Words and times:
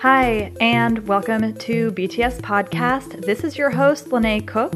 Hi, 0.00 0.52
and 0.60 1.08
welcome 1.08 1.54
to 1.54 1.90
BTS 1.90 2.40
Podcast. 2.40 3.26
This 3.26 3.42
is 3.42 3.58
your 3.58 3.68
host, 3.68 4.12
Lene 4.12 4.46
Cook. 4.46 4.72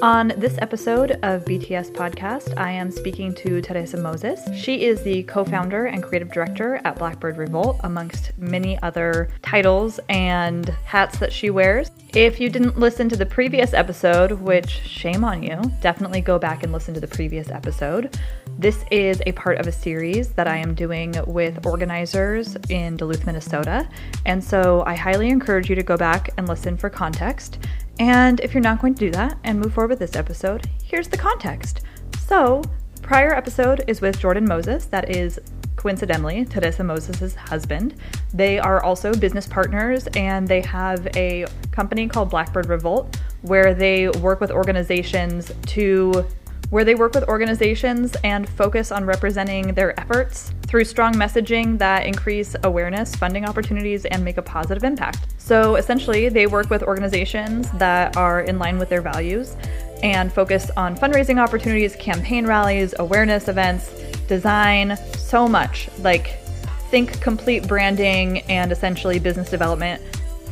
On 0.00 0.32
this 0.38 0.56
episode 0.62 1.10
of 1.22 1.44
BTS 1.44 1.92
Podcast, 1.92 2.58
I 2.58 2.70
am 2.70 2.90
speaking 2.90 3.34
to 3.34 3.60
Terresa 3.60 3.98
Moses. 3.98 4.40
She 4.56 4.86
is 4.86 5.02
the 5.02 5.24
co 5.24 5.44
founder 5.44 5.84
and 5.84 6.02
creative 6.02 6.32
director 6.32 6.80
at 6.86 6.98
Blackbird 6.98 7.36
Revolt, 7.36 7.80
amongst 7.84 8.32
many 8.38 8.80
other 8.82 9.28
titles 9.42 10.00
and 10.08 10.70
hats 10.86 11.18
that 11.18 11.34
she 11.34 11.50
wears. 11.50 11.90
If 12.14 12.40
you 12.40 12.48
didn't 12.48 12.78
listen 12.78 13.10
to 13.10 13.16
the 13.16 13.26
previous 13.26 13.74
episode, 13.74 14.32
which 14.32 14.70
shame 14.70 15.22
on 15.22 15.42
you, 15.42 15.60
definitely 15.82 16.22
go 16.22 16.38
back 16.38 16.62
and 16.62 16.72
listen 16.72 16.94
to 16.94 17.00
the 17.00 17.06
previous 17.06 17.50
episode. 17.50 18.18
This 18.58 18.84
is 18.90 19.22
a 19.26 19.32
part 19.32 19.58
of 19.58 19.66
a 19.66 19.72
series 19.72 20.28
that 20.30 20.46
I 20.46 20.56
am 20.56 20.74
doing 20.74 21.14
with 21.26 21.66
organizers 21.66 22.56
in 22.68 22.96
Duluth, 22.96 23.26
Minnesota. 23.26 23.88
And 24.24 24.42
so 24.42 24.84
I 24.86 24.94
highly 24.94 25.30
encourage 25.30 25.68
you 25.68 25.74
to 25.74 25.82
go 25.82 25.96
back 25.96 26.30
and 26.36 26.48
listen 26.48 26.76
for 26.76 26.88
context. 26.88 27.58
And 27.98 28.40
if 28.40 28.54
you're 28.54 28.62
not 28.62 28.80
going 28.80 28.94
to 28.94 29.06
do 29.06 29.10
that 29.12 29.38
and 29.44 29.58
move 29.58 29.74
forward 29.74 29.90
with 29.90 29.98
this 29.98 30.16
episode, 30.16 30.68
here's 30.84 31.08
the 31.08 31.16
context. 31.16 31.82
So, 32.26 32.62
prior 33.00 33.34
episode 33.34 33.84
is 33.88 34.00
with 34.00 34.18
Jordan 34.20 34.44
Moses, 34.44 34.86
that 34.86 35.10
is 35.10 35.40
coincidentally 35.76 36.44
Terresa 36.44 36.84
Moses' 36.84 37.34
husband. 37.34 37.96
They 38.32 38.58
are 38.58 38.82
also 38.82 39.12
business 39.12 39.46
partners 39.48 40.06
and 40.14 40.46
they 40.46 40.60
have 40.62 41.08
a 41.16 41.46
company 41.72 42.06
called 42.06 42.30
Blackbird 42.30 42.66
Revolt 42.66 43.18
where 43.42 43.74
they 43.74 44.08
work 44.08 44.40
with 44.40 44.52
organizations 44.52 45.50
to 45.66 46.24
where 46.72 46.86
they 46.86 46.94
work 46.94 47.12
with 47.12 47.28
organizations 47.28 48.16
and 48.24 48.48
focus 48.48 48.90
on 48.90 49.04
representing 49.04 49.74
their 49.74 49.98
efforts 50.00 50.54
through 50.62 50.86
strong 50.86 51.12
messaging 51.12 51.76
that 51.76 52.06
increase 52.06 52.56
awareness, 52.64 53.14
funding 53.14 53.44
opportunities, 53.44 54.06
and 54.06 54.24
make 54.24 54.38
a 54.38 54.42
positive 54.42 54.82
impact. 54.82 55.34
So 55.36 55.76
essentially, 55.76 56.30
they 56.30 56.46
work 56.46 56.70
with 56.70 56.82
organizations 56.82 57.70
that 57.72 58.16
are 58.16 58.40
in 58.40 58.58
line 58.58 58.78
with 58.78 58.88
their 58.88 59.02
values 59.02 59.54
and 60.02 60.32
focus 60.32 60.70
on 60.74 60.96
fundraising 60.96 61.38
opportunities, 61.38 61.94
campaign 61.96 62.46
rallies, 62.46 62.94
awareness 62.98 63.48
events, 63.48 63.90
design, 64.26 64.96
so 65.18 65.46
much. 65.46 65.90
Like, 65.98 66.38
think 66.88 67.20
complete 67.20 67.68
branding 67.68 68.38
and 68.48 68.72
essentially 68.72 69.18
business 69.18 69.50
development 69.50 70.00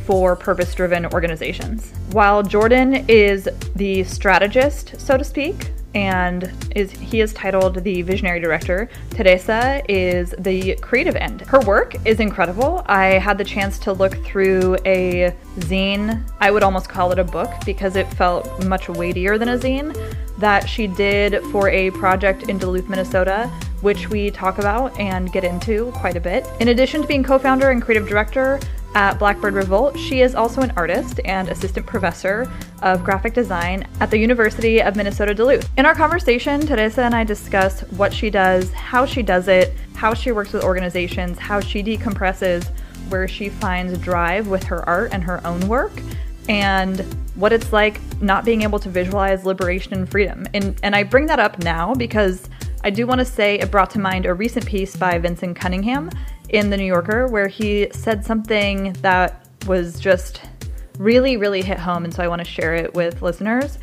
for 0.05 0.37
purpose 0.37 0.75
driven 0.75 1.07
organizations. 1.07 1.93
While 2.11 2.43
Jordan 2.43 3.07
is 3.09 3.49
the 3.75 4.05
strategist, 4.05 5.01
so 5.01 5.17
to 5.17 5.25
speak, 5.25 5.71
and 5.95 6.53
is 6.75 6.91
he 6.91 7.21
is 7.21 7.33
titled 7.35 7.83
the 7.83 8.03
visionary 8.03 8.41
director. 8.41 8.89
Terresa 9.11 9.85
is 9.89 10.35
the 10.39 10.77
creative 10.77 11.17
end. 11.17 11.43
Her 11.43 11.61
work 11.61 11.95
is 12.07 12.21
incredible. 12.21 12.83
I 12.87 13.19
had 13.19 13.39
the 13.39 13.45
chance 13.45 13.79
to 13.81 13.93
look 13.93 14.15
through 14.25 14.77
a 14.85 15.35
zine. 15.61 16.23
I 16.41 16.51
would 16.51 16.63
almost 16.63 16.89
call 16.89 17.13
it 17.13 17.19
a 17.19 17.25
book 17.25 17.51
because 17.67 17.97
it 17.97 18.13
felt 18.15 18.65
much 18.67 18.89
weightier 18.89 19.39
than 19.39 19.49
a 19.49 19.59
zine 19.59 19.97
that 20.39 20.69
she 20.69 20.87
did 20.87 21.43
for 21.47 21.69
a 21.69 21.91
project 21.93 22.49
in 22.49 22.59
Duluth, 22.59 22.89
Minnesota 22.89 23.51
which 23.81 24.11
we 24.11 24.31
talk 24.31 24.59
about 24.59 24.99
and 24.99 25.33
get 25.33 25.45
into 25.45 25.91
quite 25.93 26.17
a 26.17 26.21
bit. 26.21 26.47
In 26.61 26.69
addition 26.69 27.03
to 27.03 27.09
being 27.09 27.23
co 27.23 27.39
founder 27.39 27.71
and 27.71 27.83
creative 27.83 28.09
director, 28.09 28.61
at 28.95 29.19
Blackbird 29.19 29.55
Revolt, 29.55 29.99
she 29.99 30.21
is 30.21 30.35
also 30.35 30.63
an 30.63 30.73
artist 30.77 31.21
and 31.25 31.49
assistant 31.49 31.87
professor 31.87 32.51
of 32.83 33.05
graphic 33.05 33.35
design 33.35 33.87
at 34.01 34.11
the 34.11 34.19
University 34.19 34.83
of 34.83 34.97
Minnesota 34.97 35.35
Duluth. 35.35 35.69
In 35.79 35.87
our 35.87 35.95
conversation, 35.95 36.61
Terresa 36.61 37.03
and 37.03 37.15
I 37.15 37.25
discuss 37.25 37.83
what 37.91 38.13
she 38.13 38.31
does, 38.31 38.73
how 38.73 39.07
she 39.07 39.23
does 39.23 39.49
it, 39.49 39.75
how 39.95 40.15
she 40.15 40.33
works 40.33 40.53
with 40.53 40.65
organizations, 40.65 41.39
how 41.39 41.61
she 41.61 41.83
decompresses, 41.83 42.69
where 43.09 43.29
she 43.29 43.49
finds 43.49 43.99
drive 43.99 44.49
with 44.49 44.65
her 44.65 44.89
art 44.89 45.11
and 45.13 45.23
her 45.23 45.45
own 45.47 45.61
work, 45.69 45.93
and 46.49 47.01
what 47.37 47.53
it's 47.53 47.73
like 47.73 48.01
not 48.21 48.45
being 48.45 48.63
able 48.63 48.79
to 48.79 48.89
visualize 48.89 49.45
liberation 49.45 49.95
and 49.95 50.11
freedom. 50.11 50.47
And, 50.53 50.79
and 50.83 50.97
I 50.97 51.05
bring 51.05 51.27
that 51.27 51.39
up 51.39 51.59
now 51.61 51.95
because 51.95 52.49
I 52.83 52.91
do 52.91 53.07
want 53.07 53.19
to 53.21 53.25
say 53.25 53.59
it 53.59 53.71
brought 53.71 53.91
to 53.91 53.99
mind 53.99 54.27
a 54.27 54.35
recent 54.35 54.67
piece 54.67 54.97
by 54.97 55.19
Vinson 55.19 55.55
Cunningham 55.55 56.11
in 56.51 56.71
The 56.71 56.77
New 56.77 56.85
Yorker 56.85 57.27
where 57.27 57.49
he 57.49 57.89
said 57.93 58.25
something 58.25 58.93
that 59.01 59.47
was 59.67 59.99
just 59.99 60.43
really, 60.99 61.37
really 61.37 61.63
hit 61.63 61.79
home. 61.79 62.05
And 62.05 62.13
so 62.13 62.23
I 62.23 62.29
want 62.29 62.41
to 62.41 62.45
share 62.45 62.75
it 62.75 62.95
with 62.95 63.23
listeners. 63.23 63.79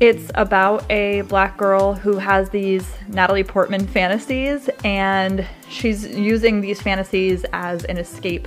It's 0.00 0.30
about 0.36 0.88
a 0.90 1.22
black 1.22 1.56
girl 1.56 1.94
who 1.94 2.18
has 2.18 2.50
these 2.50 2.86
Natalie 3.08 3.42
Portman 3.42 3.84
fantasies, 3.86 4.70
and 4.84 5.44
she's 5.68 6.06
using 6.06 6.60
these 6.60 6.80
fantasies 6.80 7.44
as 7.52 7.84
an 7.84 7.98
escape 7.98 8.46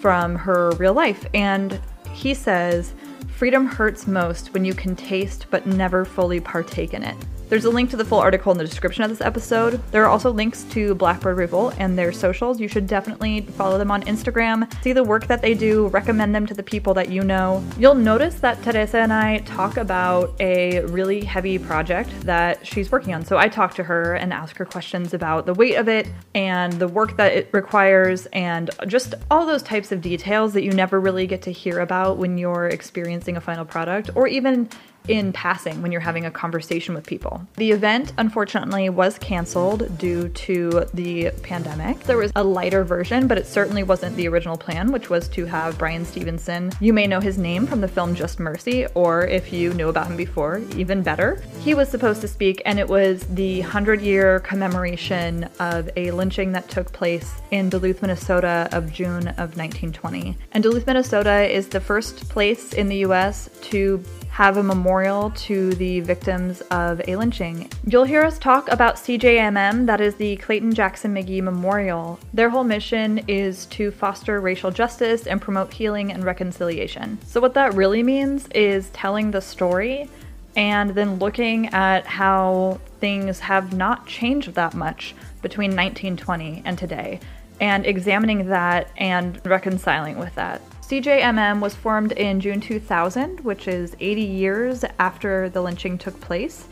from 0.00 0.34
her 0.34 0.72
real 0.72 0.92
life. 0.92 1.24
And 1.32 1.80
he 2.12 2.34
says, 2.34 2.92
Freedom 3.36 3.66
hurts 3.66 4.06
most 4.06 4.52
when 4.52 4.64
you 4.64 4.74
can 4.74 4.96
taste 4.96 5.46
but 5.50 5.64
never 5.64 6.04
fully 6.04 6.40
partake 6.40 6.92
in 6.92 7.04
it. 7.04 7.16
There's 7.50 7.64
a 7.64 7.70
link 7.70 7.90
to 7.90 7.96
the 7.96 8.04
full 8.04 8.20
article 8.20 8.52
in 8.52 8.58
the 8.58 8.64
description 8.64 9.02
of 9.02 9.10
this 9.10 9.20
episode. 9.20 9.82
There 9.90 10.04
are 10.04 10.08
also 10.08 10.30
links 10.30 10.62
to 10.70 10.94
Blackbird 10.94 11.36
Revolt 11.36 11.74
and 11.78 11.98
their 11.98 12.12
socials. 12.12 12.60
You 12.60 12.68
should 12.68 12.86
definitely 12.86 13.40
follow 13.40 13.76
them 13.76 13.90
on 13.90 14.02
Instagram, 14.02 14.72
see 14.84 14.92
the 14.92 15.02
work 15.02 15.26
that 15.26 15.42
they 15.42 15.54
do, 15.54 15.88
recommend 15.88 16.32
them 16.32 16.46
to 16.46 16.54
the 16.54 16.62
people 16.62 16.94
that 16.94 17.08
you 17.08 17.24
know. 17.24 17.60
You'll 17.76 17.96
notice 17.96 18.36
that 18.36 18.62
Terresa 18.62 19.00
and 19.00 19.12
I 19.12 19.38
talk 19.38 19.78
about 19.78 20.40
a 20.40 20.82
really 20.82 21.24
heavy 21.24 21.58
project 21.58 22.20
that 22.20 22.64
she's 22.64 22.92
working 22.92 23.14
on. 23.14 23.24
So 23.24 23.36
I 23.36 23.48
talk 23.48 23.74
to 23.74 23.82
her 23.82 24.14
and 24.14 24.32
ask 24.32 24.56
her 24.58 24.64
questions 24.64 25.12
about 25.12 25.44
the 25.44 25.54
weight 25.54 25.74
of 25.74 25.88
it 25.88 26.06
and 26.36 26.74
the 26.74 26.86
work 26.86 27.16
that 27.16 27.32
it 27.32 27.48
requires 27.50 28.26
and 28.26 28.70
just 28.86 29.16
all 29.28 29.44
those 29.44 29.64
types 29.64 29.90
of 29.90 30.00
details 30.00 30.52
that 30.52 30.62
you 30.62 30.70
never 30.70 31.00
really 31.00 31.26
get 31.26 31.42
to 31.42 31.50
hear 31.50 31.80
about 31.80 32.16
when 32.16 32.38
you're 32.38 32.68
experiencing 32.68 33.36
a 33.36 33.40
final 33.40 33.64
product 33.64 34.10
or 34.14 34.28
even 34.28 34.68
in 35.08 35.32
passing 35.32 35.82
when 35.82 35.92
you're 35.92 36.00
having 36.00 36.26
a 36.26 36.30
conversation 36.30 36.94
with 36.94 37.06
people. 37.06 37.46
The 37.56 37.72
event, 37.72 38.12
unfortunately, 38.18 38.88
was 38.90 39.18
canceled 39.18 39.98
due 39.98 40.28
to 40.28 40.86
the 40.94 41.30
pandemic. 41.42 42.00
There 42.00 42.16
was 42.16 42.32
a 42.36 42.44
lighter 42.44 42.84
version, 42.84 43.26
but 43.26 43.38
it 43.38 43.46
certainly 43.46 43.82
wasn't 43.82 44.16
the 44.16 44.28
original 44.28 44.56
plan, 44.56 44.92
which 44.92 45.10
was 45.10 45.28
to 45.28 45.44
have 45.46 45.78
Bryan 45.78 46.04
Stevenson. 46.04 46.72
You 46.80 46.92
may 46.92 47.06
know 47.06 47.20
his 47.20 47.38
name 47.38 47.66
from 47.66 47.80
the 47.80 47.88
film 47.88 48.14
Just 48.14 48.40
Mercy, 48.40 48.86
or 48.94 49.26
if 49.26 49.52
you 49.52 49.72
knew 49.74 49.88
about 49.88 50.06
him 50.06 50.16
before, 50.16 50.62
even 50.76 51.02
better. 51.02 51.42
He 51.60 51.74
was 51.74 51.88
supposed 51.88 52.20
to 52.20 52.28
speak, 52.28 52.62
and 52.64 52.78
it 52.78 52.88
was 52.88 53.22
the 53.26 53.60
100 53.60 54.00
year 54.00 54.40
commemoration 54.40 55.48
of 55.58 55.90
a 55.96 56.10
lynching 56.10 56.52
that 56.52 56.68
took 56.68 56.92
place 56.92 57.34
in 57.50 57.68
Duluth, 57.68 58.02
Minnesota 58.02 58.68
of 58.72 58.92
June 58.92 59.28
of 59.28 59.56
1920. 59.56 60.36
And 60.52 60.62
Duluth, 60.62 60.86
Minnesota 60.86 61.50
is 61.50 61.68
the 61.68 61.80
first 61.80 62.28
place 62.28 62.72
in 62.72 62.88
the 62.88 62.98
US 62.98 63.48
to 63.62 64.02
have 64.40 64.56
a 64.56 64.62
memorial 64.62 65.30
to 65.32 65.74
the 65.74 66.00
victims 66.00 66.62
of 66.70 66.98
a 67.06 67.14
lynching. 67.14 67.70
You'll 67.86 68.04
hear 68.04 68.24
us 68.24 68.38
talk 68.38 68.70
about 68.70 68.96
CJMM, 68.96 69.84
that 69.84 70.00
is 70.00 70.14
the 70.14 70.36
Clayton 70.36 70.72
Jackson 70.72 71.14
McGhie 71.14 71.42
Memorial. 71.42 72.18
Their 72.32 72.48
whole 72.48 72.64
mission 72.64 73.18
is 73.28 73.66
to 73.66 73.90
foster 73.90 74.40
racial 74.40 74.70
justice 74.70 75.26
and 75.26 75.42
promote 75.42 75.74
healing 75.74 76.10
and 76.10 76.24
reconciliation. 76.24 77.18
So, 77.26 77.38
what 77.38 77.52
that 77.52 77.74
really 77.74 78.02
means 78.02 78.48
is 78.54 78.88
telling 78.94 79.30
the 79.30 79.42
story 79.42 80.08
and 80.56 80.94
then 80.94 81.18
looking 81.18 81.66
at 81.74 82.06
how 82.06 82.80
things 82.98 83.40
have 83.40 83.74
not 83.74 84.06
changed 84.06 84.54
that 84.54 84.72
much 84.72 85.14
between 85.42 85.72
1920 85.72 86.62
and 86.64 86.78
today 86.78 87.20
and 87.60 87.84
examining 87.84 88.46
that 88.46 88.88
and 88.96 89.38
reconciling 89.44 90.18
with 90.18 90.34
that. 90.36 90.62
CJMM 90.90 91.60
was 91.60 91.72
formed 91.72 92.10
in 92.10 92.40
June 92.40 92.60
2000, 92.60 93.38
which 93.42 93.68
is 93.68 93.94
80 94.00 94.22
years 94.22 94.84
after 94.98 95.48
the 95.48 95.62
lynching 95.62 95.96
took 95.96 96.20
place. 96.20 96.66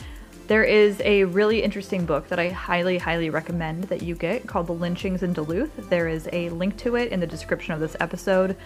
There 0.49 0.65
is 0.65 1.01
a 1.05 1.23
really 1.23 1.63
interesting 1.63 2.05
book 2.05 2.27
that 2.29 2.41
I 2.41 2.49
highly, 2.49 2.99
highly 2.99 3.31
recommend 3.31 3.85
that 3.85 4.03
you 4.03 4.17
get 4.17 4.45
called 4.45 4.67
The 4.67 4.75
Lynchings 4.75 5.23
in 5.23 5.35
Duluth. 5.35 5.89
There 5.89 6.09
is 6.09 6.29
a 6.33 6.49
link 6.49 6.77
to 6.79 6.97
it 6.97 7.13
in 7.13 7.21
the 7.21 7.29
description 7.29 7.75
of 7.75 7.79
this 7.79 7.95
episode. 8.01 8.57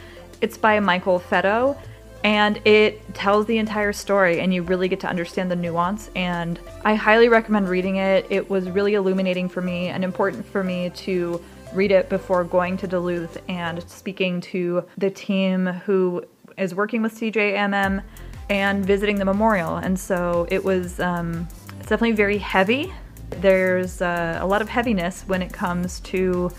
It's 0.41 0.57
by 0.57 0.81
Michael 0.81 1.21
Fedo, 1.21 1.77
and 2.25 2.59
it 2.67 3.15
tells 3.15 3.45
the 3.45 3.59
entire 3.59 3.93
story, 3.93 4.41
and 4.41 4.55
you 4.55 4.63
really 4.63 4.89
get 4.89 5.01
to 5.01 5.07
understand 5.07 5.51
the 5.51 5.57
nuance. 5.57 6.09
And 6.17 6.59
I 6.83 6.95
highly 6.95 7.29
recommend 7.29 7.69
reading 7.69 7.97
it. 7.97 8.27
It 8.31 8.49
was 8.49 8.71
really 8.71 8.95
illuminating 8.95 9.51
for 9.51 9.61
me 9.61 9.89
and 9.89 10.03
important 10.03 10.47
for 10.47 10.65
me 10.65 10.89
to 10.97 11.45
read 11.75 11.91
it 11.91 12.09
before 12.09 12.45
going 12.45 12.77
to 12.79 12.87
Duluth 12.87 13.39
and 13.49 13.83
speaking 13.89 14.41
to 14.43 14.85
the 14.99 15.11
team 15.11 15.67
who 15.67 16.25
is 16.59 16.75
working 16.75 17.03
with 17.03 17.19
CJMM 17.19 18.03
and 18.51 18.85
visiting 18.85 19.17
the 19.17 19.25
memorial. 19.25 19.77
And 19.77 19.99
so 19.99 20.47
it 20.51 20.63
was 20.63 21.01
um, 21.01 21.49
it's 21.79 21.89
definitely 21.89 22.13
very 22.13 22.39
heavy. 22.39 22.93
There's 23.31 24.03
uh, 24.03 24.39
a 24.41 24.47
lot 24.47 24.61
of 24.61 24.69
heaviness 24.69 25.23
when 25.23 25.43
it 25.43 25.53
comes 25.53 26.01
to 26.01 26.51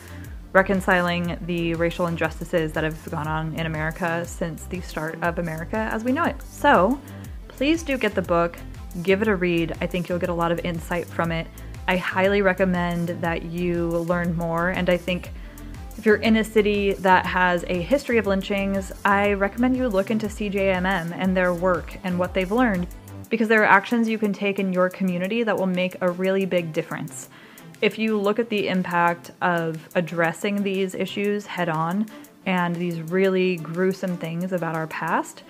reconciling 0.53 1.37
the 1.45 1.73
racial 1.75 2.07
injustices 2.07 2.73
that 2.73 2.83
have 2.83 3.09
gone 3.09 3.27
on 3.27 3.53
in 3.55 3.65
America 3.65 4.23
since 4.25 4.65
the 4.65 4.81
start 4.81 5.21
of 5.23 5.39
America 5.39 5.77
as 5.91 6.03
we 6.03 6.11
know 6.11 6.23
it. 6.23 6.41
So 6.43 6.99
please 7.47 7.83
do 7.83 7.97
get 7.97 8.15
the 8.15 8.21
book, 8.21 8.57
give 9.01 9.21
it 9.21 9.27
a 9.27 9.35
read. 9.35 9.75
I 9.81 9.87
think 9.87 10.09
you'll 10.09 10.19
get 10.19 10.29
a 10.29 10.33
lot 10.33 10.51
of 10.51 10.59
insight 10.63 11.07
from 11.07 11.31
it. 11.31 11.47
I 11.87 11.97
highly 11.97 12.41
recommend 12.41 13.09
that 13.21 13.43
you 13.43 13.87
learn 13.89 14.35
more, 14.37 14.69
and 14.69 14.89
I 14.89 14.97
think 14.97 15.31
If 15.97 16.07
you're 16.07 16.15
in 16.17 16.35
a 16.37 16.43
city 16.43 16.93
that 16.93 17.25
has 17.27 17.63
a 17.69 17.81
history 17.81 18.17
of 18.17 18.27
lynchings, 18.27 18.91
I 19.05 19.33
recommend 19.33 19.77
you 19.77 19.87
look 19.87 20.11
into 20.11 20.27
CJMM 20.27 21.13
and 21.15 21.37
their 21.37 21.53
work 21.53 21.97
and 22.03 22.19
what 22.19 22.33
they've 22.33 22.51
learned 22.51 22.87
because 23.29 23.47
there 23.47 23.61
are 23.61 23.65
actions 23.65 24.09
you 24.09 24.17
can 24.17 24.33
take 24.33 24.59
in 24.59 24.73
your 24.73 24.89
community 24.89 25.43
that 25.43 25.57
will 25.57 25.65
make 25.65 25.95
a 26.01 26.11
really 26.11 26.45
big 26.45 26.73
difference. 26.73 27.29
If 27.81 27.97
you 27.97 28.19
look 28.19 28.37
at 28.37 28.49
the 28.49 28.67
impact 28.67 29.31
of 29.41 29.87
addressing 29.95 30.63
these 30.63 30.93
issues 30.93 31.45
head 31.45 31.69
on 31.69 32.07
and 32.45 32.75
these 32.75 32.99
really 32.99 33.55
gruesome 33.55 34.17
things 34.17 34.51
about 34.51 34.75
our 34.75 34.87
past, 34.87 35.43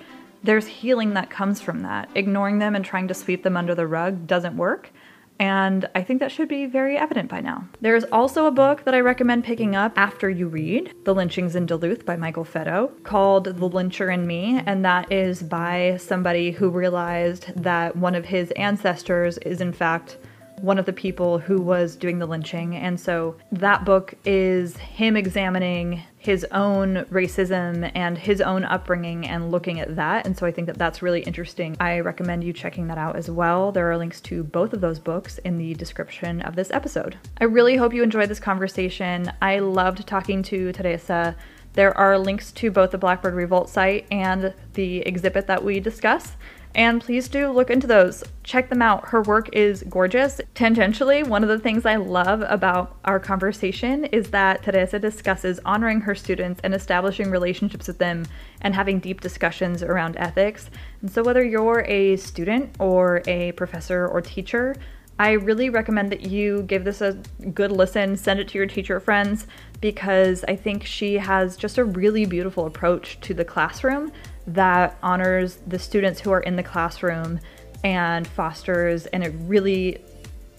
there's 0.44 0.68
healing 0.68 1.16
that 1.16 1.32
comes 1.32 1.62
from 1.62 1.82
that. 1.82 2.10
Ignoring 2.16 2.60
them 2.60 2.76
and 2.76 2.86
trying 2.86 3.08
to 3.08 3.16
sweep 3.16 3.42
them 3.42 3.58
under 3.58 3.74
the 3.74 3.88
rug 3.88 4.28
doesn't 4.28 4.56
work. 4.56 4.92
And 5.40 5.90
I 5.96 6.04
think 6.04 6.20
that 6.20 6.32
should 6.32 6.48
be 6.48 6.66
very 6.66 6.98
evident 6.98 7.30
by 7.30 7.42
now. 7.42 7.68
There's 7.82 8.04
also 8.06 8.46
a 8.46 8.52
book 8.52 8.86
that 8.86 8.94
I 8.94 9.00
recommend 9.00 9.44
picking 9.44 9.76
up 9.76 9.98
after 9.98 10.30
you 10.30 10.48
read 10.48 10.94
The 11.04 11.14
Lynchings 11.14 11.56
in 11.56 11.66
Duluth 11.66 12.06
by 12.06 12.16
Michael 12.16 12.46
Fedo 12.46 12.92
called 13.04 13.46
The 13.46 13.70
Lyncher 13.70 14.14
in 14.14 14.28
Me. 14.28 14.62
And 14.66 14.86
that 14.86 15.12
is 15.12 15.44
by 15.44 15.98
somebody 16.00 16.52
who 16.52 16.70
realized 16.70 17.52
that 17.56 17.96
one 17.96 18.16
of 18.16 18.26
his 18.26 18.52
ancestors 18.52 19.38
is, 19.40 19.60
in 19.60 19.74
fact, 19.74 20.18
one 20.62 20.78
of 20.78 20.86
the 20.86 20.94
people 20.94 21.40
who 21.40 21.60
was 21.62 21.98
doing 21.98 22.20
the 22.20 22.26
lynching. 22.26 22.76
And 22.76 22.98
so 22.98 23.36
that 23.52 23.84
book 23.84 24.14
is 24.24 24.78
him 24.78 25.18
examining 25.18 26.04
his 26.24 26.46
own 26.52 27.04
racism 27.12 27.92
and 27.94 28.18
his 28.18 28.40
own 28.40 28.64
upbringing 28.64 29.28
and 29.28 29.52
looking 29.52 29.82
at 29.82 29.98
that. 29.98 30.26
And 30.26 30.38
so 30.38 30.46
I 30.46 30.52
think 30.52 30.68
that 30.68 30.78
that's 30.78 31.02
really 31.02 31.20
interesting. 31.24 31.76
I 31.82 32.00
recommend 32.00 32.46
you 32.46 32.54
checking 32.54 32.88
that 32.88 32.98
out 32.98 33.18
as 33.18 33.30
well. 33.30 33.74
There 33.74 33.92
are 33.92 33.98
links 33.98 34.22
to 34.22 34.42
both 34.42 34.72
of 34.72 34.80
those 34.80 35.00
books 35.00 35.38
in 35.40 35.58
the 35.58 35.74
description 35.74 36.42
of 36.42 36.56
this 36.56 36.72
episode. 36.72 37.18
I 37.42 37.44
really 37.44 37.76
hope 37.76 37.94
you 37.94 38.04
enjoyed 38.04 38.30
this 38.30 38.40
conversation. 38.40 39.34
I 39.42 39.60
loved 39.60 40.08
talking 40.08 40.44
to 40.44 40.72
Terresa. 40.72 41.36
There 41.74 41.96
are 41.98 42.18
links 42.18 42.54
to 42.54 42.72
both 42.72 42.92
the 42.92 42.98
Blackbird 42.98 43.34
Revolt 43.34 43.70
site 43.70 44.06
and 44.10 44.54
the 44.76 45.00
exhibit 45.00 45.48
that 45.48 45.62
we 45.62 45.82
discuss 45.82 46.38
and 46.76 47.02
please 47.02 47.28
do 47.28 47.52
look 47.52 47.70
into 47.70 47.86
those. 47.86 48.24
Check 48.44 48.70
them 48.70 48.82
out. 48.82 49.10
Her 49.10 49.22
work 49.22 49.50
is 49.54 49.84
gorgeous. 49.84 50.42
Tangentially, 50.56 51.26
one 51.26 51.44
of 51.44 51.50
the 51.50 51.60
things 51.60 51.86
I 51.86 51.98
love 51.98 52.44
about 52.48 52.98
our 53.06 53.20
conversation 53.20 54.06
is 54.06 54.32
that 54.32 54.64
Terresa 54.64 55.00
discusses 55.00 55.60
honoring 55.66 56.02
her 56.02 56.16
students 56.16 56.60
and 56.64 56.74
establishing 56.74 57.30
relationships 57.30 57.88
with 57.88 58.00
them 58.00 58.26
and 58.62 58.74
having 58.74 59.00
deep 59.00 59.22
discussions 59.22 59.84
around 59.84 60.18
ethics. 60.18 60.70
And 61.02 61.12
so, 61.12 61.24
whether 61.24 61.44
you're 61.44 61.86
a 61.88 62.18
student 62.18 62.76
or 62.80 63.22
a 63.28 63.52
professor 63.52 64.08
or 64.08 64.22
teacher, 64.22 64.76
I 65.20 65.34
really 65.34 65.70
recommend 65.70 66.12
that 66.12 66.22
you 66.22 66.64
give 66.64 66.86
this 66.86 67.02
a 67.02 67.14
good 67.54 67.72
listen, 67.72 68.18
send 68.18 68.40
it 68.40 68.48
to 68.50 68.58
your 68.58 68.66
teacher 68.66 69.00
friends, 69.00 69.46
because 69.80 70.44
I 70.48 70.56
think 70.56 70.86
she 70.86 71.16
has 71.16 71.56
just 71.56 71.78
a 71.78 71.84
really 71.84 72.26
beautiful 72.26 72.66
approach 72.66 73.20
to 73.22 73.34
the 73.36 73.46
classroom 73.46 74.12
that 74.48 74.98
honors 75.02 75.60
the 75.68 75.80
students 75.80 76.20
who 76.20 76.32
are 76.32 76.42
in 76.42 76.56
the 76.56 76.64
classroom 76.64 77.40
and 77.84 78.28
fosters 78.28 79.06
in 79.08 79.24
a 79.24 79.30
really 79.32 80.02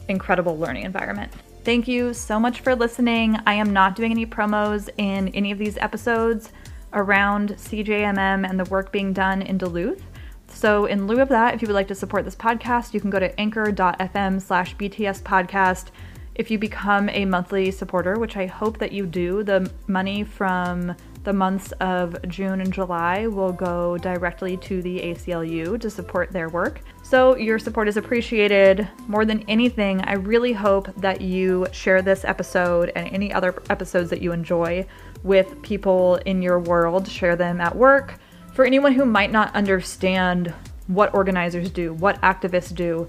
incredible 0.09 0.59
learning 0.59 0.85
environment. 0.85 1.33
Thank 1.65 1.89
you 1.89 2.13
so 2.13 2.39
much 2.39 2.61
for 2.61 2.75
listening. 2.75 3.39
I 3.47 3.55
am 3.55 3.73
not 3.73 3.97
doing 3.97 4.11
any 4.11 4.27
promos 4.27 4.91
in 4.99 5.29
any 5.29 5.51
of 5.51 5.59
these 5.59 5.79
episodes 5.79 6.51
around 6.93 7.51
CJMM 7.51 8.49
and 8.49 8.61
the 8.61 8.65
work 8.67 8.93
being 8.93 9.13
done 9.13 9.41
in 9.41 9.59
Duluth. 9.59 10.03
So, 10.47 10.85
in 10.85 11.07
lieu 11.07 11.21
of 11.21 11.31
that, 11.31 11.55
if 11.55 11.63
you 11.63 11.69
would 11.69 11.75
like 11.75 11.89
to 11.89 11.95
support 11.95 12.25
this 12.25 12.37
podcast, 12.37 12.95
you 12.95 13.01
can 13.01 13.11
go 13.11 13.19
to 13.19 13.41
anchor.fm 13.41 14.41
slash 14.41 14.77
BTS 14.77 15.23
podcast. 15.23 15.87
If 16.35 16.51
you 16.51 16.59
become 16.59 17.09
a 17.09 17.25
monthly 17.25 17.71
supporter, 17.71 18.19
which 18.19 18.37
I 18.37 18.47
hope 18.47 18.79
that 18.79 18.93
you 18.93 19.07
do, 19.07 19.43
the 19.43 19.71
money 19.87 20.23
from 20.23 20.95
the 21.25 21.33
months 21.33 21.73
of 21.81 22.17
June 22.29 22.61
and 22.61 22.73
July 22.73 23.27
will 23.27 23.53
go 23.53 23.99
directly 23.99 24.57
to 24.59 24.83
the 24.83 25.01
ACLU 25.01 25.81
to 25.81 25.91
support 25.91 26.31
their 26.31 26.49
work. 26.49 26.81
So, 27.03 27.37
your 27.37 27.59
support 27.59 27.89
is 27.89 27.97
appreciated. 27.97 28.87
More 29.09 29.25
than 29.25 29.45
anything, 29.49 30.01
I 30.03 30.15
really 30.15 30.53
hope 30.53 30.95
that 30.97 31.21
you 31.21 31.67
share 31.73 32.03
this 32.03 32.25
episode 32.25 32.93
and 32.95 33.09
any 33.09 33.33
other 33.33 33.55
episodes 33.71 34.11
that 34.11 34.23
you 34.23 34.33
enjoy 34.33 34.87
with 35.23 35.61
people 35.63 36.17
in 36.27 36.43
your 36.43 36.61
world. 36.61 37.09
Share 37.09 37.37
them 37.37 37.61
at 37.61 37.75
work. 37.75 38.19
For 38.53 38.65
anyone 38.65 38.93
who 38.93 39.05
might 39.05 39.33
not 39.33 39.55
understand 39.55 40.55
what 40.87 41.15
organizers 41.15 41.71
do, 41.71 41.95
what 41.95 42.21
activists 42.21 42.75
do, 42.75 43.09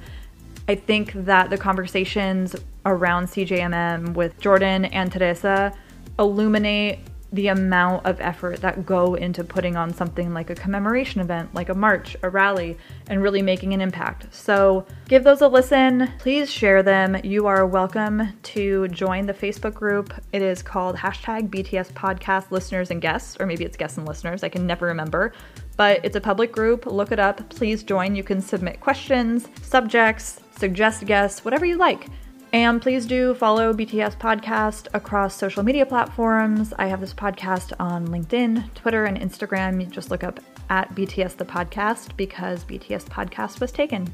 I 0.68 0.76
think 0.76 1.12
that 1.14 1.50
the 1.50 1.58
conversations 1.58 2.56
around 2.86 3.28
CJMM 3.28 4.14
with 4.14 4.40
Jordan 4.40 4.86
and 4.86 5.12
Terresa 5.12 5.76
illuminate 6.18 7.00
the 7.36 7.48
amount 7.50 8.06
of 8.06 8.20
effort 8.22 8.62
that 8.62 8.86
go 8.86 9.16
into 9.16 9.44
putting 9.44 9.76
on 9.76 9.94
something 9.94 10.34
like 10.34 10.50
a 10.50 10.56
commemoration 10.56 11.20
event, 11.20 11.54
like 11.54 11.68
a 11.70 11.74
march, 11.74 12.16
a 12.24 12.30
rally, 12.30 12.78
and 13.10 13.22
really 13.22 13.42
making 13.42 13.74
an 13.74 13.82
impact. 13.82 14.34
So 14.34 14.86
give 15.10 15.24
those 15.26 15.42
a 15.42 15.48
listen. 15.48 16.10
Please 16.18 16.50
share 16.50 16.82
them. 16.82 17.18
You 17.24 17.46
are 17.48 17.68
welcome 17.68 18.34
to 18.42 18.88
join 18.88 19.26
the 19.26 19.34
Facebook 19.34 19.74
group. 19.74 20.14
It 20.32 20.42
is 20.42 20.64
called 20.64 20.96
hashtag 20.96 21.50
BTS 21.50 21.92
Podcast 21.92 22.52
Listeners 22.52 22.90
and 22.90 23.02
Guests, 23.02 23.36
or 23.40 23.46
maybe 23.46 23.66
it's 23.66 23.78
guests 23.78 23.98
and 23.98 24.08
listeners. 24.08 24.42
I 24.42 24.50
can 24.50 24.66
never 24.66 24.88
remember. 24.88 25.34
But 25.76 26.06
it's 26.06 26.16
a 26.16 26.22
public 26.22 26.54
group. 26.54 26.86
Look 26.86 27.12
it 27.12 27.20
up. 27.20 27.50
Please 27.50 27.84
join. 27.84 28.16
You 28.16 28.24
can 28.24 28.40
submit 28.40 28.80
questions, 28.80 29.50
subjects, 29.62 30.40
suggest 30.58 31.06
guests, 31.06 31.44
whatever 31.44 31.66
you 31.66 31.76
like. 31.76 32.08
And 32.54 32.82
please 32.82 33.06
do 33.06 33.34
follow 33.36 33.74
BTS 33.74 34.18
Podcast 34.18 34.88
across 34.94 35.36
social 35.36 35.62
media 35.62 35.86
platforms. 35.86 36.74
I 36.80 36.88
have 36.88 37.02
this 37.02 37.14
podcast 37.14 37.74
on 37.80 38.08
LinkedIn, 38.08 38.74
Twitter, 38.76 39.06
and 39.06 39.20
Instagram. 39.20 39.82
You 39.82 39.88
just 39.88 40.10
look 40.10 40.24
up 40.24 40.40
at 40.70 40.94
BTS 40.96 41.36
the 41.38 41.46
Podcast 41.46 42.16
because 42.16 42.64
BTS 42.64 43.06
Podcast 43.06 43.60
was 43.60 43.72
taken. 43.72 44.12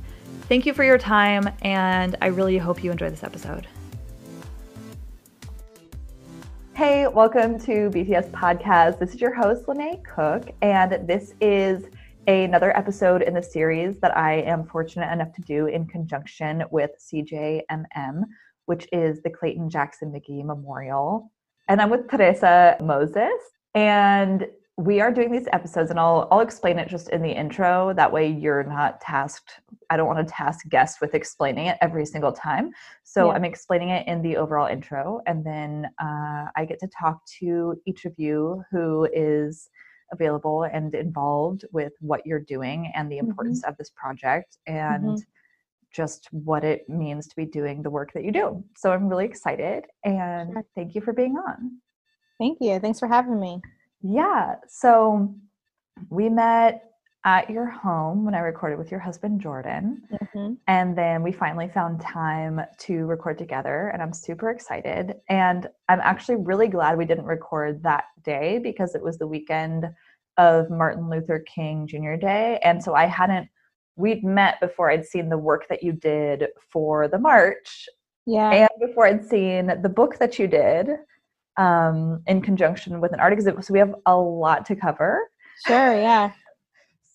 Thank 0.50 0.66
you 0.66 0.74
for 0.74 0.84
your 0.84 0.98
time, 0.98 1.50
and 1.62 2.18
I 2.22 2.28
really 2.28 2.58
hope 2.58 2.84
you 2.84 2.92
enjoy 2.92 3.10
this 3.10 3.24
episode. 3.24 3.68
Hey, 6.74 7.08
welcome 7.08 7.60
to 7.60 7.90
BTS 7.92 8.32
Podcast. 8.32 8.98
This 8.98 9.14
is 9.14 9.22
your 9.22 9.34
host, 9.34 9.68
Lene 9.68 10.02
Cook, 10.04 10.50
and 10.62 11.08
this 11.08 11.36
is 11.42 11.86
another 12.28 12.76
episode 12.78 13.22
in 13.22 13.34
the 13.34 13.42
series 13.42 14.00
that 14.00 14.16
I 14.16 14.42
am 14.42 14.66
fortunate 14.66 15.12
enough 15.12 15.34
to 15.34 15.42
do 15.42 15.66
in 15.68 15.88
conjunction 15.88 16.64
with 16.72 16.92
CJMM, 17.00 18.24
which 18.66 18.88
is 18.92 19.22
the 19.24 19.30
Clayton 19.30 19.70
Jackson 19.70 20.12
McGhie 20.12 20.46
Memorial. 20.46 21.32
And 21.68 21.82
I'm 21.82 21.90
with 21.90 22.08
Terresa 22.08 22.80
Moses. 22.82 23.32
And 23.74 24.48
we 24.78 25.00
are 25.00 25.12
doing 25.12 25.32
these 25.32 25.48
episodes, 25.52 25.92
and 25.92 26.00
I'll, 26.00 26.28
I'll 26.32 26.40
explain 26.40 26.80
it 26.80 26.88
just 26.88 27.10
in 27.10 27.22
the 27.22 27.30
intro. 27.30 27.94
That 27.94 28.12
way, 28.12 28.28
you're 28.28 28.64
not 28.64 29.02
tasked. 29.02 29.60
I 29.90 29.98
don't 29.98 30.08
want 30.08 30.26
to 30.26 30.34
task 30.34 30.68
guests 30.70 31.02
with 31.02 31.14
explaining 31.14 31.68
it 31.68 31.78
every 31.82 32.06
single 32.06 32.32
time. 32.32 32.72
So, 33.04 33.28
yeah. 33.28 33.34
I'm 33.34 33.46
explaining 33.46 33.90
it 33.90 34.08
in 34.08 34.22
the 34.22 34.38
overall 34.38 34.68
intro. 34.68 35.22
And 35.28 35.46
then 35.46 35.88
uh, 36.02 36.46
I 36.56 36.66
get 36.68 36.80
to 36.80 36.88
talk 36.88 37.20
to 37.40 37.76
each 37.86 38.06
of 38.06 38.14
you 38.18 38.64
who 38.72 39.08
is 39.14 39.70
available 40.12 40.64
and 40.64 40.94
involved 40.94 41.66
with 41.72 41.94
what 42.00 42.26
you're 42.26 42.40
doing 42.40 42.92
and 42.96 43.12
the 43.12 43.18
mm-hmm. 43.18 43.28
importance 43.28 43.62
mm-hmm. 43.62 43.70
of 43.70 43.78
this 43.78 43.92
project 43.96 44.58
and 44.68 45.04
mm-hmm. 45.04 45.16
just 45.92 46.28
what 46.32 46.64
it 46.64 46.88
means 46.90 47.28
to 47.28 47.36
be 47.36 47.46
doing 47.46 47.82
the 47.82 47.90
work 47.90 48.12
that 48.14 48.24
you 48.24 48.32
do. 48.32 48.64
So 48.76 48.92
I'm 48.92 49.08
really 49.08 49.26
excited 49.26 49.86
and 50.04 50.54
sure. 50.54 50.66
thank 50.76 50.96
you 50.96 51.02
for 51.02 51.14
being 51.14 51.36
on. 51.38 51.78
Thank 52.40 52.58
you. 52.62 52.80
Thanks 52.80 53.00
for 53.00 53.08
having 53.08 53.40
me. 53.40 53.62
Yeah. 54.02 54.56
So 54.68 55.36
we 56.10 56.30
met 56.30 56.91
at 57.24 57.50
your 57.50 57.68
home 57.68 58.26
when 58.26 58.34
I 58.34 58.40
recorded 58.40 58.80
with 58.80 58.90
your 58.90 59.00
husband, 59.00 59.42
Jordan. 59.42 60.02
Mm-hmm. 60.12 60.54
And 60.68 60.98
then 60.98 61.22
we 61.22 61.32
finally 61.32 61.70
found 61.70 62.02
time 62.02 62.62
to 62.80 63.06
record 63.06 63.38
together, 63.38 63.90
and 63.90 64.02
I'm 64.02 64.14
super 64.14 64.50
excited. 64.50 65.16
And 65.30 65.68
I'm 65.88 66.00
actually 66.02 66.38
really 66.38 66.68
glad 66.68 66.98
we 66.98 67.06
didn't 67.06 67.26
record 67.26 67.84
that 67.84 68.06
day 68.24 68.60
because 68.60 68.96
it 68.96 69.04
was 69.04 69.18
the 69.18 69.28
weekend 69.28 69.88
of 70.38 70.70
Martin 70.72 71.10
Luther 71.10 71.40
King 71.40 71.88
Jr. 71.88 72.16
Day. 72.16 72.60
And 72.64 72.84
so 72.84 72.96
I 72.96 73.06
hadn't, 73.06 73.48
we'd 73.96 74.24
met 74.24 74.60
before 74.60 74.90
I'd 74.90 75.06
seen 75.06 75.30
the 75.30 75.38
work 75.38 75.68
that 75.70 75.84
you 75.84 75.92
did 75.92 76.48
for 76.72 77.08
the 77.08 77.20
march. 77.20 77.88
Yeah. 78.26 78.50
And 78.52 78.70
before 78.80 79.06
I'd 79.06 79.26
seen 79.26 79.72
the 79.82 79.90
book 79.90 80.18
that 80.20 80.40
you 80.40 80.48
did 80.48 80.90
um, 81.58 82.24
in 82.28 82.42
conjunction 82.42 83.00
with 83.02 83.14
an 83.14 83.20
art 83.20 83.34
exhibit. 83.34 83.64
So 83.66 83.74
we 83.74 83.80
have 83.80 83.94
a 84.06 84.18
lot 84.18 84.66
to 84.68 84.76
cover. 84.76 85.30
Sure, 85.68 85.94
yeah. 85.94 86.32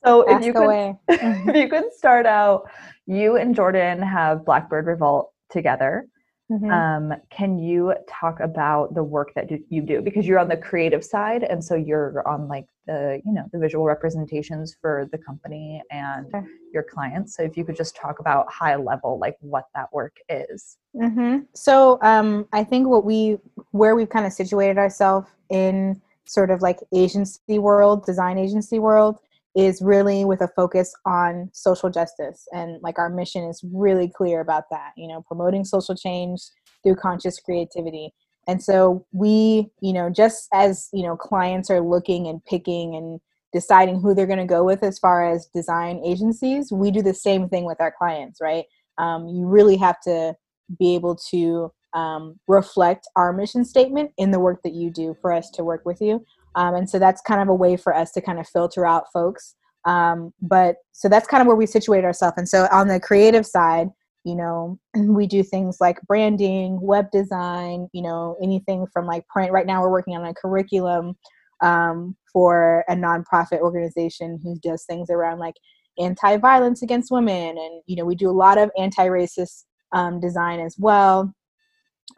So 0.06 0.22
if 0.28 0.44
you, 0.44 0.52
could, 0.52 0.96
if 1.08 1.56
you 1.56 1.68
could 1.68 1.92
start 1.92 2.26
out, 2.26 2.70
you 3.06 3.36
and 3.36 3.54
Jordan 3.54 4.00
have 4.02 4.44
Blackbird 4.44 4.86
Revolt 4.86 5.32
together. 5.50 6.06
Mm-hmm. 6.50 6.70
Um, 6.70 7.12
can 7.28 7.58
you 7.58 7.92
talk 8.08 8.38
about 8.38 8.94
the 8.94 9.02
work 9.02 9.34
that 9.34 9.50
you 9.68 9.82
do 9.82 10.00
because 10.00 10.28
you're 10.28 10.38
on 10.38 10.46
the 10.46 10.56
creative 10.56 11.04
side, 11.04 11.42
and 11.42 11.62
so 11.62 11.75
you're 11.75 12.22
on 12.26 12.46
like 12.46 12.66
the 12.86 13.20
you 13.25 13.32
know 13.32 13.42
the 13.52 13.58
visual 13.58 13.84
representations 13.84 14.76
for 14.80 15.08
the 15.10 15.18
company 15.18 15.82
and 15.90 16.32
okay. 16.32 16.46
your 16.72 16.84
clients. 16.84 17.34
So 17.36 17.42
if 17.42 17.56
you 17.56 17.64
could 17.64 17.75
just 17.75 17.96
talk 17.96 18.20
about 18.20 18.48
high 18.48 18.76
level, 18.76 19.18
like 19.18 19.36
what 19.40 19.64
that 19.75 19.92
work 19.92 20.16
is. 20.28 20.76
Mm-hmm. 20.94 21.38
So 21.52 21.98
um, 22.02 22.46
I 22.52 22.62
think 22.62 22.86
what 22.86 23.04
we 23.04 23.38
where 23.72 23.96
we've 23.96 24.08
kind 24.08 24.25
of 24.25 24.32
situated 24.32 24.78
ourselves 24.78 25.28
in 25.50 26.00
sort 26.26 26.52
of 26.52 26.62
like 26.62 26.78
agency 26.94 27.58
world, 27.58 28.06
design 28.06 28.38
agency 28.38 28.78
world, 28.78 29.18
is 29.56 29.80
really 29.80 30.25
with 30.25 30.42
a 30.42 30.48
focus 30.54 30.94
on 31.06 31.48
social 31.52 31.88
justice. 31.88 32.46
And 32.52 32.80
like 32.82 32.98
our 32.98 33.08
mission 33.08 33.44
is 33.44 33.64
really 33.72 34.12
clear 34.14 34.40
about 34.40 34.64
that, 34.70 34.92
you 34.96 35.08
know, 35.08 35.22
promoting 35.26 35.64
social 35.64 35.96
change 35.96 36.42
through 36.82 36.96
conscious 36.96 37.40
creativity. 37.40 38.12
And 38.46 38.62
so 38.62 39.06
we, 39.12 39.70
you 39.80 39.94
know, 39.94 40.10
just 40.10 40.48
as, 40.52 40.88
you 40.92 41.02
know, 41.02 41.16
clients 41.16 41.70
are 41.70 41.80
looking 41.80 42.26
and 42.26 42.44
picking 42.44 42.94
and 42.94 43.18
deciding 43.52 43.98
who 43.98 44.14
they're 44.14 44.26
going 44.26 44.38
to 44.38 44.44
go 44.44 44.62
with 44.62 44.82
as 44.82 44.98
far 44.98 45.28
as 45.28 45.48
design 45.54 46.02
agencies, 46.04 46.70
we 46.70 46.90
do 46.90 47.00
the 47.00 47.14
same 47.14 47.48
thing 47.48 47.64
with 47.64 47.80
our 47.80 47.92
clients, 47.96 48.40
right? 48.40 48.66
Um, 48.98 49.26
you 49.26 49.46
really 49.46 49.76
have 49.78 50.00
to 50.02 50.36
be 50.78 50.94
able 50.94 51.16
to 51.30 51.72
um, 51.94 52.38
reflect 52.46 53.08
our 53.16 53.32
mission 53.32 53.64
statement 53.64 54.12
in 54.18 54.30
the 54.30 54.38
work 54.38 54.62
that 54.64 54.75
you 54.75 54.90
do 54.90 55.16
for 55.22 55.32
us 55.32 55.48
to 55.52 55.64
work 55.64 55.86
with 55.86 56.02
you. 56.02 56.25
Um, 56.56 56.75
and 56.75 56.90
so 56.90 56.98
that's 56.98 57.20
kind 57.20 57.40
of 57.40 57.48
a 57.48 57.54
way 57.54 57.76
for 57.76 57.94
us 57.94 58.10
to 58.12 58.20
kind 58.20 58.38
of 58.38 58.48
filter 58.48 58.86
out 58.86 59.04
folks. 59.12 59.54
Um, 59.84 60.32
but 60.42 60.76
so 60.92 61.08
that's 61.08 61.28
kind 61.28 61.40
of 61.40 61.46
where 61.46 61.56
we 61.56 61.66
situate 61.66 62.04
ourselves. 62.04 62.34
And 62.36 62.48
so 62.48 62.66
on 62.72 62.88
the 62.88 62.98
creative 62.98 63.46
side, 63.46 63.88
you 64.26 64.34
know, 64.34 64.78
we 64.96 65.26
do 65.26 65.42
things 65.42 65.78
like 65.80 66.02
branding, 66.02 66.78
web 66.82 67.10
design, 67.12 67.88
you 67.92 68.02
know, 68.02 68.36
anything 68.42 68.86
from 68.92 69.06
like 69.06 69.26
print. 69.28 69.52
Right 69.52 69.66
now, 69.66 69.80
we're 69.80 69.90
working 69.90 70.16
on 70.16 70.26
a 70.26 70.34
curriculum 70.34 71.16
um, 71.62 72.16
for 72.32 72.84
a 72.88 72.94
nonprofit 72.94 73.60
organization 73.60 74.38
who 74.42 74.58
does 74.58 74.84
things 74.84 75.08
around 75.08 75.38
like 75.38 75.54
anti-violence 75.98 76.82
against 76.82 77.10
women, 77.10 77.56
and 77.56 77.82
you 77.86 77.96
know, 77.96 78.04
we 78.04 78.16
do 78.16 78.28
a 78.28 78.32
lot 78.32 78.58
of 78.58 78.70
anti-racist 78.76 79.64
um, 79.92 80.20
design 80.20 80.60
as 80.60 80.76
well. 80.78 81.32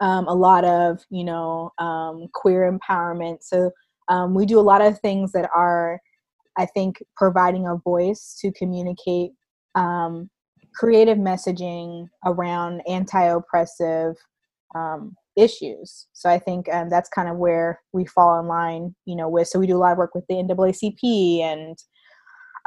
Um, 0.01 0.27
a 0.27 0.33
lot 0.33 0.65
of 0.65 0.99
you 1.11 1.23
know 1.23 1.71
um, 1.77 2.27
queer 2.33 2.71
empowerment. 2.71 3.37
So 3.41 3.71
um, 4.09 4.33
we 4.33 4.45
do 4.45 4.59
a 4.59 4.61
lot 4.61 4.81
of 4.81 4.99
things 4.99 5.31
that 5.31 5.49
are, 5.55 5.99
I 6.57 6.65
think, 6.65 7.01
providing 7.15 7.67
a 7.67 7.77
voice 7.77 8.37
to 8.41 8.51
communicate 8.51 9.31
um, 9.75 10.29
creative 10.75 11.17
messaging 11.17 12.07
around 12.25 12.81
anti-oppressive 12.87 14.15
um, 14.75 15.15
issues. 15.35 16.07
So 16.13 16.29
I 16.29 16.39
think 16.39 16.67
um, 16.73 16.89
that's 16.89 17.09
kind 17.09 17.29
of 17.29 17.37
where 17.37 17.79
we 17.93 18.05
fall 18.05 18.39
in 18.39 18.47
line, 18.47 18.95
you 19.05 19.15
know, 19.15 19.29
with. 19.29 19.47
So 19.47 19.59
we 19.59 19.67
do 19.67 19.77
a 19.77 19.79
lot 19.79 19.93
of 19.93 19.97
work 19.97 20.13
with 20.15 20.25
the 20.27 20.35
NAACP 20.35 21.41
and 21.41 21.77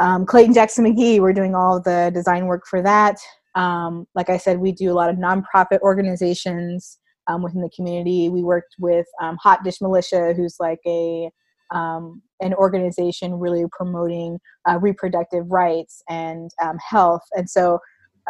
um, 0.00 0.26
Clayton 0.26 0.54
Jackson 0.54 0.84
McGhie. 0.84 1.20
We're 1.20 1.32
doing 1.32 1.54
all 1.54 1.80
the 1.80 2.10
design 2.14 2.46
work 2.46 2.64
for 2.68 2.82
that. 2.82 3.18
Um, 3.54 4.06
like 4.14 4.30
I 4.30 4.38
said, 4.38 4.58
we 4.58 4.72
do 4.72 4.90
a 4.90 4.94
lot 4.94 5.10
of 5.10 5.16
nonprofit 5.16 5.80
organizations 5.80 6.98
um, 7.26 7.42
within 7.42 7.62
the 7.62 7.70
community. 7.74 8.28
We 8.28 8.42
worked 8.42 8.76
with 8.78 9.06
um, 9.20 9.36
Hot 9.42 9.64
Dish 9.64 9.80
Militia, 9.80 10.34
who's 10.34 10.56
like 10.58 10.80
a 10.86 11.30
um, 11.72 12.22
an 12.40 12.54
organization 12.54 13.34
really 13.38 13.64
promoting 13.72 14.38
uh, 14.68 14.78
reproductive 14.78 15.50
rights 15.50 16.02
and 16.08 16.50
um, 16.60 16.76
health. 16.86 17.22
And 17.32 17.48
so, 17.48 17.78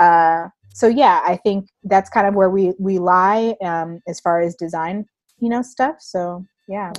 uh, 0.00 0.48
so 0.74 0.86
yeah, 0.86 1.22
I 1.24 1.36
think 1.36 1.68
that's 1.84 2.08
kind 2.08 2.26
of 2.26 2.34
where 2.34 2.50
we 2.50 2.72
we 2.78 2.98
lie 2.98 3.56
um, 3.62 4.00
as 4.06 4.20
far 4.20 4.40
as 4.40 4.54
design, 4.54 5.06
you 5.38 5.48
know, 5.48 5.62
stuff. 5.62 5.96
So 6.00 6.44
yeah. 6.68 6.92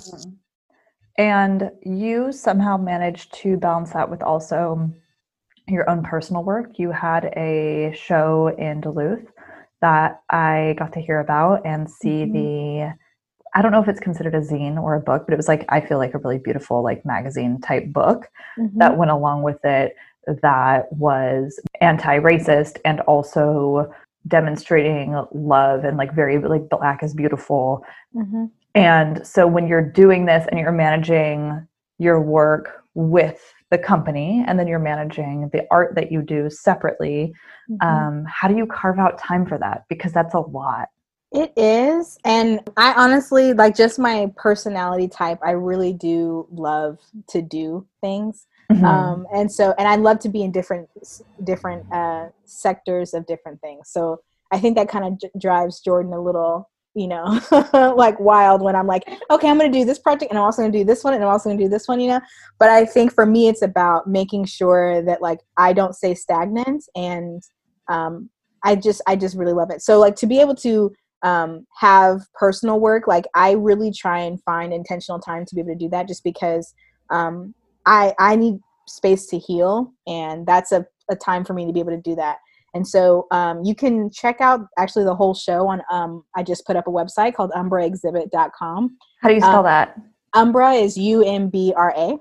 And 1.17 1.71
you 1.83 2.31
somehow 2.31 2.77
managed 2.77 3.33
to 3.35 3.57
balance 3.57 3.93
that 3.93 4.09
with 4.09 4.23
also 4.23 4.91
your 5.67 5.89
own 5.89 6.03
personal 6.03 6.43
work. 6.43 6.77
You 6.77 6.91
had 6.91 7.25
a 7.37 7.93
show 7.95 8.53
in 8.57 8.81
Duluth 8.81 9.32
that 9.83 10.21
I 10.29 10.75
got 10.79 10.93
to 10.93 11.01
hear 11.01 11.19
about 11.19 11.65
and 11.65 11.91
see 11.91 12.23
mm-hmm. 12.23 12.33
the 12.33 12.93
I 13.55 13.61
don't 13.61 13.71
know 13.71 13.81
if 13.81 13.87
it's 13.87 13.99
considered 13.99 14.33
a 14.33 14.39
zine 14.39 14.81
or 14.81 14.95
a 14.95 14.99
book, 14.99 15.25
but 15.27 15.33
it 15.33 15.37
was 15.37 15.47
like 15.47 15.65
I 15.69 15.81
feel 15.81 15.99
like 15.99 16.15
a 16.15 16.17
really 16.17 16.39
beautiful 16.39 16.81
like 16.81 17.05
magazine 17.05 17.61
type 17.61 17.91
book 17.91 18.29
mm-hmm. 18.57 18.79
that 18.79 18.97
went 18.97 19.11
along 19.11 19.43
with 19.43 19.63
it 19.63 19.95
that 20.41 20.91
was 20.93 21.59
anti-racist 21.81 22.77
and 22.85 23.01
also 23.01 23.93
demonstrating 24.25 25.21
love 25.33 25.83
and 25.83 25.97
like 25.97 26.15
very 26.15 26.39
like 26.39 26.69
black 26.69 27.03
is 27.03 27.13
beautiful. 27.13 27.85
Mm-hmm. 28.15 28.45
And 28.73 29.27
so 29.27 29.45
when 29.45 29.67
you're 29.67 29.87
doing 29.87 30.25
this 30.25 30.47
and 30.49 30.59
you're 30.59 30.71
managing 30.71 31.67
your 31.99 32.21
work 32.21 32.83
with 32.93 33.53
the 33.73 33.77
company 33.79 34.45
and 34.47 34.57
then 34.57 34.67
you're 34.67 34.77
managing 34.77 35.49
the 35.51 35.65
art 35.71 35.95
that 35.95 36.11
you 36.11 36.21
do 36.21 36.49
separately. 36.49 37.33
Mm-hmm. 37.71 37.87
um, 37.87 38.25
how 38.27 38.47
do 38.47 38.55
you 38.55 38.67
carve 38.67 38.99
out 38.99 39.17
time 39.17 39.45
for 39.45 39.57
that? 39.57 39.85
Because 39.89 40.13
that's 40.13 40.35
a 40.35 40.39
lot. 40.39 40.89
It 41.31 41.51
is 41.57 42.19
and 42.23 42.59
i 42.77 42.93
honestly 42.93 43.53
like 43.53 43.75
just 43.75 43.97
my 43.97 44.31
personality 44.35 45.07
type 45.07 45.39
i 45.43 45.49
really 45.49 45.91
do 45.91 46.45
love 46.51 46.99
to 47.29 47.41
do 47.41 47.87
things. 48.01 48.45
Mm-hmm. 48.71 48.85
um, 48.85 49.25
and 49.33 49.51
so 49.51 49.73
and 49.79 49.87
i 49.87 49.95
love 49.95 50.19
to 50.19 50.29
be 50.29 50.43
in 50.43 50.51
different 50.51 50.87
different 51.43 51.91
uh, 51.91 52.27
sectors 52.45 53.15
of 53.15 53.25
different 53.25 53.59
things. 53.61 53.89
So 53.89 54.19
i 54.51 54.59
think 54.59 54.75
that 54.77 54.89
kind 54.89 55.05
of 55.05 55.19
j- 55.19 55.31
drives 55.39 55.79
jordan 55.79 56.13
a 56.13 56.21
little 56.21 56.69
you 56.95 57.07
know, 57.07 57.39
like 57.97 58.19
wild 58.19 58.61
when 58.61 58.75
I'm 58.75 58.87
like, 58.87 59.03
okay, 59.31 59.49
I'm 59.49 59.57
going 59.57 59.71
to 59.71 59.77
do 59.77 59.85
this 59.85 59.99
project 59.99 60.31
and 60.31 60.37
I'm 60.37 60.45
also 60.45 60.61
going 60.61 60.71
to 60.71 60.77
do 60.77 60.83
this 60.83 61.03
one 61.03 61.13
and 61.13 61.23
I'm 61.23 61.29
also 61.29 61.49
going 61.49 61.57
to 61.57 61.63
do 61.63 61.69
this 61.69 61.87
one, 61.87 61.99
you 61.99 62.07
know. 62.07 62.21
But 62.59 62.69
I 62.69 62.85
think 62.85 63.13
for 63.13 63.25
me, 63.25 63.47
it's 63.47 63.61
about 63.61 64.07
making 64.07 64.45
sure 64.45 65.01
that 65.03 65.21
like 65.21 65.39
I 65.57 65.73
don't 65.73 65.95
stay 65.95 66.13
stagnant 66.13 66.85
and 66.95 67.41
um, 67.87 68.29
I 68.63 68.75
just 68.75 69.01
I 69.07 69.15
just 69.15 69.35
really 69.35 69.53
love 69.53 69.71
it. 69.71 69.81
So 69.81 69.99
like 69.99 70.15
to 70.17 70.27
be 70.27 70.39
able 70.39 70.55
to 70.55 70.91
um, 71.23 71.65
have 71.77 72.21
personal 72.33 72.79
work, 72.79 73.07
like 73.07 73.25
I 73.33 73.51
really 73.51 73.91
try 73.91 74.19
and 74.19 74.41
find 74.43 74.73
intentional 74.73 75.19
time 75.19 75.45
to 75.45 75.55
be 75.55 75.61
able 75.61 75.71
to 75.71 75.77
do 75.77 75.89
that, 75.89 76.07
just 76.07 76.23
because 76.23 76.73
um, 77.09 77.53
I 77.85 78.13
I 78.19 78.35
need 78.35 78.59
space 78.87 79.25
to 79.27 79.39
heal, 79.39 79.91
and 80.05 80.45
that's 80.45 80.71
a, 80.71 80.85
a 81.09 81.15
time 81.15 81.43
for 81.43 81.53
me 81.53 81.65
to 81.65 81.73
be 81.73 81.79
able 81.79 81.91
to 81.91 82.01
do 82.01 82.15
that. 82.15 82.37
And 82.73 82.87
so 82.87 83.27
um, 83.31 83.63
you 83.63 83.75
can 83.75 84.09
check 84.11 84.41
out 84.41 84.61
actually 84.77 85.05
the 85.05 85.15
whole 85.15 85.33
show 85.33 85.67
on, 85.67 85.81
um, 85.91 86.23
I 86.35 86.43
just 86.43 86.65
put 86.65 86.75
up 86.75 86.87
a 86.87 86.91
website 86.91 87.35
called 87.35 87.51
umbraexhibit.com. 87.51 88.97
How 89.21 89.29
do 89.29 89.35
you 89.35 89.41
spell 89.41 89.59
um, 89.59 89.65
that? 89.65 89.97
Umbra 90.33 90.73
is 90.73 90.97
U 90.97 91.23
M 91.23 91.49
B 91.49 91.73
R 91.75 91.93
A. 91.95 92.17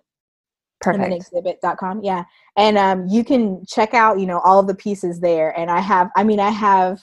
Perfect. 0.81 1.05
And 1.05 1.13
then 1.13 1.19
exhibit.com. 1.19 2.03
Yeah. 2.03 2.25
And 2.57 2.77
um, 2.77 3.07
you 3.09 3.25
can 3.25 3.65
check 3.67 3.95
out, 3.95 4.19
you 4.19 4.27
know, 4.27 4.41
all 4.41 4.59
of 4.59 4.67
the 4.67 4.75
pieces 4.75 5.21
there. 5.21 5.57
And 5.59 5.71
I 5.71 5.81
have, 5.81 6.11
I 6.17 6.25
mean, 6.25 6.41
I 6.41 6.51
have 6.51 7.03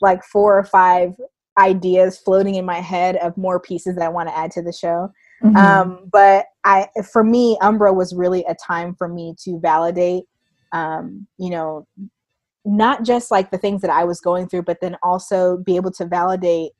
like 0.00 0.24
four 0.24 0.58
or 0.58 0.64
five 0.64 1.14
ideas 1.58 2.16
floating 2.18 2.54
in 2.54 2.64
my 2.64 2.80
head 2.80 3.16
of 3.16 3.36
more 3.36 3.60
pieces 3.60 3.96
that 3.96 4.04
I 4.04 4.08
want 4.08 4.28
to 4.28 4.38
add 4.38 4.50
to 4.52 4.62
the 4.62 4.72
show. 4.72 5.12
Mm-hmm. 5.42 5.56
Um, 5.56 6.08
but 6.10 6.46
I, 6.64 6.88
for 7.12 7.24
me, 7.24 7.58
Umbra 7.60 7.92
was 7.92 8.14
really 8.14 8.44
a 8.48 8.54
time 8.54 8.94
for 8.94 9.08
me 9.08 9.34
to 9.44 9.58
validate, 9.60 10.24
um, 10.72 11.26
you 11.38 11.50
know, 11.50 11.86
not 12.64 13.04
just 13.04 13.30
like 13.30 13.50
the 13.50 13.58
things 13.58 13.80
that 13.82 13.90
I 13.90 14.04
was 14.04 14.20
going 14.20 14.48
through, 14.48 14.62
but 14.62 14.78
then 14.80 14.96
also 15.02 15.58
be 15.58 15.76
able 15.76 15.90
to 15.92 16.06
validate 16.06 16.72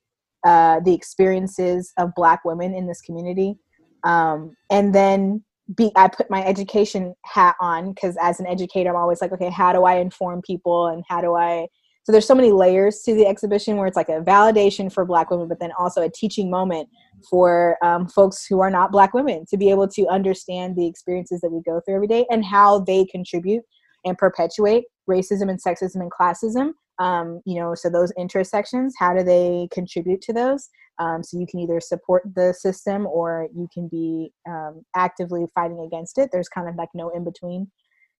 uh, 0.47 0.81
the 0.81 0.95
experiences 0.95 1.93
of 1.99 2.15
Black 2.15 2.45
women 2.45 2.75
in 2.75 2.87
this 2.87 3.01
community. 3.01 3.57
Um, 4.05 4.57
and 4.71 4.95
then 4.95 5.45
be, 5.77 5.93
I 5.97 6.09
put 6.09 6.31
my 6.31 6.45
education 6.45 7.15
hat 7.25 7.57
on 7.61 7.93
because 7.93 8.17
as 8.21 8.41
an 8.41 8.47
educator, 8.47 8.91
I'm 8.91 8.97
always 8.97 9.21
like, 9.21 9.33
okay, 9.33 9.51
how 9.51 9.73
do 9.73 9.85
I 9.85 9.97
inform 9.97 10.43
people 10.43 10.89
and 10.89 11.05
how 11.09 11.21
do 11.21 11.35
I? 11.35 11.67
So 12.05 12.13
there's 12.13 12.27
so 12.27 12.35
many 12.35 12.51
layers 12.51 13.03
to 13.03 13.15
the 13.15 13.27
exhibition 13.27 13.77
where 13.77 13.87
it's 13.87 13.97
like 13.97 14.09
a 14.09 14.23
validation 14.23 14.93
for 14.93 15.05
Black 15.05 15.31
women, 15.31 15.49
but 15.49 15.61
then 15.61 15.71
also 15.79 16.03
a 16.03 16.09
teaching 16.09 16.51
moment 16.51 16.89
for 17.29 17.77
um, 17.85 18.09
folks 18.09 18.47
who 18.47 18.61
are 18.61 18.71
not 18.71 18.91
Black 18.91 19.13
women 19.13 19.45
to 19.51 19.57
be 19.57 19.71
able 19.71 19.87
to 19.87 20.07
understand 20.09 20.77
the 20.77 20.87
experiences 20.87 21.41
that 21.43 21.51
we 21.51 21.61
go 21.63 21.81
through 21.85 21.97
every 21.97 22.09
day 22.09 22.27
and 22.31 22.45
how 22.45 22.81
they 22.81 23.05
contribute 23.05 23.63
and 24.05 24.17
perpetuate 24.19 24.85
racism 25.09 25.51
and 25.51 25.63
sexism 25.63 25.97
and 25.97 26.11
classism 26.11 26.73
um, 26.99 27.41
you 27.47 27.61
know 27.61 27.75
so 27.75 27.89
those 27.89 28.13
intersections 28.19 28.95
how 28.99 29.15
do 29.15 29.23
they 29.23 29.69
contribute 29.73 30.21
to 30.23 30.33
those? 30.33 30.69
Um, 30.99 31.23
so 31.23 31.39
you 31.39 31.47
can 31.47 31.61
either 31.61 31.81
support 31.81 32.25
the 32.35 32.53
system 32.53 33.07
or 33.07 33.49
you 33.55 33.69
can 33.73 33.89
be 33.89 34.33
um, 34.47 34.83
actively 34.95 35.47
fighting 35.55 35.81
against 35.81 36.19
it. 36.19 36.29
There's 36.31 36.51
kind 36.51 36.69
of 36.69 36.77
like 36.77 36.91
no 36.93 37.09
in 37.09 37.25
between 37.25 37.71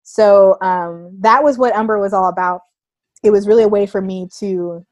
so 0.03 0.57
um, 0.61 1.15
that 1.21 1.43
was 1.43 1.57
what 1.57 1.75
umbra 1.75 1.99
was 1.99 2.13
all 2.13 2.27
about. 2.27 2.61
It 3.23 3.31
was 3.31 3.47
really 3.47 3.63
a 3.63 3.67
way 3.67 3.85
for 3.85 4.01
me 4.01 4.27
to 4.39 4.85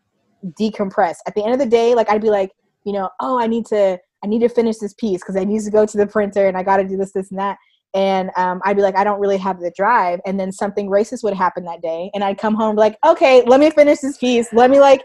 decompress. 0.60 1.16
At 1.28 1.36
the 1.36 1.44
end 1.44 1.54
of 1.54 1.60
the 1.60 1.66
day 1.66 1.96
like 1.96 2.10
i'd 2.10 2.22
be 2.22 2.30
like 2.30 2.52
you 2.86 2.94
know 2.94 3.10
oh 3.20 3.38
i 3.38 3.46
need 3.46 3.66
to 3.66 4.00
i 4.24 4.28
need 4.28 4.40
to 4.40 4.48
finish 4.48 4.78
this 4.78 4.94
piece 4.94 5.20
because 5.22 5.36
i 5.36 5.44
need 5.44 5.62
to 5.62 5.72
go 5.72 5.86
to 5.86 5.98
the 5.98 6.08
printer 6.08 6.48
and 6.48 6.58
i 6.58 6.64
got 6.64 6.78
to 6.78 6.88
do 6.88 6.96
this 6.96 7.12
this 7.12 7.30
and 7.30 7.38
that 7.38 7.58
and 7.94 8.30
um, 8.38 8.62
I'd 8.64 8.76
be 8.76 8.82
like, 8.82 8.96
I 8.96 9.04
don't 9.04 9.20
really 9.20 9.38
have 9.38 9.60
the 9.60 9.72
drive. 9.76 10.20
And 10.26 10.40
then 10.40 10.52
something 10.52 10.90
racist 10.90 11.24
would 11.24 11.34
happen 11.34 11.66
that 11.66 11.82
day, 11.82 12.12
and 12.14 12.24
I'd 12.24 12.38
come 12.38 12.56
home 12.56 12.76
like, 12.76 12.98
okay, 13.06 13.44
let 13.44 13.60
me 13.60 13.72
finish 13.72 14.00
this 14.00 14.18
piece. 14.18 14.52
Let 14.54 14.70
me 14.70 14.80
like 14.80 15.04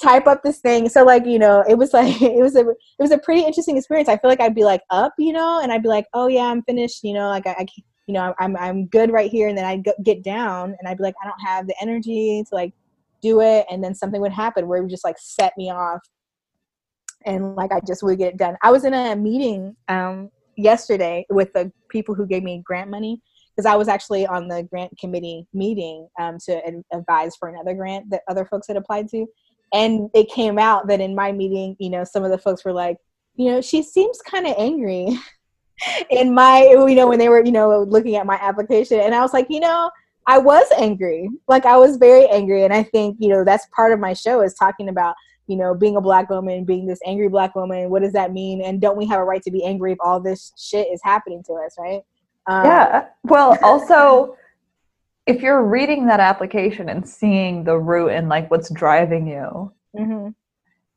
type 0.00 0.26
up 0.26 0.42
this 0.42 0.60
thing. 0.60 0.88
So 0.88 1.04
like, 1.04 1.26
you 1.26 1.38
know, 1.38 1.64
it 1.68 1.76
was 1.76 1.92
like 1.94 2.20
it 2.20 2.42
was 2.42 2.56
a 2.56 2.68
it 2.68 3.00
was 3.00 3.10
a 3.10 3.18
pretty 3.18 3.42
interesting 3.42 3.76
experience. 3.76 4.08
I 4.08 4.16
feel 4.16 4.30
like 4.30 4.40
I'd 4.40 4.54
be 4.54 4.64
like 4.64 4.82
up, 4.90 5.14
you 5.18 5.32
know, 5.32 5.60
and 5.62 5.72
I'd 5.72 5.82
be 5.82 5.88
like, 5.88 6.06
oh 6.14 6.26
yeah, 6.28 6.44
I'm 6.44 6.62
finished, 6.62 7.02
you 7.04 7.14
know, 7.14 7.28
like 7.28 7.46
I, 7.46 7.52
I 7.52 7.66
you 8.06 8.14
know, 8.14 8.34
I'm 8.38 8.56
I'm 8.56 8.86
good 8.86 9.10
right 9.10 9.30
here, 9.30 9.48
and 9.48 9.58
then 9.58 9.64
I'd 9.64 9.86
get 10.02 10.22
down, 10.22 10.74
and 10.78 10.88
I'd 10.88 10.96
be 10.96 11.02
like, 11.02 11.14
I 11.22 11.26
don't 11.26 11.40
have 11.40 11.66
the 11.66 11.74
energy 11.80 12.42
to 12.48 12.54
like 12.54 12.72
do 13.20 13.40
it, 13.40 13.66
and 13.70 13.82
then 13.84 13.94
something 13.94 14.20
would 14.20 14.32
happen 14.32 14.66
where 14.66 14.78
it 14.78 14.82
would 14.82 14.90
just 14.90 15.04
like 15.04 15.16
set 15.18 15.52
me 15.58 15.70
off 15.70 16.00
and 17.24 17.54
like 17.56 17.72
I 17.72 17.80
just 17.86 18.02
would 18.02 18.18
get 18.18 18.28
it 18.28 18.36
done. 18.36 18.56
I 18.62 18.70
was 18.70 18.84
in 18.84 18.94
a 18.94 19.14
meeting 19.16 19.76
um, 19.88 20.30
yesterday 20.58 21.24
with 21.30 21.52
the 21.54 21.72
people 21.88 22.14
who 22.14 22.26
gave 22.26 22.42
me 22.42 22.62
grant 22.64 22.90
money 22.90 23.22
because 23.56 23.66
I 23.66 23.76
was 23.76 23.88
actually 23.88 24.26
on 24.26 24.48
the 24.48 24.62
grant 24.64 24.96
committee 24.98 25.46
meeting 25.54 26.08
um, 26.20 26.38
to 26.46 26.64
ad- 26.66 26.82
advise 26.92 27.34
for 27.36 27.48
another 27.48 27.74
grant 27.74 28.10
that 28.10 28.22
other 28.28 28.44
folks 28.44 28.68
had 28.68 28.76
applied 28.76 29.08
to, 29.08 29.26
and 29.72 30.10
it 30.14 30.28
came 30.30 30.58
out 30.58 30.88
that 30.88 31.00
in 31.00 31.14
my 31.14 31.32
meeting, 31.32 31.76
you 31.78 31.90
know, 31.90 32.04
some 32.04 32.24
of 32.24 32.30
the 32.30 32.38
folks 32.38 32.64
were 32.64 32.72
like, 32.72 32.98
you 33.36 33.50
know, 33.50 33.60
she 33.60 33.82
seems 33.82 34.20
kind 34.20 34.46
of 34.46 34.54
angry. 34.58 35.08
in 36.10 36.34
my, 36.34 36.62
you 36.62 36.94
know, 36.94 37.06
when 37.06 37.18
they 37.18 37.28
were, 37.28 37.44
you 37.44 37.52
know, 37.52 37.82
looking 37.82 38.16
at 38.16 38.26
my 38.26 38.38
application, 38.42 39.00
and 39.00 39.14
I 39.14 39.22
was 39.22 39.32
like, 39.32 39.46
you 39.48 39.60
know, 39.60 39.90
I 40.28 40.36
was 40.36 40.66
angry. 40.76 41.30
Like 41.48 41.64
I 41.64 41.78
was 41.78 41.96
very 41.96 42.28
angry, 42.28 42.64
and 42.64 42.72
I 42.72 42.82
think 42.82 43.16
you 43.18 43.30
know 43.30 43.44
that's 43.44 43.66
part 43.74 43.92
of 43.92 43.98
my 43.98 44.12
show 44.12 44.42
is 44.42 44.54
talking 44.54 44.90
about 44.90 45.14
you 45.48 45.56
know, 45.56 45.74
being 45.74 45.96
a 45.96 46.00
black 46.00 46.28
woman, 46.28 46.64
being 46.64 46.86
this 46.86 47.00
angry 47.06 47.28
black 47.28 47.54
woman, 47.56 47.88
what 47.88 48.02
does 48.02 48.12
that 48.12 48.32
mean? 48.32 48.60
And 48.60 48.80
don't 48.80 48.98
we 48.98 49.06
have 49.06 49.18
a 49.18 49.24
right 49.24 49.42
to 49.42 49.50
be 49.50 49.64
angry 49.64 49.92
if 49.92 49.98
all 50.00 50.20
this 50.20 50.52
shit 50.56 50.88
is 50.92 51.00
happening 51.02 51.42
to 51.44 51.54
us, 51.54 51.74
right? 51.78 52.02
Um, 52.46 52.64
yeah. 52.64 53.06
Well, 53.24 53.58
also, 53.62 54.36
if 55.26 55.42
you're 55.42 55.64
reading 55.64 56.06
that 56.06 56.20
application 56.20 56.90
and 56.90 57.08
seeing 57.08 57.64
the 57.64 57.78
root 57.78 58.10
and 58.10 58.28
like 58.28 58.50
what's 58.50 58.70
driving 58.70 59.26
you, 59.26 59.72
mm-hmm. 59.96 60.28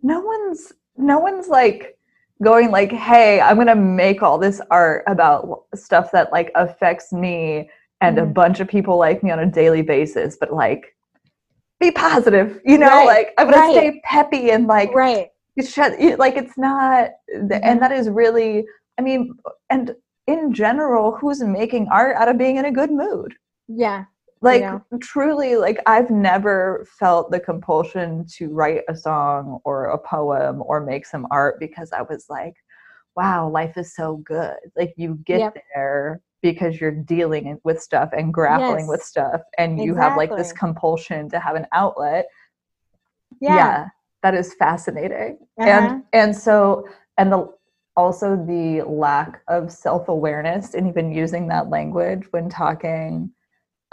no 0.03 0.19
one's 0.19 0.73
no 0.97 1.19
one's 1.19 1.47
like 1.47 1.97
going 2.43 2.71
like, 2.71 2.91
"Hey, 2.91 3.39
I'm 3.39 3.57
gonna 3.57 3.75
make 3.75 4.21
all 4.21 4.37
this 4.37 4.61
art 4.69 5.03
about 5.07 5.63
stuff 5.75 6.11
that 6.11 6.31
like 6.31 6.51
affects 6.55 7.13
me 7.13 7.69
and 8.01 8.17
mm-hmm. 8.17 8.29
a 8.29 8.33
bunch 8.33 8.59
of 8.59 8.67
people 8.67 8.97
like 8.97 9.23
me 9.23 9.31
on 9.31 9.39
a 9.39 9.45
daily 9.45 9.81
basis," 9.81 10.37
but 10.37 10.53
like 10.53 10.95
be 11.81 11.91
positive, 11.91 12.61
you 12.63 12.77
know, 12.77 12.87
right. 12.87 13.05
like 13.05 13.33
I'm 13.37 13.49
gonna 13.49 13.57
right. 13.57 13.73
stay 13.73 14.01
peppy 14.05 14.51
and 14.51 14.67
like 14.67 14.93
right. 14.93 15.27
Shut, 15.61 15.99
like 16.17 16.37
it's 16.37 16.57
not, 16.57 17.09
mm-hmm. 17.35 17.51
and 17.51 17.81
that 17.81 17.91
is 17.91 18.09
really, 18.09 18.65
I 18.97 19.01
mean, 19.01 19.33
and 19.69 19.93
in 20.25 20.53
general, 20.53 21.17
who's 21.17 21.43
making 21.43 21.89
art 21.91 22.15
out 22.15 22.29
of 22.29 22.37
being 22.37 22.55
in 22.55 22.65
a 22.65 22.71
good 22.71 22.89
mood? 22.89 23.35
Yeah. 23.67 24.05
Like 24.43 24.63
truly, 25.01 25.57
like 25.57 25.77
I've 25.85 26.09
never 26.09 26.87
felt 26.97 27.29
the 27.29 27.39
compulsion 27.39 28.25
to 28.37 28.49
write 28.49 28.81
a 28.89 28.95
song 28.95 29.59
or 29.65 29.85
a 29.85 29.97
poem 29.99 30.63
or 30.65 30.83
make 30.83 31.05
some 31.05 31.27
art 31.29 31.59
because 31.59 31.91
I 31.91 32.01
was 32.01 32.25
like, 32.27 32.55
wow, 33.15 33.49
life 33.49 33.77
is 33.77 33.93
so 33.93 34.17
good. 34.17 34.55
Like 34.75 34.93
you 34.97 35.19
get 35.25 35.39
yep. 35.41 35.57
there 35.75 36.21
because 36.41 36.81
you're 36.81 36.91
dealing 36.91 37.59
with 37.63 37.81
stuff 37.81 38.09
and 38.17 38.33
grappling 38.33 38.79
yes. 38.79 38.89
with 38.89 39.03
stuff 39.03 39.41
and 39.57 39.77
you 39.77 39.91
exactly. 39.91 40.09
have 40.09 40.17
like 40.17 40.37
this 40.37 40.53
compulsion 40.53 41.29
to 41.29 41.39
have 41.39 41.55
an 41.55 41.67
outlet 41.73 42.25
yeah, 43.39 43.55
yeah 43.55 43.87
that 44.23 44.33
is 44.33 44.53
fascinating 44.55 45.37
uh-huh. 45.59 45.69
and 45.69 46.03
and 46.13 46.35
so 46.35 46.87
and 47.17 47.31
the 47.31 47.47
also 47.97 48.35
the 48.35 48.81
lack 48.87 49.41
of 49.47 49.71
self-awareness 49.71 50.73
and 50.73 50.87
even 50.87 51.11
using 51.11 51.47
that 51.47 51.69
language 51.69 52.23
when 52.31 52.49
talking 52.49 53.29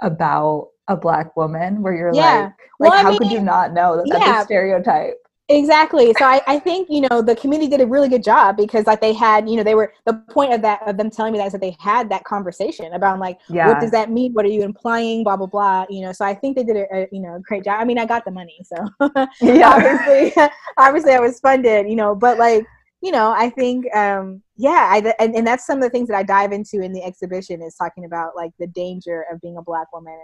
about 0.03 0.69
a 0.89 0.97
black 0.97 1.37
woman 1.37 1.83
where 1.83 1.95
you're 1.95 2.15
yeah. 2.15 2.23
like 2.23 2.53
like 2.81 2.91
well, 2.93 3.03
how 3.03 3.11
mean, 3.11 3.19
could 3.19 3.31
you 3.31 3.41
not 3.41 3.73
know 3.73 3.97
that 3.97 4.09
that's 4.09 4.25
yeah. 4.25 4.41
a 4.41 4.45
stereotype 4.45 5.17
Exactly. 5.51 6.13
So 6.19 6.27
I, 6.27 6.43
I 6.47 6.59
think, 6.59 6.89
you 6.91 7.01
know, 7.01 7.23
the 7.23 7.35
community 7.35 7.71
did 7.71 7.81
a 7.81 7.87
really 7.87 8.11
good 8.11 8.23
job 8.23 8.55
because 8.59 8.87
like 8.87 9.01
they 9.01 9.15
had, 9.15 9.49
you 9.49 9.57
know, 9.57 9.63
they 9.63 9.75
were 9.75 9.95
the 10.05 10.13
point 10.31 10.53
of 10.53 10.61
that 10.61 10.87
of 10.87 10.99
them 10.99 11.11
telling 11.11 11.33
me 11.33 11.39
that 11.39 11.47
is 11.47 11.53
that 11.53 11.63
they 11.63 11.75
had 11.81 12.11
that 12.11 12.25
conversation 12.25 12.93
about 12.93 13.19
like 13.19 13.39
yeah. 13.49 13.67
what 13.67 13.81
does 13.81 13.91
that 13.93 14.11
mean? 14.11 14.35
What 14.35 14.45
are 14.45 14.51
you 14.51 14.63
implying? 14.63 15.25
Blah 15.25 15.39
blah 15.39 15.47
blah. 15.47 15.87
You 15.89 16.03
know, 16.03 16.13
so 16.13 16.27
I 16.27 16.35
think 16.35 16.55
they 16.55 16.65
did 16.65 16.77
a, 16.77 16.87
a 16.95 17.09
you 17.11 17.23
know 17.23 17.37
a 17.37 17.41
great 17.41 17.65
job. 17.65 17.81
I 17.81 17.87
mean 17.87 17.99
I 17.99 18.05
got 18.05 18.27
the 18.27 18.31
money, 18.31 18.61
so 18.63 18.77
yeah. 19.41 19.71
obviously 19.71 20.43
obviously 20.77 21.13
I 21.13 21.21
was 21.21 21.41
funded, 21.41 21.89
you 21.89 21.97
know, 21.97 22.15
but 22.15 22.37
like, 22.37 22.67
you 23.01 23.11
know, 23.11 23.33
I 23.35 23.49
think 23.49 23.87
um 23.97 24.43
yeah, 24.59 24.91
I 24.93 25.15
and, 25.19 25.35
and 25.35 25.47
that's 25.47 25.67
some 25.67 25.79
of 25.79 25.83
the 25.83 25.91
things 25.91 26.09
that 26.09 26.17
I 26.17 26.25
dive 26.25 26.53
into 26.53 26.83
in 26.83 26.93
the 26.93 27.03
exhibition 27.03 27.63
is 27.63 27.75
talking 27.75 28.05
about 28.05 28.37
like 28.37 28.51
the 28.59 28.67
danger 28.67 29.25
of 29.33 29.41
being 29.41 29.57
a 29.57 29.63
black 29.63 29.91
woman 29.95 30.19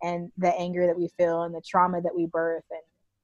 and, 0.00 0.12
and 0.12 0.32
the 0.38 0.54
anger 0.54 0.86
that 0.86 0.96
we 0.96 1.08
feel 1.18 1.42
and 1.42 1.52
the 1.52 1.62
trauma 1.68 2.00
that 2.02 2.14
we 2.14 2.26
birth 2.26 2.64
and 2.70 2.80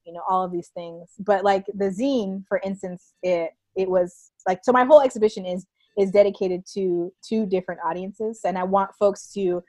you 0.06 0.12
know 0.12 0.22
all 0.28 0.44
of 0.44 0.52
these 0.52 0.68
things. 0.68 1.10
But 1.18 1.44
like 1.44 1.66
the 1.74 1.86
zine 1.86 2.46
for 2.48 2.60
instance 2.64 3.14
it 3.22 3.50
it 3.76 3.88
was 3.88 4.30
like 4.46 4.60
so 4.62 4.72
my 4.72 4.84
whole 4.84 5.00
exhibition 5.00 5.44
is 5.44 5.66
is 5.98 6.10
dedicated 6.10 6.64
to 6.74 7.12
two 7.26 7.46
different 7.46 7.80
audiences 7.82 8.40
and 8.44 8.58
i 8.58 8.62
want 8.62 8.90
folks 8.98 9.32
to 9.32 9.62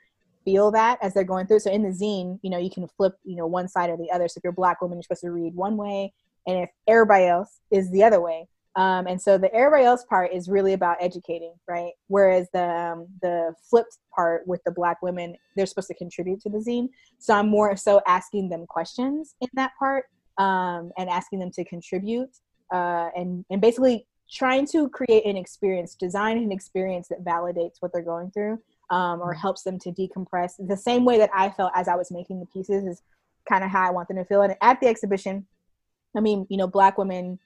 feel 0.48 0.70
that 0.70 0.98
as 1.02 1.12
they're 1.12 1.24
going 1.24 1.46
through. 1.46 1.58
So 1.60 1.70
in 1.70 1.82
the 1.82 1.90
zine 1.90 2.38
you 2.42 2.50
know 2.50 2.58
you 2.58 2.70
can 2.70 2.86
flip 2.96 3.14
you 3.24 3.36
know 3.36 3.46
one 3.46 3.68
side 3.68 3.90
or 3.90 3.96
the 3.96 4.10
other. 4.10 4.28
So 4.28 4.38
if 4.38 4.44
you're 4.44 4.52
a 4.52 4.54
black 4.54 4.80
woman 4.80 4.96
you're 4.96 5.02
supposed 5.02 5.22
to 5.22 5.30
read 5.30 5.54
one 5.54 5.76
way 5.76 6.12
and 6.46 6.58
if 6.58 6.70
everybody 6.86 7.26
else 7.26 7.60
is 7.70 7.90
the 7.90 8.02
other 8.02 8.20
way. 8.20 8.48
Um, 8.76 9.06
and 9.08 9.20
so 9.20 9.38
the 9.38 9.52
everybody 9.52 9.84
else 9.84 10.04
part 10.04 10.32
is 10.32 10.48
really 10.48 10.72
about 10.72 10.96
educating 11.00 11.52
right? 11.68 11.92
Whereas 12.06 12.48
the 12.52 12.64
um, 12.64 13.08
the 13.20 13.52
flipped 13.68 13.98
part 14.14 14.46
with 14.46 14.62
the 14.64 14.70
black 14.70 15.02
women 15.02 15.36
they're 15.54 15.66
supposed 15.66 15.88
to 15.88 15.94
contribute 15.94 16.40
to 16.42 16.48
the 16.48 16.58
zine. 16.58 16.88
So 17.18 17.34
i'm 17.34 17.48
more 17.48 17.76
so 17.76 18.00
asking 18.06 18.48
them 18.48 18.64
questions 18.66 19.34
in 19.40 19.48
that 19.54 19.72
part 19.78 20.06
um, 20.38 20.92
and 20.96 21.08
asking 21.10 21.40
them 21.40 21.50
to 21.50 21.64
contribute 21.64 22.30
uh, 22.72 23.10
and 23.16 23.44
and 23.50 23.60
basically 23.60 24.06
trying 24.30 24.66
to 24.66 24.88
create 24.90 25.24
an 25.24 25.36
experience, 25.36 25.94
design 25.94 26.36
an 26.36 26.52
experience 26.52 27.08
that 27.08 27.24
validates 27.24 27.76
what 27.80 27.92
they're 27.92 28.02
going 28.02 28.30
through 28.30 28.60
um, 28.90 29.20
or 29.20 29.32
mm-hmm. 29.32 29.40
helps 29.40 29.62
them 29.62 29.78
to 29.78 29.90
decompress. 29.90 30.54
The 30.66 30.76
same 30.76 31.04
way 31.04 31.18
that 31.18 31.30
I 31.34 31.48
felt 31.48 31.72
as 31.74 31.88
I 31.88 31.94
was 31.94 32.10
making 32.10 32.40
the 32.40 32.46
pieces 32.46 32.84
is 32.84 33.02
kind 33.48 33.64
of 33.64 33.70
how 33.70 33.86
I 33.86 33.90
want 33.90 34.08
them 34.08 34.18
to 34.18 34.24
feel. 34.24 34.42
And 34.42 34.54
at 34.60 34.80
the 34.80 34.86
exhibition, 34.86 35.46
I 36.16 36.20
mean, 36.20 36.46
you 36.50 36.56
know, 36.56 36.66
black 36.66 36.98
women 36.98 37.38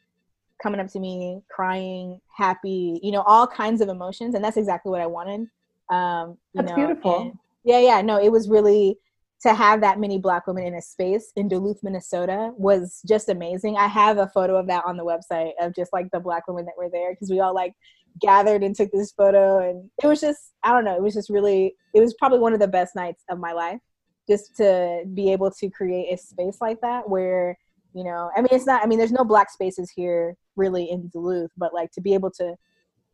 coming 0.63 0.81
up 0.81 0.89
to 0.89 1.01
me, 1.01 1.41
crying, 1.49 2.21
happy, 2.37 3.01
you 3.03 3.13
know, 3.13 3.23
all 3.23 3.47
kinds 3.47 3.81
of 3.81 3.89
emotions, 3.89 4.35
and 4.35 4.45
that's 4.45 4.57
exactly 4.57 4.91
what 4.91 5.01
I 5.01 5.07
wanted. 5.07 5.49
Um, 5.91 6.39
that's 6.55 6.71
know, 6.71 6.77
beautiful. 6.77 7.33
yeah, 7.65 7.79
yeah, 7.79 8.03
no, 8.03 8.21
it 8.21 8.31
was 8.31 8.49
really 8.49 8.99
to 9.43 9.55
have 9.55 9.81
that 9.81 9.99
many 9.99 10.19
black 10.19 10.47
women 10.47 10.65
in 10.65 10.75
a 10.75 10.83
space 10.83 11.33
in 11.35 11.49
Duluth, 11.49 11.83
Minnesota 11.83 12.53
was 12.57 13.03
just 13.07 13.29
amazing. 13.29 13.77
I 13.77 13.89
have 13.89 14.19
a 14.19 14.29
photo 14.29 14.57
of 14.57 14.69
that 14.69 14.85
on 14.87 14.97
the 14.97 15.05
website 15.05 15.53
of 15.61 15.75
just 15.75 15.93
like 15.93 16.11
the 16.13 16.21
black 16.21 16.47
women 16.47 16.65
that 16.67 16.79
were 16.79 16.89
there 16.89 17.13
because 17.13 17.29
we 17.29 17.41
all 17.41 17.55
like 17.55 17.75
gathered 18.21 18.63
and 18.63 18.77
took 18.77 18.93
this 18.93 19.11
photo 19.11 19.59
and 19.69 19.91
it 20.03 20.07
was 20.07 20.21
just 20.21 20.53
I 20.63 20.71
don't 20.71 20.85
know, 20.85 20.95
it 20.95 21.03
was 21.03 21.15
just 21.15 21.29
really 21.29 21.75
it 21.93 22.01
was 22.01 22.15
probably 22.15 22.39
one 22.39 22.53
of 22.53 22.61
the 22.61 22.69
best 22.69 22.95
nights 22.95 23.25
of 23.29 23.39
my 23.39 23.53
life 23.53 23.81
just 24.29 24.57
to 24.57 25.03
be 25.13 25.33
able 25.33 25.51
to 25.51 25.71
create 25.71 26.13
a 26.13 26.17
space 26.17 26.59
like 26.61 26.81
that 26.83 27.09
where 27.09 27.59
you 27.95 28.05
know, 28.05 28.31
I 28.37 28.43
mean 28.43 28.49
it's 28.53 28.67
not 28.67 28.85
I 28.85 28.87
mean 28.87 28.99
there's 28.99 29.13
no 29.13 29.25
black 29.25 29.51
spaces 29.51 29.91
here 29.91 30.37
really 30.55 30.89
in 30.91 31.09
Duluth, 31.09 31.51
but 31.57 31.75
like 31.75 31.91
to 31.93 32.01
be 32.01 32.15
able 32.15 32.31
to 32.33 32.55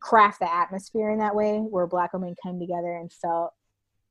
craft 0.00 0.40
the 0.40 0.52
atmosphere 0.52 1.10
in 1.10 1.18
that 1.20 1.34
way 1.34 1.58
where 1.58 1.86
black 1.86 2.12
women 2.12 2.34
came 2.44 2.60
together 2.60 2.96
and 2.96 3.12
felt 3.12 3.52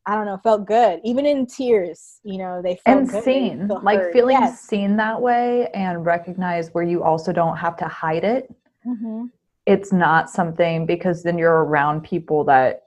I 0.07 0.15
don't 0.15 0.25
know, 0.25 0.37
felt 0.37 0.65
good. 0.65 1.01
Even 1.03 1.25
in 1.25 1.45
tears, 1.45 2.21
you 2.23 2.37
know, 2.37 2.61
they 2.61 2.77
felt 2.77 2.97
and 2.97 3.09
good. 3.09 3.23
seen, 3.25 3.67
like 3.67 3.99
heard. 3.99 4.13
feeling 4.13 4.37
yes. 4.39 4.61
seen 4.61 4.95
that 4.97 5.21
way 5.21 5.67
and 5.73 6.05
recognize 6.05 6.73
where 6.73 6.85
you 6.85 7.03
also 7.03 7.33
don't 7.33 7.57
have 7.57 7.75
to 7.77 7.87
hide 7.89 8.23
it. 8.23 8.49
Mm-hmm. 8.85 9.25
It's 9.65 9.91
not 9.91 10.29
something 10.29 10.85
because 10.85 11.23
then 11.23 11.37
you're 11.37 11.65
around 11.65 12.05
people 12.05 12.45
that 12.45 12.83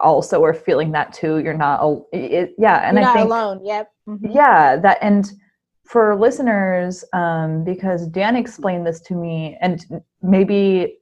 also 0.00 0.42
are 0.42 0.52
feeling 0.52 0.90
that 0.90 1.12
too. 1.12 1.38
You're 1.38 1.54
not, 1.54 2.02
it, 2.12 2.54
yeah, 2.58 2.88
and 2.88 2.98
you're 2.98 3.08
I 3.08 3.14
think 3.14 3.26
alone. 3.26 3.64
Yep. 3.64 3.92
Mm-hmm. 4.08 4.30
Yeah, 4.32 4.76
that 4.76 4.98
and 5.00 5.32
for 5.84 6.16
listeners, 6.16 7.04
um, 7.12 7.62
because 7.62 8.08
Dan 8.08 8.34
explained 8.34 8.84
this 8.84 9.00
to 9.02 9.14
me, 9.14 9.56
and 9.60 10.02
maybe 10.20 10.98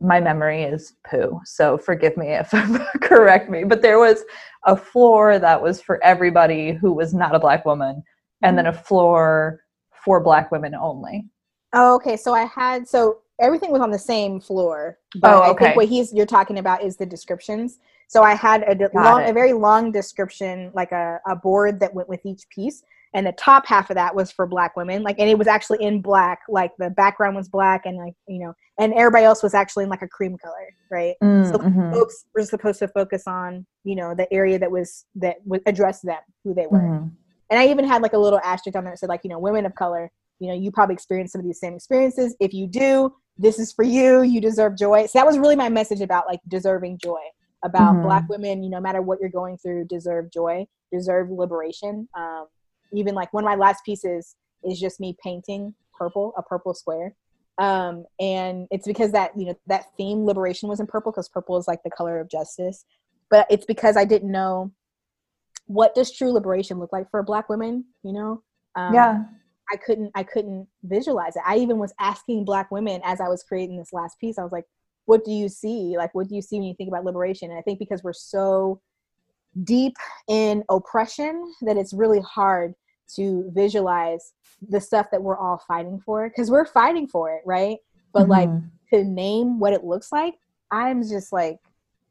my 0.00 0.20
memory 0.20 0.62
is 0.62 0.94
poo 1.08 1.40
so 1.44 1.78
forgive 1.78 2.16
me 2.16 2.28
if 2.28 2.50
correct 3.00 3.48
me 3.48 3.64
but 3.64 3.82
there 3.82 3.98
was 3.98 4.24
a 4.64 4.76
floor 4.76 5.38
that 5.38 5.60
was 5.60 5.80
for 5.80 6.02
everybody 6.02 6.72
who 6.72 6.92
was 6.92 7.14
not 7.14 7.34
a 7.34 7.38
black 7.38 7.64
woman 7.64 8.02
and 8.42 8.58
then 8.58 8.66
a 8.66 8.72
mm-hmm. 8.72 8.82
floor 8.82 9.60
for 10.04 10.20
black 10.20 10.50
women 10.50 10.74
only 10.74 11.24
oh 11.72 11.94
okay 11.94 12.16
so 12.16 12.34
i 12.34 12.44
had 12.44 12.86
so 12.86 13.18
everything 13.40 13.70
was 13.70 13.80
on 13.80 13.90
the 13.90 13.98
same 13.98 14.40
floor 14.40 14.98
but 15.20 15.32
oh, 15.32 15.50
okay. 15.50 15.64
i 15.64 15.68
think 15.68 15.76
what 15.76 15.88
he's 15.88 16.12
you're 16.12 16.26
talking 16.26 16.58
about 16.58 16.82
is 16.82 16.96
the 16.96 17.06
descriptions 17.06 17.78
so 18.08 18.22
i 18.22 18.34
had 18.34 18.62
a 18.62 18.90
long 18.94 19.28
a 19.28 19.32
very 19.32 19.52
long 19.52 19.92
description 19.92 20.70
like 20.74 20.92
a, 20.92 21.20
a 21.26 21.36
board 21.36 21.80
that 21.80 21.94
went 21.94 22.08
with 22.08 22.24
each 22.26 22.48
piece 22.48 22.82
and 23.14 23.26
the 23.26 23.32
top 23.32 23.64
half 23.66 23.88
of 23.90 23.94
that 23.94 24.14
was 24.14 24.30
for 24.30 24.46
black 24.46 24.76
women 24.76 25.02
like 25.02 25.18
and 25.18 25.30
it 25.30 25.38
was 25.38 25.46
actually 25.46 25.82
in 25.82 26.02
black 26.02 26.40
like 26.48 26.72
the 26.78 26.90
background 26.90 27.34
was 27.36 27.48
black 27.48 27.86
and 27.86 27.96
like 27.96 28.14
you 28.28 28.40
know 28.40 28.52
and 28.78 28.92
everybody 28.94 29.24
else 29.24 29.42
was 29.42 29.54
actually 29.54 29.84
in 29.84 29.90
like 29.90 30.02
a 30.02 30.08
cream 30.08 30.36
color 30.36 30.68
right 30.90 31.14
mm, 31.22 31.46
so 31.50 31.56
mm-hmm. 31.56 31.92
folks 31.92 32.26
were 32.34 32.42
supposed 32.42 32.78
to 32.78 32.88
focus 32.88 33.22
on 33.26 33.64
you 33.84 33.94
know 33.94 34.14
the 34.14 34.30
area 34.32 34.58
that 34.58 34.70
was 34.70 35.06
that 35.14 35.36
would 35.44 35.62
address 35.66 36.00
them 36.00 36.20
who 36.42 36.52
they 36.52 36.66
were 36.66 36.78
mm-hmm. 36.78 37.08
and 37.50 37.60
i 37.60 37.66
even 37.66 37.84
had 37.84 38.02
like 38.02 38.12
a 38.12 38.18
little 38.18 38.40
asterisk 38.44 38.76
on 38.76 38.84
there 38.84 38.92
that 38.92 38.98
said 38.98 39.08
like 39.08 39.22
you 39.24 39.30
know 39.30 39.38
women 39.38 39.64
of 39.64 39.74
color 39.74 40.10
you 40.40 40.48
know 40.48 40.54
you 40.54 40.70
probably 40.70 40.94
experienced 40.94 41.32
some 41.32 41.40
of 41.40 41.46
these 41.46 41.60
same 41.60 41.74
experiences 41.74 42.36
if 42.40 42.52
you 42.52 42.66
do 42.66 43.14
this 43.38 43.58
is 43.58 43.72
for 43.72 43.84
you 43.84 44.22
you 44.22 44.40
deserve 44.40 44.76
joy 44.76 45.06
so 45.06 45.18
that 45.18 45.26
was 45.26 45.38
really 45.38 45.56
my 45.56 45.68
message 45.68 46.00
about 46.00 46.26
like 46.26 46.40
deserving 46.48 46.98
joy 46.98 47.22
about 47.64 47.94
mm-hmm. 47.94 48.02
black 48.02 48.28
women 48.28 48.62
you 48.62 48.68
know 48.68 48.78
no 48.78 48.82
matter 48.82 49.00
what 49.00 49.20
you're 49.20 49.30
going 49.30 49.56
through 49.56 49.84
deserve 49.86 50.30
joy 50.30 50.66
deserve 50.92 51.30
liberation 51.30 52.08
um, 52.16 52.46
even 52.94 53.14
like 53.14 53.32
one 53.32 53.44
of 53.44 53.48
my 53.48 53.56
last 53.56 53.84
pieces 53.84 54.36
is 54.62 54.80
just 54.80 55.00
me 55.00 55.16
painting 55.22 55.74
purple, 55.96 56.32
a 56.36 56.42
purple 56.42 56.74
square. 56.74 57.14
um, 57.58 58.04
and 58.18 58.66
it's 58.70 58.86
because 58.86 59.12
that 59.12 59.30
you 59.38 59.46
know 59.46 59.54
that 59.66 59.86
theme 59.96 60.24
liberation 60.24 60.68
was 60.68 60.80
in 60.80 60.86
purple 60.86 61.12
because 61.12 61.28
purple 61.28 61.56
is 61.56 61.68
like 61.68 61.82
the 61.84 61.90
color 61.90 62.18
of 62.18 62.28
justice. 62.28 62.84
But 63.30 63.46
it's 63.50 63.64
because 63.64 63.96
i 63.96 64.04
didn't 64.04 64.30
know 64.30 64.72
what 65.66 65.94
does 65.94 66.12
true 66.12 66.30
liberation 66.30 66.78
look 66.78 66.92
like 66.92 67.10
for 67.10 67.22
black 67.22 67.48
women 67.48 67.84
you 68.02 68.12
know? 68.12 68.42
Um, 68.76 68.94
yeah. 68.94 69.24
I 69.72 69.76
couldn't 69.76 70.10
i 70.14 70.22
couldn't 70.22 70.66
visualize 70.82 71.36
it. 71.36 71.42
I 71.46 71.56
even 71.58 71.78
was 71.78 71.94
asking 71.98 72.44
black 72.44 72.70
women 72.70 73.00
as 73.04 73.20
i 73.20 73.28
was 73.28 73.42
creating 73.42 73.78
this 73.78 73.92
last 73.92 74.18
piece 74.20 74.38
i 74.38 74.42
was 74.42 74.52
like 74.52 74.66
what 75.06 75.24
do 75.24 75.32
you 75.32 75.50
see? 75.50 75.96
Like 75.98 76.14
what 76.14 76.28
do 76.28 76.34
you 76.34 76.42
see 76.42 76.56
when 76.56 76.68
you 76.68 76.74
think 76.74 76.88
about 76.88 77.04
liberation? 77.04 77.50
And 77.50 77.58
i 77.58 77.62
think 77.62 77.78
because 77.78 78.02
we're 78.02 78.12
so 78.12 78.80
deep 79.62 79.94
in 80.28 80.64
oppression 80.68 81.52
that 81.62 81.76
it's 81.76 81.92
really 81.92 82.20
hard 82.20 82.74
to 83.16 83.50
visualize 83.54 84.32
the 84.68 84.80
stuff 84.80 85.10
that 85.10 85.22
we're 85.22 85.36
all 85.36 85.58
fighting 85.68 86.00
for 86.04 86.28
because 86.28 86.50
we're 86.50 86.64
fighting 86.64 87.06
for 87.06 87.32
it 87.32 87.42
right 87.44 87.78
but 88.12 88.22
mm-hmm. 88.22 88.30
like 88.30 88.50
to 88.90 89.04
name 89.04 89.58
what 89.58 89.72
it 89.72 89.84
looks 89.84 90.12
like 90.12 90.34
i'm 90.70 91.02
just 91.02 91.32
like 91.32 91.58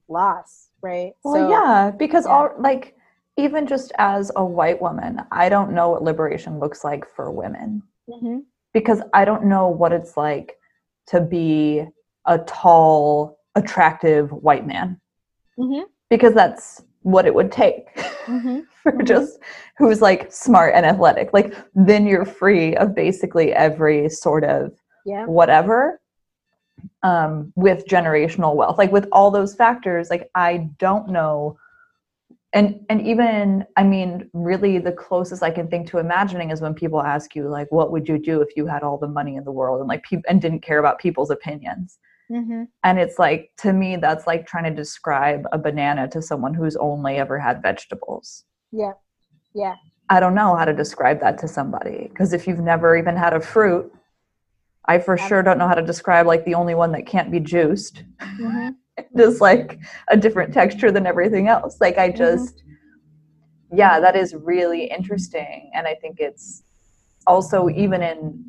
lost 0.08 0.70
right 0.82 1.14
well 1.24 1.36
so, 1.36 1.50
yeah 1.50 1.92
because 1.92 2.26
yeah. 2.26 2.32
all 2.32 2.52
like 2.60 2.96
even 3.38 3.66
just 3.66 3.92
as 3.98 4.32
a 4.36 4.44
white 4.44 4.82
woman 4.82 5.20
i 5.32 5.50
don't 5.50 5.72
know 5.72 5.90
what 5.90 6.04
liberation 6.04 6.60
looks 6.60 6.84
like 6.84 7.06
for 7.16 7.32
women 7.32 7.82
mm-hmm. 8.10 8.40
because 8.74 9.02
i 9.14 9.26
don't 9.26 9.46
know 9.46 9.68
what 9.68 9.92
it's 9.92 10.18
like 10.18 10.58
to 11.08 11.20
be 11.22 11.84
a 12.26 12.38
tall 12.40 13.40
attractive 13.56 14.32
white 14.32 14.68
man 14.68 15.00
mm-hmm. 15.58 15.84
because 16.10 16.34
that's 16.34 16.84
what 17.02 17.26
it 17.26 17.34
would 17.34 17.52
take 17.52 17.88
mm-hmm. 18.26 18.60
for 18.84 19.04
just 19.04 19.40
who's 19.78 20.02
like 20.02 20.32
smart 20.32 20.74
and 20.76 20.86
athletic 20.86 21.32
like 21.34 21.56
then 21.76 22.06
you're 22.08 22.26
free 22.26 22.76
of 22.76 22.96
basically 22.96 23.54
every 23.54 24.10
sort 24.10 24.44
of 24.44 24.72
yeah. 25.06 25.26
whatever 25.26 26.00
um 27.04 27.52
with 27.56 27.86
generational 27.88 28.56
wealth 28.56 28.78
like 28.78 28.92
with 28.92 29.08
all 29.12 29.32
those 29.32 29.56
factors 29.56 30.10
like 30.10 30.30
i 30.36 30.70
don't 30.80 31.08
know 31.08 31.58
and 32.54 32.80
and 32.90 33.06
even 33.06 33.66
i 33.78 33.84
mean 33.84 34.30
really 34.34 34.78
the 34.80 34.92
closest 34.92 35.44
i 35.44 35.52
can 35.52 35.68
think 35.68 35.88
to 35.88 35.98
imagining 35.98 36.52
is 36.52 36.62
when 36.62 36.74
people 36.74 37.02
ask 37.02 37.36
you 37.36 37.48
like 37.48 37.72
what 37.72 37.92
would 37.92 38.08
you 38.08 38.18
do 38.18 38.42
if 38.42 38.56
you 38.56 38.66
had 38.66 38.84
all 38.84 38.98
the 38.98 39.08
money 39.08 39.36
in 39.36 39.44
the 39.44 39.52
world 39.52 39.80
and 39.80 39.88
like 39.88 40.04
people 40.04 40.24
and 40.28 40.42
didn't 40.42 40.62
care 40.62 40.80
about 40.80 41.00
people's 41.00 41.30
opinions 41.30 42.00
Mm-hmm. 42.32 42.64
And 42.84 43.00
it's 43.00 43.20
like, 43.20 43.52
to 43.60 43.74
me, 43.74 43.98
that's 43.98 44.26
like 44.26 44.48
trying 44.48 44.64
to 44.64 44.72
describe 44.72 45.46
a 45.52 45.58
banana 45.58 46.08
to 46.10 46.22
someone 46.22 46.54
who's 46.54 46.76
only 46.76 47.18
ever 47.18 47.38
had 47.38 47.62
vegetables. 47.62 48.46
Yeah. 48.72 48.94
Yeah. 49.54 49.76
I 50.10 50.20
don't 50.20 50.36
know 50.36 50.56
how 50.56 50.66
to 50.66 50.74
describe 50.74 51.20
that 51.22 51.38
to 51.40 51.48
somebody 51.48 52.08
because 52.10 52.34
if 52.34 52.48
you've 52.48 52.60
never 52.60 52.96
even 52.96 53.16
had 53.16 53.34
a 53.34 53.40
fruit, 53.40 53.92
I 54.86 55.00
for 55.00 55.18
sure 55.18 55.44
don't 55.44 55.58
know 55.58 55.68
how 55.68 55.76
to 55.76 55.82
describe 55.82 56.28
like 56.28 56.44
the 56.44 56.56
only 56.56 56.76
one 56.76 56.92
that 56.92 57.06
can't 57.06 57.32
be 57.32 57.40
juiced. 57.40 58.04
Mm-hmm. 58.20 58.70
just 59.18 59.42
like 59.42 59.80
a 60.10 60.18
different 60.18 60.54
texture 60.54 60.92
than 60.92 61.08
everything 61.08 61.48
else. 61.48 61.78
Like 61.80 61.98
I 61.98 62.10
mm-hmm. 62.10 62.18
just, 62.18 62.58
mm-hmm. 62.58 63.78
yeah, 63.78 64.00
that 64.00 64.16
is 64.16 64.36
really 64.36 64.86
interesting. 64.86 65.72
And 65.74 65.88
I 65.88 65.96
think 65.96 66.18
it's 66.20 66.64
also 67.26 67.70
even 67.70 68.02
in 68.02 68.44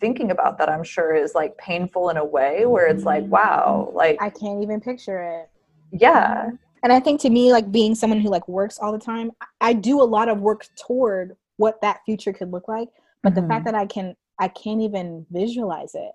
thinking 0.00 0.30
about 0.30 0.58
that 0.58 0.68
i'm 0.68 0.84
sure 0.84 1.14
is 1.14 1.34
like 1.34 1.56
painful 1.58 2.10
in 2.10 2.16
a 2.16 2.24
way 2.24 2.66
where 2.66 2.86
it's 2.86 3.04
like 3.04 3.24
wow 3.24 3.90
like 3.94 4.16
i 4.20 4.30
can't 4.30 4.62
even 4.62 4.80
picture 4.80 5.22
it 5.22 5.50
yeah 5.92 6.50
and 6.82 6.92
i 6.92 7.00
think 7.00 7.20
to 7.20 7.30
me 7.30 7.52
like 7.52 7.70
being 7.70 7.94
someone 7.94 8.20
who 8.20 8.28
like 8.28 8.46
works 8.48 8.78
all 8.78 8.92
the 8.92 8.98
time 8.98 9.30
i 9.60 9.72
do 9.72 10.00
a 10.00 10.04
lot 10.04 10.28
of 10.28 10.40
work 10.40 10.66
toward 10.76 11.36
what 11.56 11.80
that 11.80 12.00
future 12.04 12.32
could 12.32 12.50
look 12.50 12.68
like 12.68 12.88
but 13.22 13.32
mm-hmm. 13.32 13.42
the 13.42 13.48
fact 13.48 13.64
mm-hmm. 13.64 13.74
that 13.74 13.80
i 13.80 13.86
can 13.86 14.14
i 14.38 14.48
can't 14.48 14.80
even 14.80 15.24
visualize 15.30 15.94
it 15.94 16.12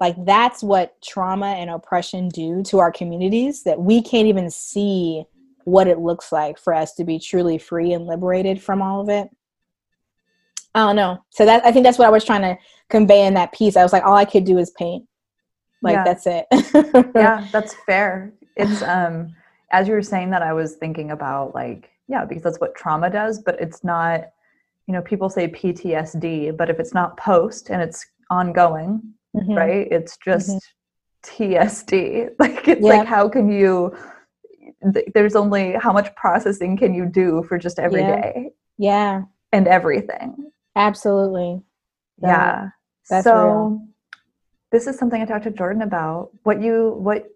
like 0.00 0.16
that's 0.24 0.62
what 0.62 1.00
trauma 1.02 1.46
and 1.46 1.68
oppression 1.68 2.28
do 2.28 2.62
to 2.62 2.78
our 2.78 2.90
communities 2.90 3.62
that 3.62 3.78
we 3.78 4.00
can't 4.00 4.28
even 4.28 4.50
see 4.50 5.24
what 5.64 5.86
it 5.86 5.98
looks 5.98 6.32
like 6.32 6.58
for 6.58 6.74
us 6.74 6.94
to 6.94 7.04
be 7.04 7.18
truly 7.18 7.58
free 7.58 7.92
and 7.92 8.06
liberated 8.06 8.62
from 8.62 8.80
all 8.80 9.00
of 9.00 9.08
it 9.08 9.28
I 10.74 10.86
don't 10.86 10.96
know. 10.96 11.24
So 11.30 11.44
that 11.46 11.64
I 11.64 11.72
think 11.72 11.84
that's 11.84 11.98
what 11.98 12.06
I 12.06 12.10
was 12.10 12.24
trying 12.24 12.42
to 12.42 12.56
convey 12.90 13.26
in 13.26 13.34
that 13.34 13.52
piece. 13.52 13.76
I 13.76 13.82
was 13.82 13.92
like, 13.92 14.04
all 14.04 14.16
I 14.16 14.24
could 14.24 14.44
do 14.44 14.58
is 14.58 14.70
paint. 14.72 15.06
Like 15.82 15.94
yeah. 15.94 16.04
that's 16.04 16.26
it. 16.26 16.46
yeah, 17.14 17.46
that's 17.52 17.74
fair. 17.86 18.32
It's 18.56 18.82
um 18.82 19.34
as 19.72 19.88
you 19.88 19.94
were 19.94 20.02
saying 20.02 20.30
that 20.30 20.42
I 20.42 20.52
was 20.52 20.74
thinking 20.76 21.10
about 21.12 21.54
like, 21.54 21.90
yeah, 22.08 22.24
because 22.24 22.42
that's 22.42 22.60
what 22.60 22.74
trauma 22.74 23.08
does, 23.08 23.38
but 23.38 23.60
it's 23.60 23.84
not, 23.84 24.24
you 24.86 24.94
know, 24.94 25.00
people 25.00 25.30
say 25.30 25.48
PTSD, 25.48 26.56
but 26.56 26.68
if 26.68 26.80
it's 26.80 26.92
not 26.92 27.16
post 27.16 27.70
and 27.70 27.80
it's 27.80 28.04
ongoing, 28.30 29.00
mm-hmm. 29.34 29.54
right? 29.54 29.88
It's 29.90 30.18
just 30.18 30.50
mm-hmm. 30.50 31.44
TSD. 31.44 32.30
Like 32.38 32.68
it's 32.68 32.82
yeah. 32.82 32.88
like 32.88 33.06
how 33.06 33.28
can 33.28 33.50
you 33.50 33.96
there's 35.14 35.36
only 35.36 35.74
how 35.74 35.92
much 35.92 36.14
processing 36.16 36.76
can 36.76 36.94
you 36.94 37.04
do 37.04 37.44
for 37.48 37.58
just 37.58 37.78
every 37.78 38.00
yeah. 38.00 38.20
day? 38.20 38.50
yeah. 38.78 39.22
And 39.52 39.66
everything. 39.66 40.50
Absolutely. 40.76 41.60
yeah. 42.22 42.70
That's 43.10 43.24
so 43.24 43.34
real. 43.34 43.88
this 44.72 44.86
is 44.86 44.98
something 44.98 45.20
I 45.20 45.26
talked 45.26 45.44
to 45.44 45.50
Jordan 45.50 45.82
about. 45.82 46.30
What 46.44 46.62
you 46.62 46.94
what 46.98 47.26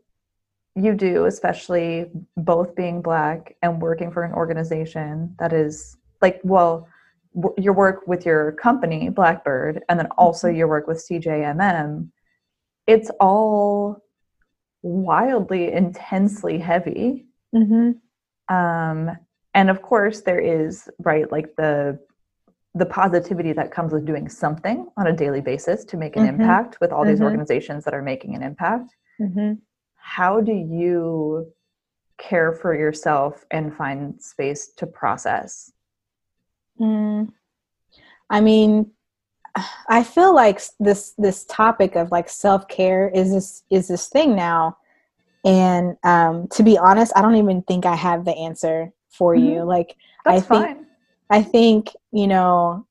you 0.77 0.95
do, 0.95 1.27
especially 1.27 2.07
both 2.37 2.75
being 2.75 3.03
black 3.03 3.57
and 3.63 3.81
working 3.81 4.11
for 4.11 4.25
an 4.25 4.33
organization 4.33 5.35
that 5.39 5.53
is 5.53 5.97
like, 6.21 6.41
well, 6.43 6.89
w- 7.35 7.55
your 7.59 7.75
work 7.75 8.07
with 8.07 8.27
your 8.27 8.53
company, 8.53 9.09
Blackbird, 9.09 9.83
and 9.89 9.99
then 9.99 10.09
also 10.19 10.49
mm-hmm. 10.49 10.57
your 10.57 10.69
work 10.69 10.87
with 10.87 11.05
CJMM, 11.09 12.09
it's 12.87 13.11
all 13.21 14.03
wildly 14.83 15.73
intensely 15.73 16.59
heavy. 16.59 17.27
Mm-hmm. 17.55 18.55
Um, 18.55 19.17
and 19.55 19.71
of 19.71 19.81
course, 19.81 20.23
there 20.23 20.41
is 20.41 20.89
right 20.99 21.31
like 21.31 21.55
the 21.57 21.99
the 22.75 22.87
positivity 22.87 23.53
that 23.53 23.71
comes 23.71 23.93
with 23.93 24.05
doing 24.05 24.29
something 24.29 24.89
on 24.97 25.07
a 25.07 25.13
daily 25.13 25.41
basis 25.41 25.85
to 25.85 25.97
make 25.97 26.17
an 26.17 26.27
mm-hmm. 26.27 26.41
impact 26.41 26.79
with 26.81 26.93
all 26.93 27.03
mm-hmm. 27.03 27.11
these 27.11 27.21
organizations 27.21 27.85
that 27.85 27.95
are 27.95 28.03
making 28.03 28.35
an 28.35 28.43
impact. 28.43 28.95
Mm-hmm. 29.21 29.55
How 29.97 30.41
do 30.41 30.53
you 30.53 31.53
care 32.19 32.53
for 32.53 32.75
yourself 32.75 33.45
and 33.51 33.75
find 33.75 34.21
space 34.21 34.73
to 34.77 34.87
process? 34.87 35.73
Mm. 36.81 37.33
I 38.29 38.41
mean, 38.41 38.91
I 39.89 40.03
feel 40.03 40.35
like 40.35 40.61
this 40.81 41.15
this 41.17 41.45
topic 41.45 41.95
of 41.95 42.11
like 42.11 42.29
self 42.29 42.67
care 42.67 43.09
is 43.09 43.33
this 43.33 43.63
is 43.71 43.87
this 43.87 44.09
thing 44.09 44.35
now, 44.35 44.79
and 45.45 45.97
um, 46.03 46.49
to 46.49 46.65
be 46.65 46.77
honest, 46.77 47.13
I 47.15 47.23
don't 47.23 47.37
even 47.37 47.63
think 47.63 47.87
I 47.87 47.95
have 47.95 48.25
the 48.25 48.37
answer 48.37 48.93
for 49.11 49.37
you. 49.37 49.59
Mm-hmm. 49.59 49.69
Like 49.69 49.97
That's 50.25 50.39
I 50.39 50.41
think 50.41 50.67
fine. 50.67 50.87
I 51.31 51.43
think, 51.43 51.91
you 52.13 52.27
know, 52.27 52.87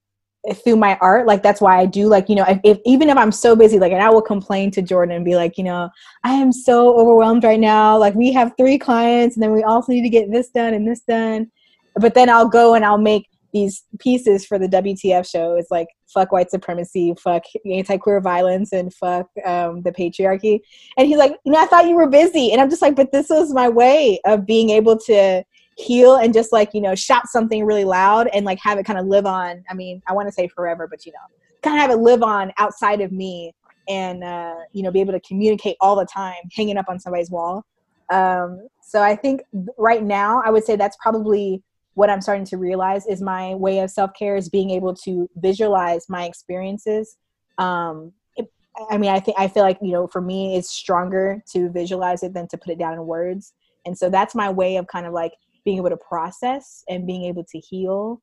through 0.55 0.75
my 0.75 0.97
art, 0.99 1.25
like 1.25 1.41
that's 1.41 1.61
why 1.61 1.79
I 1.79 1.85
do 1.85 2.07
like, 2.07 2.27
you 2.27 2.35
know, 2.35 2.45
if, 2.47 2.59
if, 2.63 2.79
even 2.85 3.09
if 3.09 3.17
I'm 3.17 3.31
so 3.31 3.55
busy, 3.55 3.79
like, 3.79 3.93
and 3.93 4.03
I 4.03 4.09
will 4.09 4.21
complain 4.21 4.71
to 4.71 4.81
Jordan 4.81 5.15
and 5.15 5.23
be 5.23 5.35
like, 5.35 5.57
you 5.57 5.63
know, 5.63 5.89
I 6.23 6.33
am 6.33 6.51
so 6.51 6.99
overwhelmed 6.99 7.43
right 7.43 7.59
now. 7.59 7.97
Like 7.97 8.13
we 8.15 8.33
have 8.33 8.51
three 8.57 8.77
clients 8.77 9.35
and 9.35 9.43
then 9.43 9.53
we 9.53 9.63
also 9.63 9.93
need 9.93 10.03
to 10.03 10.09
get 10.09 10.31
this 10.31 10.49
done 10.49 10.73
and 10.73 10.87
this 10.87 11.01
done. 11.01 11.49
But 11.95 12.13
then 12.13 12.29
I'll 12.29 12.49
go 12.49 12.73
and 12.73 12.83
I'll 12.83 12.97
make 12.97 13.29
these 13.53 13.83
pieces 13.99 14.45
for 14.45 14.59
the 14.59 14.67
WTF 14.67 15.29
show. 15.29 15.55
It's 15.55 15.71
like 15.71 15.87
fuck 16.13 16.31
white 16.31 16.51
supremacy, 16.51 17.13
fuck 17.17 17.43
anti-queer 17.71 18.19
violence, 18.19 18.73
and 18.73 18.93
fuck 18.93 19.27
um, 19.45 19.81
the 19.83 19.91
patriarchy. 19.91 20.59
And 20.97 21.07
he's 21.07 21.17
like, 21.17 21.37
you 21.45 21.51
know, 21.51 21.61
I 21.61 21.65
thought 21.67 21.87
you 21.87 21.95
were 21.95 22.09
busy, 22.09 22.51
and 22.51 22.59
I'm 22.59 22.69
just 22.69 22.81
like, 22.81 22.95
but 22.95 23.11
this 23.11 23.29
was 23.29 23.53
my 23.53 23.69
way 23.69 24.19
of 24.25 24.45
being 24.45 24.69
able 24.71 24.97
to 25.05 25.43
heal 25.77 26.15
and 26.15 26.33
just 26.33 26.51
like 26.51 26.69
you 26.73 26.81
know 26.81 26.95
shout 26.95 27.27
something 27.27 27.65
really 27.65 27.83
loud 27.83 28.27
and 28.33 28.45
like 28.45 28.59
have 28.59 28.77
it 28.77 28.85
kind 28.85 28.99
of 28.99 29.05
live 29.07 29.25
on 29.25 29.63
i 29.69 29.73
mean 29.73 30.01
i 30.07 30.13
want 30.13 30.27
to 30.27 30.31
say 30.31 30.47
forever 30.47 30.87
but 30.87 31.05
you 31.05 31.11
know 31.11 31.35
kind 31.63 31.77
of 31.77 31.81
have 31.81 31.91
it 31.91 32.01
live 32.01 32.21
on 32.21 32.51
outside 32.57 33.01
of 33.01 33.11
me 33.11 33.53
and 33.89 34.23
uh, 34.23 34.55
you 34.71 34.83
know 34.83 34.91
be 34.91 35.01
able 35.01 35.13
to 35.13 35.19
communicate 35.21 35.75
all 35.81 35.95
the 35.95 36.05
time 36.05 36.35
hanging 36.55 36.77
up 36.77 36.85
on 36.87 36.99
somebody's 36.99 37.29
wall. 37.29 37.65
Um, 38.09 38.67
so 38.81 39.01
i 39.01 39.15
think 39.15 39.41
right 39.77 40.03
now 40.03 40.41
i 40.45 40.49
would 40.49 40.65
say 40.65 40.75
that's 40.75 40.97
probably 41.01 41.63
what 41.95 42.09
i'm 42.09 42.21
starting 42.21 42.45
to 42.45 42.57
realize 42.57 43.05
is 43.05 43.21
my 43.21 43.55
way 43.55 43.79
of 43.79 43.89
self-care 43.89 44.35
is 44.35 44.49
being 44.49 44.69
able 44.71 44.93
to 44.93 45.29
visualize 45.37 46.09
my 46.09 46.25
experiences. 46.25 47.17
Um, 47.57 48.11
it, 48.35 48.51
i 48.91 48.97
mean 48.97 49.09
i 49.09 49.19
think 49.19 49.39
i 49.39 49.47
feel 49.47 49.63
like 49.63 49.77
you 49.81 49.93
know 49.93 50.07
for 50.07 50.21
me 50.21 50.57
it's 50.57 50.69
stronger 50.69 51.41
to 51.53 51.69
visualize 51.69 52.23
it 52.23 52.33
than 52.33 52.47
to 52.49 52.57
put 52.57 52.73
it 52.73 52.79
down 52.79 52.93
in 52.93 53.05
words. 53.05 53.53
And 53.85 53.97
so 53.97 54.09
that's 54.09 54.35
my 54.35 54.49
way 54.49 54.77
of 54.77 54.87
kind 54.87 55.05
of 55.05 55.13
like 55.13 55.33
being 55.65 55.77
able 55.77 55.89
to 55.89 55.97
process 55.97 56.83
and 56.89 57.07
being 57.07 57.25
able 57.25 57.43
to 57.43 57.59
heal 57.59 58.21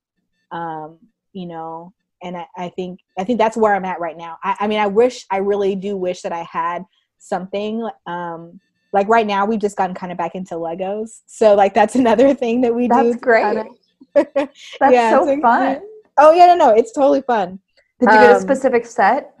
um, 0.51 0.97
you 1.33 1.47
know 1.47 1.93
and 2.23 2.37
I, 2.37 2.45
I, 2.55 2.69
think 2.69 2.99
i 3.17 3.23
think 3.23 3.39
that's 3.39 3.57
where 3.57 3.73
i'm 3.73 3.85
at 3.85 3.99
right 3.99 4.17
now. 4.17 4.37
I, 4.43 4.55
I, 4.61 4.67
mean 4.67 4.79
i 4.79 4.87
wish 4.87 5.25
i 5.31 5.37
really 5.37 5.75
do 5.75 5.97
wish 5.97 6.21
that 6.21 6.31
i 6.31 6.43
had 6.43 6.83
something 7.17 7.87
um, 8.05 8.59
like 8.93 9.07
right 9.07 9.25
now 9.25 9.45
we've 9.45 9.59
just 9.59 9.77
gotten 9.77 9.95
kind 9.95 10.11
of 10.11 10.17
back 10.17 10.35
into 10.35 10.55
legos. 10.55 11.21
So 11.25 11.55
like 11.55 11.73
that's 11.73 11.95
another 12.03 12.33
thing 12.33 12.61
that 12.61 12.73
we 12.73 12.87
that's 12.87 13.01
do 13.01 13.09
that's 13.11 13.23
great. 13.23 13.67
That's 14.13 14.67
yeah, 14.81 15.11
so 15.11 15.41
fun. 15.41 15.81
Oh 16.17 16.33
yeah 16.33 16.47
no 16.47 16.55
no 16.55 16.69
it's 16.71 16.91
totally 16.91 17.21
fun. 17.21 17.59
Did 17.99 18.09
you 18.09 18.17
get 18.17 18.31
a 18.31 18.35
um, 18.35 18.41
specific 18.41 18.85
set? 18.85 19.35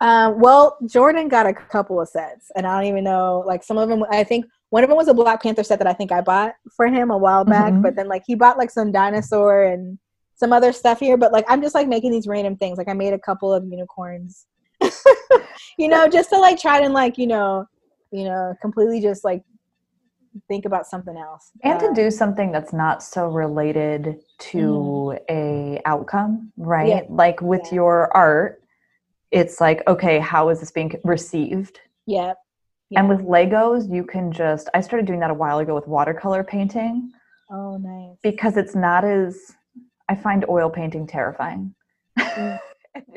Um, 0.00 0.40
well, 0.40 0.78
Jordan 0.86 1.28
got 1.28 1.46
a 1.46 1.52
couple 1.52 2.00
of 2.00 2.08
sets, 2.08 2.50
and 2.56 2.66
I 2.66 2.80
don't 2.80 2.88
even 2.88 3.04
know. 3.04 3.44
Like 3.46 3.62
some 3.62 3.78
of 3.78 3.88
them, 3.88 4.02
I 4.10 4.24
think 4.24 4.46
one 4.72 4.82
of 4.82 4.88
them 4.88 4.96
was 4.96 5.08
a 5.08 5.12
Black 5.14 5.42
Panther 5.42 5.62
set 5.62 5.78
that 5.80 5.86
I 5.86 5.92
think 5.92 6.10
I 6.12 6.22
bought 6.22 6.54
for 6.76 6.86
him 6.86 7.10
a 7.10 7.18
while 7.18 7.44
back. 7.44 7.72
Mhm. 7.74 7.82
But 7.82 7.94
then 7.94 8.08
like 8.08 8.22
he 8.26 8.34
bought 8.34 8.56
like 8.56 8.70
some 8.70 8.90
dinosaur 8.90 9.64
and 9.64 9.98
some 10.34 10.50
other 10.52 10.72
stuff 10.72 10.98
here. 10.98 11.18
But 11.18 11.30
like 11.30 11.44
I'm 11.46 11.60
just 11.60 11.74
like 11.74 11.88
making 11.88 12.10
these 12.10 12.26
random 12.26 12.56
things. 12.56 12.78
Like 12.78 12.88
I 12.88 12.94
made 12.94 13.12
a 13.12 13.18
couple 13.18 13.52
of 13.52 13.64
unicorns, 13.66 14.46
you 15.78 15.88
know, 15.88 16.08
just 16.08 16.30
to 16.30 16.38
like 16.38 16.58
try 16.58 16.80
to 16.80 16.88
like 16.88 17.18
you 17.18 17.26
know, 17.26 17.66
you 18.10 18.24
know, 18.24 18.54
completely 18.62 19.00
just 19.02 19.24
like 19.24 19.42
think 20.48 20.64
about 20.64 20.86
something 20.86 21.18
else. 21.18 21.50
and 21.62 21.78
to 21.78 21.88
Uh, 21.88 21.92
do 21.92 22.10
something 22.10 22.50
that's 22.50 22.72
not 22.72 23.02
so 23.02 23.26
related 23.28 24.22
to 24.38 25.18
a 25.28 25.78
outcome 25.84 26.50
right 26.56 26.88
Yeah. 26.88 27.00
like 27.10 27.42
with 27.42 27.60
Yeah. 27.66 27.74
your 27.74 28.16
art 28.16 28.62
it's 29.30 29.60
like 29.60 29.86
okay 29.86 30.18
how 30.18 30.48
is 30.48 30.60
this 30.60 30.70
being 30.70 30.92
received 31.04 31.80
yeah. 32.06 32.32
And 32.96 33.08
with 33.08 33.20
legos 33.20 33.92
you 33.92 34.04
can 34.04 34.32
just 34.32 34.68
i 34.74 34.80
started 34.80 35.06
doing 35.06 35.20
that 35.20 35.30
a 35.30 35.34
while 35.34 35.58
ago 35.58 35.74
with 35.74 35.86
watercolor 35.86 36.44
painting. 36.44 37.10
Oh 37.50 37.76
nice. 37.76 38.16
because 38.22 38.56
it's 38.56 38.74
not 38.74 39.04
as 39.04 39.52
i 40.08 40.14
find 40.14 40.44
oil 40.48 40.70
painting 40.70 41.06
terrifying. 41.06 41.74
Mm. 42.18 42.58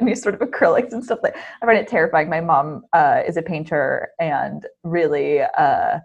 any 0.02 0.16
sort 0.16 0.36
of 0.36 0.42
acrylics 0.42 0.94
and 0.94 1.04
stuff 1.04 1.20
like 1.22 1.36
i 1.62 1.66
find 1.66 1.78
it 1.78 1.88
terrifying. 1.88 2.30
My 2.30 2.42
mom 2.42 2.84
uh, 2.94 3.22
is 3.28 3.38
a 3.38 3.42
painter 3.42 4.10
and 4.20 4.66
really 4.84 5.42
uh, 5.42 6.00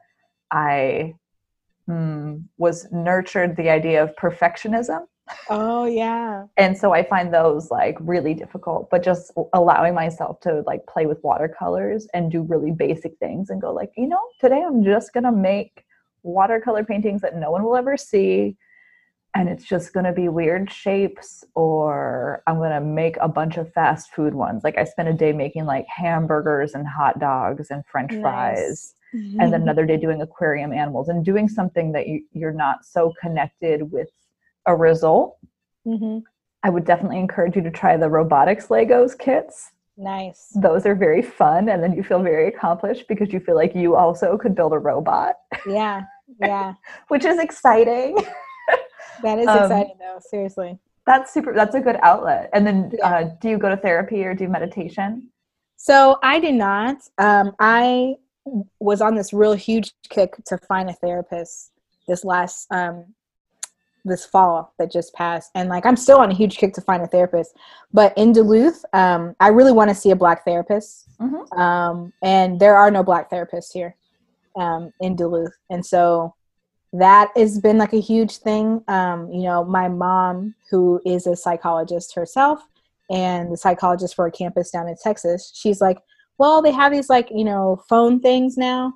i 0.50 1.14
mm, 1.88 2.42
was 2.59 2.87
nurtured 2.90 3.56
the 3.56 3.70
idea 3.70 4.02
of 4.02 4.14
perfectionism 4.16 5.06
Oh 5.49 5.85
yeah. 5.85 6.45
and 6.57 6.77
so 6.77 6.93
i 6.93 7.03
find 7.03 7.33
those 7.33 7.71
like 7.71 7.97
really 8.01 8.35
difficult 8.35 8.88
but 8.90 9.03
just 9.03 9.33
allowing 9.53 9.95
myself 9.95 10.40
to 10.40 10.62
like 10.66 10.87
play 10.87 11.07
with 11.07 11.23
watercolors 11.23 12.07
and 12.14 12.31
do 12.31 12.43
really 12.43 12.71
basic 12.71 13.16
things 13.19 13.51
and 13.51 13.61
go 13.61 13.73
like 13.73 13.90
you 13.97 14.07
know 14.07 14.21
today 14.40 14.62
i'm 14.66 14.85
just 14.85 15.12
gonna 15.12 15.33
make 15.33 15.85
watercolor 16.23 16.85
paintings 16.85 17.21
that 17.23 17.37
no 17.37 17.51
one 17.51 17.62
will 17.62 17.77
ever 17.77 17.97
see 17.97 18.57
and 19.35 19.49
it's 19.49 19.64
just 19.64 19.93
gonna 19.93 20.12
be 20.12 20.29
weird 20.29 20.71
shapes 20.71 21.45
or 21.55 22.43
i'm 22.47 22.59
gonna 22.59 22.81
make 22.81 23.16
a 23.21 23.29
bunch 23.29 23.57
of 23.57 23.73
fast 23.73 24.11
food 24.12 24.35
ones 24.35 24.62
like 24.64 24.77
i 24.79 24.85
spent 24.85 25.09
a 25.09 25.12
day 25.12 25.33
making 25.33 25.64
like 25.64 25.87
hamburgers 25.88 26.75
and 26.75 26.87
hot 26.87 27.19
dogs 27.19 27.71
and 27.71 27.85
french 27.87 28.12
fries 28.21 28.95
and 29.12 29.53
then 29.53 29.55
another 29.62 29.87
day 29.87 29.97
doing 29.97 30.21
aquarium 30.23 30.73
animals 30.73 31.09
and 31.09 31.25
doing 31.25 31.49
something 31.49 31.93
that 31.93 32.07
you, 32.07 32.23
you're 32.33 32.53
not 32.53 32.85
so 32.85 33.12
connected 33.21 33.90
with 33.90 34.09
a 34.66 34.75
result 34.77 35.37
hmm 35.85 36.18
I 36.62 36.68
would 36.68 36.85
definitely 36.85 37.18
encourage 37.18 37.57
you 37.57 37.62
to 37.62 37.70
try 37.70 37.96
the 37.96 38.11
robotics 38.11 38.66
Legos 38.66 39.18
kits. 39.18 39.70
Nice. 39.96 40.49
Those 40.55 40.85
are 40.85 40.94
very 40.94 41.23
fun, 41.23 41.70
and 41.70 41.83
then 41.83 41.94
you 41.94 42.03
feel 42.03 42.23
very 42.23 42.49
accomplished 42.49 43.09
because 43.09 43.33
you 43.33 43.40
feel 43.40 43.55
like 43.55 43.75
you 43.75 43.96
also 43.96 44.37
could 44.37 44.55
build 44.55 44.75
a 44.75 44.79
robot, 44.79 45.37
Yeah. 45.66 46.03
Yeah. 46.38 46.75
which 47.09 47.25
is 47.25 47.38
exciting. 47.38 48.18
That 49.23 49.38
is 49.38 49.46
Um, 49.49 49.62
exciting 49.62 49.96
though. 49.99 50.18
Seriously. 50.20 50.79
That's 51.07 51.33
super. 51.33 51.53
That's 51.55 51.75
a 51.75 51.81
good 51.81 51.99
outlet. 52.03 52.51
And 52.53 52.66
then, 52.66 52.90
Yeah. 52.92 53.09
uh, 53.09 53.23
do 53.40 53.49
you 53.49 53.59
go 53.59 53.68
to 53.70 53.77
therapy 53.77 54.23
or 54.25 54.35
do 54.35 54.46
meditation? 54.49 55.31
So 55.77 56.18
I 56.23 56.40
did 56.40 56.55
not. 56.55 56.96
Um, 57.16 57.55
I 57.59 58.16
was 58.81 59.01
on 59.01 59.14
this 59.14 59.33
real 59.33 59.55
huge 59.55 59.92
kick 60.11 60.37
to 60.46 60.59
find 60.59 60.88
a 60.90 60.92
therapist 60.94 61.73
this 62.07 62.23
last 62.25 62.66
um, 62.70 63.14
this 64.04 64.24
fall 64.24 64.72
that 64.78 64.90
just 64.90 65.12
passed, 65.14 65.50
and 65.54 65.68
like 65.68 65.86
I'm 65.86 65.96
still 65.96 66.18
on 66.18 66.30
a 66.30 66.34
huge 66.34 66.56
kick 66.58 66.74
to 66.74 66.80
find 66.80 67.02
a 67.02 67.06
therapist. 67.06 67.56
But 67.92 68.16
in 68.16 68.32
Duluth, 68.32 68.84
um, 68.92 69.34
I 69.40 69.48
really 69.48 69.72
want 69.72 69.90
to 69.90 69.94
see 69.94 70.10
a 70.10 70.16
black 70.16 70.44
therapist, 70.44 71.08
Mhm. 71.20 71.58
um, 71.58 72.12
and 72.22 72.58
there 72.58 72.76
are 72.76 72.90
no 72.90 73.02
black 73.02 73.30
therapists 73.30 73.72
here 73.72 73.96
um, 74.56 74.92
in 75.00 75.16
Duluth, 75.16 75.56
and 75.70 75.84
so 75.84 76.34
that 76.92 77.30
has 77.36 77.60
been 77.60 77.78
like 77.78 77.92
a 77.92 78.00
huge 78.00 78.38
thing. 78.38 78.82
Um, 78.88 79.30
you 79.30 79.42
know, 79.42 79.64
my 79.64 79.88
mom, 79.88 80.54
who 80.70 81.00
is 81.04 81.26
a 81.26 81.36
psychologist 81.36 82.14
herself, 82.14 82.60
and 83.10 83.52
the 83.52 83.56
psychologist 83.56 84.14
for 84.14 84.26
a 84.26 84.32
campus 84.32 84.70
down 84.70 84.88
in 84.88 84.96
Texas, 84.96 85.52
she's 85.54 85.80
like, 85.80 85.98
well, 86.38 86.62
they 86.62 86.72
have 86.72 86.90
these 86.90 87.10
like, 87.10 87.28
you 87.30 87.44
know, 87.44 87.82
phone 87.88 88.18
things 88.20 88.56
now. 88.56 88.94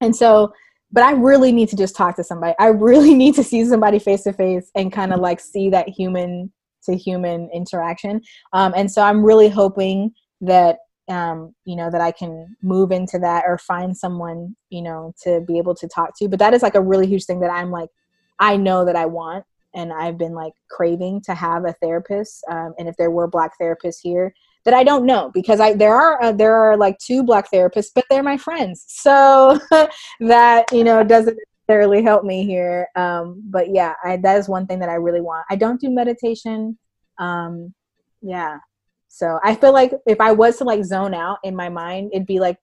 And 0.00 0.16
so, 0.16 0.52
but 0.92 1.04
I 1.04 1.12
really 1.12 1.52
need 1.52 1.68
to 1.70 1.76
just 1.76 1.96
talk 1.96 2.16
to 2.16 2.24
somebody. 2.24 2.54
I 2.58 2.66
really 2.68 3.14
need 3.22 3.34
to 3.36 3.44
see 3.44 3.64
somebody 3.64 3.98
face 3.98 4.22
to 4.24 4.32
face 4.32 4.70
and 4.74 4.92
kind 4.92 5.12
of 5.12 5.20
like 5.20 5.40
see 5.40 5.70
that 5.70 5.88
human 5.88 6.52
to 6.84 6.96
human 6.96 7.50
interaction. 7.52 8.22
Um, 8.52 8.72
and 8.76 8.90
so 8.90 9.02
I'm 9.02 9.24
really 9.24 9.48
hoping 9.48 10.12
that, 10.40 10.78
um, 11.08 11.54
you 11.64 11.76
know, 11.76 11.90
that 11.90 12.00
I 12.00 12.10
can 12.10 12.56
move 12.62 12.90
into 12.90 13.18
that 13.18 13.44
or 13.46 13.58
find 13.58 13.96
someone, 13.96 14.56
you 14.70 14.80
know, 14.80 15.12
to 15.24 15.42
be 15.42 15.58
able 15.58 15.74
to 15.74 15.88
talk 15.88 16.16
to. 16.18 16.28
But 16.28 16.38
that 16.38 16.54
is 16.54 16.62
like 16.62 16.74
a 16.74 16.80
really 16.80 17.06
huge 17.06 17.24
thing 17.24 17.40
that 17.40 17.50
I'm 17.50 17.70
like, 17.70 17.90
I 18.38 18.56
know 18.56 18.84
that 18.86 18.96
I 18.96 19.06
want 19.06 19.44
and 19.74 19.92
I've 19.92 20.18
been 20.18 20.34
like 20.34 20.54
craving 20.70 21.20
to 21.26 21.34
have 21.34 21.64
a 21.64 21.74
therapist. 21.74 22.42
Um, 22.50 22.74
and 22.78 22.88
if 22.88 22.96
there 22.96 23.10
were 23.10 23.28
black 23.28 23.52
therapists 23.60 23.98
here, 24.02 24.34
that 24.64 24.74
I 24.74 24.84
don't 24.84 25.06
know 25.06 25.30
because 25.32 25.60
I 25.60 25.74
there 25.74 25.94
are 25.94 26.22
uh, 26.22 26.32
there 26.32 26.54
are 26.54 26.76
like 26.76 26.98
two 26.98 27.22
black 27.22 27.50
therapists, 27.50 27.90
but 27.94 28.04
they're 28.10 28.22
my 28.22 28.36
friends, 28.36 28.84
so 28.88 29.58
that 30.20 30.64
you 30.72 30.84
know 30.84 31.02
doesn't 31.02 31.38
necessarily 31.68 32.02
help 32.02 32.24
me 32.24 32.44
here. 32.44 32.88
Um, 32.96 33.42
but 33.48 33.70
yeah, 33.70 33.94
I, 34.04 34.16
that 34.18 34.38
is 34.38 34.48
one 34.48 34.66
thing 34.66 34.78
that 34.80 34.88
I 34.88 34.94
really 34.94 35.20
want. 35.20 35.46
I 35.50 35.56
don't 35.56 35.80
do 35.80 35.90
meditation. 35.90 36.78
Um, 37.18 37.74
yeah, 38.22 38.58
so 39.08 39.38
I 39.42 39.54
feel 39.54 39.72
like 39.72 39.92
if 40.06 40.20
I 40.20 40.32
was 40.32 40.56
to 40.58 40.64
like 40.64 40.84
zone 40.84 41.14
out 41.14 41.38
in 41.42 41.56
my 41.56 41.68
mind, 41.68 42.10
it'd 42.12 42.26
be 42.26 42.38
like 42.38 42.56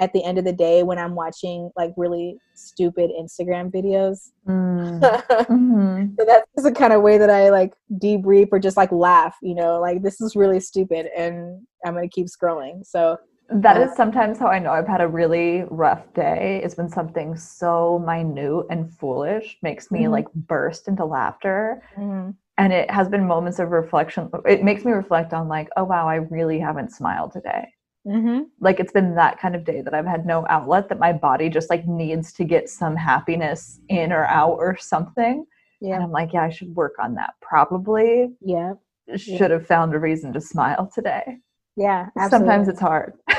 at 0.00 0.12
the 0.12 0.22
end 0.24 0.38
of 0.38 0.44
the 0.44 0.52
day 0.52 0.82
when 0.82 0.98
I'm 0.98 1.14
watching 1.14 1.70
like 1.76 1.92
really 1.96 2.38
stupid 2.54 3.10
Instagram 3.18 3.70
videos. 3.72 4.30
Mm. 4.46 5.00
so 5.00 5.44
Mhm. 5.52 6.16
that's 6.26 6.62
the 6.62 6.72
kind 6.72 6.92
of 6.92 7.02
way 7.02 7.18
that 7.18 7.30
I 7.30 7.50
like 7.50 7.72
debrief 7.94 8.48
or 8.52 8.58
just 8.58 8.76
like 8.76 8.92
laugh, 8.92 9.36
you 9.42 9.54
know, 9.54 9.80
like 9.80 10.02
this 10.02 10.20
is 10.20 10.36
really 10.36 10.60
stupid 10.60 11.06
and 11.16 11.62
I'm 11.84 11.94
gonna 11.94 12.08
keep 12.08 12.26
scrolling. 12.26 12.84
So 12.86 13.16
That 13.48 13.80
is 13.80 13.92
Uh, 13.92 13.94
sometimes 13.94 14.38
how 14.40 14.48
I 14.48 14.58
know 14.58 14.72
I've 14.72 14.88
had 14.88 15.00
a 15.00 15.06
really 15.06 15.62
rough 15.70 16.12
day. 16.14 16.60
Is 16.64 16.76
when 16.76 16.88
something 16.88 17.36
so 17.36 18.00
minute 18.04 18.66
and 18.70 18.92
foolish 18.92 19.56
makes 19.62 19.88
me 19.92 20.04
Mhm. 20.06 20.10
like 20.10 20.26
burst 20.34 20.88
into 20.88 21.04
laughter. 21.04 21.80
mhm. 21.96 22.34
and 22.58 22.72
it 22.72 22.90
has 22.90 23.06
been 23.08 23.26
moments 23.26 23.58
of 23.58 23.70
reflection 23.70 24.30
it 24.46 24.64
makes 24.64 24.82
me 24.84 24.90
reflect 24.92 25.34
on 25.34 25.46
like 25.46 25.68
oh 25.76 25.84
wow 25.84 26.08
i 26.08 26.14
really 26.16 26.58
haven't 26.58 26.90
smiled 26.90 27.30
today 27.30 27.68
Mhm. 28.06 28.46
like 28.60 28.78
it's 28.78 28.92
been 28.92 29.16
that 29.16 29.40
kind 29.40 29.56
of 29.56 29.64
day 29.64 29.80
that 29.80 29.92
i've 29.92 30.06
had 30.06 30.24
no 30.24 30.46
outlet 30.48 30.88
that 30.88 31.00
my 31.00 31.12
body 31.12 31.48
just 31.48 31.68
like 31.68 31.86
needs 31.88 32.32
to 32.34 32.44
get 32.44 32.68
some 32.68 32.94
happiness 32.94 33.80
in 33.88 34.12
or 34.12 34.26
out 34.26 34.58
or 34.58 34.76
something 34.76 35.44
and 35.80 35.88
yeah, 35.88 35.98
i'm 35.98 36.12
like 36.12 36.32
yeah 36.32 36.44
i 36.44 36.50
should 36.50 36.74
work 36.76 36.94
on 37.00 37.14
that 37.14 37.34
probably 37.40 38.30
yeah, 38.40 38.74
should 39.16 39.50
have 39.50 39.66
found 39.66 39.92
a 39.92 39.98
reason 39.98 40.32
to 40.32 40.40
smile 40.40 40.88
today 40.94 41.38
yeah. 41.76 42.06
sometimes 42.30 42.68
it's 42.68 42.80
hard 42.80 43.14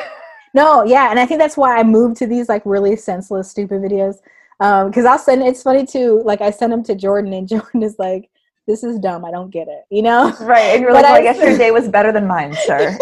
no, 0.54 0.84
yeah, 0.84 1.12
and 1.12 1.20
I 1.20 1.26
think 1.26 1.40
that's 1.40 1.58
why 1.58 1.78
I 1.78 1.84
moved 1.84 2.18
to 2.18 2.28
these 2.28 2.50
like 2.50 2.64
really 2.66 2.96
senseless, 2.96 3.50
stupid 3.50 3.82
videos. 3.82 4.16
Um, 4.60 4.90
because 4.90 5.06
I'll 5.06 5.20
send. 5.20 5.44
It's 5.44 5.62
funny 5.62 5.86
too. 5.86 6.22
Like 6.26 6.42
I 6.42 6.50
send 6.50 6.74
them 6.74 6.84
to 6.86 6.96
Jordan, 6.96 7.34
and 7.34 7.48
Jordan 7.54 7.84
is 7.84 7.96
like, 8.00 8.30
"This 8.68 8.84
is 8.84 9.00
dumb. 9.00 9.26
I 9.26 9.32
don't 9.32 9.50
get 9.50 9.68
it." 9.68 9.84
You 9.90 10.02
know. 10.04 10.32
right 10.42 10.64
and 10.74 10.82
you're 10.82 10.92
But 10.92 11.04
like 11.04 11.04
well, 11.06 11.16
I- 11.16 11.18
i 11.20 11.24
guess 11.24 11.38
your 11.44 11.58
day 11.58 11.72
was 11.72 11.88
better 11.88 12.12
than 12.12 12.28
mine 12.28 12.54
sir 12.66 12.98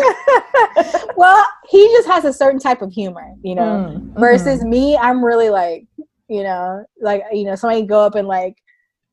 well, 1.17 1.45
he 1.69 1.87
just 1.89 2.07
has 2.07 2.25
a 2.25 2.33
certain 2.33 2.59
type 2.59 2.81
of 2.81 2.91
humor, 2.91 3.33
you 3.41 3.55
know. 3.55 3.61
Mm, 3.95 4.19
versus 4.19 4.63
me 4.63 4.97
i'm 4.97 5.23
really 5.23 5.49
like 5.49 5.85
you 6.27 6.41
know 6.43 6.83
like 7.01 7.21
you 7.31 7.43
know 7.43 7.55
somebody 7.55 7.83
go 7.83 8.01
up 8.01 8.15
and 8.15 8.27
like 8.27 8.55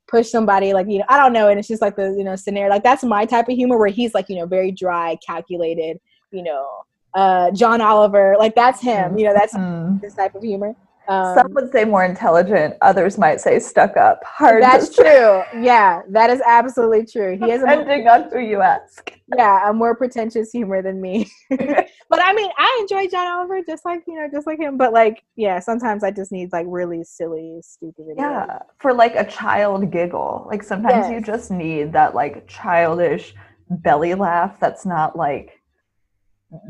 push 0.08 0.28
somebody 0.30 0.72
like 0.72 0.86
you 0.88 0.98
know 0.98 1.04
i 1.08 1.16
don't 1.18 1.32
know 1.32 1.48
and 1.48 1.58
it's 1.58 1.68
just 1.68 1.82
like 1.82 1.94
the 1.96 2.14
you 2.16 2.24
know 2.24 2.36
scenario 2.36 2.70
like 2.70 2.82
that's 2.82 3.02
my 3.04 3.24
type 3.26 3.48
of 3.48 3.54
humor 3.54 3.76
where 3.78 3.88
he's 3.88 4.14
like 4.14 4.28
you 4.30 4.36
know 4.36 4.46
very 4.46 4.70
dry 4.72 5.16
calculated 5.26 5.98
you 6.30 6.42
know 6.42 6.66
uh 7.14 7.50
john 7.50 7.80
oliver 7.82 8.34
like 8.38 8.54
that's 8.54 8.80
him 8.80 9.18
you 9.18 9.24
know 9.26 9.34
that's 9.34 9.54
Mm. 9.54 10.00
this 10.00 10.14
type 10.14 10.34
of 10.34 10.42
humor 10.42 10.74
um, 11.08 11.34
some 11.34 11.52
would 11.54 11.70
say 11.72 11.84
more 11.84 12.04
intelligent 12.04 12.74
others 12.80 13.18
might 13.18 13.40
say 13.40 13.58
stuck 13.58 13.96
up. 13.96 14.22
Hard 14.24 14.62
that's 14.62 14.94
true. 14.94 15.42
Yeah 15.60 16.02
that 16.10 16.30
is 16.30 16.40
absolutely 16.46 17.06
true. 17.06 17.36
He 17.36 17.50
is 17.50 17.62
more, 17.62 17.76
depending 17.76 18.08
on 18.08 18.30
who 18.30 18.40
you 18.40 18.60
ask. 18.60 19.12
Yeah 19.36 19.70
a 19.70 19.72
more 19.72 19.96
pretentious 19.96 20.50
humor 20.52 20.82
than 20.82 21.00
me. 21.00 21.30
But 22.10 22.20
i 22.22 22.34
mean 22.34 22.50
i 22.58 22.78
enjoy 22.82 23.08
john 23.08 23.26
oliver 23.26 23.62
just 23.66 23.86
like 23.86 24.02
you 24.06 24.16
know 24.16 24.28
just 24.30 24.46
like 24.46 24.58
him 24.58 24.76
but 24.76 24.92
like 24.92 25.22
yeah 25.36 25.58
sometimes 25.60 26.04
i 26.04 26.10
just 26.10 26.30
need 26.30 26.52
like 26.52 26.66
really 26.68 27.02
silly 27.04 27.60
stupid 27.62 28.04
videos. 28.04 28.18
Yeah, 28.18 28.58
for 28.80 28.92
like 28.92 29.16
a 29.16 29.24
child 29.24 29.90
giggle. 29.90 30.46
Like 30.46 30.62
sometimes 30.62 31.10
you 31.10 31.22
just 31.22 31.50
need 31.50 31.90
that 31.94 32.14
like 32.14 32.46
childish 32.46 33.34
belly 33.70 34.12
laugh 34.12 34.60
that's 34.60 34.84
not 34.84 35.16
like 35.16 35.62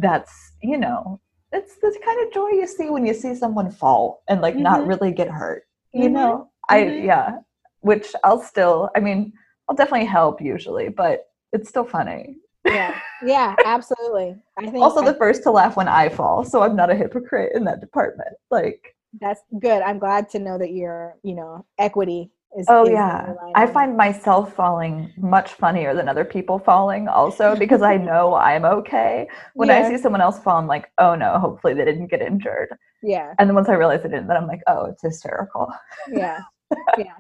that's, 0.01 0.53
you 0.63 0.79
know, 0.79 1.21
it's 1.53 1.77
the 1.77 1.99
kind 2.05 2.27
of 2.27 2.33
joy 2.33 2.49
you 2.49 2.67
see 2.67 2.91
when 2.91 3.05
you 3.07 3.15
see 3.15 3.35
someone 3.35 3.71
fall 3.71 4.23
and 4.29 4.41
like 4.41 4.57
not 4.57 4.81
Mhm. 4.81 4.89
really 4.89 5.13
get 5.13 5.29
hurt. 5.29 5.65
You 5.93 6.09
Mhm. 6.09 6.13
know? 6.13 6.51
I 6.69 6.81
Mhm. 6.81 7.05
yeah, 7.05 7.39
which 7.81 8.15
I'll 8.25 8.41
still 8.41 8.91
I 8.97 9.01
mean, 9.01 9.33
I'll 9.69 9.77
definitely 9.77 10.07
help 10.07 10.41
usually, 10.41 10.89
but 10.89 11.29
it's 11.53 11.69
still 11.69 11.85
funny. 11.85 12.39
yeah, 12.65 12.99
yeah, 13.25 13.57
absolutely. 13.65 14.37
I 14.57 14.63
think 14.63 14.79
also 14.83 15.03
the 15.05 15.15
first 15.15 15.43
to 15.45 15.51
laugh 15.51 15.77
when 15.77 15.89
I 15.89 16.09
fall, 16.09 16.45
so 16.45 16.63
I'm 16.63 16.77
not 16.77 16.91
a 16.91 16.95
hypocrite 16.95 17.53
in 17.55 17.65
that 17.65 17.81
department. 17.81 18.35
Like 18.51 18.97
that's 19.21 19.43
good. 19.59 19.83
I'm 19.83 19.99
glad 19.99 20.31
to 20.31 20.39
know 20.39 20.57
that 20.59 20.73
you're, 20.73 21.17
you 21.23 21.35
know, 21.35 21.67
equity 21.79 22.31
is. 22.59 22.67
Oh 22.69 22.87
yeah. 22.89 23.35
I 23.55 23.67
find 23.67 23.97
myself 23.97 24.55
falling 24.55 25.13
much 25.17 25.53
funnier 25.55 25.95
than 25.95 26.09
other 26.09 26.25
people 26.25 26.59
falling 26.59 27.09
also 27.09 27.57
because 27.65 27.83
I 27.83 27.97
know 27.97 28.35
I'm 28.35 28.65
okay. 28.65 29.29
When 29.55 29.69
Yeah. 29.69 29.79
I 29.79 29.89
see 29.89 29.99
someone 29.99 30.21
else 30.21 30.39
fall, 30.39 30.59
I'm 30.59 30.67
like, 30.67 30.91
oh 30.99 31.15
no, 31.15 31.39
hopefully 31.39 31.75
they 31.75 31.85
didn't 31.85 32.09
get 32.09 32.23
injured. 32.23 32.69
Yeah, 33.03 33.35
And 33.39 33.49
then 33.49 33.55
once 33.57 33.69
I 33.69 33.75
realize 33.75 34.03
they 34.03 34.09
didn't, 34.09 34.29
then 34.29 34.37
I'm 34.37 34.47
like, 34.47 34.61
oh, 34.69 34.87
it's 34.87 35.03
hysterical. 35.03 35.73
yeah, 36.13 36.41
yeah 36.97 37.15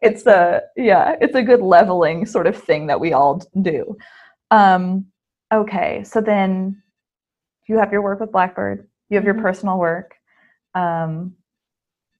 it's 0.00 0.26
a 0.26 0.62
yeah 0.76 1.16
it's 1.20 1.34
a 1.34 1.42
good 1.42 1.60
leveling 1.60 2.26
sort 2.26 2.46
of 2.46 2.56
thing 2.60 2.86
that 2.86 3.00
we 3.00 3.12
all 3.12 3.40
do 3.62 3.96
um 4.50 5.06
okay 5.52 6.02
so 6.04 6.20
then 6.20 6.82
you 7.68 7.78
have 7.78 7.92
your 7.92 8.02
work 8.02 8.20
with 8.20 8.32
blackbird 8.32 8.88
you 9.10 9.16
have 9.16 9.24
your 9.24 9.34
personal 9.34 9.78
work 9.78 10.14
um 10.74 11.34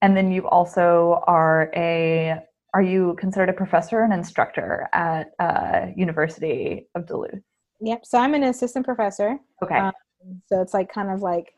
and 0.01 0.15
then 0.15 0.31
you 0.31 0.47
also 0.47 1.23
are 1.27 1.71
a 1.75 2.39
are 2.77 2.83
you 2.83 3.15
considered 3.19 3.49
a 3.49 3.53
professor 3.53 4.03
and 4.03 4.13
instructor 4.13 4.87
at 4.93 5.31
uh, 5.39 5.87
university 5.95 6.87
of 6.93 7.07
duluth 7.07 7.41
yep. 7.81 8.05
So 8.05 8.19
I'm 8.19 8.35
an 8.35 8.43
assistant 8.43 8.85
professor. 8.85 9.39
okay 9.63 9.79
Um, 9.79 9.93
So 10.49 10.61
it's 10.61 10.75
like 10.75 10.91
kind 10.91 11.09
of 11.09 11.21
like 11.21 11.53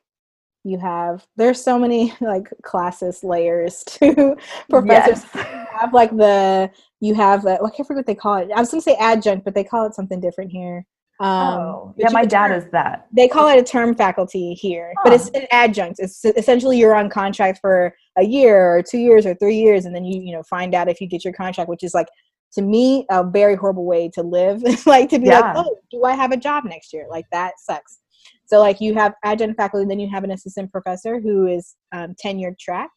you 0.63 0.77
have 0.79 1.25
there's 1.35 1.61
so 1.61 1.77
many 1.77 2.13
like 2.21 2.47
classes 2.63 3.23
layers 3.23 3.83
to 3.95 4.37
professors. 4.69 5.25
Yes. 5.35 5.45
You 5.45 5.79
have 5.79 5.93
like 5.93 6.15
the 6.15 6.71
you 7.01 7.15
have 7.15 7.43
the, 7.43 7.53
I 7.61 7.69
can't 7.69 7.87
forget 7.87 7.97
what 7.97 8.05
they 8.05 8.15
call 8.15 8.35
it. 8.35 8.49
I 8.55 8.59
was 8.59 8.71
gonna 8.71 8.81
say 8.81 8.95
adjunct, 8.95 9.43
but 9.43 9.55
they 9.55 9.63
call 9.63 9.85
it 9.85 9.93
something 9.93 10.21
different 10.21 10.51
here. 10.51 10.85
Um, 11.21 11.57
oh 11.59 11.93
yeah 11.97 12.11
my 12.11 12.23
dad 12.23 12.47
turn- 12.47 12.59
is 12.59 12.71
that 12.71 13.07
they 13.11 13.27
call 13.27 13.49
it 13.49 13.59
a 13.59 13.63
term 13.63 13.93
faculty 13.93 14.53
here, 14.53 14.93
but 15.03 15.11
it's 15.11 15.27
an 15.29 15.47
adjunct. 15.51 15.99
It's 15.99 16.23
essentially 16.23 16.77
you're 16.77 16.95
on 16.95 17.09
contract 17.09 17.59
for 17.59 17.93
a 18.19 18.23
year 18.25 18.75
or 18.77 18.83
two 18.83 18.99
years 18.99 19.25
or 19.25 19.33
three 19.35 19.55
years, 19.57 19.85
and 19.85 19.93
then 19.95 20.05
you 20.05 20.21
you 20.21 20.33
know 20.35 20.43
find 20.43 20.73
out 20.75 20.89
if 20.89 20.99
you 21.01 21.07
get 21.07 21.23
your 21.25 21.33
contract, 21.33 21.69
which 21.69 21.83
is 21.83 21.93
like 21.93 22.07
to 22.53 22.61
me 22.61 23.05
a 23.11 23.23
very 23.23 23.55
horrible 23.55 23.85
way 23.85 24.09
to 24.15 24.21
live. 24.23 24.61
like 24.85 25.09
to 25.09 25.19
be 25.19 25.27
Yeah. 25.27 25.39
like, 25.41 25.55
oh, 25.57 25.77
do 25.91 26.03
I 26.03 26.13
have 26.15 26.31
a 26.31 26.37
job 26.37 26.63
next 26.65 26.91
year? 26.93 27.05
Like 27.09 27.25
that 27.31 27.53
sucks. 27.59 27.99
So 28.45 28.59
like 28.59 28.81
you 28.81 28.93
have 28.95 29.13
adjunct 29.23 29.57
faculty, 29.57 29.85
then 29.87 29.99
you 29.99 30.09
have 30.09 30.23
an 30.23 30.31
assistant 30.31 30.71
professor 30.71 31.19
who 31.19 31.45
is 31.47 31.75
um, 31.91 32.15
tenured 32.23 32.57
track. 32.59 32.89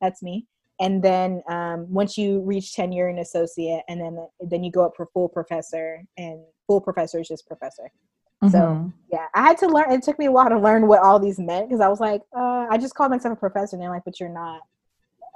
That's 0.00 0.22
me. 0.22 0.46
And 0.78 1.02
then 1.02 1.42
um, 1.50 1.78
once 1.92 2.16
you 2.16 2.40
reach 2.40 2.72
tenure 2.74 3.08
and 3.08 3.18
associate, 3.18 3.82
and 3.88 4.00
then 4.00 4.14
then 4.40 4.62
you 4.64 4.70
go 4.70 4.84
up 4.86 4.92
for 4.96 5.06
full 5.12 5.28
professor, 5.28 6.02
and 6.16 6.40
full 6.68 6.80
professor 6.80 7.18
is 7.20 7.28
just 7.28 7.46
professor 7.48 7.90
So- 8.48 8.58
Mhm. 8.58 8.92
yeah 9.12 9.26
i 9.34 9.42
had 9.42 9.58
to 9.58 9.66
learn 9.66 9.90
it 9.92 10.02
took 10.04 10.18
me 10.18 10.26
a 10.26 10.32
while 10.32 10.48
to 10.48 10.58
learn 10.58 10.86
what 10.86 11.00
all 11.02 11.18
these 11.18 11.38
meant 11.38 11.68
because 11.68 11.80
i 11.82 11.88
was 11.88 11.98
like 12.00 12.22
uh, 12.34 12.64
i 12.70 12.78
just 12.78 12.94
called 12.94 13.10
myself 13.10 13.32
a 13.36 13.40
professor 13.46 13.74
and 13.74 13.82
they're 13.82 13.90
like 13.90 14.04
but 14.06 14.18
you're 14.20 14.28
not 14.44 14.60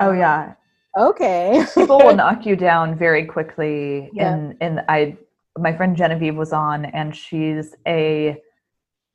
oh 0.00 0.11
Um, 0.11 0.18
yeah. 0.18 0.54
okay. 0.96 1.64
People 1.74 1.98
will 1.98 2.14
knock 2.16 2.46
you 2.46 2.57
down 2.57 2.96
very 2.96 3.24
quickly 3.24 4.11
Yeah. 4.12 4.33
and 4.35 4.57
and 4.61 4.80
i 4.88 5.16
my 5.59 5.72
friend 5.76 5.96
genevieve 5.96 6.35
was 6.37 6.52
on 6.52 6.85
and 6.87 7.14
she's 7.14 7.74
a 7.87 8.37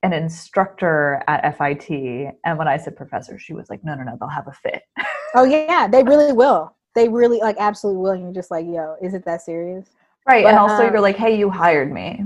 an 0.03 0.13
instructor 0.13 1.21
at 1.27 1.43
fit 1.43 2.31
and 2.45 2.57
when 2.57 2.67
i 2.69 2.77
said 2.77 2.95
professor 2.95 3.37
she 3.37 3.53
was 3.53 3.69
like 3.69 3.83
no 3.83 3.93
no 3.95 4.03
no 4.03 4.15
they'll 4.19 4.29
have 4.29 4.47
a 4.47 4.53
fit. 4.53 4.83
Oh 5.35 5.43
yeah 5.43 5.87
they 5.87 6.01
really 6.03 6.33
will. 6.33 6.75
They 6.95 7.07
really 7.07 7.39
like 7.39 7.57
absolutely 7.59 8.01
will. 8.01 8.11
And 8.11 8.23
you're 8.23 8.33
just 8.33 8.49
like 8.49 8.65
yo 8.65 8.95
is 9.01 9.13
it 9.13 9.23
that 9.25 9.41
serious? 9.43 9.85
Right 10.27 10.45
and 10.45 10.57
also 10.57 10.85
um, 10.85 10.91
you're 10.91 11.01
like 11.01 11.17
hey 11.17 11.37
you 11.37 11.49
hired 11.51 11.91
me. 11.91 12.23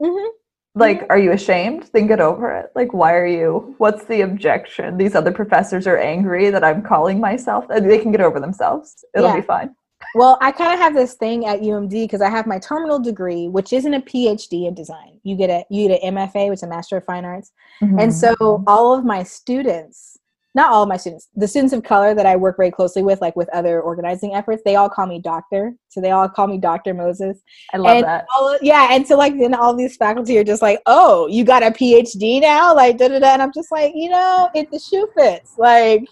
Mm-hmm. 0.00 0.28
Like 0.76 1.06
are 1.08 1.18
you 1.18 1.32
ashamed? 1.32 1.90
Then 1.92 2.06
get 2.06 2.20
over 2.20 2.52
it? 2.52 2.70
Like 2.76 2.92
why 2.92 3.14
are 3.14 3.26
you 3.26 3.74
what's 3.78 4.04
the 4.04 4.20
objection? 4.20 4.96
These 4.98 5.14
other 5.14 5.32
professors 5.32 5.86
are 5.86 5.96
angry 5.98 6.50
that 6.50 6.62
i'm 6.62 6.82
calling 6.82 7.18
myself 7.18 7.64
they 7.68 7.98
can 7.98 8.12
get 8.12 8.20
over 8.20 8.38
themselves. 8.38 9.04
It'll 9.14 9.30
Yeah. 9.30 9.36
be 9.36 9.42
fine. 9.42 9.74
Well 10.14 10.38
i 10.40 10.52
kind 10.52 10.72
of 10.74 10.78
have 10.78 10.94
this 10.94 11.14
thing 11.14 11.46
at 11.46 11.60
umd 11.60 11.90
because 11.90 12.20
i 12.20 12.28
have 12.28 12.46
my 12.46 12.58
terminal 12.58 12.98
degree 12.98 13.48
which 13.48 13.72
isn't 13.72 13.94
a 13.94 14.00
phd 14.00 14.66
in 14.68 14.74
design. 14.74 15.18
You 15.24 15.34
get 15.36 15.50
a 15.50 15.64
you 15.70 15.88
get 15.88 16.02
an 16.02 16.14
mfa 16.14 16.50
which 16.50 16.58
is 16.58 16.62
a 16.62 16.68
master 16.68 16.98
of 16.98 17.04
fine 17.04 17.24
arts. 17.24 17.52
Mm-hmm. 17.82 17.98
And 17.98 18.14
so 18.14 18.62
all 18.66 18.92
of 18.96 19.04
my 19.04 19.22
students, 19.22 20.15
not 20.56 20.72
all 20.72 20.82
of 20.82 20.88
my 20.88 20.96
students, 20.96 21.28
the 21.36 21.46
students 21.46 21.74
of 21.74 21.82
color 21.82 22.14
that 22.14 22.24
I 22.24 22.34
work 22.34 22.56
very 22.56 22.70
closely 22.70 23.02
with, 23.02 23.20
like 23.20 23.36
with 23.36 23.48
other 23.50 23.82
organizing 23.82 24.34
efforts, 24.34 24.62
they 24.64 24.76
all 24.76 24.88
call 24.88 25.06
me 25.06 25.20
doctor. 25.20 25.74
So 25.88 26.00
they 26.00 26.12
all 26.12 26.30
call 26.30 26.46
me 26.46 26.56
Dr. 26.56 26.94
Moses. 26.94 27.42
i 27.74 27.76
love 27.76 27.96
and 27.96 28.04
that 28.06 28.24
All, 28.34 28.56
yeah. 28.62 28.88
And 28.90 29.06
so 29.06 29.18
like 29.18 29.38
then 29.38 29.54
all 29.54 29.76
these 29.76 29.98
faculty 29.98 30.38
are 30.38 30.44
just 30.44 30.62
like, 30.62 30.80
oh, 30.86 31.26
you 31.26 31.44
got 31.44 31.62
a 31.62 31.66
PhD 31.66 32.40
now? 32.40 32.74
Like 32.74 32.96
da 32.96 33.08
da 33.08 33.18
da. 33.18 33.34
And 33.34 33.42
I'm 33.42 33.52
just 33.54 33.70
like, 33.70 33.92
you 33.94 34.08
know, 34.08 34.48
if 34.54 34.70
the 34.70 34.78
shoe 34.78 35.06
fits. 35.14 35.52
Like 35.58 36.06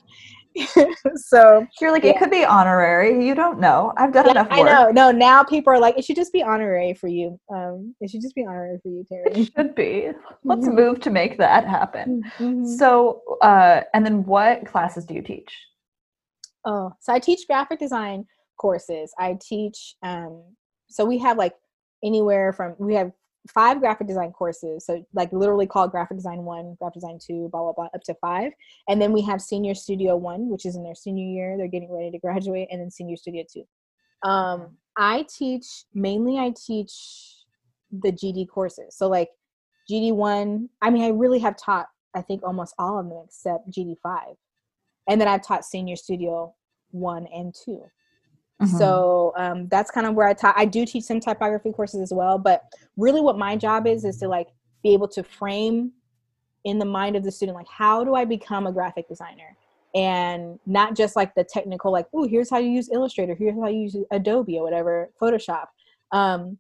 so 1.17 1.67
you're 1.81 1.91
like 1.91 2.05
yeah. 2.05 2.11
it 2.11 2.19
could 2.19 2.31
be 2.31 2.45
honorary 2.45 3.27
you 3.27 3.35
don't 3.35 3.59
know 3.59 3.93
i've 3.97 4.13
done 4.13 4.27
yeah, 4.27 4.31
enough 4.33 4.51
work 4.51 4.61
I 4.61 4.63
know. 4.63 4.91
No, 4.91 5.11
now 5.11 5.43
people 5.43 5.73
are 5.73 5.79
like, 5.79 5.99
it 5.99 6.05
should 6.05 6.17
just 6.17 6.33
be 6.33 6.43
honorary 6.43 6.95
for 6.95 7.09
you. 7.09 7.39
Um, 7.53 7.95
it 8.01 8.11
should 8.11 8.21
just 8.21 8.35
be 8.35 8.45
honorary 8.45 8.79
for 8.83 8.89
you, 8.89 9.05
Terry. 9.09 9.25
It 9.27 9.53
should 9.55 9.75
be. 9.75 10.11
Let's 10.45 10.67
Mhm. 10.67 10.75
move 10.75 11.01
to 11.01 11.11
make 11.11 11.39
that 11.39 11.67
happen. 11.67 12.23
Mhm. 12.39 12.67
So, 12.67 13.23
uh, 13.43 13.83
and 13.93 14.05
then 14.05 14.25
what 14.25 14.67
classes 14.67 15.05
do 15.05 15.15
you 15.15 15.23
teach? 15.23 15.55
Oh, 16.65 16.93
so 17.01 17.13
I 17.13 17.19
teach 17.19 17.47
graphic 17.47 17.79
design 17.79 18.27
courses. 18.57 19.13
I 19.19 19.39
teach, 19.41 19.97
um, 20.03 20.57
so 20.89 21.05
we 21.05 21.19
have 21.19 21.37
like 21.37 21.55
anywhere 22.03 22.53
from, 22.53 22.75
we 22.79 22.95
have 22.95 23.13
five 23.49 23.81
graphic 23.81 24.07
design 24.07 24.33
courses. 24.33 24.87
So, 24.87 25.05
like, 25.13 25.33
literally 25.33 25.67
called 25.67 25.91
graphic 25.91 26.17
design 26.17 26.45
one, 26.45 26.77
graphic 26.79 26.95
design 26.95 27.19
two, 27.25 27.49
blah, 27.51 27.63
blah, 27.63 27.73
blah, 27.73 27.89
up 27.95 28.03
to 28.05 28.15
five. 28.15 28.53
And 28.89 29.01
then 29.01 29.13
we 29.13 29.23
have 29.23 29.41
senior 29.41 29.75
studio 29.75 30.17
one, 30.17 30.49
which 30.49 30.67
is 30.67 30.77
in 30.77 30.83
their 30.83 30.95
senior 30.95 31.27
year. 31.27 31.57
They're 31.57 31.69
getting 31.69 31.93
ready 31.93 32.11
to 32.11 32.19
graduate, 32.19 32.69
and 32.71 32.81
then 32.81 32.91
senior 32.91 33.17
studio 33.17 33.45
two. 33.53 33.65
Um, 34.29 34.77
I 34.97 35.27
teach 35.37 35.67
mainly, 35.93 36.39
I 36.39 36.55
teach 36.57 36.93
the 37.91 38.13
GD 38.13 38.49
courses. 38.49 38.97
So, 38.97 39.09
like, 39.09 39.29
GD1, 39.91 40.69
I 40.81 40.91
mean, 40.91 41.05
I 41.05 41.09
really 41.09 41.39
have 41.41 41.57
taught, 41.57 41.87
I 42.15 42.23
think, 42.23 42.43
almost 42.43 42.75
all 42.79 42.99
of 42.99 43.09
them 43.09 43.25
except 43.27 43.71
GD5 43.71 44.37
and 45.09 45.21
then 45.21 45.29
I've 45.29 45.43
taught 45.43 45.65
Senior 45.65 45.97
Studio 45.97 46.55
one 46.91 47.27
and 47.27 47.55
2 47.65 47.85
Mm-hmm. 48.63 48.77
So 48.79 49.33
um, 49.37 49.69
that's 49.69 49.91
kind 49.91 50.07
of 50.07 50.15
where 50.15 50.29
I 50.29 50.33
taught. 50.33 50.55
I 50.57 50.65
do 50.65 50.87
teach 50.87 51.05
some 51.05 51.21
typography 51.21 51.73
courses 51.73 52.01
as 52.01 52.13
well, 52.13 52.39
but 52.39 52.63
really, 52.97 53.21
what 53.21 53.37
my 53.37 53.57
job 53.57 53.87
is 53.87 54.05
is 54.05 54.19
to 54.19 54.29
like 54.29 54.49
be 54.83 54.93
able 54.93 55.09
to 55.09 55.23
frame 55.23 55.93
in 56.65 56.79
the 56.79 56.85
mind 56.85 57.17
of 57.17 57.25
the 57.25 57.33
student, 57.33 57.57
like 57.57 57.69
how 57.69 58.05
do 58.05 58.15
I 58.15 58.25
become 58.25 58.67
a 58.67 58.73
graphic 58.73 59.09
designer, 59.09 59.57
and 59.95 60.59
not 60.67 60.97
just 60.97 61.17
like 61.17 61.35
the 61.35 61.45
technical, 61.45 61.91
like 61.93 62.07
oh, 62.15 62.27
here's 62.29 62.49
how 62.49 62.59
you 62.59 62.71
use 62.71 62.89
Illustrator, 62.93 63.35
here's 63.35 63.59
how 63.61 63.69
you 63.69 63.81
use 63.81 63.97
Adobe 64.13 64.59
or 64.59 64.63
whatever, 64.63 65.11
Photoshop. 65.21 65.67
Um, 66.13 66.59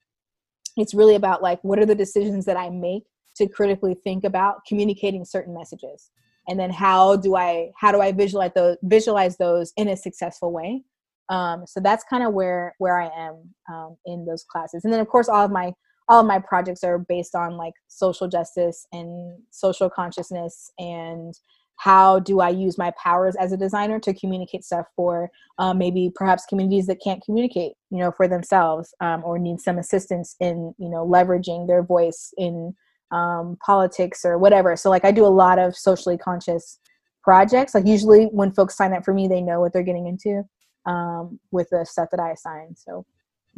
it's 0.76 0.94
really 0.94 1.14
about 1.14 1.42
like 1.42 1.62
what 1.62 1.78
are 1.78 1.86
the 1.86 1.94
decisions 1.94 2.44
that 2.46 2.56
I 2.56 2.70
make 2.70 3.04
to 3.36 3.48
critically 3.48 3.94
think 3.94 4.24
about 4.24 4.64
communicating 4.66 5.24
certain 5.24 5.54
messages 5.54 6.10
and 6.48 6.58
then 6.58 6.70
how 6.70 7.16
do 7.16 7.34
i 7.36 7.70
how 7.76 7.90
do 7.90 8.00
i 8.00 8.12
visualize 8.12 8.52
those 8.54 8.76
visualize 8.82 9.36
those 9.36 9.72
in 9.76 9.88
a 9.88 9.96
successful 9.96 10.52
way 10.52 10.82
um, 11.28 11.64
so 11.66 11.80
that's 11.80 12.04
kind 12.08 12.22
of 12.22 12.32
where 12.32 12.74
where 12.78 13.00
i 13.00 13.08
am 13.16 13.34
um, 13.72 13.96
in 14.06 14.24
those 14.24 14.44
classes 14.44 14.84
and 14.84 14.92
then 14.92 15.00
of 15.00 15.08
course 15.08 15.28
all 15.28 15.44
of 15.44 15.50
my 15.50 15.72
all 16.08 16.20
of 16.20 16.26
my 16.26 16.38
projects 16.38 16.84
are 16.84 16.98
based 16.98 17.34
on 17.34 17.56
like 17.56 17.72
social 17.88 18.28
justice 18.28 18.86
and 18.92 19.38
social 19.50 19.88
consciousness 19.88 20.70
and 20.78 21.34
how 21.76 22.18
do 22.20 22.40
i 22.40 22.48
use 22.48 22.78
my 22.78 22.92
powers 23.02 23.34
as 23.36 23.52
a 23.52 23.56
designer 23.56 23.98
to 23.98 24.14
communicate 24.14 24.64
stuff 24.64 24.86
for 24.94 25.30
um, 25.58 25.78
maybe 25.78 26.10
perhaps 26.14 26.46
communities 26.46 26.86
that 26.86 27.02
can't 27.02 27.24
communicate 27.24 27.72
you 27.90 27.98
know 27.98 28.12
for 28.12 28.28
themselves 28.28 28.94
um, 29.00 29.22
or 29.24 29.38
need 29.38 29.60
some 29.60 29.78
assistance 29.78 30.36
in 30.40 30.74
you 30.78 30.88
know 30.88 31.06
leveraging 31.06 31.66
their 31.66 31.82
voice 31.82 32.32
in 32.36 32.74
um, 33.14 33.56
politics 33.64 34.24
or 34.24 34.38
whatever. 34.38 34.76
So 34.76 34.90
like 34.90 35.04
I 35.04 35.12
do 35.12 35.24
a 35.24 35.28
lot 35.28 35.58
of 35.58 35.76
socially 35.76 36.18
conscious 36.18 36.78
projects. 37.22 37.74
Like 37.74 37.86
usually 37.86 38.26
when 38.26 38.52
folks 38.52 38.76
sign 38.76 38.92
up 38.92 39.04
for 39.04 39.14
me, 39.14 39.28
they 39.28 39.40
know 39.40 39.60
what 39.60 39.72
they're 39.72 39.82
getting 39.82 40.06
into 40.06 40.42
um, 40.86 41.38
with 41.50 41.68
the 41.70 41.84
set 41.84 42.10
that 42.10 42.20
I 42.20 42.30
assign. 42.32 42.74
So 42.76 43.04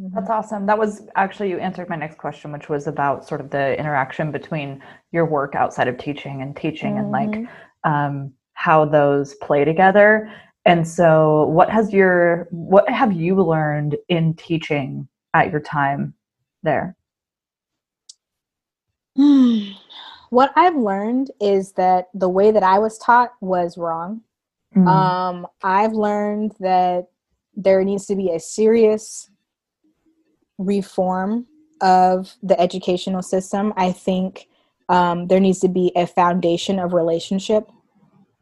mhm. 0.01 0.13
That's 0.15 0.31
awesome. 0.31 0.67
That 0.67 0.79
was 0.79 1.09
actually 1.17 1.51
you 1.51 1.59
answered 1.59 1.89
my 1.89 1.97
next 1.97 2.19
question, 2.19 2.53
which 2.53 2.69
was 2.69 2.87
about 2.87 3.27
sort 3.27 3.41
of 3.41 3.51
the 3.51 3.79
interaction 3.79 4.31
between 4.31 4.83
your 5.13 5.27
work 5.27 5.55
outside 5.55 5.89
of 5.89 5.99
teaching 5.99 6.43
and 6.43 6.57
teaching, 6.57 6.99
and 6.99 7.11
like 7.11 7.31
Mhm. 7.31 7.49
um, 7.85 8.33
how 8.55 8.85
those 8.85 9.35
play 9.37 9.65
together. 9.65 10.31
And 10.65 10.87
so, 10.87 11.47
what 11.47 11.71
has 11.71 11.93
your 11.93 12.49
what 12.51 12.89
have 12.91 13.13
you 13.13 13.37
learned 13.43 13.97
in 14.09 14.35
teaching 14.35 15.09
at 15.35 15.51
your 15.53 15.61
time 15.61 16.15
there? 16.63 16.97
what 20.31 20.53
I've 20.57 20.77
learned 20.77 21.31
is 21.41 21.73
that 21.73 22.09
the 22.15 22.29
way 22.29 22.51
that 22.51 22.63
I 22.63 22.79
was 22.79 22.99
taught 22.99 23.33
was 23.41 23.79
wrong. 23.79 24.23
Mm. 24.75 24.87
Um, 24.87 25.47
I've 25.63 25.93
learned 25.93 26.55
that 26.61 27.07
there 27.57 27.83
needs 27.85 28.07
to 28.07 28.17
be 28.17 28.31
a 28.31 28.39
serious 28.39 29.31
reform 30.59 31.47
of 31.81 32.35
the 32.43 32.59
educational 32.61 33.23
system, 33.23 33.73
I 33.77 33.93
think 33.93 34.49
um, 34.89 35.27
there 35.27 35.41
needs 35.41 35.61
to 35.61 35.69
be 35.69 35.93
a 35.97 36.07
foundation 36.07 36.79
of 36.79 36.93
relationship 36.93 37.69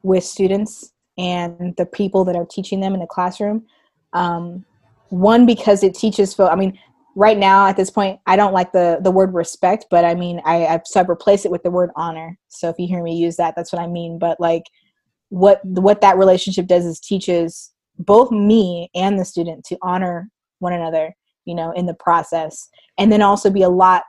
with 0.02 0.24
students 0.24 0.92
and 1.16 1.74
the 1.76 1.86
people 1.86 2.24
that 2.24 2.36
are 2.36 2.46
teaching 2.46 2.80
them 2.80 2.94
in 2.94 3.00
the 3.00 3.06
classroom. 3.06 3.64
Um, 4.12 4.64
one 5.08 5.46
because 5.46 5.82
it 5.82 5.94
teaches. 5.94 6.38
I 6.38 6.54
mean, 6.56 6.78
right 7.14 7.38
now 7.38 7.66
at 7.66 7.76
this 7.76 7.90
point, 7.90 8.20
I 8.26 8.36
don't 8.36 8.52
like 8.52 8.72
the 8.72 8.98
the 9.00 9.10
word 9.10 9.32
respect, 9.32 9.86
but 9.90 10.04
I 10.04 10.14
mean, 10.14 10.40
I, 10.44 10.66
I've 10.66 10.82
so 10.84 11.00
I've 11.00 11.08
replaced 11.08 11.46
it 11.46 11.52
with 11.52 11.62
the 11.62 11.70
word 11.70 11.90
honor. 11.96 12.38
So 12.48 12.68
if 12.68 12.76
you 12.78 12.86
hear 12.86 13.02
me 13.02 13.16
use 13.16 13.36
that, 13.36 13.54
that's 13.56 13.72
what 13.72 13.82
I 13.82 13.86
mean. 13.86 14.18
But 14.18 14.40
like, 14.40 14.64
what 15.28 15.64
what 15.64 16.00
that 16.00 16.18
relationship 16.18 16.66
does 16.66 16.84
is 16.84 17.00
teaches 17.00 17.73
both 17.98 18.30
me 18.30 18.90
and 18.94 19.18
the 19.18 19.24
student 19.24 19.64
to 19.64 19.78
honor 19.82 20.28
one 20.58 20.72
another 20.72 21.14
you 21.44 21.54
know 21.54 21.72
in 21.72 21.86
the 21.86 21.94
process. 21.94 22.68
And 22.98 23.10
then 23.10 23.22
also 23.22 23.50
be 23.50 23.62
a 23.62 23.68
lot 23.68 24.02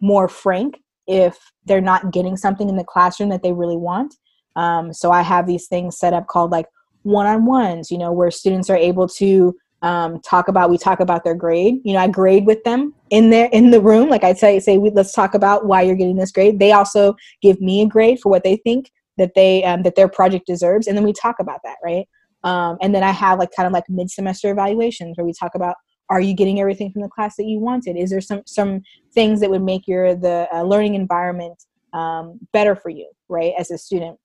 more 0.00 0.28
frank 0.28 0.78
if 1.06 1.38
they're 1.66 1.80
not 1.80 2.12
getting 2.12 2.36
something 2.36 2.68
in 2.68 2.76
the 2.76 2.84
classroom 2.84 3.30
that 3.30 3.42
they 3.42 3.52
really 3.52 3.76
want. 3.76 4.14
Um, 4.56 4.92
so 4.92 5.10
i 5.10 5.22
have 5.22 5.46
these 5.46 5.66
things 5.66 5.98
set 5.98 6.12
up 6.12 6.28
called 6.28 6.52
like 6.52 6.66
one-on-ones 7.02 7.90
you 7.90 7.98
know 7.98 8.12
where 8.12 8.30
students 8.30 8.70
are 8.70 8.76
able 8.76 9.08
to 9.08 9.52
um, 9.82 10.20
talk 10.20 10.48
about 10.48 10.70
we 10.70 10.78
talk 10.78 11.00
about 11.00 11.24
their 11.24 11.34
grade. 11.34 11.74
You 11.84 11.94
know 11.94 11.98
i 11.98 12.08
grade 12.08 12.46
with 12.46 12.62
them 12.64 12.94
in 13.10 13.30
there 13.30 13.48
in 13.52 13.70
the 13.70 13.80
room. 13.80 14.08
Like 14.08 14.24
i 14.24 14.32
say 14.32 14.60
say 14.60 14.78
we, 14.78 14.90
let's 14.90 15.12
talk 15.12 15.34
about 15.34 15.66
why 15.66 15.82
you're 15.82 15.96
getting 15.96 16.16
this 16.16 16.32
grade. 16.32 16.58
They 16.58 16.72
also 16.72 17.16
give 17.42 17.60
me 17.60 17.82
a 17.82 17.86
grade 17.86 18.20
for 18.20 18.28
what 18.30 18.44
they 18.44 18.56
think 18.56 18.90
that 19.18 19.34
they 19.34 19.64
um, 19.64 19.82
that 19.82 19.96
their 19.96 20.08
project 20.08 20.46
deserves. 20.46 20.86
And 20.86 20.96
then 20.96 21.04
we 21.04 21.12
talk 21.12 21.36
about 21.40 21.60
that 21.64 21.76
right 21.84 22.06
um, 22.44 22.78
and 22.80 22.94
then 22.94 23.02
i 23.02 23.10
have 23.10 23.38
like 23.38 23.50
kind 23.56 23.66
of 23.66 23.72
like 23.72 23.84
mid-semester 23.88 24.50
evaluations 24.50 25.16
where 25.16 25.24
we 25.26 25.32
talk 25.32 25.54
about 25.54 25.74
are 26.10 26.20
you 26.20 26.34
getting 26.34 26.60
everything 26.60 26.90
from 26.90 27.02
the 27.02 27.08
class 27.08 27.36
that 27.36 27.46
you 27.46 27.58
wanted? 27.58 27.96
Is 27.96 28.10
there 28.10 28.20
some 28.20 28.42
some 28.46 28.82
things 29.14 29.40
that 29.40 29.50
would 29.50 29.62
make 29.62 29.86
your 29.86 30.14
the 30.14 30.48
uh, 30.52 30.62
learning 30.62 30.94
environment 30.94 31.62
um, 31.92 32.38
better 32.52 32.76
for 32.76 32.90
you 32.90 33.10
right 33.28 33.52
as 33.58 33.70
a 33.70 33.78
student? 33.78 34.18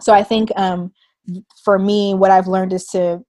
So 0.00 0.12
i 0.12 0.22
think 0.22 0.50
um, 0.56 0.92
for 1.64 1.78
me 1.78 2.14
what 2.14 2.30
i've 2.30 2.48
learned 2.48 2.72
is 2.72 2.86
to 2.86 3.24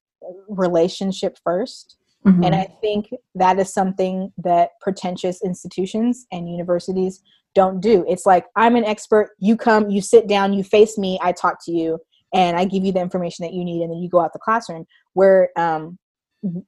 relationship 0.49 1.37
1st 1.47 1.95
mm-hmm. 2.25 2.43
and 2.43 2.55
i 2.55 2.67
think 2.81 3.09
that 3.35 3.59
is 3.59 3.71
something 3.71 4.33
that 4.37 4.71
pretentious 4.81 5.43
institutions 5.43 6.25
and 6.31 6.49
universities 6.49 7.21
don't 7.53 7.79
do. 7.79 8.03
It's 8.09 8.25
like 8.25 8.47
i'm 8.55 8.75
an 8.75 8.83
expert. 8.83 9.29
You 9.39 9.55
come 9.55 9.89
you 9.89 10.01
sit 10.01 10.27
down 10.27 10.51
you 10.51 10.63
face 10.63 10.97
me 10.97 11.19
i 11.21 11.31
talk 11.31 11.63
to 11.65 11.71
you 11.71 11.99
and 12.35 12.57
i 12.57 12.65
give 12.65 12.85
you 12.85 12.91
the 12.91 12.99
information 12.99 13.43
that 13.43 13.53
you 13.53 13.63
need 13.63 13.81
and 13.81 13.91
then 13.91 13.99
you 13.99 14.09
go 14.09 14.19
out 14.19 14.33
the 14.33 14.39
classroom 14.39 14.85
where 15.13 15.49
um, 15.57 15.97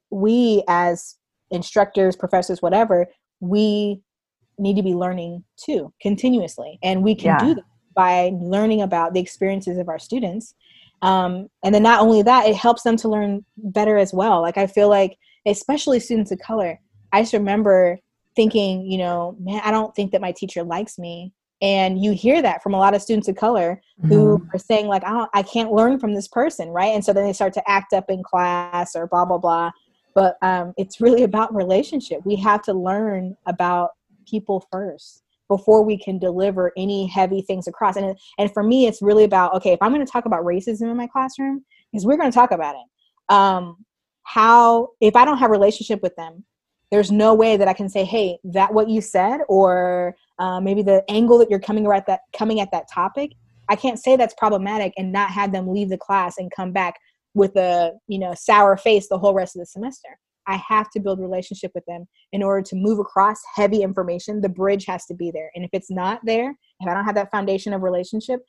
we 0.09 0.63
as 0.67 1.17
instructors 1.51 2.15
professors 2.15 2.61
whatever 2.61 3.05
we 3.39 4.01
need 4.59 4.75
to 4.75 4.83
be 4.83 4.93
learning 4.93 5.43
too 5.57 5.93
continuously. 6.01 6.79
And 6.83 7.03
we 7.03 7.15
can 7.15 7.27
yeah. 7.27 7.39
do 7.39 7.55
that 7.55 7.63
by 7.93 8.31
learning 8.33 8.81
about 8.81 9.13
the 9.13 9.19
experiences 9.19 9.77
of 9.77 9.89
our 9.89 9.99
students. 9.99 10.53
Um, 11.01 11.47
and 11.63 11.73
then 11.73 11.83
not 11.83 12.01
only 12.01 12.23
that 12.23 12.47
it 12.47 12.55
helps 12.55 12.83
them 12.83 12.97
to 12.97 13.07
learn 13.07 13.45
better 13.57 13.97
as 13.97 14.13
well. 14.13 14.41
Like 14.41 14.57
i 14.57 14.67
feel 14.67 14.89
like 14.89 15.17
especially 15.45 15.99
students 15.99 16.31
of 16.31 16.39
color 16.39 16.79
i 17.13 17.21
just 17.21 17.33
remember 17.33 17.97
thinking 18.35 18.85
you 18.85 18.97
know 18.97 19.35
man 19.39 19.61
i 19.63 19.71
don't 19.71 19.95
think 19.95 20.11
that 20.11 20.19
my 20.19 20.33
teacher 20.33 20.61
likes 20.61 20.99
me 20.99 21.31
and 21.61 22.03
you 22.03 22.11
hear 22.11 22.41
that 22.41 22.61
from 22.61 22.73
a 22.73 22.77
lot 22.77 22.93
of 22.93 23.01
students 23.01 23.27
of 23.27 23.35
color 23.35 23.81
who 24.07 24.37
mm-hmm. 24.37 24.55
are 24.55 24.59
saying 24.59 24.87
like 24.87 25.03
I, 25.03 25.09
don't, 25.09 25.29
I 25.33 25.41
can't 25.41 25.71
learn 25.71 25.99
from 25.99 26.13
this 26.13 26.27
person 26.27 26.69
right? 26.69 26.93
And 26.93 27.03
so 27.03 27.13
then 27.13 27.25
they 27.25 27.33
start 27.33 27.53
to 27.53 27.69
act 27.69 27.93
up 27.93 28.09
in 28.09 28.23
class 28.23 28.95
or 28.95 29.07
blah 29.07 29.25
blah 29.25 29.37
blah. 29.37 29.71
But 30.13 30.37
um, 30.41 30.73
it's 30.77 31.01
really 31.01 31.23
about 31.29 31.55
relationship. 31.55 32.21
We 32.25 32.35
have 32.37 32.61
to 32.63 32.73
learn 32.73 33.35
about 33.45 33.91
people 34.27 34.65
first 34.71 35.23
before 35.47 35.81
we 35.81 35.97
can 35.97 36.19
deliver 36.19 36.73
any 36.75 37.07
heavy 37.07 37.41
things 37.41 37.67
across. 37.67 37.95
And 37.95 38.17
and 38.37 38.53
for 38.53 38.63
me 38.63 38.85
it's 38.87 39.01
really 39.01 39.23
about 39.23 39.53
okay 39.55 39.73
if 39.73 39.81
i'm 39.81 39.93
going 39.93 40.05
to 40.05 40.11
talk 40.11 40.25
about 40.25 40.43
racism 40.43 40.91
in 40.91 40.97
my 40.97 41.07
classroom 41.07 41.63
because 41.91 42.05
we're 42.05 42.17
going 42.17 42.31
to 42.31 42.35
talk 42.35 42.51
about 42.51 42.75
it. 42.75 43.33
Um, 43.33 43.77
how 44.23 44.89
if 44.99 45.15
i 45.15 45.23
don't 45.23 45.37
have 45.37 45.49
relationship 45.49 46.03
with 46.03 46.15
them 46.17 46.43
there's 46.91 47.11
no 47.11 47.33
way 47.33 47.57
that 47.57 47.67
i 47.67 47.73
can 47.73 47.89
say 47.89 48.03
hey 48.03 48.37
that 48.43 48.73
what 48.73 48.89
you 48.89 49.01
said 49.01 49.39
or 49.49 50.15
uh, 50.39 50.59
maybe 50.59 50.81
the 50.81 51.03
angle 51.09 51.37
that 51.37 51.49
you're 51.49 51.59
coming 51.59 51.85
at 51.87 52.05
that 52.05 52.21
coming 52.37 52.59
at 52.59 52.71
that 52.71 52.85
topic 52.93 53.31
i 53.69 53.75
can't 53.75 53.99
say 53.99 54.15
that's 54.15 54.33
problematic 54.35 54.93
and 54.97 55.11
not 55.11 55.29
have 55.29 55.51
them 55.51 55.67
leave 55.67 55.89
the 55.89 55.97
class 55.97 56.35
and 56.37 56.51
come 56.51 56.71
back 56.71 56.95
with 57.37 57.55
a 57.55 57.93
you 58.07 58.19
know 58.19 58.33
sour 58.35 58.75
face 58.75 59.07
the 59.07 59.17
whole 59.17 59.33
rest 59.33 59.55
of 59.55 59.61
the 59.61 59.65
semester. 59.65 60.09
I 60.49 60.61
have 60.67 60.89
to 60.91 61.01
build 61.01 61.19
relationship 61.19 61.71
with 61.75 61.85
them 61.87 62.07
in 62.31 62.41
order 62.41 62.61
to 62.69 62.75
move 62.75 62.99
across 62.99 63.37
heavy 63.53 63.83
information. 63.83 64.39
The 64.39 64.49
bridge 64.49 64.85
has 64.85 65.05
to 65.07 65.13
be 65.13 65.29
there. 65.29 65.51
And 65.55 65.65
if 65.65 65.69
it's 65.71 65.91
not 65.91 66.19
there 66.25 66.49
if 66.79 66.89
i 66.89 66.93
don't 66.93 67.05
have 67.05 67.15
that 67.15 67.31
foundation 67.31 67.73
of 67.73 67.83
relationship 67.83 68.41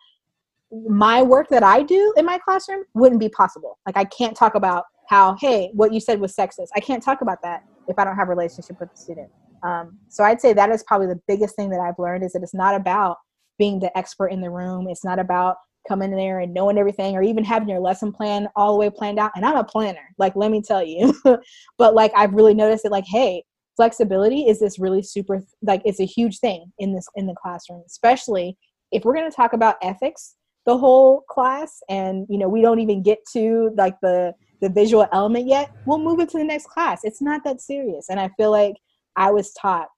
my 0.86 1.22
work 1.22 1.48
that 1.48 1.62
i 1.62 1.82
do 1.82 2.12
in 2.16 2.26
my 2.26 2.38
classroom 2.38 2.84
wouldn't 2.94 3.20
be 3.20 3.28
possible. 3.28 3.78
Like 3.86 3.96
i 3.96 4.04
can't 4.04 4.36
talk 4.36 4.54
about 4.54 4.84
how 5.08 5.36
hey 5.40 5.70
what 5.74 5.92
you 5.92 6.00
said 6.00 6.20
was 6.20 6.34
sexist. 6.34 6.68
I 6.74 6.80
can't 6.80 7.02
talk 7.02 7.20
about 7.20 7.42
that 7.42 7.64
if 7.88 7.98
i 7.98 8.04
don't 8.04 8.16
have 8.16 8.28
a 8.28 8.30
relationship 8.30 8.78
with 8.78 8.90
the 8.90 8.96
student 8.96 9.30
um, 9.62 9.98
so 10.08 10.24
I'd 10.24 10.40
say 10.40 10.52
that 10.52 10.70
is 10.70 10.84
probably 10.84 11.08
the 11.08 11.20
biggest 11.26 11.56
thing 11.56 11.70
that 11.70 11.80
I've 11.80 11.98
learned 11.98 12.24
is 12.24 12.32
that 12.32 12.42
it's 12.42 12.54
not 12.54 12.74
about 12.74 13.18
being 13.58 13.80
the 13.80 13.96
expert 13.96 14.28
in 14.28 14.40
the 14.40 14.50
room. 14.50 14.86
It's 14.88 15.04
not 15.04 15.18
about 15.18 15.56
coming 15.88 16.12
in 16.12 16.18
there 16.18 16.40
and 16.40 16.52
knowing 16.52 16.78
everything 16.78 17.16
or 17.16 17.22
even 17.22 17.44
having 17.44 17.68
your 17.68 17.80
lesson 17.80 18.12
plan 18.12 18.48
all 18.54 18.72
the 18.72 18.78
way 18.78 18.90
planned 18.90 19.18
out. 19.18 19.32
And 19.34 19.44
I'm 19.44 19.56
a 19.56 19.64
planner, 19.64 20.14
like, 20.18 20.36
let 20.36 20.50
me 20.50 20.62
tell 20.62 20.84
you. 20.84 21.14
but 21.78 21.94
like, 21.94 22.12
I've 22.14 22.34
really 22.34 22.54
noticed 22.54 22.82
that, 22.82 22.92
like, 22.92 23.06
hey, 23.06 23.42
flexibility 23.76 24.42
is 24.42 24.60
this 24.60 24.78
really 24.78 25.02
super, 25.02 25.42
like, 25.62 25.82
it's 25.84 26.00
a 26.00 26.04
huge 26.04 26.38
thing 26.38 26.72
in 26.78 26.94
this, 26.94 27.06
in 27.14 27.26
the 27.26 27.34
classroom, 27.40 27.82
especially 27.86 28.56
if 28.92 29.04
we're 29.04 29.14
going 29.14 29.30
to 29.30 29.36
talk 29.36 29.52
about 29.52 29.76
ethics 29.82 30.34
the 30.66 30.76
whole 30.76 31.22
class 31.30 31.80
and, 31.88 32.26
you 32.28 32.36
know, 32.36 32.48
we 32.48 32.60
don't 32.60 32.80
even 32.80 33.02
get 33.02 33.18
to 33.32 33.70
like 33.76 33.96
the, 34.02 34.34
the 34.60 34.68
visual 34.68 35.06
element 35.12 35.46
yet, 35.46 35.70
we'll 35.86 35.98
move 35.98 36.20
it 36.20 36.28
to 36.30 36.38
the 36.38 36.44
next 36.44 36.66
class. 36.66 37.00
It's 37.04 37.22
not 37.22 37.44
that 37.44 37.60
serious. 37.60 38.08
And 38.08 38.18
I 38.18 38.28
feel 38.36 38.50
like 38.50 38.74
I 39.16 39.30
was 39.30 39.52
taught 39.52 39.88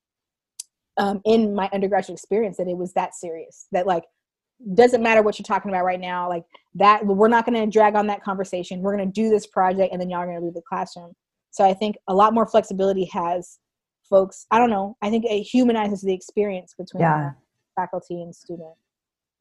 um, 0.96 1.20
in 1.24 1.54
my 1.54 1.68
undergraduate 1.72 2.18
experience 2.18 2.56
that 2.58 2.68
it 2.68 2.76
was 2.76 2.92
that 2.94 3.14
serious. 3.14 3.66
That 3.72 3.86
like 3.86 4.04
doesn't 4.74 5.02
matter 5.02 5.22
what 5.22 5.38
you're 5.38 5.44
talking 5.44 5.70
about 5.70 5.84
right 5.84 6.00
now. 6.00 6.28
Like 6.28 6.44
that, 6.74 7.04
we're 7.06 7.28
not 7.28 7.46
going 7.46 7.58
to 7.58 7.70
drag 7.70 7.94
on 7.94 8.06
that 8.08 8.22
conversation. 8.22 8.80
We're 8.80 8.96
going 8.96 9.10
to 9.10 9.12
do 9.12 9.30
this 9.30 9.46
project, 9.46 9.92
and 9.92 10.00
then 10.00 10.10
y'all 10.10 10.20
are 10.20 10.26
going 10.26 10.38
to 10.38 10.44
leave 10.44 10.54
the 10.54 10.62
classroom. 10.68 11.12
So 11.50 11.64
I 11.64 11.74
think 11.74 11.96
a 12.08 12.14
lot 12.14 12.34
more 12.34 12.46
flexibility 12.46 13.06
has 13.06 13.58
folks. 14.08 14.46
I 14.50 14.58
don't 14.58 14.70
know. 14.70 14.96
I 15.02 15.10
think 15.10 15.24
it 15.24 15.42
humanizes 15.42 16.02
the 16.02 16.12
experience 16.12 16.74
between 16.76 17.02
yeah. 17.02 17.32
faculty 17.74 18.22
and 18.22 18.34
student. 18.34 18.74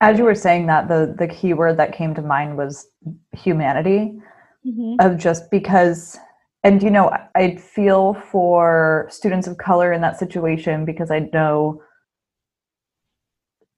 As 0.01 0.17
you 0.17 0.23
were 0.23 0.35
saying 0.35 0.67
that, 0.67 0.87
the 0.87 1.13
the 1.17 1.27
key 1.27 1.53
word 1.53 1.77
that 1.77 1.93
came 1.93 2.15
to 2.15 2.21
mind 2.21 2.57
was 2.57 2.87
humanity. 3.33 4.17
Mm-hmm. 4.65 4.95
Of 4.99 5.17
just 5.17 5.49
because 5.49 6.19
and 6.63 6.83
you 6.83 6.89
know 6.89 7.11
i 7.35 7.55
feel 7.55 8.13
for 8.13 9.07
students 9.09 9.47
of 9.47 9.57
color 9.57 9.93
in 9.93 10.01
that 10.01 10.19
situation 10.19 10.85
because 10.85 11.11
i 11.11 11.19
know 11.33 11.81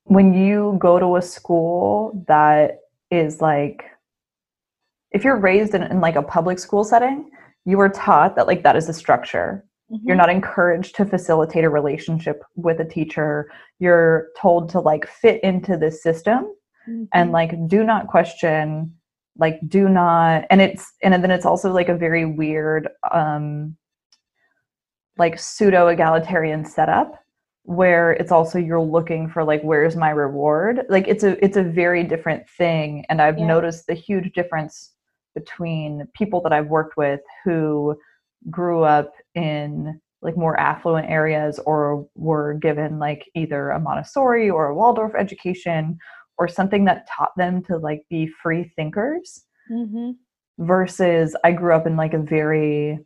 when 0.03 0.33
you 0.33 0.77
go 0.79 0.99
to 0.99 1.15
a 1.15 1.21
school 1.21 2.23
that 2.27 2.79
is 3.09 3.41
like 3.41 3.83
if 5.11 5.23
you're 5.23 5.37
raised 5.37 5.75
in, 5.75 5.83
in 5.83 6.01
like 6.01 6.15
a 6.15 6.23
public 6.23 6.59
school 6.59 6.83
setting 6.83 7.29
you 7.65 7.79
are 7.79 7.89
taught 7.89 8.35
that 8.35 8.47
like 8.47 8.63
that 8.63 8.75
is 8.75 8.89
a 8.89 8.93
structure 8.93 9.63
mm-hmm. 9.91 10.05
you're 10.07 10.17
not 10.17 10.29
encouraged 10.29 10.95
to 10.95 11.05
facilitate 11.05 11.63
a 11.63 11.69
relationship 11.69 12.41
with 12.55 12.79
a 12.79 12.85
teacher 12.85 13.49
you're 13.79 14.29
told 14.39 14.69
to 14.69 14.79
like 14.79 15.07
fit 15.07 15.41
into 15.43 15.77
this 15.77 16.01
system 16.01 16.51
mm-hmm. 16.89 17.03
and 17.13 17.31
like 17.31 17.67
do 17.67 17.83
not 17.83 18.07
question 18.07 18.91
like 19.37 19.59
do 19.67 19.87
not 19.87 20.45
and 20.49 20.61
it's 20.61 20.93
and 21.03 21.13
then 21.13 21.31
it's 21.31 21.45
also 21.45 21.71
like 21.71 21.89
a 21.89 21.97
very 21.97 22.25
weird 22.25 22.89
um 23.11 23.75
like 25.17 25.39
pseudo 25.39 25.87
egalitarian 25.87 26.65
setup 26.65 27.21
where 27.63 28.11
it's 28.13 28.31
also 28.31 28.57
you're 28.57 28.81
looking 28.81 29.29
for 29.29 29.43
like 29.43 29.61
where's 29.61 29.95
my 29.95 30.09
reward 30.09 30.81
like 30.89 31.07
it's 31.07 31.23
a 31.23 31.43
it's 31.43 31.57
a 31.57 31.63
very 31.63 32.03
different 32.03 32.43
thing 32.57 33.05
and 33.09 33.21
i've 33.21 33.37
yeah. 33.37 33.45
noticed 33.45 33.87
the 33.87 33.93
huge 33.93 34.31
difference 34.33 34.93
between 35.35 36.07
people 36.13 36.41
that 36.41 36.51
i've 36.51 36.67
worked 36.67 36.97
with 36.97 37.21
who 37.43 37.95
grew 38.49 38.83
up 38.83 39.13
in 39.35 39.99
like 40.21 40.37
more 40.37 40.59
affluent 40.59 41.09
areas 41.09 41.59
or 41.65 42.07
were 42.15 42.53
given 42.55 42.99
like 42.99 43.29
either 43.35 43.69
a 43.69 43.79
montessori 43.79 44.49
or 44.49 44.67
a 44.67 44.75
waldorf 44.75 45.13
education 45.15 45.97
or 46.37 46.47
something 46.47 46.85
that 46.85 47.07
taught 47.07 47.35
them 47.37 47.63
to 47.63 47.77
like 47.77 48.03
be 48.09 48.27
free 48.27 48.71
thinkers 48.75 49.45
mm-hmm. 49.71 50.11
versus 50.59 51.35
i 51.43 51.51
grew 51.51 51.73
up 51.75 51.87
in 51.87 51.95
like 51.95 52.13
a 52.13 52.19
very 52.19 52.99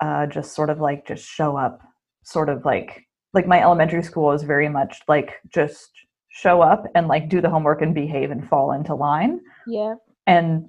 uh, 0.00 0.24
just 0.26 0.54
sort 0.54 0.70
of 0.70 0.80
like 0.80 1.06
just 1.06 1.26
show 1.26 1.58
up 1.58 1.82
sort 2.22 2.48
of 2.48 2.64
like 2.64 3.06
like 3.32 3.46
my 3.46 3.60
elementary 3.62 4.02
school 4.02 4.24
was 4.24 4.42
very 4.42 4.68
much 4.68 5.00
like 5.08 5.34
just 5.52 5.90
show 6.28 6.62
up 6.62 6.84
and 6.94 7.08
like 7.08 7.28
do 7.28 7.40
the 7.40 7.50
homework 7.50 7.82
and 7.82 7.94
behave 7.94 8.30
and 8.30 8.48
fall 8.48 8.72
into 8.72 8.94
line. 8.94 9.40
Yeah. 9.66 9.96
And 10.26 10.68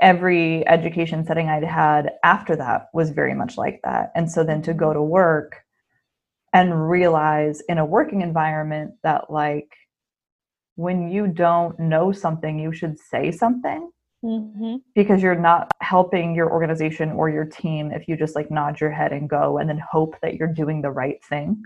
every 0.00 0.66
education 0.66 1.24
setting 1.24 1.48
i'd 1.48 1.62
had 1.62 2.10
after 2.24 2.56
that 2.56 2.88
was 2.92 3.10
very 3.10 3.34
much 3.34 3.56
like 3.56 3.80
that. 3.84 4.10
And 4.14 4.30
so 4.30 4.42
then 4.42 4.62
to 4.62 4.74
go 4.74 4.92
to 4.92 5.02
work 5.02 5.56
and 6.52 6.88
realize 6.88 7.62
in 7.68 7.78
a 7.78 7.84
working 7.84 8.20
environment 8.20 8.94
that 9.02 9.30
like 9.30 9.68
when 10.76 11.08
you 11.08 11.26
don't 11.28 11.78
know 11.78 12.12
something 12.12 12.58
you 12.58 12.72
should 12.72 12.98
say 12.98 13.30
something 13.30 13.90
Mm-hmm. 14.24 14.76
because 14.94 15.20
you're 15.20 15.34
not 15.34 15.68
helping 15.80 16.32
your 16.32 16.48
organization 16.52 17.10
or 17.10 17.28
your 17.28 17.44
team 17.44 17.90
if 17.90 18.06
you 18.06 18.16
just 18.16 18.36
like 18.36 18.52
nod 18.52 18.80
your 18.80 18.90
head 18.92 19.12
and 19.12 19.28
go 19.28 19.58
and 19.58 19.68
then 19.68 19.80
hope 19.90 20.14
that 20.22 20.34
you're 20.36 20.46
doing 20.52 20.80
the 20.80 20.92
right 20.92 21.18
thing 21.24 21.60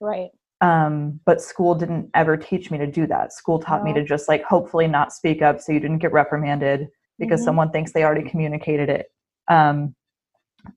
Right. 0.00 0.30
um, 0.60 1.20
but 1.24 1.40
school 1.40 1.76
didn't 1.76 2.10
ever 2.14 2.36
teach 2.36 2.70
me 2.72 2.78
to 2.78 2.86
do 2.88 3.06
that 3.06 3.32
school 3.32 3.60
taught 3.60 3.84
me 3.84 3.94
to 3.94 4.02
just 4.02 4.28
like 4.28 4.42
hopefully 4.42 4.88
not 4.88 5.12
speak 5.12 5.40
up 5.40 5.60
so 5.60 5.70
you 5.70 5.78
didn't 5.78 5.98
get 5.98 6.12
reprimanded 6.12 6.88
because 7.20 7.40
Mhm. 7.42 7.44
someone 7.44 7.70
thinks 7.70 7.92
they 7.92 8.02
already 8.02 8.28
communicated 8.28 8.88
it 8.88 9.12
um, 9.46 9.94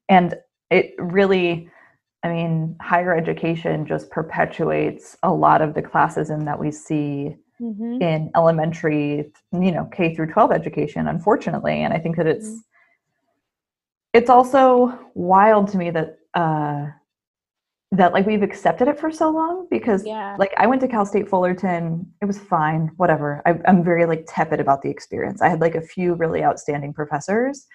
and 0.08 0.36
it 0.70 0.94
really 1.00 1.68
i 2.24 2.30
mean 2.30 2.76
higher 2.80 3.16
education 3.16 3.88
just 3.88 4.12
perpetuates 4.12 5.18
a 5.24 5.34
lot 5.34 5.64
of 5.64 5.74
the 5.74 5.82
classism 5.82 6.46
that 6.46 6.60
we 6.60 6.70
see 6.70 7.36
Mm-hmm. 7.62 8.02
in 8.02 8.32
elementary 8.36 9.32
you 9.54 9.72
know 9.72 9.86
k 9.94 10.16
through 10.16 10.28
12 10.32 10.52
education 10.52 11.08
unfortunately 11.08 11.84
and 11.84 11.94
i 11.94 12.00
think 12.00 12.18
that 12.18 12.26
it's 12.28 12.48
Mhm. 12.48 12.60
it's 14.14 14.30
also 14.30 15.00
wild 15.14 15.68
to 15.70 15.78
me 15.78 15.92
that 15.92 16.18
uh 16.34 16.88
that 17.92 18.12
like 18.12 18.26
we've 18.26 18.42
accepted 18.42 18.88
it 18.88 19.00
for 19.00 19.12
so 19.12 19.30
long 19.30 19.68
because 19.70 20.04
Yeah. 20.04 20.36
like 20.40 20.52
i 20.58 20.66
went 20.66 20.82
to 20.82 20.88
cal 20.88 21.06
state 21.06 21.30
fullerton 21.30 22.12
it 22.22 22.26
was 22.26 22.40
fine 22.40 22.92
whatever 22.98 23.42
I, 23.46 23.60
i'm 23.68 23.84
very 23.84 24.06
like 24.08 24.26
tepid 24.28 24.60
about 24.60 24.82
the 24.82 24.90
experience 24.90 25.42
i 25.44 25.48
had 25.48 25.62
like 25.62 25.76
a 25.76 25.82
few 25.82 26.16
really 26.16 26.44
outstanding 26.44 26.92
professors 26.92 27.68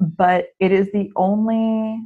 but 0.00 0.46
it 0.58 0.72
is 0.72 0.90
the 0.92 1.12
only 1.16 2.00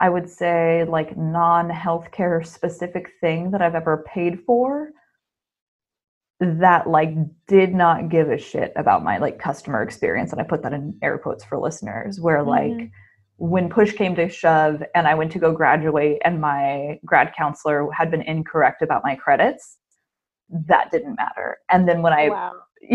i 0.00 0.08
would 0.08 0.28
say 0.28 0.84
like 0.88 1.16
non-healthcare 1.16 2.44
specific 2.44 3.12
thing 3.20 3.52
that 3.52 3.62
i've 3.62 3.76
ever 3.76 4.04
paid 4.08 4.40
for 4.44 4.90
that 6.40 6.88
like 6.88 7.10
did 7.48 7.74
not 7.74 8.08
give 8.08 8.30
a 8.30 8.38
shit 8.38 8.72
about 8.76 9.02
my 9.02 9.18
like 9.18 9.38
customer 9.38 9.82
experience 9.82 10.30
and 10.32 10.40
i 10.40 10.44
put 10.44 10.62
that 10.62 10.72
in 10.72 10.96
air 11.02 11.18
quotes 11.18 11.44
for 11.44 11.58
listeners 11.58 12.20
where 12.20 12.42
like 12.44 12.70
Mhm. 12.72 12.90
when 13.38 13.68
push 13.68 13.92
came 13.92 14.14
to 14.14 14.28
shove 14.28 14.82
and 14.94 15.08
i 15.08 15.14
went 15.14 15.32
to 15.32 15.38
go 15.40 15.52
graduate 15.52 16.20
and 16.24 16.40
my 16.40 16.98
grad 17.04 17.32
counselor 17.36 17.90
had 17.92 18.10
been 18.10 18.22
incorrect 18.22 18.82
about 18.82 19.02
my 19.04 19.16
credits 19.16 19.78
that 20.66 20.90
didn't 20.92 21.16
matter 21.16 21.58
and 21.70 21.88
then 21.88 22.02
when 22.02 22.12
i 22.12 22.28
wow. 22.28 22.52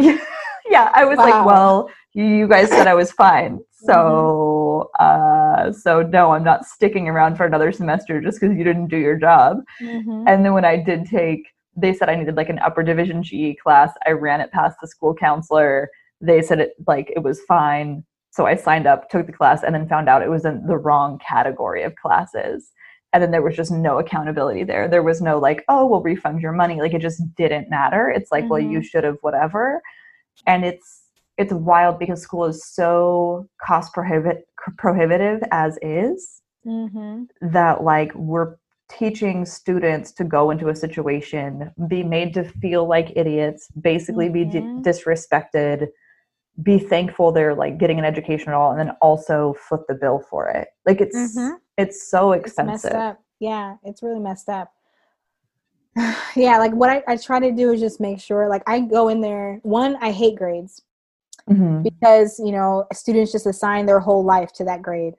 yeah 0.70 0.90
i 0.94 1.04
was 1.04 1.18
Wow. 1.18 1.24
like 1.26 1.46
well 1.46 1.90
you 2.14 2.48
guys 2.48 2.70
said 2.70 2.88
i 2.88 2.94
was 2.94 3.12
fine 3.12 3.60
so 3.74 4.90
uh 5.00 5.72
so 5.72 6.02
no 6.02 6.32
i'm 6.32 6.44
not 6.44 6.66
sticking 6.66 7.10
around 7.10 7.36
for 7.36 7.46
another 7.46 7.72
semester 7.74 8.22
just 8.22 8.40
because 8.40 8.56
you 8.58 8.64
didn't 8.64 8.88
do 8.88 8.98
your 8.98 9.18
job 9.18 9.58
Mm-hmm. 9.82 10.28
and 10.28 10.46
then 10.46 10.54
when 10.54 10.64
I 10.66 10.78
did 10.78 11.06
take, 11.06 11.44
they 11.76 11.94
said 11.94 12.10
I 12.10 12.16
needed 12.16 12.36
like 12.36 12.50
an 12.50 12.60
upper 12.60 12.84
division 12.84 13.24
GE 13.24 13.58
class. 13.62 13.92
I 14.06 14.12
ran 14.12 14.42
it 14.42 14.52
past 14.52 14.78
the 14.82 14.88
school 14.88 15.14
counselor. 15.14 15.90
They 16.22 16.42
said 16.42 16.60
it 16.60 16.74
like 16.88 17.12
it 17.16 17.24
was 17.24 17.42
fine. 17.48 18.04
So 18.32 18.46
I 18.46 18.56
signed 18.56 18.88
up, 18.88 19.10
took 19.10 19.28
the 19.28 19.34
class, 19.34 19.64
and 19.64 19.76
then 19.76 19.88
found 19.88 20.10
out 20.10 20.24
it 20.24 20.30
was 20.30 20.46
in 20.46 20.66
the 20.66 20.78
wrong 20.78 21.20
category 21.28 21.84
of 21.84 21.96
classes. 21.96 22.72
And 23.12 23.22
then 23.22 23.30
there 23.30 23.44
was 23.44 23.56
just 23.56 23.72
no 23.72 24.00
accountability 24.00 24.64
there. 24.64 24.88
There 24.88 25.04
was 25.04 25.22
no 25.22 25.38
like, 25.38 25.64
oh, 25.70 25.86
we'll 25.86 26.02
refund 26.02 26.42
your 26.42 26.52
money. 26.52 26.82
Like 26.82 26.96
it 26.96 27.02
just 27.02 27.22
didn't 27.36 27.70
matter. 27.70 28.10
It's 28.10 28.32
like, 28.32 28.50
well, 28.50 28.60
you 28.60 28.82
should 28.82 29.04
have 29.04 29.18
whatever. 29.22 29.82
And 30.48 30.66
it's 30.66 31.02
it's 31.38 31.54
wild 31.54 32.00
because 32.00 32.22
school 32.22 32.46
is 32.46 32.66
so 32.66 33.48
cost 33.62 33.94
prohibit 33.94 34.48
prohibitive 34.78 35.42
as 35.52 35.78
is 35.82 36.42
Mm-hmm. 36.66 37.24
that 37.52 37.84
like 37.84 38.16
we're 38.16 38.56
teaching 38.98 39.46
students 39.46 40.12
to 40.14 40.24
go 40.24 40.52
into 40.52 40.70
a 40.70 40.76
situation 40.76 41.72
be 41.88 42.04
made 42.04 42.34
to 42.34 42.44
feel 42.44 42.88
like 42.88 43.12
idiots 43.16 43.68
basically 43.82 44.30
be 44.30 44.46
Mhm. 44.46 44.84
di- 44.84 44.90
disrespected 44.90 45.88
be 46.62 46.78
thankful 46.78 47.32
they're 47.32 47.56
like 47.56 47.78
getting 47.80 47.98
an 47.98 48.06
education 48.06 48.50
at 48.50 48.56
all 48.56 48.70
and 48.72 48.80
then 48.80 48.92
also 49.02 49.54
foot 49.54 49.82
the 49.88 49.96
bill 49.96 50.20
for 50.30 50.48
it 50.50 50.68
like 50.86 51.02
it's 51.02 51.16
Mhm. 51.36 51.58
it's 51.78 52.08
so 52.10 52.32
It's 52.34 52.46
expensive 52.46 52.94
up. 52.94 53.20
Yeah, 53.40 53.78
it's 53.84 54.04
really 54.04 54.20
messed 54.20 54.48
up. 54.48 54.72
yeah, 56.36 56.58
like 56.60 56.72
what 56.74 56.90
I, 56.90 57.04
I 57.08 57.18
try 57.18 57.40
to 57.40 57.52
do 57.52 57.72
is 57.74 57.80
just 57.82 58.00
make 58.00 58.20
sure, 58.20 58.48
like, 58.48 58.64
I 58.68 58.80
go 58.82 59.10
in 59.10 59.22
there. 59.22 59.60
One, 59.64 59.96
I 60.02 60.12
hate 60.12 60.38
grades 60.38 60.82
Mhm. 61.50 61.84
because, 61.84 62.40
you 62.40 62.52
know, 62.52 62.86
students 62.94 63.32
just 63.32 63.46
assign 63.46 63.86
their 63.86 64.00
whole 64.00 64.24
life 64.24 64.52
to 64.54 64.64
that 64.66 64.82
grade. 64.82 65.16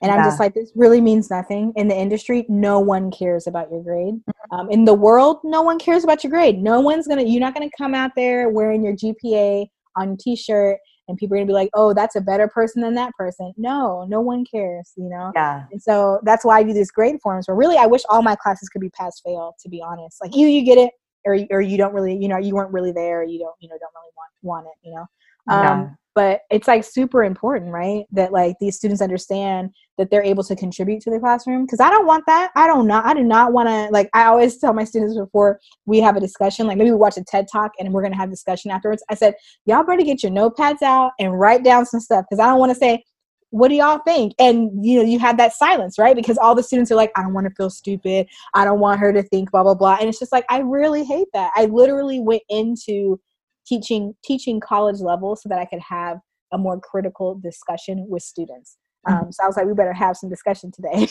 And 0.00 0.12
I'm 0.12 0.22
just 0.24 0.38
like, 0.38 0.54
this 0.54 0.70
really 0.76 1.00
means 1.00 1.28
nothing. 1.28 1.72
In 1.74 1.88
the 1.88 1.96
industry, 1.96 2.46
no 2.48 2.78
one 2.78 3.10
cares 3.10 3.46
about 3.46 3.70
your 3.70 3.82
grade. 3.82 4.14
Um, 4.52 4.70
in 4.70 4.84
the 4.84 4.94
world, 4.94 5.38
no 5.42 5.62
one 5.62 5.78
cares 5.78 6.04
about 6.04 6.22
your 6.22 6.30
grade. 6.30 6.62
No 6.62 6.80
one's 6.80 7.08
gonna, 7.08 7.22
you're 7.22 7.40
not 7.40 7.52
gonna 7.52 7.70
come 7.76 7.94
out 7.94 8.12
there 8.14 8.48
wearing 8.48 8.84
your 8.84 8.94
GPA 8.94 9.66
on 9.96 10.08
your 10.08 10.16
t-shirt 10.18 10.78
and 11.08 11.16
people 11.16 11.34
are 11.34 11.38
gonna 11.38 11.46
be 11.46 11.52
like, 11.52 11.70
oh, 11.74 11.94
that's 11.94 12.16
a 12.16 12.20
better 12.20 12.46
person 12.46 12.82
than 12.82 12.94
that 12.94 13.12
person. 13.14 13.52
No, 13.56 14.06
no 14.08 14.20
one 14.20 14.44
cares, 14.44 14.92
you 14.96 15.08
know? 15.08 15.32
yeah 15.34 15.64
And 15.72 15.82
so 15.82 16.20
that's 16.22 16.44
why 16.44 16.58
I 16.58 16.62
do 16.62 16.72
these 16.72 16.90
grade 16.90 17.16
forms 17.22 17.48
where 17.48 17.56
really 17.56 17.76
I 17.76 17.86
wish 17.86 18.02
all 18.08 18.22
my 18.22 18.36
classes 18.36 18.68
could 18.68 18.80
be 18.80 18.90
pass 18.90 19.20
fail, 19.24 19.56
to 19.60 19.68
be 19.68 19.82
honest. 19.82 20.18
Like 20.22 20.36
either 20.36 20.50
you 20.50 20.64
get 20.64 20.78
it 20.78 20.92
or, 21.24 21.38
or 21.50 21.60
you 21.60 21.76
don't 21.76 21.94
really, 21.94 22.16
you 22.16 22.28
know, 22.28 22.38
you 22.38 22.54
weren't 22.54 22.72
really 22.72 22.92
there 22.92 23.24
you 23.24 23.38
don't, 23.38 23.54
you 23.58 23.68
know, 23.68 23.76
don't 23.80 23.92
really 23.94 24.12
want, 24.16 24.30
want 24.42 24.66
it, 24.66 24.88
you 24.88 24.94
know? 24.94 25.06
Um, 25.48 25.62
Yeah. 25.62 25.88
But 26.14 26.40
it's 26.50 26.66
like 26.66 26.82
super 26.82 27.22
important, 27.22 27.72
right? 27.72 28.04
That 28.10 28.32
like 28.32 28.56
these 28.60 28.76
students 28.76 29.00
understand 29.00 29.70
that 29.98 30.10
they're 30.10 30.22
able 30.22 30.44
to 30.44 30.56
contribute 30.56 31.02
to 31.02 31.10
the 31.10 31.18
classroom. 31.18 31.66
Cause 31.66 31.80
I 31.80 31.90
don't 31.90 32.06
want 32.06 32.24
that. 32.26 32.50
I 32.56 32.66
don't 32.66 32.86
know. 32.86 33.02
I 33.04 33.14
do 33.14 33.22
not 33.22 33.52
want 33.52 33.68
to, 33.68 33.88
like, 33.92 34.08
I 34.14 34.24
always 34.24 34.56
tell 34.56 34.72
my 34.72 34.84
students 34.84 35.16
before 35.16 35.60
we 35.86 35.98
have 36.00 36.16
a 36.16 36.20
discussion, 36.20 36.66
like 36.66 36.78
maybe 36.78 36.90
we 36.90 36.96
watch 36.96 37.16
a 37.16 37.24
TED 37.24 37.46
talk 37.50 37.72
and 37.78 37.92
we're 37.92 38.02
going 38.02 38.12
to 38.12 38.18
have 38.18 38.30
discussion 38.30 38.70
afterwards. 38.70 39.02
I 39.10 39.14
said, 39.14 39.34
y'all 39.66 39.84
better 39.84 40.02
get 40.02 40.22
your 40.22 40.32
notepads 40.32 40.82
out 40.82 41.12
and 41.18 41.38
write 41.38 41.64
down 41.64 41.84
some 41.84 42.00
stuff. 42.00 42.24
Cause 42.30 42.38
I 42.38 42.46
don't 42.46 42.58
want 42.58 42.70
to 42.70 42.78
say, 42.78 43.04
what 43.50 43.68
do 43.68 43.74
y'all 43.74 44.00
think? 44.06 44.34
And 44.38 44.84
you 44.84 44.98
know, 44.98 45.08
you 45.08 45.18
have 45.18 45.38
that 45.38 45.54
silence, 45.54 45.98
right? 45.98 46.14
Because 46.14 46.38
all 46.38 46.54
the 46.54 46.62
students 46.62 46.90
are 46.90 46.96
like, 46.96 47.12
I 47.16 47.22
don't 47.22 47.32
want 47.32 47.46
to 47.46 47.54
feel 47.54 47.70
stupid. 47.70 48.26
I 48.54 48.64
don't 48.64 48.80
want 48.80 49.00
her 49.00 49.12
to 49.12 49.22
think 49.22 49.50
blah 49.50 49.62
blah 49.62 49.74
blah. 49.74 49.96
And 49.98 50.08
it's 50.08 50.18
just 50.18 50.32
like 50.32 50.44
I 50.50 50.58
really 50.58 51.04
hate 51.04 51.28
that. 51.32 51.52
I 51.56 51.64
literally 51.66 52.20
went 52.20 52.42
into 52.48 53.18
teaching 53.66 54.14
teaching 54.24 54.60
college 54.60 55.00
level 55.00 55.36
so 55.36 55.48
that 55.48 55.58
I 55.58 55.64
could 55.64 55.80
have 55.80 56.18
a 56.52 56.58
more 56.58 56.80
critical 56.80 57.34
discussion 57.36 58.06
with 58.08 58.22
students. 58.22 58.76
Um, 59.06 59.30
so 59.32 59.44
I 59.44 59.46
was 59.46 59.56
like, 59.56 59.66
we 59.66 59.74
better 59.74 59.92
have 59.92 60.16
some 60.16 60.28
discussion 60.30 60.70
today. 60.72 61.08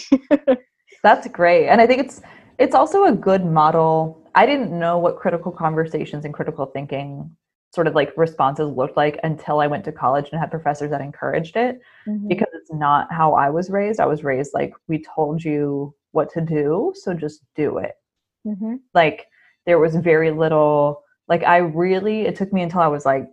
That's 1.04 1.28
great. 1.28 1.68
And 1.68 1.82
I 1.82 1.88
think 1.88 2.02
it's 2.02 2.22
it's 2.58 2.76
also 2.76 3.06
a 3.06 3.12
good 3.12 3.46
model. 3.46 4.22
I 4.36 4.46
didn't 4.46 4.78
know 4.78 4.98
what 4.98 5.18
critical 5.18 5.52
conversations 5.52 6.26
and 6.26 6.34
critical 6.34 6.66
thinking 6.68 7.30
sort 7.74 7.86
of 7.88 7.94
like 7.96 8.12
responses 8.18 8.70
looked 8.76 8.98
like 8.98 9.20
until 9.24 9.60
I 9.60 9.68
went 9.68 9.84
to 9.86 9.92
college 9.92 10.30
and 10.32 10.40
had 10.40 10.50
professors 10.50 10.90
that 10.90 11.02
encouraged 11.02 11.56
it 11.58 11.80
Mhm. 12.08 12.28
because 12.30 12.48
it's 12.54 12.72
not 12.72 13.12
how 13.12 13.34
I 13.34 13.50
was 13.50 13.70
raised. 13.70 14.00
I 14.00 14.06
was 14.06 14.24
raised 14.24 14.52
like 14.54 14.74
we 14.88 15.04
told 15.04 15.44
you 15.44 15.94
what 16.12 16.32
to 16.32 16.42
do, 16.42 16.94
so 16.96 17.14
just 17.14 17.42
do 17.56 17.78
it. 17.78 17.94
Mhm. 18.48 18.80
Like 18.94 19.28
there 19.66 19.80
was 19.80 19.96
very 19.96 20.32
little 20.32 21.04
like 21.28 21.44
I 21.44 21.58
really 21.58 22.22
it 22.22 22.36
took 22.36 22.52
me 22.54 22.62
until 22.64 22.80
I 22.82 22.88
was 22.88 23.06
like 23.06 23.28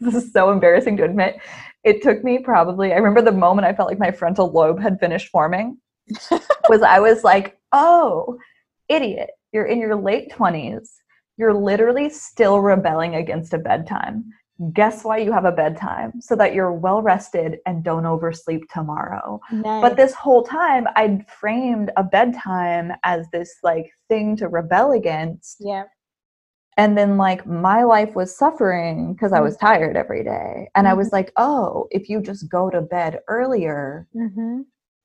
this 0.00 0.14
is 0.14 0.32
so 0.32 0.50
embarrassing 0.50 0.96
to 0.96 1.04
admit. 1.04 1.38
It 1.84 2.02
took 2.02 2.24
me 2.24 2.38
probably 2.38 2.92
I 2.92 2.96
remember 2.96 3.22
the 3.22 3.36
moment 3.36 3.66
I 3.66 3.74
felt 3.74 3.88
like 3.88 3.98
my 3.98 4.10
frontal 4.10 4.50
lobe 4.50 4.80
had 4.80 4.98
finished 4.98 5.28
forming 5.28 5.78
was 6.68 6.82
I 6.82 6.98
was 7.00 7.22
like, 7.22 7.58
"Oh, 7.72 8.38
idiot. 8.88 9.30
You're 9.52 9.66
in 9.66 9.78
your 9.78 9.96
late 9.96 10.30
20s. 10.32 10.88
You're 11.36 11.54
literally 11.54 12.10
still 12.10 12.60
rebelling 12.60 13.16
against 13.16 13.54
a 13.54 13.58
bedtime. 13.58 14.24
Guess 14.74 15.04
why 15.04 15.18
you 15.18 15.32
have 15.32 15.46
a 15.46 15.52
bedtime? 15.52 16.20
So 16.20 16.36
that 16.36 16.54
you're 16.54 16.72
well 16.72 17.00
rested 17.00 17.58
and 17.66 17.84
don't 17.84 18.06
oversleep 18.06 18.68
tomorrow." 18.70 19.40
Nice. 19.52 19.82
But 19.82 19.96
this 19.96 20.14
whole 20.14 20.42
time 20.42 20.86
I'd 20.96 21.26
framed 21.28 21.90
a 21.96 22.04
bedtime 22.04 22.92
as 23.04 23.26
this 23.32 23.54
like 23.62 23.90
thing 24.08 24.36
to 24.36 24.48
rebel 24.48 24.92
against 24.92 25.58
yeah. 25.60 25.84
And 26.76 26.96
then 26.96 27.16
like 27.16 27.46
my 27.46 27.82
life 27.82 28.14
was 28.14 28.36
suffering 28.36 29.12
because 29.12 29.32
i 29.32 29.40
was 29.40 29.56
tired 29.56 29.96
every 29.96 30.22
day 30.24 30.68
and 30.74 30.86
i 30.88 30.94
was 30.94 31.12
like 31.12 31.32
oh 31.36 31.86
if 31.90 32.08
you 32.08 32.20
just 32.20 32.48
go 32.48 32.70
to 32.70 32.80
bed 32.80 33.18
earlier 33.28 34.06
Mm-hmm. 34.16 34.60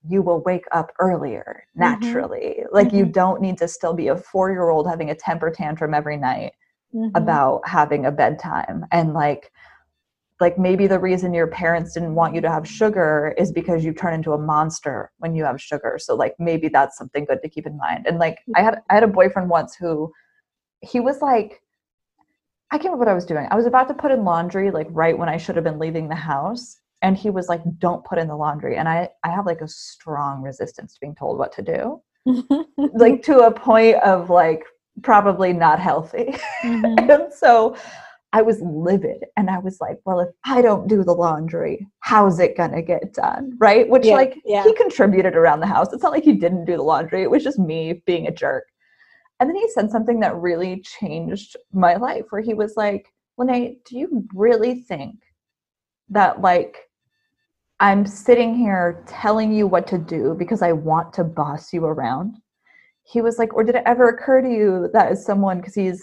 you 0.08 0.22
will 0.22 0.42
wake 0.42 0.66
up 0.72 0.92
earlier 1.00 1.64
Mhm. 1.76 1.80
naturally 1.80 2.64
like 2.72 2.92
you 2.94 3.06
Mhm. 3.06 3.14
don't 3.14 3.42
need 3.42 3.58
to 3.58 3.68
still 3.68 3.94
be 3.94 4.08
a 4.10 4.16
four 4.16 4.52
year 4.52 4.70
old 4.70 4.88
having 4.88 5.10
a 5.10 5.16
temper 5.16 5.50
tantrum 5.52 5.94
every 5.94 6.18
night 6.18 6.54
Mm-hmm. 6.94 7.18
about 7.18 7.68
having 7.68 8.06
a 8.06 8.12
bedtime 8.12 8.86
and 8.92 9.14
like 9.14 9.52
like 10.42 10.58
maybe 10.58 10.86
the 10.86 11.00
reason 11.00 11.34
your 11.34 11.48
parents 11.48 11.94
didn't 11.94 12.14
want 12.16 12.36
you 12.36 12.42
to 12.42 12.50
have 12.50 12.68
sugar 12.68 13.34
is 13.38 13.52
because 13.54 13.86
you 13.86 13.94
turn 13.94 14.14
into 14.14 14.34
a 14.34 14.38
monster 14.38 15.12
when 15.20 15.34
you 15.34 15.44
have 15.46 15.62
sugar 15.62 15.98
so 16.00 16.14
like 16.16 16.36
maybe 16.40 16.68
that's 16.68 16.98
something 16.98 17.26
good 17.26 17.42
to 17.42 17.50
keep 17.50 17.66
in 17.66 17.78
mind 17.78 18.06
and 18.08 18.20
like 18.20 18.40
i 18.56 18.62
had 18.62 18.82
i 18.90 18.94
had 18.94 19.04
a 19.04 19.08
boyfriend 19.08 19.50
once 19.50 19.76
who 19.76 20.12
he 20.86 21.00
was 21.00 21.22
like 21.22 21.62
i 22.72 22.78
can't 22.78 22.86
remember 22.86 23.06
what 23.06 23.12
i 23.12 23.14
was 23.16 23.26
doing 23.26 23.48
i 23.52 23.56
was 23.56 23.66
about 23.66 23.88
to 23.88 23.94
put 23.94 24.12
in 24.12 24.24
laundry 24.24 24.72
like 24.72 24.88
right 24.92 25.18
when 25.18 25.30
i 25.30 25.38
should 25.38 25.56
have 25.56 25.64
been 25.64 25.80
leaving 25.80 26.08
the 26.08 26.16
house 26.16 26.78
and 27.02 27.18
he 27.18 27.30
was 27.30 27.48
like 27.50 27.62
don't 27.80 28.06
put 28.06 28.18
in 28.18 28.28
the 28.28 28.36
laundry 28.36 28.78
and 28.78 28.88
i 28.88 29.10
i 29.24 29.30
have 29.30 29.46
like 29.46 29.62
a 29.62 29.68
strong 29.68 30.42
resistance 30.42 30.94
to 30.94 31.00
being 31.00 31.16
told 31.16 31.38
what 31.38 31.52
to 31.52 31.62
do 31.62 32.02
like 32.94 33.22
to 33.24 33.40
a 33.40 33.52
point 33.52 33.96
of 33.98 34.30
like 34.30 34.64
probably 35.04 35.54
not 35.54 35.80
healthy. 35.80 36.36
Mhm. 36.64 37.10
and 37.26 37.34
so 37.34 37.76
I 38.34 38.42
was 38.42 38.60
livid 38.62 39.24
and 39.38 39.50
I 39.50 39.60
was 39.60 39.80
like, 39.80 39.98
well, 40.06 40.20
if 40.20 40.30
I 40.44 40.62
don't 40.62 40.88
do 40.88 41.04
the 41.04 41.14
laundry, 41.14 41.88
how's 42.02 42.40
it 42.40 42.58
going 42.58 42.72
to 42.72 42.82
get 42.82 43.14
done? 43.14 43.56
Right. 43.60 43.88
Which, 43.88 44.06
Yeah, 44.06 44.16
like, 44.16 44.42
yeah. 44.46 44.64
he 44.64 44.74
contributed 44.74 45.36
around 45.36 45.62
the 45.62 45.68
house. 45.68 45.94
It's 45.94 46.04
not 46.04 46.12
like 46.12 46.24
he 46.26 46.34
didn't 46.34 46.66
do 46.66 46.76
the 46.76 46.84
laundry, 46.84 47.24
it 47.24 47.32
was 47.32 47.44
just 47.44 47.60
me 47.60 48.02
being 48.06 48.28
a 48.28 48.32
jerk. 48.32 48.66
And 49.40 49.50
then 49.50 49.56
he 49.56 49.70
said 49.70 49.92
something 49.92 50.20
that 50.22 50.36
really 50.38 50.82
changed 50.82 51.58
my 51.74 51.96
life 51.96 52.26
where 52.30 52.42
he 52.42 52.54
was 52.54 52.76
like, 52.78 53.12
Lene, 53.38 53.80
do 53.86 53.98
you 53.98 54.26
really 54.34 54.82
think 54.82 55.16
that, 56.10 56.40
like, 56.40 56.90
I'm 57.82 58.06
sitting 58.06 58.56
here 58.56 59.04
telling 59.08 59.52
you 59.52 59.68
what 59.68 59.88
to 59.88 59.98
do 59.98 60.36
because 60.38 60.62
I 60.62 60.72
want 60.72 61.12
to 61.14 61.26
boss 61.26 61.74
you 61.74 61.84
around? 61.84 62.38
He 63.04 63.22
was 63.22 63.38
like, 63.38 63.54
or 63.54 63.64
did 63.64 63.76
it 63.76 63.84
ever 63.86 64.08
occur 64.08 64.42
to 64.42 64.50
you 64.50 64.90
that 64.94 65.12
as 65.12 65.26
someone, 65.26 65.58
because 65.58 65.76
he's 65.76 66.02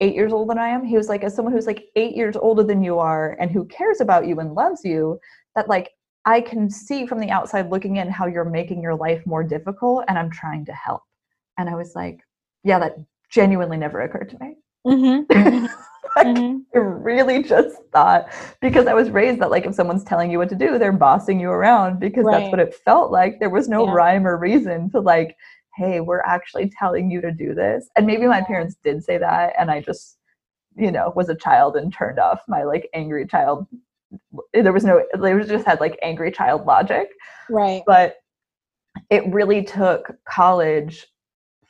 eight 0.00 0.14
years 0.14 0.32
older 0.32 0.50
than 0.50 0.58
I 0.58 0.68
am, 0.68 0.84
he 0.84 0.96
was 0.96 1.08
like, 1.08 1.24
as 1.24 1.34
someone 1.34 1.52
who's 1.52 1.66
like 1.66 1.86
eight 1.96 2.16
years 2.16 2.36
older 2.36 2.62
than 2.62 2.82
you 2.84 2.98
are 2.98 3.36
and 3.40 3.50
who 3.50 3.64
cares 3.66 4.00
about 4.00 4.26
you 4.26 4.38
and 4.38 4.54
loves 4.54 4.84
you, 4.84 5.18
that 5.56 5.68
like 5.68 5.90
I 6.24 6.40
can 6.40 6.70
see 6.70 7.06
from 7.06 7.18
the 7.18 7.30
outside 7.30 7.70
looking 7.70 7.96
in 7.96 8.08
how 8.08 8.26
you're 8.26 8.44
making 8.44 8.80
your 8.80 8.94
life 8.94 9.26
more 9.26 9.42
difficult 9.42 10.04
and 10.06 10.18
I'm 10.18 10.30
trying 10.30 10.64
to 10.66 10.72
help. 10.72 11.02
And 11.58 11.68
I 11.68 11.74
was 11.74 11.94
like, 11.94 12.20
yeah, 12.64 12.78
that 12.78 12.96
genuinely 13.30 13.76
never 13.76 14.00
occurred 14.02 14.30
to 14.30 14.38
me. 14.40 14.56
Mhm. 14.86 15.68
Like, 16.16 16.26
Mhm. 16.26 16.64
I 16.74 16.78
really 16.78 17.40
just 17.40 17.76
thought 17.92 18.32
because 18.60 18.88
I 18.88 18.94
was 18.94 19.10
raised 19.10 19.38
that 19.40 19.50
like 19.52 19.64
if 19.64 19.76
someone's 19.76 20.02
telling 20.02 20.28
you 20.28 20.38
what 20.38 20.48
to 20.48 20.56
do, 20.56 20.76
they're 20.76 20.90
bossing 20.92 21.38
you 21.38 21.50
around 21.50 22.00
because 22.00 22.26
that's 22.28 22.50
what 22.50 22.58
it 22.58 22.74
felt 22.74 23.12
like. 23.12 23.38
There 23.38 23.48
was 23.48 23.68
no 23.68 23.86
Yeah. 23.86 23.92
rhyme 23.92 24.26
or 24.26 24.36
reason 24.36 24.90
to 24.90 24.98
like, 25.00 25.36
hey, 25.76 26.00
we're 26.00 26.22
actually 26.22 26.68
telling 26.76 27.12
you 27.12 27.20
to 27.20 27.30
do 27.30 27.54
this. 27.54 27.88
And 27.94 28.06
maybe 28.06 28.26
my 28.26 28.42
parents 28.42 28.74
did 28.82 29.04
say 29.04 29.18
that 29.18 29.52
and 29.56 29.70
I 29.70 29.80
just, 29.82 30.18
you 30.74 30.90
know, 30.90 31.12
was 31.14 31.28
a 31.28 31.36
child 31.36 31.76
and 31.76 31.92
turned 31.92 32.18
off 32.18 32.40
my 32.48 32.64
like 32.64 32.88
angry 32.92 33.24
child. 33.26 33.68
There 34.52 34.72
was 34.72 34.84
no 34.84 35.04
they 35.16 35.34
was 35.34 35.46
just 35.46 35.64
had 35.64 35.78
like 35.78 35.96
angry 36.02 36.32
child 36.32 36.66
logic 36.66 37.08
Right. 37.48 37.84
but 37.86 38.16
it 39.10 39.24
really 39.32 39.62
took 39.62 40.10
college 40.24 41.06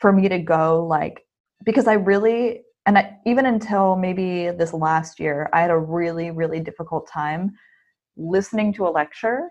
for 0.00 0.12
me 0.12 0.28
to 0.28 0.38
go 0.38 0.84
like 0.86 1.26
because 1.64 1.86
i 1.86 1.94
really 1.94 2.62
and 2.86 2.96
I, 2.98 3.18
even 3.26 3.46
until 3.46 3.96
maybe 3.96 4.50
this 4.50 4.72
last 4.72 5.20
year 5.20 5.48
i 5.52 5.60
had 5.60 5.70
a 5.70 5.78
really 5.78 6.30
really 6.30 6.60
difficult 6.60 7.08
time 7.08 7.52
listening 8.16 8.72
to 8.74 8.86
a 8.86 8.90
lecture 8.90 9.50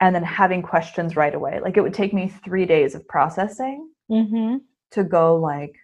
and 0.00 0.14
then 0.14 0.22
having 0.24 0.62
questions 0.62 1.16
right 1.16 1.34
away 1.34 1.60
like 1.60 1.76
it 1.76 1.82
would 1.82 1.94
take 1.94 2.12
me 2.12 2.28
three 2.44 2.66
days 2.66 2.94
of 2.94 3.06
processing 3.08 3.88
Mm-hmm. 4.10 4.56
to 4.90 5.04
go 5.04 5.36
like 5.36 5.74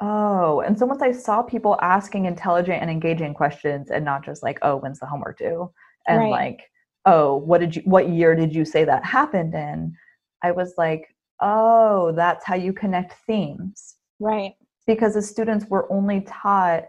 oh 0.00 0.60
and 0.60 0.78
so 0.78 0.86
once 0.86 1.02
i 1.02 1.10
saw 1.10 1.42
people 1.42 1.76
asking 1.82 2.24
intelligent 2.26 2.80
and 2.80 2.90
engaging 2.90 3.34
questions 3.34 3.90
and 3.90 4.04
not 4.04 4.24
just 4.24 4.42
like 4.44 4.58
oh 4.62 4.76
when's 4.76 5.00
the 5.00 5.06
homework 5.06 5.38
due 5.38 5.70
and 6.06 6.18
Right. 6.20 6.30
like 6.30 6.60
oh 7.06 7.36
what 7.36 7.60
did 7.60 7.74
you 7.76 7.82
what 7.84 8.08
year 8.08 8.34
did 8.36 8.54
you 8.54 8.64
say 8.64 8.84
that 8.84 9.04
happened 9.04 9.54
in 9.54 9.94
i 10.42 10.50
was 10.52 10.74
like 10.78 11.13
oh 11.40 12.12
that's 12.12 12.44
how 12.44 12.54
you 12.54 12.72
connect 12.72 13.14
themes 13.26 13.96
Right. 14.20 14.54
because 14.86 15.14
the 15.14 15.22
students 15.22 15.66
were 15.66 15.90
only 15.92 16.20
taught 16.22 16.84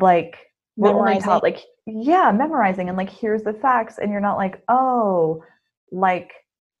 like 0.00 0.36
we're 0.76 0.90
only 0.90 1.20
taught 1.20 1.42
like 1.42 1.60
yeah 1.86 2.30
memorizing 2.32 2.88
and 2.88 2.96
like 2.96 3.10
here's 3.10 3.42
the 3.42 3.52
facts 3.52 3.98
and 3.98 4.10
you're 4.10 4.20
not 4.20 4.36
like 4.36 4.62
oh 4.68 5.42
like 5.92 6.32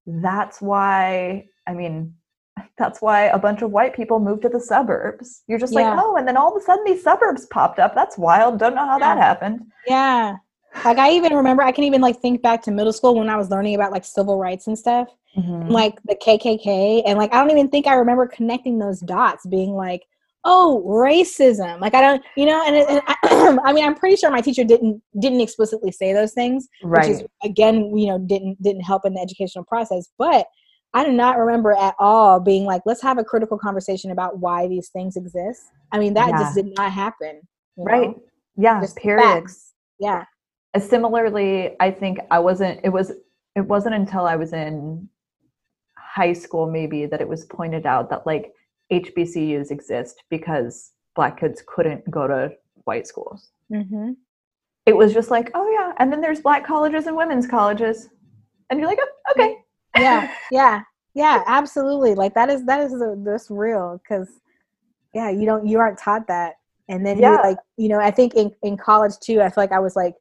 that's 0.06 0.60
why 0.62 1.44
i 1.66 1.72
mean 1.74 2.14
that's 2.78 3.02
why 3.02 3.24
a 3.24 3.38
bunch 3.38 3.62
of 3.62 3.70
white 3.70 3.94
people 3.94 4.20
moved 4.20 4.42
to 4.42 4.48
the 4.48 4.60
suburbs 4.60 5.42
you're 5.48 5.58
just 5.58 5.72
Yeah. 5.72 5.90
like 5.94 6.04
oh 6.04 6.16
and 6.16 6.26
then 6.26 6.36
all 6.36 6.54
of 6.54 6.60
a 6.62 6.64
sudden 6.64 6.84
these 6.84 7.02
suburbs 7.02 7.46
popped 7.46 7.78
up 7.78 7.94
that's 7.94 8.16
wild 8.16 8.58
don't 8.58 8.74
know 8.74 8.86
how 8.86 8.98
that 8.98 9.18
happened 9.18 9.60
Yeah. 9.86 10.36
Like 10.84 10.98
I 10.98 11.10
even 11.12 11.34
remember 11.34 11.64
I 11.64 11.72
can 11.72 11.82
even 11.82 12.00
like 12.00 12.20
think 12.20 12.42
back 12.42 12.62
to 12.62 12.70
middle 12.70 12.92
school 12.92 13.16
when 13.16 13.28
I 13.28 13.36
was 13.36 13.50
learning 13.50 13.74
about 13.74 13.90
like 13.90 14.04
civil 14.04 14.38
rights 14.38 14.68
and 14.68 14.78
stuff. 14.78 15.08
Mhm. 15.36 15.70
like 15.70 15.94
the 16.06 16.16
KKK 16.16 17.02
and 17.06 17.16
like 17.16 17.32
I 17.32 17.40
don't 17.40 17.52
even 17.52 17.68
think 17.68 17.86
I 17.86 17.94
remember 17.94 18.26
connecting 18.26 18.78
those 18.80 18.98
dots 19.00 19.46
being 19.46 19.74
like 19.74 20.02
oh 20.44 20.82
racism. 20.86 21.80
Like 21.80 21.94
I 21.94 22.00
don't 22.00 22.22
you 22.36 22.46
know 22.46 22.62
and, 22.66 22.74
it, 22.74 22.88
and 22.88 23.00
I, 23.06 23.58
I 23.64 23.72
mean 23.72 23.84
I'm 23.84 23.94
pretty 23.94 24.16
sure 24.16 24.30
my 24.30 24.40
teacher 24.40 24.64
didn't 24.64 25.00
didn't 25.20 25.40
explicitly 25.40 25.92
say 25.92 26.12
those 26.12 26.32
things 26.32 26.66
right 26.82 27.08
which 27.08 27.16
is 27.18 27.24
again 27.44 27.96
you 27.96 28.08
know 28.08 28.18
didn't 28.18 28.60
didn't 28.60 28.82
help 28.82 29.04
in 29.04 29.14
the 29.14 29.20
educational 29.20 29.64
process 29.64 30.08
but 30.18 30.46
I 30.94 31.04
do 31.04 31.12
not 31.12 31.38
remember 31.38 31.72
at 31.74 31.94
all 32.00 32.40
being 32.40 32.64
like 32.64 32.82
let's 32.84 33.02
have 33.02 33.18
a 33.18 33.22
critical 33.24 33.56
conversation 33.56 34.10
about 34.10 34.40
why 34.40 34.66
these 34.66 34.88
things 34.88 35.16
exist. 35.16 35.62
I 35.92 36.00
mean 36.00 36.14
that 36.14 36.32
just 36.32 36.56
did 36.56 36.66
not 36.76 36.90
happen 36.90 37.42
right. 37.76 38.08
know? 38.08 38.22
yeah 38.56 38.80
Just 38.80 38.96
period. 38.96 39.22
facts. 39.22 39.74
yeah. 40.00 40.24
Similarly 40.76 41.76
i 41.80 41.90
think 41.90 42.18
i 42.30 42.38
wasn't 42.38 42.80
it 42.82 42.88
was 42.88 43.12
it 43.56 43.60
wasn't 43.60 43.94
until 43.94 44.24
i 44.26 44.36
was 44.36 44.52
in 44.52 45.08
high 46.14 46.32
school 46.32 46.70
maybe 46.70 47.06
that 47.06 47.20
it 47.20 47.28
was 47.28 47.44
pointed 47.44 47.86
out 47.86 48.10
that 48.10 48.26
like 48.26 48.52
hbcus 48.92 49.70
exist 49.70 50.24
because 50.28 50.92
black 51.14 51.38
kids 51.40 51.62
couldn't 51.66 52.02
go 52.10 52.26
to 52.26 52.50
white 52.84 53.06
schools. 53.06 53.50
Hmm 53.72 54.12
it 54.86 54.96
was 54.96 55.12
just 55.12 55.30
like 55.30 55.50
oh 55.54 55.70
yeah 55.70 55.92
and 55.98 56.10
then 56.12 56.20
there's 56.20 56.40
black 56.40 56.66
colleges 56.66 57.06
and 57.06 57.16
women's 57.16 57.46
colleges. 57.46 58.08
And 58.68 58.80
you're 58.80 58.88
like 58.88 58.98
oh, 59.00 59.32
okay. 59.32 59.56
Yeah 59.96 60.34
yeah 60.50 60.82
yeah 61.14 61.42
absolutely. 61.46 62.14
Like 62.14 62.34
that 62.34 62.48
is 62.50 62.64
that 62.66 62.80
is 62.80 62.92
the, 62.92 63.20
that's 63.24 63.50
real 63.50 64.00
because 64.02 64.28
yeah 65.14 65.30
you 65.30 65.44
don't 65.46 65.66
you 65.66 65.78
aren't 65.78 65.98
taught 65.98 66.26
that. 66.28 66.54
And 66.88 67.06
then 67.06 67.18
Yeah. 67.18 67.32
you 67.36 67.42
like 67.50 67.58
you 67.76 67.88
know 67.88 68.00
i 68.00 68.10
think 68.10 68.34
in, 68.34 68.50
in 68.62 68.76
college 68.76 69.16
too 69.20 69.40
i 69.40 69.48
feel 69.48 69.62
like 69.62 69.72
i 69.72 69.78
was 69.78 69.94
like 69.94 70.14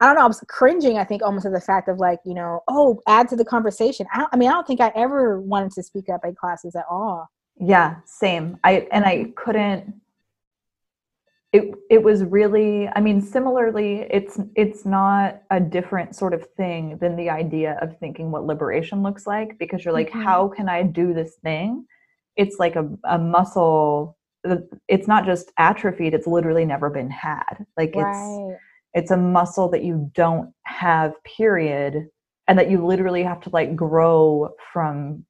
i 0.00 0.06
don't 0.06 0.14
know 0.16 0.22
i 0.24 0.26
was 0.26 0.42
cringing 0.48 0.98
i 0.98 1.04
think 1.04 1.22
almost 1.22 1.46
at 1.46 1.52
the 1.52 1.60
fact 1.60 1.88
of 1.88 1.98
like 1.98 2.18
you 2.24 2.34
know 2.34 2.60
oh 2.68 3.00
add 3.08 3.28
to 3.28 3.36
the 3.36 3.44
conversation 3.44 4.06
i, 4.12 4.26
I 4.32 4.36
mean 4.36 4.48
i 4.48 4.52
don't 4.52 4.66
think 4.66 4.80
i 4.80 4.92
ever 4.94 5.40
wanted 5.40 5.72
to 5.72 5.82
speak 5.82 6.08
up 6.08 6.24
in 6.24 6.34
classes 6.34 6.74
at 6.74 6.84
all 6.90 7.28
Yeah, 7.58 7.96
same. 8.06 8.58
I 8.64 8.88
and 8.90 9.04
I 9.04 9.32
couldn't 9.36 9.94
it 11.52 11.74
it 11.90 12.02
was 12.02 12.22
really 12.24 12.88
I 12.88 13.00
mean 13.00 13.20
similarly 13.20 14.06
it's 14.10 14.38
it's 14.54 14.86
not 14.86 15.42
a 15.50 15.60
different 15.60 16.14
sort 16.14 16.32
of 16.32 16.46
thing 16.56 16.96
than 17.00 17.16
the 17.16 17.28
idea 17.28 17.76
of 17.82 17.98
thinking 17.98 18.30
what 18.30 18.46
liberation 18.46 19.02
looks 19.02 19.26
like 19.26 19.58
because 19.58 19.84
you're 19.84 19.92
like 20.00 20.10
Mhm. 20.10 20.22
how 20.24 20.48
can 20.48 20.68
I 20.68 20.82
do 20.84 21.12
this 21.12 21.36
thing? 21.42 21.86
It's 22.36 22.58
like 22.58 22.76
a 22.76 22.88
a 23.04 23.18
muscle 23.18 24.16
it's 24.88 25.06
not 25.08 25.26
just 25.26 25.52
atrophied 25.58 26.14
it's 26.14 26.26
literally 26.26 26.64
never 26.64 26.88
been 26.88 27.10
had. 27.10 27.66
Like 27.76 27.94
right 27.94 28.06
it's 28.06 28.60
a 29.10 29.16
muscle 29.16 29.68
that 29.70 29.84
you 29.84 30.10
don't 30.14 30.52
have 30.64 31.12
period 31.24 32.08
and 32.48 32.58
that 32.58 32.70
you 32.70 32.84
literally 32.84 33.22
have 33.22 33.40
to 33.40 33.50
like 33.50 33.76
grow 33.76 34.50
from 34.72 35.24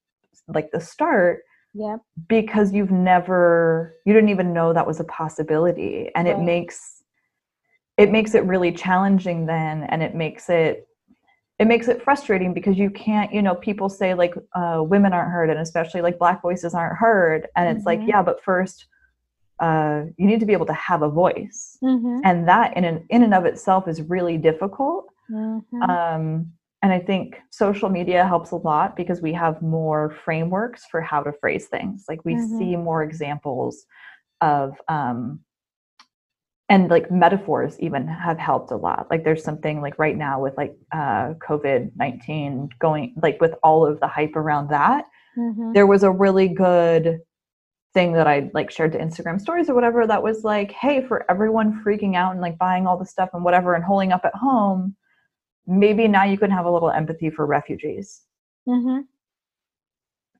like 0.49 0.71
the 0.73 0.81
start 0.81 1.43
yep 1.75 2.01
because 2.29 2.73
you've 2.73 2.91
never 2.91 3.95
you 4.05 4.13
didn't 4.13 4.31
even 4.31 4.53
know 4.53 4.73
that 4.73 4.87
was 4.87 4.99
a 5.01 5.05
possibility 5.05 6.11
and 6.17 6.27
it 6.27 6.39
makes 6.39 7.03
it 7.97 8.11
makes 8.11 8.35
it 8.35 8.43
really 8.45 8.73
challenging 8.73 9.47
then 9.47 9.85
and 9.85 10.03
it 10.03 10.15
makes 10.15 10.49
it 10.49 10.87
it 11.59 11.67
makes 11.67 11.89
it 11.89 12.03
frustrating 12.03 12.55
because 12.55 12.79
you 12.79 12.91
can't 12.91 13.33
you 13.33 13.43
know 13.43 13.55
people 13.55 13.89
say 13.89 14.15
like 14.15 14.35
uh, 14.55 14.83
women 14.83 15.13
aren't 15.13 15.31
heard 15.31 15.51
and 15.51 15.61
especially 15.61 16.01
like 16.01 16.19
black 16.19 16.41
voices 16.43 16.75
aren't 16.75 16.97
heard 16.97 17.47
and 17.55 17.77
it's 17.77 17.87
like 17.87 18.01
Mhm. 18.01 18.09
yeah 18.09 18.23
but 18.23 18.43
first 18.43 18.87
uh, 19.61 20.05
you 20.17 20.27
need 20.27 20.41
to 20.41 20.47
be 20.47 20.53
able 20.53 20.67
to 20.67 20.73
have 20.73 21.03
a 21.03 21.09
voice 21.09 21.79
mm-hmm. 21.83 22.21
and 22.25 22.49
that 22.49 22.77
in 22.77 22.85
an, 22.85 23.05
in 23.11 23.23
and 23.23 23.35
of 23.35 23.45
itself 23.45 23.87
is 23.89 24.03
really 24.03 24.37
difficult 24.37 25.07
Mm-hmm. 25.31 25.83
um, 25.83 26.53
and 26.83 26.93
I 26.93 26.99
think 26.99 27.37
social 27.51 27.91
media 27.91 28.27
helps 28.27 28.53
a 28.53 28.57
lot 28.57 28.97
because 28.97 29.21
we 29.21 29.33
have 29.35 29.61
more 29.61 30.15
frameworks 30.25 30.87
for 30.91 31.01
how 31.01 31.23
to 31.23 31.33
phrase 31.33 31.67
things. 31.67 32.07
Like 32.09 32.25
we 32.25 32.35
Mhm. 32.35 32.59
see 32.59 32.77
more 32.77 33.03
examples 33.03 33.85
of, 34.41 34.81
um, 34.89 35.41
and 36.71 36.89
like 36.89 37.11
metaphors 37.11 37.79
even 37.81 38.07
have 38.07 38.39
helped 38.39 38.71
a 38.71 38.77
lot. 38.77 39.09
Like 39.11 39.25
there's 39.25 39.45
something 39.45 39.83
like 39.83 39.99
right 39.99 40.17
now 40.17 40.41
with 40.41 40.57
like 40.57 40.75
uh, 40.93 41.35
COVID 41.47 41.91
19 41.97 42.71
going, 42.79 43.15
like 43.21 43.41
with 43.41 43.55
all 43.63 43.85
of 43.85 44.01
the 44.01 44.07
hype 44.09 44.37
around 44.37 44.71
that, 44.71 45.05
mm-hmm. 45.37 45.73
there 45.73 45.87
was 45.87 46.03
a 46.03 46.11
really 46.11 46.49
good 46.49 47.21
thing 47.95 48.12
that 48.12 48.26
I 48.26 48.51
like 48.55 48.70
shared 48.70 48.93
to 48.93 48.99
Instagram 48.99 49.41
stories 49.41 49.68
or 49.68 49.74
whatever 49.74 50.07
that 50.07 50.22
was 50.22 50.45
like, 50.45 50.72
hey, 50.72 51.05
for 51.07 51.28
everyone 51.30 51.82
freaking 51.84 52.16
out 52.16 52.32
and 52.32 52.41
like 52.41 52.59
buying 52.59 52.86
all 52.86 52.97
the 52.99 53.07
stuff 53.07 53.30
and 53.32 53.45
whatever 53.45 53.74
and 53.74 53.84
holding 53.84 54.12
up 54.12 54.24
at 54.24 54.34
home, 54.34 54.95
maybe 55.66 56.07
now 56.09 56.24
you 56.24 56.38
can 56.38 56.51
have 56.51 56.66
a 56.66 56.70
little 56.70 56.91
empathy 56.91 57.30
for 57.30 57.47
refugees. 57.47 58.22
Mm-hmm. 58.68 59.01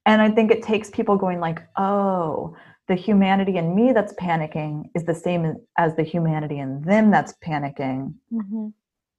And 0.07 0.23
I 0.23 0.31
think 0.31 0.51
it 0.51 0.63
takes 0.63 0.91
people 0.91 1.17
going 1.17 1.41
like, 1.41 1.63
oh, 1.77 2.57
the 2.89 2.95
humanity 2.95 3.57
in 3.57 3.75
me 3.75 3.93
that's 3.93 4.15
panicking 4.15 4.85
is 4.95 5.05
the 5.05 5.15
same 5.15 5.57
as 5.79 5.95
the 5.97 6.03
humanity 6.03 6.59
in 6.59 6.83
them 6.83 7.11
that's 7.11 7.35
panicking. 7.45 8.15
Mm-hmm. 8.33 8.69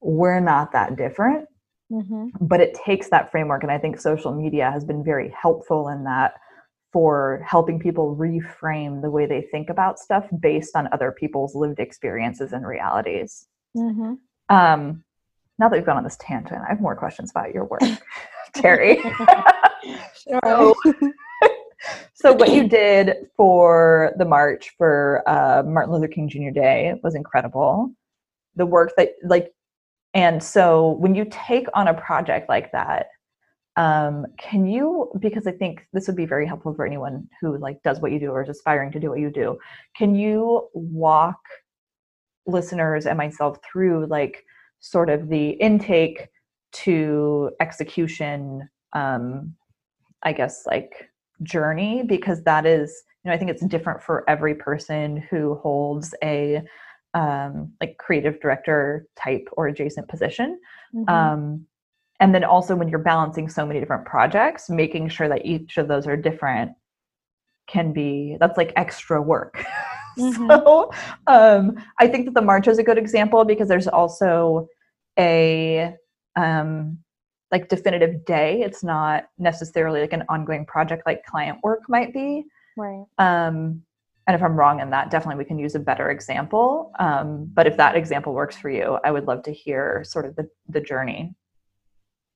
We're 0.02 0.40
not 0.40 0.72
that 0.74 0.96
different. 0.96 1.48
mm-hmm. 1.92 2.28
but 2.40 2.62
it 2.62 2.74
takes 2.74 3.10
that 3.10 3.30
framework 3.32 3.64
and 3.64 3.72
i 3.72 3.78
think 3.78 4.00
social 4.00 4.34
media 4.34 4.72
has 4.72 4.84
been 4.84 5.04
very 5.04 5.34
helpful 5.40 5.90
in 5.90 6.04
that 6.06 6.36
for 6.92 7.44
helping 7.48 7.80
people 7.80 8.16
reframe 8.16 9.02
the 9.02 9.10
way 9.10 9.26
they 9.26 9.42
think 9.42 9.70
about 9.70 10.00
stuff 10.00 10.26
based 10.40 10.76
on 10.76 10.90
other 10.92 11.12
people's 11.12 11.56
lived 11.56 11.80
experiences 11.80 12.54
and 12.54 12.66
realities. 12.68 13.48
Mm-hmm. 13.78 14.16
um, 14.54 15.04
now 15.58 15.70
that 15.70 15.78
we've 15.78 15.86
gone 15.86 15.96
on 15.96 16.04
this 16.04 16.18
tangent 16.20 16.62
i 16.62 16.68
have 16.68 16.82
more 16.82 16.94
questions 16.94 17.32
about 17.32 17.54
your 17.54 17.64
work 17.64 17.82
terry. 18.54 19.02
So, 20.14 20.76
so 22.14 22.34
what 22.34 22.52
you 22.54 22.68
did 22.68 23.30
for 23.36 24.14
the 24.18 24.26
march 24.26 24.76
for 24.78 25.24
uh, 25.26 25.64
martin 25.66 25.92
luther 25.92 26.08
king 26.08 26.30
jr 26.30 26.52
day 26.52 26.94
was 27.04 27.16
incredible. 27.16 27.92
The 28.56 28.68
work 28.68 28.94
that 28.98 29.14
like 29.24 29.52
and 30.14 30.44
so 30.44 30.92
when 30.92 31.16
you 31.16 31.26
take 31.32 31.66
on 31.74 31.88
a 31.88 31.96
project 31.96 32.48
like 32.50 32.72
that 32.74 33.08
um, 33.78 34.26
can 34.38 34.66
you 34.66 35.10
because 35.20 35.48
i 35.48 35.52
think 35.52 35.88
this 35.94 36.08
would 36.08 36.16
be 36.16 36.26
very 36.26 36.46
helpful 36.46 36.74
for 36.74 36.86
anyone 36.86 37.28
who 37.40 37.58
like 37.58 37.82
does 37.84 38.00
what 38.00 38.12
you 38.12 38.20
do 38.20 38.30
or 38.30 38.44
is 38.44 38.50
aspiring 38.50 38.92
to 38.92 39.00
do 39.00 39.10
what 39.10 39.20
you 39.20 39.32
do 39.32 39.58
can 39.96 40.16
you 40.16 40.68
walk 40.74 41.40
listeners 42.48 43.06
and 43.06 43.18
myself 43.18 43.58
through 43.64 44.06
like 44.08 44.44
sort 44.80 45.10
of 45.10 45.30
the 45.30 45.52
intake 45.52 46.28
to 46.72 47.52
execution 47.60 48.68
um, 48.94 49.54
i 50.24 50.34
guess 50.34 50.64
like 50.66 51.10
journey 51.44 52.04
because 52.04 52.44
that 52.44 52.66
is 52.66 53.04
you 53.24 53.30
know 53.30 53.36
i 53.36 53.38
think 53.38 53.50
it's 53.50 53.66
different 53.66 54.02
for 54.02 54.30
every 54.30 54.56
person 54.56 55.18
who 55.30 55.56
holds 55.56 56.14
a 56.24 56.62
um, 57.14 57.74
like 57.82 57.98
creative 57.98 58.40
director 58.40 59.06
type 59.22 59.48
or 59.54 59.68
adjacent 59.68 60.08
position 60.08 60.60
mm-hmm. 60.96 61.14
um, 61.14 61.66
and 62.22 62.34
then 62.34 62.44
also 62.46 62.76
when 62.76 62.88
you're 62.88 63.00
balancing 63.00 63.50
so 63.50 63.66
many 63.66 63.80
different 63.80 64.06
projects 64.06 64.70
making 64.70 65.10
sure 65.10 65.28
that 65.28 65.46
each 65.46 65.78
of 65.78 65.90
those 65.90 66.08
are 66.08 66.16
different 66.16 66.72
can 67.68 67.92
be 67.92 68.38
that's 68.40 68.58
like 68.58 68.72
extra 68.76 69.22
work. 69.22 69.64
Mm-hmm. 70.20 70.50
so 70.50 70.92
um, 71.28 71.82
i 71.98 72.06
think 72.06 72.26
that 72.26 72.34
the 72.34 72.42
march 72.42 72.68
is 72.68 72.78
a 72.78 72.84
good 72.84 72.98
example 72.98 73.46
because 73.46 73.70
there's 73.70 73.88
also 73.88 74.68
a 75.18 75.96
um, 76.36 76.98
like 77.52 77.70
definitive 77.70 78.26
day. 78.26 78.62
It's 78.62 78.84
not 78.84 79.26
necessarily 79.38 80.02
like 80.02 80.14
an 80.14 80.24
ongoing 80.30 80.66
project 80.66 81.04
like 81.06 81.26
client 81.26 81.60
work 81.64 81.82
might 81.90 82.14
be. 82.14 82.46
Right. 82.78 83.04
Um, 83.18 83.84
and 84.28 84.36
if 84.36 84.44
i'm 84.44 84.56
wrong 84.56 84.80
in 84.80 84.92
that 84.92 85.10
definitely 85.10 85.44
we 85.44 85.48
can 85.48 85.58
use 85.58 85.76
a 85.76 85.80
better 85.80 86.12
example. 86.12 86.92
Um, 87.00 87.50
but 87.54 87.68
if 87.68 87.76
that 87.78 87.96
example 87.96 88.34
works 88.34 88.56
for 88.56 88.70
you 88.70 89.00
i 89.04 89.12
would 89.12 89.26
love 89.26 89.44
to 89.44 89.52
hear 89.52 90.04
sort 90.06 90.26
of 90.26 90.36
the, 90.36 90.48
the 90.70 90.80
journey 90.80 91.36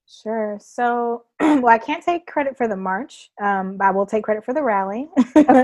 Sure. 0.07 0.57
So, 0.61 1.23
well, 1.39 1.67
I 1.67 1.77
can't 1.77 2.03
take 2.03 2.27
credit 2.27 2.55
for 2.57 2.67
the 2.67 2.75
march. 2.75 3.31
Um, 3.41 3.77
I 3.81 3.91
will 3.91 4.05
take 4.05 4.23
credit 4.23 4.45
for 4.45 4.53
the 4.53 4.61
rally. 4.61 5.09
okay. 5.35 5.61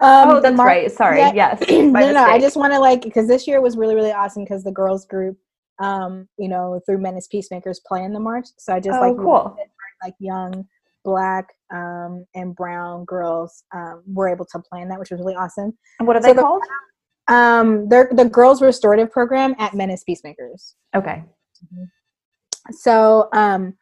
um, 0.00 0.28
oh, 0.30 0.40
that's 0.40 0.56
mar- 0.56 0.66
right. 0.66 0.90
Sorry. 0.90 1.18
Yeah. 1.18 1.32
Yes. 1.34 1.62
no, 1.70 1.90
no, 1.90 2.12
no. 2.12 2.24
I 2.24 2.38
just 2.38 2.56
want 2.56 2.72
to 2.72 2.78
like 2.78 3.02
because 3.02 3.28
this 3.28 3.46
year 3.46 3.60
was 3.60 3.76
really, 3.76 3.94
really 3.94 4.12
awesome 4.12 4.44
because 4.44 4.64
the 4.64 4.72
girls 4.72 5.04
group, 5.06 5.36
um, 5.78 6.26
you 6.38 6.48
know, 6.48 6.80
through 6.86 6.98
Men 6.98 7.16
as 7.16 7.28
Peacemakers 7.28 7.80
play 7.86 8.02
in 8.04 8.12
the 8.12 8.20
march. 8.20 8.46
So 8.58 8.74
I 8.74 8.80
just 8.80 8.98
oh, 8.98 9.08
like 9.08 9.16
cool. 9.16 9.56
like 10.02 10.14
young 10.18 10.66
black 11.04 11.48
um, 11.72 12.24
and 12.34 12.54
brown 12.54 13.04
girls 13.04 13.64
um, 13.74 14.02
were 14.06 14.28
able 14.28 14.46
to 14.46 14.58
plan 14.58 14.88
that, 14.88 14.98
which 14.98 15.10
was 15.10 15.20
really 15.20 15.34
awesome. 15.34 15.76
And 15.98 16.06
what 16.06 16.16
are 16.16 16.22
so 16.22 16.28
they 16.28 16.34
the, 16.34 16.42
called? 16.42 16.62
Um, 17.28 17.88
they're 17.88 18.10
the 18.12 18.24
Girls 18.24 18.62
Restorative 18.62 19.10
Program 19.10 19.54
at 19.58 19.74
Men 19.74 19.90
as 19.90 20.02
Peacemakers. 20.04 20.76
Okay. 20.94 21.24
Mm-hmm. 21.64 21.84
So, 22.72 23.28
um, 23.32 23.74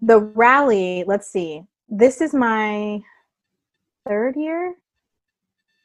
the 0.00 0.18
rally, 0.18 1.04
let's 1.06 1.30
see. 1.30 1.62
This 1.88 2.20
is 2.20 2.34
my 2.34 3.00
third 4.08 4.36
year. 4.36 4.74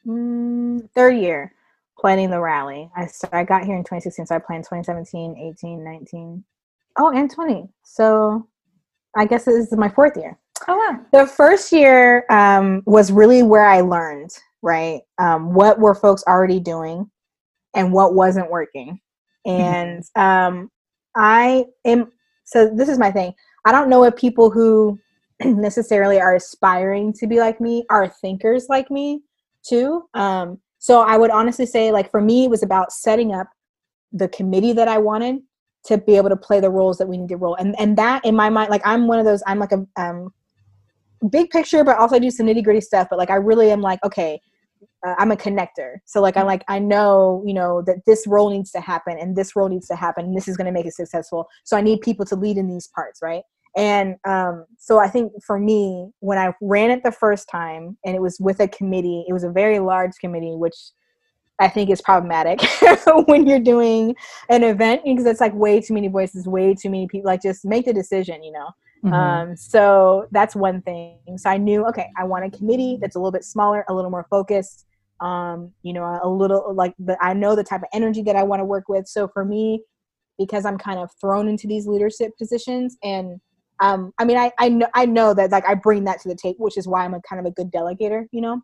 Mm, 0.06 0.90
third 0.92 1.18
year 1.18 1.54
planning 1.98 2.30
the 2.30 2.40
rally. 2.40 2.90
I 2.96 3.08
I 3.32 3.44
got 3.44 3.66
here 3.66 3.76
in 3.76 3.84
2016, 3.84 4.28
so 4.28 4.36
I 4.36 4.40
planned 4.40 4.64
2017, 4.66 5.38
18, 5.38 5.84
19. 5.84 6.44
Oh, 6.98 7.12
and 7.12 7.30
20. 7.30 7.68
So 7.84 8.48
I 9.16 9.26
guess 9.26 9.46
this 9.46 9.72
is 9.72 9.78
my 9.78 9.90
fourth 9.90 10.16
year. 10.16 10.38
Oh 10.68 10.78
wow. 10.78 11.00
The 11.12 11.28
first 11.28 11.72
year 11.72 12.26
um, 12.30 12.84
was 12.86 13.12
really 13.12 13.44
where 13.44 13.66
I 13.66 13.82
learned, 13.82 14.32
right? 14.62 15.02
Um, 15.18 15.54
what 15.54 15.80
were 15.80 15.96
folks 15.96 16.24
already 16.28 16.60
doing 16.60 17.10
and 17.74 17.92
what 17.92 18.14
wasn't 18.14 18.50
working. 18.50 19.00
Mm-hmm. 19.46 19.62
And 19.62 20.04
um, 20.16 20.72
I 21.16 21.66
am 21.86 22.12
so 22.46 22.70
this 22.74 22.90
is 22.90 23.00
my 23.00 23.12
thing. 23.12 23.34
I 23.66 23.72
don't 23.72 23.90
know 23.90 24.04
if 24.04 24.16
people 24.16 24.50
who 24.52 25.00
necessarily 25.44 26.20
are 26.20 26.36
aspiring 26.36 27.14
to 27.14 27.28
be 27.28 27.40
like 27.40 27.60
me 27.60 27.86
are 27.90 28.08
thinkers 28.08 28.68
like 28.70 28.90
me 28.90 29.22
too. 29.68 30.04
Um, 30.14 30.60
so 30.80 31.02
I 31.02 31.18
would 31.18 31.32
honestly 31.32 31.66
say, 31.66 31.92
like 31.92 32.12
for 32.12 32.22
me, 32.22 32.46
it 32.46 32.50
was 32.50 32.64
about 32.64 32.92
setting 32.92 33.34
up 33.34 33.48
the 34.14 34.28
committee 34.30 34.74
that 34.74 34.88
I 34.88 35.00
wanted 35.00 35.40
to 35.86 35.98
be 35.98 36.16
able 36.16 36.30
to 36.30 36.38
play 36.38 36.60
the 36.60 36.70
roles 36.70 36.98
that 36.98 37.08
we 37.08 37.18
need 37.18 37.30
to 37.30 37.38
roll, 37.38 37.56
and 37.56 37.76
and 37.80 37.98
that 37.98 38.24
in 38.24 38.36
my 38.36 38.50
mind, 38.50 38.70
like 38.70 38.86
I'm 38.86 39.08
one 39.08 39.20
of 39.20 39.26
those. 39.26 39.42
I'm 39.48 39.60
like 39.60 39.72
a 39.72 39.86
um, 39.98 40.32
big 41.30 41.50
picture, 41.50 41.84
but 41.84 41.98
also 41.98 42.16
I 42.16 42.20
do 42.20 42.30
some 42.30 42.46
nitty 42.46 42.64
gritty 42.64 42.82
stuff. 42.82 43.08
But 43.10 43.18
like 43.18 43.30
I 43.32 43.36
really 43.36 43.72
am 43.72 43.82
like, 43.82 44.04
okay, 44.04 44.40
uh, 45.06 45.16
I'm 45.18 45.32
a 45.32 45.36
connector. 45.36 45.96
So 46.06 46.22
like 46.22 46.38
I'm 46.38 46.46
like 46.46 46.64
I 46.68 46.80
know 46.80 47.44
you 47.46 47.54
know 47.54 47.82
that 47.88 48.06
this 48.06 48.26
role 48.28 48.50
needs 48.50 48.72
to 48.72 48.80
happen 48.80 49.18
and 49.20 49.36
this 49.36 49.56
role 49.56 49.70
needs 49.70 49.88
to 49.88 49.96
happen. 49.96 50.26
And 50.26 50.38
this 50.38 50.48
is 50.48 50.56
going 50.56 50.68
to 50.68 50.72
make 50.72 50.86
it 50.86 50.94
successful. 50.94 51.48
So 51.64 51.76
I 51.78 51.82
need 51.82 52.02
people 52.02 52.26
to 52.28 52.36
lead 52.36 52.58
in 52.58 52.68
these 52.68 52.88
parts, 52.88 53.22
right? 53.24 53.44
And 53.76 54.16
um, 54.26 54.66
so 54.78 55.00
I 55.00 55.08
think 55.10 55.34
for 55.44 55.60
me, 55.60 56.10
when 56.20 56.38
I 56.38 56.54
ran 56.62 56.92
it 56.92 57.04
the 57.04 57.12
first 57.12 57.50
time, 57.50 57.98
and 58.06 58.16
it 58.16 58.22
was 58.22 58.40
with 58.40 58.60
a 58.62 58.68
committee, 58.68 59.26
it 59.28 59.34
was 59.34 59.44
a 59.44 59.50
very 59.50 59.80
large 59.80 60.14
committee, 60.22 60.56
which 60.56 60.76
I 61.60 61.68
think 61.68 61.90
is 61.90 62.02
problematic 62.02 62.62
when 63.28 63.48
you're 63.48 63.60
doing 63.60 64.16
an 64.50 64.64
event 64.64 65.02
because 65.06 65.26
it's 65.26 65.42
like 65.42 65.54
way 65.54 65.82
too 65.82 65.94
many 65.94 66.08
voices, 66.08 66.48
way 66.48 66.74
too 66.74 66.90
many 66.90 67.08
people. 67.08 67.28
Like 67.28 67.42
just 67.42 67.66
make 67.66 67.86
the 67.86 67.94
decision, 67.94 68.44
you 68.44 68.52
know. 68.52 68.70
Mm-hmm. 69.04 69.14
Um, 69.14 69.56
so 69.56 70.28
that's 70.32 70.56
one 70.56 70.82
thing. 70.82 71.18
So 71.38 71.50
I 71.50 71.58
knew, 71.58 71.86
okay, 71.88 72.08
I 72.18 72.24
want 72.24 72.46
a 72.46 72.58
committee 72.58 72.98
that's 73.00 73.16
a 73.16 73.20
little 73.20 73.32
bit 73.32 73.44
smaller, 73.44 73.86
a 73.88 73.94
little 73.94 74.12
more 74.12 74.26
focused. 74.30 74.86
Um, 75.22 75.72
you 75.82 75.94
know, 75.94 76.20
a 76.22 76.28
little 76.28 76.74
like 76.74 76.94
the, 77.00 77.18
I 77.22 77.34
know 77.34 77.56
the 77.56 77.64
type 77.64 77.82
of 77.82 77.88
energy 77.94 78.22
that 78.24 78.36
I 78.36 78.44
want 78.44 78.60
to 78.60 78.66
work 78.66 78.90
with. 78.90 79.08
So 79.08 79.30
for 79.30 79.46
me, 79.46 79.82
because 80.38 80.66
I'm 80.66 80.78
kind 80.78 81.00
of 81.00 81.10
thrown 81.22 81.48
into 81.48 81.68
these 81.68 81.88
leadership 81.88 82.32
positions 82.38 82.98
and 83.02 83.40
um, 83.80 84.14
I 84.18 84.26
mean, 84.26 84.38
I, 84.38 84.52
I 84.58 84.70
know, 84.70 84.88
I 84.94 85.06
know 85.06 85.34
that 85.34 85.52
like 85.52 85.68
I 85.68 85.74
bring 85.76 86.06
that 86.06 86.22
to 86.22 86.30
the 86.30 86.36
table, 86.36 86.64
which 86.64 86.78
is 86.78 86.88
why 86.88 87.04
I'm 87.04 87.14
a 87.14 87.22
kind 87.22 87.40
of 87.40 87.46
a 87.46 87.52
good 87.52 87.72
delegator, 87.72 88.26
you 88.32 88.42
know? 88.42 88.62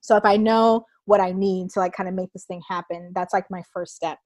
So 0.00 0.16
if 0.16 0.24
I 0.24 0.36
know 0.36 0.84
what 1.06 1.20
I 1.20 1.32
need 1.32 1.70
to 1.70 1.80
like 1.80 1.94
kind 1.94 2.08
of 2.08 2.14
make 2.14 2.32
this 2.32 2.44
thing 2.44 2.62
happen, 2.68 3.12
that's 3.14 3.32
like 3.32 3.50
my 3.50 3.62
first 3.72 3.94
step. 3.94 4.18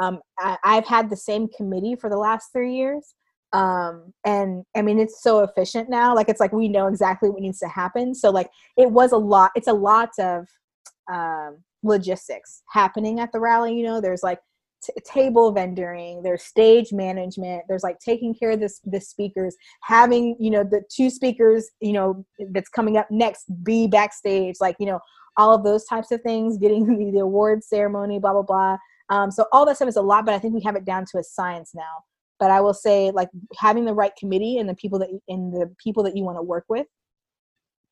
Um, 0.00 0.20
I, 0.38 0.56
I've 0.64 0.86
had 0.86 1.10
the 1.10 1.16
same 1.16 1.48
committee 1.48 1.96
for 1.96 2.08
the 2.08 2.16
last 2.16 2.52
three 2.52 2.74
years. 2.74 3.14
Um, 3.52 4.14
and 4.24 4.64
I 4.74 4.80
mean, 4.80 4.98
it's 4.98 5.22
so 5.22 5.40
efficient 5.40 5.90
now. 5.90 6.14
Like, 6.14 6.30
it's 6.30 6.40
like 6.40 6.52
we 6.52 6.68
know 6.68 6.86
exactly 6.86 7.28
what 7.28 7.42
needs 7.42 7.58
to 7.58 7.68
happen. 7.68 8.14
So, 8.14 8.30
like, 8.30 8.48
it 8.78 8.90
was 8.90 9.12
a 9.12 9.18
lot, 9.18 9.50
it's 9.54 9.68
a 9.68 9.74
lot 9.74 10.08
of 10.18 10.48
um, 11.12 11.58
logistics 11.82 12.62
happening 12.70 13.20
at 13.20 13.30
the 13.32 13.40
rally. 13.40 13.74
You 13.74 13.84
know, 13.84 14.00
there's 14.00 14.22
like 14.22 14.40
t- 14.82 14.92
table 15.04 15.54
vendoring 15.54 16.22
there's 16.22 16.42
stage 16.42 16.92
management 16.92 17.62
there's 17.68 17.82
like 17.82 17.98
taking 17.98 18.34
care 18.34 18.50
of 18.50 18.60
this 18.60 18.80
the 18.84 19.00
speakers 19.00 19.56
having 19.82 20.36
you 20.38 20.50
know 20.50 20.64
the 20.64 20.82
two 20.90 21.10
speakers 21.10 21.70
you 21.80 21.92
know 21.92 22.24
that's 22.50 22.68
coming 22.68 22.96
up 22.96 23.10
next 23.10 23.44
be 23.62 23.86
backstage 23.86 24.56
like 24.60 24.76
you 24.78 24.86
know 24.86 25.00
all 25.36 25.54
of 25.54 25.64
those 25.64 25.84
types 25.86 26.10
of 26.10 26.20
things 26.22 26.58
getting 26.58 26.86
the, 26.98 27.10
the 27.12 27.18
award 27.18 27.62
ceremony 27.64 28.18
blah 28.18 28.32
blah 28.32 28.42
blah. 28.42 28.76
Um, 29.08 29.30
so 29.30 29.46
all 29.52 29.66
that 29.66 29.76
stuff 29.76 29.88
is 29.88 29.96
a 29.96 30.02
lot 30.02 30.24
but 30.24 30.34
i 30.34 30.38
think 30.38 30.54
we 30.54 30.62
have 30.62 30.76
it 30.76 30.84
down 30.84 31.04
to 31.12 31.18
a 31.18 31.24
science 31.24 31.72
now. 31.74 32.04
But 32.38 32.50
i 32.50 32.60
will 32.60 32.74
say 32.74 33.10
like 33.10 33.28
having 33.58 33.84
the 33.84 33.94
right 33.94 34.12
committee 34.18 34.58
and 34.58 34.68
the 34.68 34.74
people 34.74 34.98
that 35.00 35.08
and 35.28 35.52
the 35.52 35.74
people 35.82 36.02
that 36.04 36.16
you 36.16 36.24
want 36.24 36.38
to 36.38 36.42
work 36.42 36.64
with 36.68 36.86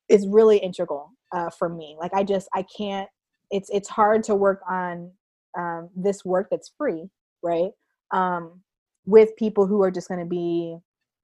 is 0.09 0.27
really 0.27 0.57
integral 0.57 1.11
uh, 1.33 1.49
for 1.49 1.69
me. 1.69 1.95
Like 1.99 2.13
i 2.13 2.23
just 2.23 2.47
i 2.53 2.65
can't 2.77 3.09
it's 3.51 3.69
it's 3.69 3.89
hard 3.89 4.23
to 4.23 4.35
work 4.35 4.61
on 4.69 5.11
um, 5.57 5.89
this 5.95 6.23
work 6.25 6.47
that's 6.49 6.71
free, 6.77 7.09
right? 7.43 7.71
Um, 8.11 8.61
with 9.05 9.35
people 9.37 9.65
who 9.67 9.81
are 9.83 9.91
just 9.91 10.07
going 10.07 10.19
to 10.19 10.25
be 10.25 10.77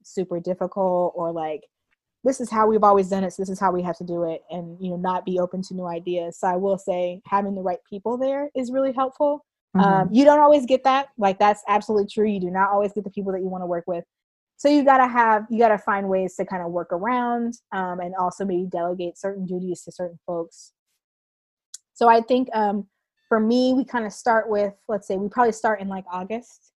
super 0.03 0.39
difficult 0.39 1.13
or 1.15 1.31
like, 1.31 1.61
this 2.23 2.41
is 2.41 2.49
how 2.49 2.67
we've 2.67 2.83
always 2.83 3.09
done 3.09 3.23
it, 3.23 3.31
so 3.31 3.41
this 3.41 3.49
is 3.49 3.59
how 3.59 3.71
we 3.71 3.81
have 3.83 3.97
to 3.97 4.03
do 4.03 4.23
it, 4.23 4.41
and 4.49 4.77
you 4.81 4.89
know, 4.89 4.97
not 4.97 5.23
be 5.23 5.39
open 5.39 5.61
to 5.61 5.73
new 5.73 5.85
ideas. 5.85 6.39
So 6.39 6.47
I 6.47 6.55
will 6.55 6.77
say 6.77 7.21
having 7.25 7.55
the 7.55 7.61
right 7.61 7.79
people 7.89 8.17
there 8.17 8.49
is 8.55 8.71
really 8.71 8.91
helpful. 8.91 9.45
Mm-hmm. 9.75 9.85
Um, 9.85 10.09
you 10.11 10.25
don't 10.25 10.39
always 10.39 10.65
get 10.65 10.83
that, 10.83 11.07
like 11.17 11.39
that's 11.39 11.61
absolutely 11.67 12.07
true. 12.07 12.27
You 12.27 12.41
do 12.41 12.49
not 12.49 12.69
always 12.69 12.91
get 12.91 13.03
the 13.03 13.11
people 13.11 13.31
that 13.31 13.39
you 13.39 13.47
want 13.47 13.61
to 13.61 13.67
work 13.67 13.85
with. 13.87 14.03
So 14.57 14.67
you 14.67 14.83
gotta 14.83 15.07
have 15.07 15.45
you 15.49 15.59
gotta 15.59 15.77
find 15.77 16.09
ways 16.09 16.35
to 16.35 16.45
kind 16.45 16.63
of 16.63 16.71
work 16.71 16.91
around 16.91 17.53
um, 17.71 17.99
and 17.99 18.15
also 18.15 18.43
maybe 18.43 18.65
delegate 18.65 19.17
certain 19.17 19.45
duties 19.45 19.83
to 19.83 19.91
certain 19.91 20.19
folks. 20.25 20.73
So 21.93 22.09
I 22.09 22.21
think 22.21 22.49
um, 22.53 22.87
for 23.27 23.39
me, 23.39 23.73
we 23.73 23.83
kind 23.83 24.05
of 24.05 24.13
start 24.13 24.49
with, 24.49 24.73
let's 24.87 25.07
say, 25.07 25.17
we 25.17 25.29
probably 25.29 25.51
start 25.51 25.81
in 25.81 25.87
like 25.87 26.05
August 26.11 26.71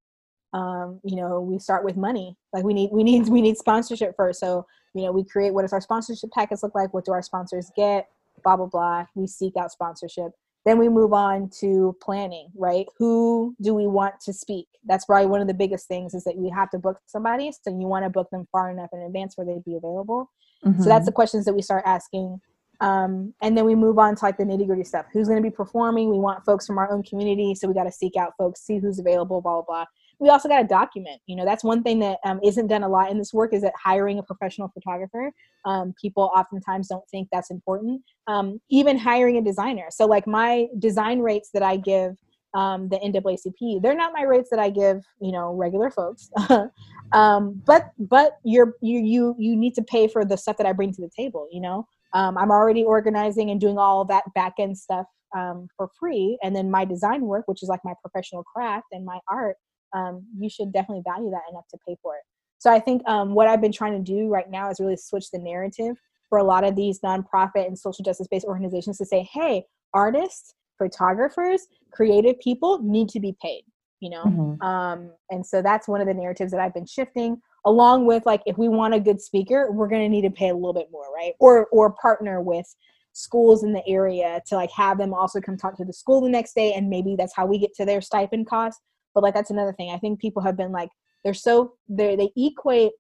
um, 0.53 1.01
you 1.05 1.17
know 1.17 1.41
we 1.41 1.59
start 1.59 1.85
with 1.85 1.97
money. 1.97 2.37
Like 2.53 2.65
we 2.65 2.75
need 2.75 2.91
we 2.93 3.05
need 3.05 3.29
we 3.29 3.43
need 3.43 3.57
sponsorship 3.57 4.15
first. 4.17 4.41
So 4.41 4.67
you 4.95 5.03
know 5.03 5.13
we 5.13 5.25
create 5.25 5.53
what 5.53 5.63
does 5.63 5.73
our 5.73 5.81
sponsorship 5.81 6.31
packets 6.33 6.63
look 6.63 6.75
like? 6.75 6.95
What 6.95 7.05
do 7.05 7.13
our 7.13 7.23
sponsors 7.23 7.71
get? 7.77 8.09
Blah 8.45 8.57
blah 8.57 8.67
blah. 8.67 9.07
We 9.15 9.27
seek 9.27 9.57
out 9.57 9.73
sponsorship. 9.73 10.33
Then 10.65 10.79
we 10.79 10.89
move 10.89 11.13
on 11.13 11.51
to 11.61 11.97
planning 12.03 12.49
right? 12.57 12.87
Who 12.99 13.55
do 13.61 13.75
we 13.75 13.87
want 13.87 14.21
to 14.23 14.33
speak? 14.33 14.67
That's 14.87 15.05
probably 15.05 15.27
one 15.27 15.41
of 15.41 15.47
the 15.47 15.55
biggest 15.55 15.87
things 15.87 16.15
is 16.15 16.25
that 16.25 16.37
we 16.37 16.51
have 16.51 16.71
to 16.71 16.79
book 16.79 16.99
somebody 17.07 17.53
so 17.53 17.71
you 17.71 17.87
want 17.87 18.05
to 18.05 18.11
book 18.11 18.29
them 18.31 18.47
far 18.51 18.71
enough 18.71 18.91
in 18.93 19.01
advance 19.01 19.37
where 19.37 19.47
they'd 19.47 19.65
be 19.65 19.77
available. 19.77 20.31
Mm-hmm. 20.65 20.83
so 20.83 20.89
that's 20.89 21.07
the 21.07 21.13
questions 21.13 21.45
that 21.45 21.55
we 21.55 21.63
start 21.63 21.85
asking 21.87 22.41
um, 22.81 23.35
and 23.43 23.57
then 23.57 23.65
we 23.65 23.75
move 23.75 23.99
on 23.99 24.15
to 24.15 24.25
like 24.25 24.37
the 24.37 24.45
nitty 24.45 24.67
gritty 24.67 24.85
stuff 24.85 25.07
who's 25.13 25.29
going 25.29 25.43
to 25.43 25.49
be 25.49 25.55
performing 25.55 26.11
we 26.11 26.19
want 26.19 26.45
folks 26.45 26.67
from 26.67 26.79
our 26.79 26.91
own 26.91 27.03
community 27.03 27.55
so 27.55 27.67
we 27.67 27.75
got 27.75 27.85
to 27.85 27.93
seek 27.93 28.17
out 28.17 28.33
folks 28.39 28.61
see 28.61 28.79
who's 28.79 28.99
available 28.99 29.41
blah 29.41 29.55
blah 29.55 29.63
blah 29.63 29.85
we 30.21 30.29
also 30.29 30.49
got 30.49 30.59
to 30.59 30.67
document 30.67 31.21
you 31.27 31.37
know 31.37 31.45
that's 31.45 31.65
one 31.65 31.83
thing 31.83 31.99
that 31.99 32.19
um, 32.25 32.41
not 32.43 32.69
done 32.69 32.83
a 32.83 32.89
lot 32.89 33.11
in 33.11 33.19
this 33.19 33.33
work 33.33 33.53
is 33.53 33.63
that 33.63 33.73
hiring 33.83 34.19
a 34.19 34.23
professional 34.23 34.69
photographer 34.69 35.31
um, 35.65 35.95
people 36.01 36.31
oftentimes 36.35 36.89
don't 36.89 37.09
think 37.11 37.29
that's 37.33 37.51
important 37.51 38.01
um, 38.27 38.61
even 38.71 38.99
hiring 38.99 39.37
a 39.37 39.43
designer 39.43 39.87
so 39.91 40.07
like 40.07 40.27
my 40.27 40.67
design 40.79 41.21
rates 41.21 41.51
that 41.53 41.63
i 41.63 41.77
give 41.77 42.17
um, 42.55 42.89
the 42.89 42.97
NAACP. 42.99 43.83
They're 43.83 43.95
not 43.95 44.13
my 44.13 44.23
rates 44.23 44.51
that 44.51 44.59
I 44.59 44.71
give, 44.71 45.03
you 45.21 45.33
know, 45.33 45.55
regular 45.55 45.91
folks. 45.91 46.31
um, 47.13 47.63
but 47.67 47.93
but 47.99 48.39
you're 48.45 48.75
you 48.81 49.01
you 49.01 49.35
you 49.39 49.57
need 49.57 49.75
to 49.75 49.83
pay 49.83 50.09
for 50.09 50.25
the 50.25 50.37
stuff 50.37 50.57
that 50.57 50.67
I 50.67 50.73
bring 50.73 50.93
to 50.95 51.01
the 51.01 51.11
table. 51.15 51.49
You 51.53 51.61
know, 51.61 51.87
um, 52.15 52.39
I'm 52.39 52.51
already 52.51 52.85
organizing 52.85 53.51
and 53.51 53.61
doing 53.61 53.79
all 53.79 54.05
that 54.07 54.25
back 54.35 54.55
end 54.59 54.77
stuff 54.77 55.07
um, 55.37 55.69
for 55.77 55.91
free, 55.99 56.39
and 56.43 56.55
then 56.55 56.71
my 56.71 56.85
design 56.85 57.23
work, 57.23 57.45
which 57.47 57.63
is 57.63 57.69
like 57.69 57.81
my 57.85 57.95
professional 58.03 58.43
craft 58.45 58.87
and 58.93 59.05
my 59.05 59.19
art, 59.29 59.57
um, 59.95 60.25
you 60.39 60.49
should 60.49 60.73
definitely 60.73 61.03
value 61.07 61.31
that 61.31 61.43
enough 61.51 61.65
to 61.71 61.79
pay 61.87 61.97
for 62.03 62.15
it. 62.15 62.23
So 62.59 62.73
I 62.73 62.81
think 62.81 63.07
um, 63.09 63.35
what 63.35 63.47
I've 63.47 63.61
been 63.61 63.73
trying 63.73 63.93
to 63.93 64.13
do 64.13 64.29
right 64.29 64.51
now 64.51 64.71
is 64.71 64.81
really 64.81 64.97
switch 64.97 65.31
the 65.31 65.39
narrative 65.39 65.97
for 66.29 66.39
a 66.39 66.45
lot 66.45 66.65
of 66.65 66.77
these 66.77 67.01
nonprofit 67.01 67.67
and 67.67 67.79
social 67.79 68.05
justice 68.05 68.27
based 68.31 68.45
organizations 68.45 68.99
to 68.99 69.07
say, 69.07 69.29
hey, 69.33 69.65
artists, 69.95 70.55
photographers, 70.77 71.67
creative 71.93 72.39
people 72.41 72.81
need 72.83 73.09
to 73.11 73.21
be 73.21 73.35
paid. 73.43 73.63
You 74.01 74.11
know, 74.11 74.25
mm-hmm. 74.25 74.63
um, 74.63 75.11
and 75.31 75.45
so 75.45 75.61
that's 75.61 75.89
one 75.89 76.01
of 76.01 76.07
the 76.07 76.15
narratives 76.15 76.53
that 76.53 76.61
I've 76.61 76.75
been 76.75 76.87
shifting. 76.87 77.41
Along 77.69 78.07
with 78.07 78.25
like, 78.25 78.41
if 78.47 78.57
we 78.57 78.69
want 78.69 78.95
a 78.95 79.01
good 79.01 79.21
speaker, 79.21 79.71
we're 79.71 79.89
going 79.89 80.01
to 80.03 80.09
need 80.09 80.23
to 80.23 80.31
pay 80.31 80.49
a 80.49 80.55
little 80.55 80.73
bit 80.73 80.89
more, 80.91 81.13
right? 81.15 81.35
Or 81.39 81.67
or 81.67 81.93
partner 81.93 82.41
with 82.41 82.67
schools 83.13 83.63
in 83.63 83.73
the 83.73 83.87
area 83.87 84.41
to 84.47 84.55
like 84.55 84.71
have 84.71 84.97
them 84.97 85.13
also 85.13 85.39
come 85.39 85.57
talk 85.57 85.77
to 85.77 85.85
the 85.85 85.93
school 85.93 86.23
the 86.23 86.31
next 86.31 86.55
day, 86.55 86.73
and 86.73 86.89
maybe 86.89 87.15
that's 87.15 87.37
how 87.37 87.45
we 87.45 87.59
get 87.59 87.75
to 87.75 87.85
their 87.85 88.01
stipend 88.01 88.49
cost. 88.49 88.81
But 89.15 89.23
like 89.23 89.35
that's 89.35 89.51
another 89.51 89.75
thing. 89.75 89.91
I 89.91 89.99
think 89.99 90.19
people 90.19 90.43
have 90.43 90.57
been 90.57 90.73
like 90.73 90.89
they're 91.25 91.35
so 91.35 91.75
they 91.89 92.17
they 92.17 92.31
equate 92.37 92.93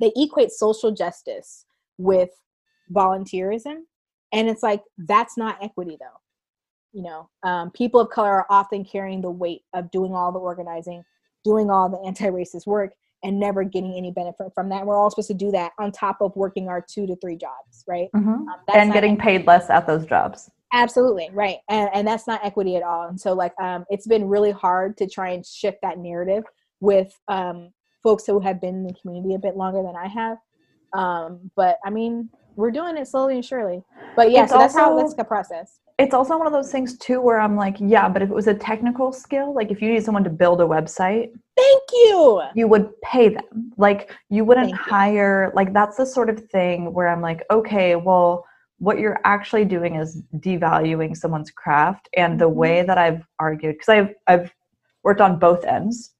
they 0.00 0.12
equate 0.16 0.52
social 0.52 0.92
justice 0.92 1.64
with 1.98 2.30
volunteerism 2.92 3.78
and 4.32 4.48
it's 4.48 4.62
like 4.62 4.82
that's 4.98 5.36
not 5.36 5.62
equity 5.62 5.96
though. 5.98 6.20
You 6.92 7.02
know 7.02 7.30
um, 7.42 7.70
people 7.72 8.00
of 8.00 8.10
color 8.10 8.30
are 8.30 8.46
often 8.50 8.84
carrying 8.84 9.20
the 9.20 9.30
weight 9.30 9.62
of 9.72 9.90
doing 9.90 10.14
all 10.14 10.30
the 10.30 10.38
organizing 10.38 11.02
doing 11.44 11.70
all 11.70 11.88
the 11.88 11.98
anti-racist 12.06 12.66
work 12.66 12.92
and 13.24 13.40
never 13.40 13.64
getting 13.64 13.94
any 13.94 14.12
benefit 14.12 14.52
from 14.54 14.68
that. 14.68 14.86
We're 14.86 14.96
all 14.96 15.10
supposed 15.10 15.28
to 15.28 15.34
do 15.34 15.50
that 15.52 15.72
on 15.78 15.90
top 15.90 16.18
of 16.20 16.36
working 16.36 16.68
our 16.68 16.84
two 16.86 17.06
to 17.06 17.16
three 17.16 17.36
jobs 17.36 17.84
right? 17.86 18.08
Mm-hmm. 18.14 18.28
um, 18.28 18.46
and 18.72 18.92
getting 18.92 19.16
paid 19.16 19.46
less 19.46 19.70
at 19.70 19.86
those 19.86 20.06
jobs. 20.06 20.50
Absolutely 20.72 21.30
right. 21.32 21.58
And, 21.68 21.88
and 21.94 22.06
that's 22.06 22.26
not 22.26 22.44
equity 22.44 22.76
at 22.76 22.82
all. 22.82 23.08
And 23.08 23.20
so 23.20 23.32
like 23.32 23.52
um, 23.60 23.84
it's 23.90 24.06
been 24.06 24.26
really 24.28 24.50
hard 24.50 24.96
to 24.98 25.08
try 25.08 25.30
and 25.30 25.44
shift 25.44 25.78
that 25.82 25.98
narrative 25.98 26.44
with 26.80 27.16
um, 27.28 27.70
folks 28.02 28.26
who 28.26 28.40
have 28.40 28.60
been 28.60 28.76
in 28.76 28.84
the 28.84 28.94
community 29.00 29.34
a 29.34 29.38
bit 29.38 29.56
longer 29.56 29.82
than 29.82 29.94
i 29.96 30.06
have. 30.06 30.38
Um, 30.92 31.50
but 31.56 31.78
i 31.84 31.90
mean 31.90 32.30
we're 32.56 32.70
doing 32.70 32.96
it 32.96 33.08
slowly 33.08 33.34
and 33.34 33.44
surely. 33.44 33.82
But 34.14 34.30
yeah 34.30 34.44
it's 34.44 34.52
so 34.52 34.58
that's 34.58 34.74
how 34.74 34.96
that's 34.96 35.14
the 35.14 35.24
process 35.24 35.80
it's 35.98 36.14
also 36.14 36.36
one 36.36 36.46
of 36.46 36.52
those 36.52 36.72
things 36.72 36.98
too 36.98 37.20
where 37.20 37.38
i'm 37.38 37.56
like 37.56 37.76
yeah 37.78 38.08
but 38.08 38.22
if 38.22 38.30
it 38.30 38.34
was 38.34 38.46
a 38.46 38.54
technical 38.54 39.12
skill 39.12 39.54
like 39.54 39.70
if 39.70 39.80
you 39.80 39.92
need 39.92 40.04
someone 40.04 40.24
to 40.24 40.30
build 40.30 40.60
a 40.60 40.64
website 40.64 41.30
thank 41.56 41.82
you. 41.92 42.42
you 42.54 42.66
would 42.66 42.90
pay 43.02 43.28
them. 43.28 43.72
Like 43.76 44.12
you 44.28 44.44
wouldn't 44.44 44.74
hire 44.74 45.52
like 45.54 45.72
that's 45.72 45.96
the 45.96 46.06
sort 46.06 46.28
of 46.28 46.44
thing 46.50 46.92
where 46.92 47.08
i'm 47.08 47.20
like 47.20 47.42
okay 47.50 47.96
well 47.96 48.44
what 48.78 48.98
you're 48.98 49.20
actually 49.24 49.64
doing 49.64 49.94
is 49.94 50.20
devaluing 50.36 51.16
someone's 51.16 51.50
craft. 51.50 52.08
And 52.16 52.38
the 52.38 52.46
mm-hmm. 52.46 52.58
way 52.58 52.82
that 52.82 52.98
i've 52.98 53.22
argued 53.38 53.76
because 53.76 53.88
i've 53.88 54.14
i've 54.26 54.52
worked 55.04 55.20
on 55.20 55.38
both 55.38 55.64
ends 55.64 56.10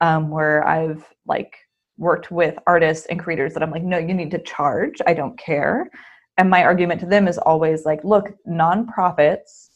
um, 0.00 0.30
where 0.30 0.66
i've 0.66 1.04
like 1.26 1.56
worked 1.96 2.30
with 2.30 2.56
artists 2.66 3.06
and 3.06 3.18
creators 3.18 3.54
that 3.54 3.62
i'm 3.62 3.70
like 3.70 3.82
no 3.82 3.98
you 3.98 4.14
need 4.14 4.30
to 4.30 4.38
charge. 4.38 5.00
I 5.06 5.14
don't 5.14 5.38
care 5.38 5.90
and 6.36 6.50
my 6.50 6.62
argument 6.64 7.00
to 7.00 7.06
them 7.06 7.28
is 7.28 7.38
always 7.38 7.84
like 7.84 8.02
look 8.04 8.34
nonprofits 8.46 9.68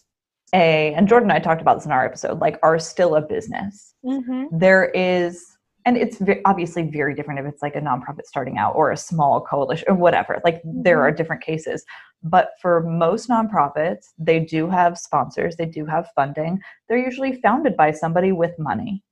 a 0.54 0.94
and 0.94 1.08
jordan 1.08 1.30
and 1.30 1.36
i 1.36 1.40
talked 1.40 1.60
about 1.60 1.76
this 1.76 1.86
in 1.86 1.92
our 1.92 2.04
episode 2.04 2.38
like 2.40 2.58
are 2.62 2.78
still 2.78 3.16
a 3.16 3.20
business. 3.20 3.94
Mm-hmm. 4.04 4.56
there 4.56 4.90
is 4.90 5.58
and 5.88 5.96
it's 5.96 6.20
obviously 6.44 6.82
very 6.82 7.14
different 7.14 7.40
if 7.40 7.46
it's 7.46 7.62
like 7.62 7.74
a 7.74 7.80
nonprofit 7.80 8.26
starting 8.26 8.58
out 8.58 8.74
or 8.74 8.90
a 8.90 8.96
small 8.96 9.40
coalition 9.40 9.86
or 9.88 9.94
whatever. 9.94 10.38
Like 10.44 10.60
there 10.62 11.00
are 11.00 11.08
mm-hmm. 11.08 11.16
different 11.16 11.42
cases. 11.42 11.82
But 12.22 12.50
for 12.60 12.82
most 12.82 13.30
nonprofits 13.30 14.08
they 14.18 14.40
do 14.40 14.68
have 14.68 14.98
sponsors 14.98 15.56
they 15.56 15.64
do 15.64 15.86
have 15.86 16.10
funding. 16.14 16.60
They're 16.88 16.98
usually 16.98 17.40
founded 17.40 17.74
by 17.74 17.92
somebody 17.92 18.32
with 18.32 18.52
money 18.58 19.02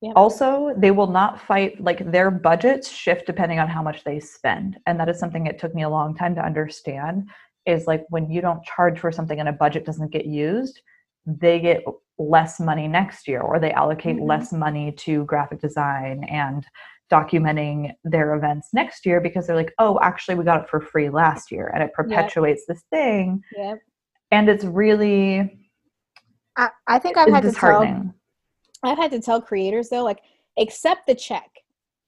yeah. 0.00 0.12
also 0.14 0.74
they 0.76 0.90
will 0.90 1.06
not 1.06 1.40
fight 1.40 1.80
like 1.82 2.10
their 2.10 2.30
budgets 2.30 2.90
shift 2.90 3.26
depending 3.26 3.58
on 3.58 3.68
how 3.68 3.82
much 3.82 4.04
they 4.04 4.20
spend 4.20 4.78
and 4.86 4.98
that 4.98 5.08
is 5.08 5.18
something 5.18 5.46
it 5.46 5.58
took 5.58 5.74
me 5.74 5.82
a 5.82 5.88
long 5.88 6.14
time 6.14 6.34
to 6.34 6.44
understand 6.44 7.28
is 7.66 7.86
like 7.86 8.04
when 8.08 8.30
you 8.30 8.40
don't 8.40 8.64
charge 8.64 8.98
for 8.98 9.10
something 9.10 9.40
and 9.40 9.48
a 9.48 9.52
budget 9.52 9.84
doesn't 9.84 10.12
get 10.12 10.26
used 10.26 10.80
they 11.26 11.60
get 11.60 11.82
less 12.18 12.58
money 12.58 12.88
next 12.88 13.28
year 13.28 13.40
or 13.40 13.58
they 13.58 13.72
allocate 13.72 14.16
mm-hmm. 14.16 14.26
less 14.26 14.52
money 14.52 14.92
to 14.92 15.24
graphic 15.24 15.60
design 15.60 16.24
and 16.24 16.66
documenting 17.12 17.92
their 18.04 18.34
events 18.34 18.68
next 18.72 19.06
year 19.06 19.20
because 19.20 19.46
they're 19.46 19.56
like 19.56 19.72
oh 19.78 19.98
actually 20.02 20.34
we 20.34 20.44
got 20.44 20.62
it 20.62 20.68
for 20.68 20.80
free 20.80 21.08
last 21.08 21.50
year 21.50 21.70
and 21.74 21.82
it 21.82 21.92
perpetuates 21.92 22.64
yep. 22.68 22.76
this 22.76 22.84
thing 22.90 23.42
yep. 23.56 23.78
and 24.30 24.48
it's 24.48 24.64
really 24.64 25.58
i, 26.56 26.68
I 26.86 26.98
think 26.98 27.16
i've 27.16 27.30
had 27.30 27.44
to 27.44 27.52
tell 27.52 28.14
i've 28.82 28.98
had 28.98 29.10
to 29.10 29.20
tell 29.20 29.40
creators 29.40 29.88
though 29.88 30.04
like 30.04 30.20
accept 30.58 31.06
the 31.06 31.14
check 31.14 31.50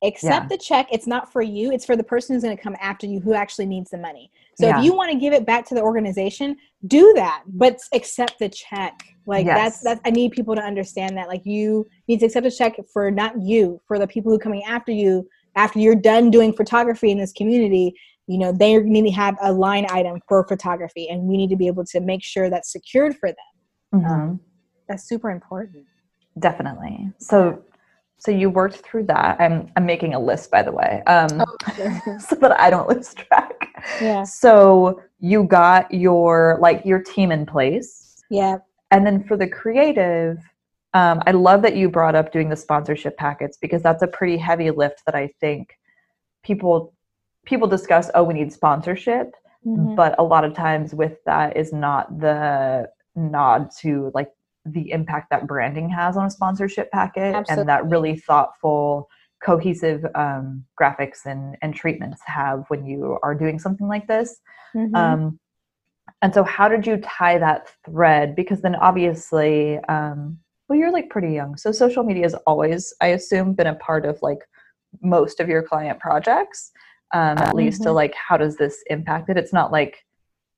accept 0.03 0.45
yeah. 0.45 0.49
the 0.49 0.57
check 0.57 0.89
it's 0.91 1.07
not 1.07 1.31
for 1.31 1.43
you 1.43 1.71
it's 1.71 1.85
for 1.85 1.95
the 1.95 2.03
person 2.03 2.35
who's 2.35 2.43
going 2.43 2.57
to 2.57 2.62
come 2.62 2.77
after 2.81 3.07
you 3.07 3.21
who 3.21 3.35
actually 3.35 3.66
needs 3.66 3.91
the 3.91 3.99
money 3.99 4.31
so 4.59 4.66
yeah. 4.66 4.79
if 4.79 4.85
you 4.85 4.95
want 4.95 5.11
to 5.11 5.18
give 5.18 5.33
it 5.33 5.45
back 5.45 5.66
to 5.66 5.75
the 5.75 5.83
organization 5.83 6.57
do 6.87 7.12
that 7.14 7.43
but 7.47 7.79
accept 7.93 8.39
the 8.39 8.49
check 8.49 8.99
like 9.27 9.45
yes. 9.45 9.57
that's 9.57 9.81
that's 9.81 10.01
i 10.07 10.11
need 10.11 10.33
people 10.33 10.55
to 10.55 10.62
understand 10.62 11.16
that 11.16 11.29
like 11.29 11.45
you 11.45 11.87
need 12.09 12.18
to 12.18 12.27
accept 12.27 12.47
a 12.47 12.51
check 12.51 12.77
for 12.93 13.11
not 13.11 13.39
you 13.43 13.79
for 13.87 13.99
the 13.99 14.07
people 14.07 14.31
who 14.31 14.37
are 14.37 14.41
coming 14.41 14.64
after 14.64 14.91
you 14.91 15.29
after 15.57 15.79
you're 15.79 15.95
done 15.95 16.31
doing 16.31 16.53
photography 16.53 17.11
in 17.11 17.18
this 17.18 17.33
community 17.33 17.95
you 18.27 18.39
know 18.39 18.53
they 18.53 18.79
need 18.79 19.03
to 19.03 19.11
have 19.11 19.37
a 19.43 19.53
line 19.53 19.87
item 19.91 20.18
for 20.27 20.47
photography 20.47 21.09
and 21.11 21.23
we 21.25 21.37
need 21.37 21.51
to 21.51 21.57
be 21.57 21.66
able 21.66 21.85
to 21.85 22.01
make 22.01 22.23
sure 22.23 22.49
that's 22.49 22.73
secured 22.73 23.14
for 23.16 23.29
them 23.29 24.01
mm-hmm. 24.01 24.11
um, 24.11 24.41
that's 24.89 25.07
super 25.07 25.31
important 25.31 25.85
definitely 26.41 27.12
so 27.18 27.62
so 28.20 28.30
you 28.30 28.51
worked 28.51 28.76
through 28.76 29.05
that. 29.05 29.41
I'm 29.41 29.72
I'm 29.76 29.86
making 29.86 30.12
a 30.12 30.20
list, 30.20 30.51
by 30.51 30.62
the 30.62 30.72
way, 30.72 31.03
um, 31.07 31.41
oh, 31.41 32.18
so 32.20 32.36
that 32.36 32.61
I 32.61 32.68
don't 32.68 32.86
lose 32.88 33.14
track. 33.14 33.70
Yeah. 34.01 34.24
So 34.24 35.03
you 35.20 35.45
got 35.45 35.93
your 35.93 36.59
like 36.61 36.84
your 36.84 37.03
team 37.03 37.32
in 37.32 37.47
place. 37.47 38.22
Yeah. 38.30 38.59
And 38.91 39.07
then 39.07 39.24
for 39.24 39.38
the 39.38 39.49
creative, 39.49 40.36
um, 40.93 41.22
I 41.26 41.30
love 41.30 41.62
that 41.62 41.76
you 41.76 41.88
brought 41.88 42.14
up 42.14 42.30
doing 42.30 42.51
the 42.51 42.57
sponsorship 42.57 43.16
packets 43.16 43.57
because 43.57 43.82
that's 43.82 44.03
a 44.03 44.07
pretty 44.07 44.36
heavy 44.36 44.70
lift 44.70 45.03
that 45.07 45.14
I 45.14 45.28
think 45.41 45.78
people 46.43 46.93
people 47.47 47.68
discuss. 47.68 48.11
Oh, 48.14 48.22
we 48.22 48.34
need 48.34 48.53
sponsorship, 48.53 49.34
mm-hmm. 49.66 49.95
but 49.95 50.14
a 50.18 50.22
lot 50.22 50.45
of 50.45 50.53
times 50.53 50.95
with 50.95 51.24
that 51.24 51.57
is 51.57 51.72
not 51.72 52.20
the 52.20 52.91
nod 53.16 53.70
to 53.80 54.11
like 54.14 54.28
the 54.64 54.90
impact 54.90 55.28
that 55.30 55.46
branding 55.46 55.88
has 55.88 56.16
on 56.16 56.26
a 56.26 56.30
sponsorship 56.30 56.90
packet 56.90 57.34
Absolutely. 57.34 57.61
and 57.61 57.68
that 57.68 57.86
really 57.86 58.16
thoughtful 58.16 59.08
cohesive 59.42 60.04
um, 60.14 60.64
graphics 60.80 61.24
and, 61.24 61.56
and 61.62 61.74
treatments 61.74 62.20
have 62.26 62.64
when 62.68 62.84
you 62.84 63.18
are 63.22 63.34
doing 63.34 63.58
something 63.58 63.88
like 63.88 64.06
this 64.06 64.40
mm-hmm. 64.74 64.94
um, 64.94 65.38
and 66.22 66.34
so 66.34 66.44
how 66.44 66.68
did 66.68 66.86
you 66.86 66.98
tie 66.98 67.38
that 67.38 67.70
thread 67.84 68.36
because 68.36 68.61
then 68.61 68.74
obviously 68.76 69.78
um, 69.88 70.38
well 70.68 70.78
you're 70.78 70.92
like 70.92 71.08
pretty 71.08 71.32
young 71.32 71.56
so 71.56 71.72
social 71.72 72.04
media 72.04 72.24
has 72.24 72.34
always 72.46 72.92
i 73.00 73.08
assume 73.08 73.54
been 73.54 73.66
a 73.66 73.74
part 73.76 74.04
of 74.04 74.20
like 74.20 74.40
most 75.02 75.40
of 75.40 75.48
your 75.48 75.62
client 75.62 75.98
projects 75.98 76.70
um, 77.14 77.38
at 77.38 77.48
mm-hmm. 77.48 77.58
least 77.58 77.82
to 77.82 77.92
like 77.92 78.14
how 78.14 78.36
does 78.36 78.56
this 78.56 78.82
impact 78.88 79.30
it 79.30 79.38
it's 79.38 79.52
not 79.52 79.72
like 79.72 80.04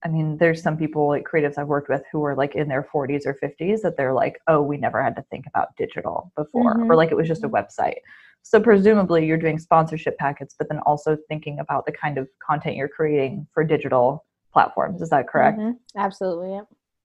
I 0.05 0.09
mean, 0.09 0.36
there's 0.38 0.62
some 0.62 0.76
people 0.76 1.07
like 1.09 1.24
creatives 1.24 1.59
I've 1.59 1.68
worked 1.68 1.88
with 1.88 2.03
who 2.11 2.24
are 2.24 2.34
like 2.34 2.55
in 2.57 2.68
their 2.68 2.82
40s 2.92 3.24
or 3.26 3.34
50s 3.34 3.82
that 3.82 3.96
they're 3.96 4.12
like, 4.12 4.40
oh, 4.48 4.61
we 4.61 4.76
never 4.76 5.03
had 5.03 5.14
to 5.16 5.22
think 5.30 5.46
about 5.46 5.76
digital 5.76 6.32
before, 6.36 6.76
Mhm. 6.76 6.88
or 6.90 6.96
like 6.96 7.11
it 7.11 7.16
was 7.16 7.28
just 7.28 7.44
a 7.44 7.48
website. 7.48 7.98
So 8.42 8.61
presumably 8.61 9.24
you're 9.24 9.38
doing 9.38 9.59
sponsorship 9.59 10.18
packets, 10.18 10.55
but 10.59 10.68
then 10.68 10.80
also 10.80 11.16
thinking 11.28 11.61
about 11.61 11.86
the 11.86 11.92
kind 11.92 12.18
of 12.18 12.28
content 12.44 12.74
you're 12.76 12.88
creating 12.88 13.46
for 13.55 13.62
digital 13.62 14.24
platforms. 14.53 15.00
Is 15.00 15.11
that 15.11 15.28
correct? 15.28 15.59
Mhm. 15.59 15.76
Absolutely. 15.96 16.61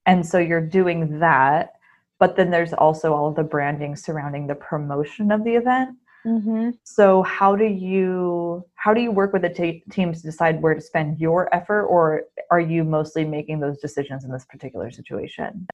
And 0.07 0.25
so 0.25 0.39
you're 0.39 0.61
doing 0.61 1.19
that, 1.19 1.73
but 2.17 2.35
then 2.35 2.49
there's 2.49 2.73
also 2.73 3.13
all 3.13 3.27
of 3.27 3.35
the 3.35 3.43
branding 3.43 3.95
surrounding 3.95 4.47
the 4.47 4.55
promotion 4.55 5.31
of 5.31 5.43
the 5.43 5.55
event. 5.55 5.95
Mm-hmm. 6.27 6.71
So 6.83 7.23
how 7.23 7.55
do 7.55 7.63
you 7.63 8.65
how 8.75 8.93
do 8.93 9.01
you 9.01 9.11
work 9.11 9.31
with 9.31 9.43
the 9.43 9.49
t- 9.49 9.83
teams 9.89 10.21
to 10.21 10.27
decide 10.27 10.61
where 10.61 10.73
to 10.73 10.81
spend 10.81 11.19
your 11.19 11.53
effort, 11.55 11.85
or 11.85 12.23
are 12.51 12.59
you 12.59 12.83
mostly 12.83 13.23
making 13.23 13.61
those 13.61 13.79
decisions 13.79 14.25
in 14.25 14.31
this 14.31 14.45
particular 14.45 14.91
situation? 14.91 15.67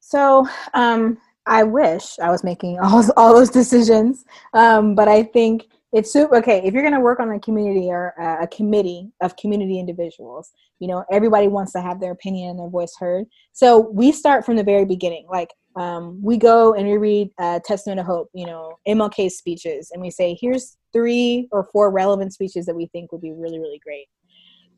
So 0.00 0.48
um, 0.72 1.18
I 1.46 1.62
wish 1.62 2.18
I 2.18 2.30
was 2.30 2.42
making 2.42 2.78
all, 2.80 3.04
all 3.16 3.34
those 3.34 3.50
decisions, 3.50 4.24
um, 4.54 4.94
but 4.94 5.08
I 5.08 5.24
think 5.24 5.68
it's 5.92 6.10
super 6.10 6.36
okay 6.36 6.62
if 6.64 6.72
you're 6.72 6.82
going 6.82 6.94
to 6.94 7.00
work 7.00 7.20
on 7.20 7.30
a 7.30 7.38
community 7.38 7.90
or 7.90 8.14
a, 8.18 8.44
a 8.44 8.46
committee 8.46 9.10
of 9.20 9.36
community 9.36 9.78
individuals. 9.78 10.52
You 10.78 10.88
know, 10.88 11.04
everybody 11.12 11.48
wants 11.48 11.72
to 11.72 11.82
have 11.82 12.00
their 12.00 12.12
opinion 12.12 12.50
and 12.50 12.58
their 12.58 12.68
voice 12.70 12.94
heard. 12.98 13.26
So 13.52 13.90
we 13.90 14.10
start 14.10 14.46
from 14.46 14.56
the 14.56 14.64
very 14.64 14.86
beginning. 14.86 15.26
Like 15.30 15.50
um, 15.76 16.20
we 16.22 16.36
go 16.36 16.74
and 16.74 16.86
we 16.86 16.96
read 16.96 17.30
uh, 17.38 17.60
Testament 17.64 18.00
of 18.00 18.06
Hope, 18.06 18.28
you 18.34 18.46
know, 18.46 18.78
MLK 18.86 19.30
speeches, 19.30 19.90
and 19.92 20.02
we 20.02 20.10
say, 20.10 20.36
here's 20.40 20.76
three 20.92 21.48
or 21.50 21.64
four 21.72 21.90
relevant 21.90 22.32
speeches 22.32 22.66
that 22.66 22.76
we 22.76 22.86
think 22.86 23.12
would 23.12 23.22
be 23.22 23.32
really, 23.32 23.58
really 23.58 23.80
great. 23.82 24.06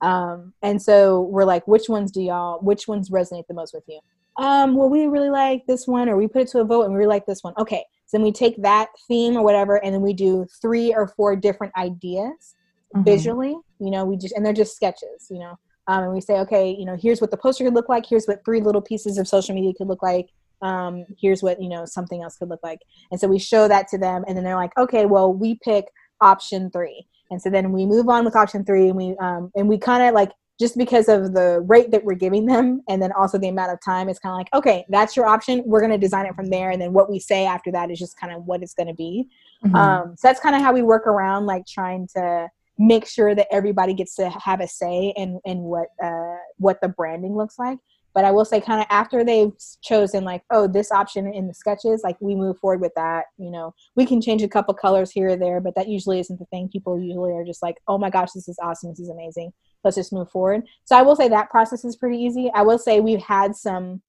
Um, 0.01 0.53
and 0.63 0.81
so 0.81 1.23
we're 1.23 1.45
like, 1.45 1.67
which 1.67 1.89
ones 1.89 2.13
do 2.13 2.23
y'all, 2.23 2.59
which 2.61 2.87
ones 2.87 3.11
resonate 3.11 3.47
the 3.49 3.55
most 3.55 3.75
with 3.75 3.85
you? 3.89 4.01
Um, 4.37 4.75
well, 4.75 4.89
we 4.89 5.07
really 5.07 5.31
like 5.31 5.65
this 5.67 5.87
one, 5.87 6.09
or 6.09 6.17
we 6.17 6.29
put 6.29 6.43
it 6.43 6.49
to 6.49 6.59
a 6.61 6.65
vote 6.65 6.83
and 6.83 6.93
we 6.93 6.99
really 6.99 7.09
like 7.09 7.27
this 7.27 7.43
one. 7.43 7.55
Okay. 7.59 7.85
So 8.07 8.19
then 8.19 8.23
we 8.23 8.33
take 8.33 8.61
that 8.63 8.89
theme 9.09 9.37
or 9.37 9.43
whatever, 9.43 9.83
and 9.83 9.95
then 9.95 10.03
we 10.03 10.13
do 10.13 10.47
three 10.61 10.93
or 10.93 11.09
four 11.09 11.37
different 11.37 11.73
ideas 11.77 12.55
Mhm. 12.95 13.05
visually. 13.05 13.57
You 13.79 13.91
know, 13.91 14.05
we 14.05 14.17
just, 14.17 14.35
and 14.35 14.45
they're 14.45 14.53
just 14.53 14.77
sketches, 14.77 15.29
you 15.31 15.39
know. 15.39 15.57
Um, 15.87 16.05
and 16.05 16.13
we 16.13 16.21
say, 16.21 16.39
okay, 16.41 16.71
you 16.71 16.85
know, 16.85 16.97
here's 16.97 17.21
what 17.21 17.31
the 17.31 17.37
poster 17.37 17.65
could 17.65 17.75
look 17.75 17.89
like. 17.89 18.07
Here's 18.07 18.27
what 18.27 18.45
three 18.45 18.61
little 18.61 18.81
pieces 18.81 19.19
of 19.19 19.29
social 19.29 19.55
media 19.55 19.73
could 19.77 19.89
look 19.89 20.03
like. 20.03 20.31
Um, 20.63 21.05
here's 21.21 21.43
what, 21.43 21.61
you 21.63 21.69
know, 21.69 21.85
something 21.85 22.23
else 22.23 22.37
could 22.37 22.49
look 22.49 22.63
like. 22.63 22.81
And 23.11 23.21
so 23.21 23.29
we 23.29 23.39
show 23.39 23.69
that 23.69 23.89
to 23.89 23.99
them, 23.99 24.25
and 24.27 24.37
then 24.37 24.45
they're 24.45 24.57
like, 24.57 24.77
okay, 24.79 25.07
well, 25.07 25.33
we 25.33 25.59
pick 25.63 25.87
option 26.21 26.71
three. 26.71 27.07
And 27.31 27.41
so 27.41 27.51
then 27.51 27.73
we 27.73 27.87
move 27.87 28.09
on 28.09 28.25
with 28.25 28.37
option 28.37 28.65
three, 28.65 28.89
and 28.89 28.97
we, 28.97 29.17
um, 29.19 29.51
and 29.55 29.69
we 29.69 29.79
kind 29.79 30.03
of 30.03 30.15
like, 30.15 30.31
just 30.61 30.79
because 30.79 31.09
of 31.09 31.35
the 31.35 31.61
rate 31.67 31.91
that 31.91 32.05
we're 32.05 32.15
giving 32.15 32.47
them 32.47 32.81
and 32.89 33.03
then 33.03 33.11
also 33.13 33.37
the 33.39 33.49
amount 33.49 33.73
of 33.73 33.79
time 33.85 34.09
it's 34.09 34.21
kind 34.21 34.33
of 34.33 34.39
like 34.39 34.55
okay 34.55 34.85
that's 34.89 35.17
your 35.17 35.27
option 35.27 35.63
we're 35.67 35.81
going 35.81 35.91
to 35.91 35.99
design 35.99 36.27
it 36.27 36.35
from 36.37 36.49
there 36.49 36.71
and 36.71 36.81
then 36.81 36.93
what 36.93 37.11
we 37.11 37.19
say 37.19 37.45
after 37.45 37.73
that 37.73 37.91
is 37.91 37.99
just 37.99 38.17
kind 38.19 38.33
of 38.33 38.45
what 38.45 38.63
it's 38.63 38.75
going 38.75 38.87
to 38.87 38.95
be 38.95 39.29
Mhm. 39.65 39.75
um, 39.75 40.15
so 40.17 40.29
that's 40.29 40.39
kind 40.41 40.55
of 40.55 40.63
how 40.63 40.73
we 40.73 40.83
work 40.83 41.07
around 41.09 41.47
like 41.47 41.67
trying 41.67 42.07
to 42.15 42.49
make 42.79 43.07
sure 43.07 43.35
that 43.35 43.49
everybody 43.51 43.95
gets 43.95 44.15
to 44.17 44.31
have 44.31 44.61
a 44.61 44.69
say 44.69 45.13
in 45.17 45.41
in 45.45 45.59
what 45.59 45.89
uh, 46.03 46.37
what 46.59 46.81
the 46.81 46.89
branding 46.89 47.37
looks 47.37 47.59
like 47.59 47.79
but 48.15 48.25
i 48.25 48.31
will 48.31 48.45
say 48.45 48.61
kind 48.61 48.81
of 48.81 48.87
after 48.91 49.25
they've 49.25 49.53
chosen 49.83 50.25
like 50.25 50.43
oh 50.51 50.67
this 50.67 50.91
option 50.93 51.27
in 51.33 51.47
the 51.47 51.55
sketches 51.55 52.03
like 52.03 52.17
we 52.21 52.35
move 52.35 52.57
forward 52.59 52.81
with 52.81 52.93
that 52.95 53.25
you 53.39 53.51
know. 53.51 53.75
We 53.97 54.07
can 54.07 54.21
change 54.21 54.43
a 54.43 54.49
couple 54.49 54.75
colors 54.75 55.11
here 55.11 55.31
or 55.31 55.37
there 55.37 55.61
but 55.61 55.75
that 55.77 55.89
usually 55.89 56.21
isn't 56.21 56.39
the 56.39 56.47
thing. 56.47 56.69
People 56.69 57.01
usually 57.01 57.33
are 57.33 57.45
just 57.45 57.63
like 57.63 57.77
oh 57.89 57.99
my 57.99 58.11
gosh 58.11 58.33
this 58.33 58.49
is 58.49 58.59
awesome. 58.63 58.91
This 58.91 59.01
is 59.01 59.11
amazing. 59.11 59.53
Let's 59.83 59.97
just 59.97 60.13
move 60.13 60.31
forward. 60.31 60.63
So 60.85 60.97
i 60.97 61.03
will 61.03 61.17
say 61.17 61.29
that 61.29 61.51
process 61.51 61.85
is 61.85 61.97
pretty 61.97 62.19
easy. 62.19 62.51
I 62.55 62.63
will 62.63 62.79
say 62.79 63.01
we've 63.01 63.23
had 63.23 63.55
some 63.55 64.03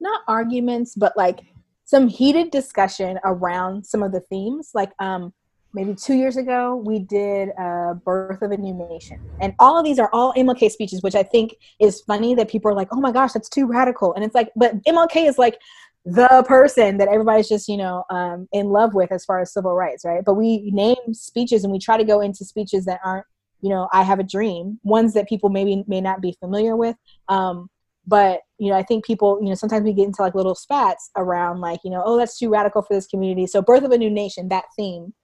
not 0.00 0.22
arguments 0.28 0.94
but 0.94 1.16
like 1.16 1.40
some 1.84 2.08
heated 2.08 2.50
discussion 2.50 3.18
around 3.24 3.84
some 3.84 4.02
of 4.02 4.12
the 4.12 4.20
themes. 4.20 4.70
Like 4.74 4.92
um 4.98 5.32
maybe 5.74 5.94
two 5.94 6.14
years 6.14 6.36
ago 6.36 6.76
we 6.76 7.00
did 7.00 7.50
uh, 7.58 7.94
birth 7.94 8.40
of 8.40 8.52
a 8.52 8.56
new 8.56 8.72
nation. 8.72 9.20
And 9.40 9.54
all 9.58 9.78
of 9.78 9.84
these 9.84 9.98
are 9.98 10.08
all 10.12 10.32
mlk 10.34 10.70
speeches 10.70 11.02
which 11.02 11.14
i 11.14 11.22
think 11.22 11.54
is 11.80 12.00
funny 12.02 12.34
that 12.34 12.48
people 12.48 12.70
are 12.70 12.74
like 12.74 12.88
oh 12.92 13.00
my 13.00 13.12
gosh 13.12 13.32
that's 13.32 13.48
too 13.48 13.66
radical. 13.66 14.14
And 14.14 14.24
it's 14.24 14.34
like 14.34 14.50
but 14.56 14.82
mlk 14.84 15.28
is 15.28 15.38
like 15.38 15.58
the 16.06 16.44
person 16.46 16.98
that 16.98 17.08
everybody's 17.08 17.48
just 17.48 17.66
you 17.68 17.76
know 17.76 18.04
um, 18.10 18.46
in 18.52 18.66
love 18.66 18.94
with 18.94 19.10
as 19.10 19.24
far 19.24 19.40
as 19.40 19.52
civil 19.52 19.74
rights 19.74 20.04
right? 20.04 20.22
But 20.24 20.34
we 20.34 20.70
name 20.70 20.96
speeches 21.12 21.64
and 21.64 21.72
we 21.72 21.78
try 21.78 21.96
to 21.96 22.04
go 22.04 22.20
into 22.20 22.44
speeches 22.44 22.84
that 22.84 23.00
aren't 23.04 23.26
you 23.60 23.70
know 23.70 23.88
i 23.92 24.02
have 24.02 24.18
a 24.18 24.24
dream 24.24 24.78
ones 24.82 25.14
that 25.14 25.28
people 25.28 25.48
maybe 25.48 25.84
may 25.86 26.00
not 26.00 26.20
be 26.20 26.36
familiar 26.40 26.76
with. 26.76 26.96
Um, 27.28 27.68
but 28.06 28.40
you 28.58 28.68
know 28.70 28.76
i 28.76 28.82
think 28.82 29.04
people 29.04 29.38
you 29.42 29.48
know 29.48 29.54
sometimes 29.54 29.82
we 29.82 29.94
get 29.94 30.04
into 30.04 30.20
like 30.20 30.34
little 30.34 30.54
spats 30.54 31.10
around 31.16 31.60
like 31.60 31.80
you 31.84 31.90
know 31.90 32.02
oh 32.04 32.18
that's 32.18 32.38
too 32.38 32.50
radical 32.50 32.82
for 32.82 32.94
this 32.94 33.06
community. 33.06 33.46
So 33.46 33.62
birth 33.62 33.82
of 33.82 33.90
a 33.90 33.98
new 33.98 34.10
nation 34.10 34.48
that 34.48 34.64
theme 34.76 35.14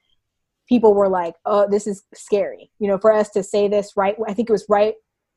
people 0.70 0.94
were 0.94 1.08
like 1.08 1.34
oh 1.44 1.66
this 1.68 1.86
is 1.86 2.04
scary 2.14 2.70
you 2.78 2.86
know 2.88 2.96
for 2.96 3.12
us 3.12 3.28
to 3.28 3.42
say 3.42 3.66
this 3.68 3.92
right 3.96 4.14
i 4.28 4.32
think 4.32 4.48
it 4.48 4.52
was 4.52 4.64
right 4.68 4.94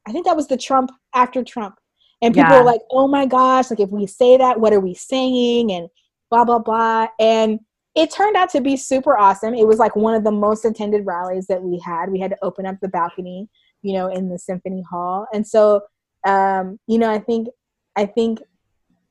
i 0.08 0.12
think 0.12 0.26
that 0.26 0.36
was 0.36 0.48
the 0.48 0.56
trump 0.56 0.92
after 1.14 1.44
trump. 1.44 1.76
And 2.22 2.34
people 2.34 2.54
Yeah. 2.54 2.60
were 2.60 2.66
like 2.66 2.82
oh 2.92 3.08
my 3.08 3.26
gosh 3.26 3.70
like 3.70 3.82
if 3.82 3.90
we 3.90 4.06
say 4.08 4.38
that 4.38 4.60
what 4.60 4.72
are 4.72 4.80
we 4.80 4.94
saying? 4.94 5.72
And 5.74 5.90
blah 6.30 6.46
blah 6.46 6.60
blah. 6.60 7.08
And 7.20 7.60
it 7.96 8.12
turned 8.12 8.38
out 8.38 8.50
to 8.52 8.62
be 8.62 8.78
super 8.78 9.18
awesome. 9.18 9.54
It 9.54 9.68
was 9.68 9.78
like 9.78 9.96
one 9.96 10.16
of 10.16 10.24
the 10.24 10.32
most 10.32 10.66
attended 10.66 11.06
rallies 11.06 11.48
that 11.48 11.62
we 11.62 11.80
had. 11.80 12.10
We 12.10 12.20
had 12.20 12.32
to 12.32 12.38
open 12.42 12.66
up 12.66 12.78
the 12.82 12.88
balcony 12.88 13.50
you 13.82 13.94
know 13.94 14.08
in 14.08 14.30
the 14.30 14.40
symphony 14.40 14.84
hall. 14.90 15.26
And 15.34 15.46
so 15.46 15.82
um 16.26 16.80
you 16.88 16.98
know 17.00 17.12
i 17.12 17.20
think 17.20 17.50
i 17.98 18.06
think 18.06 18.40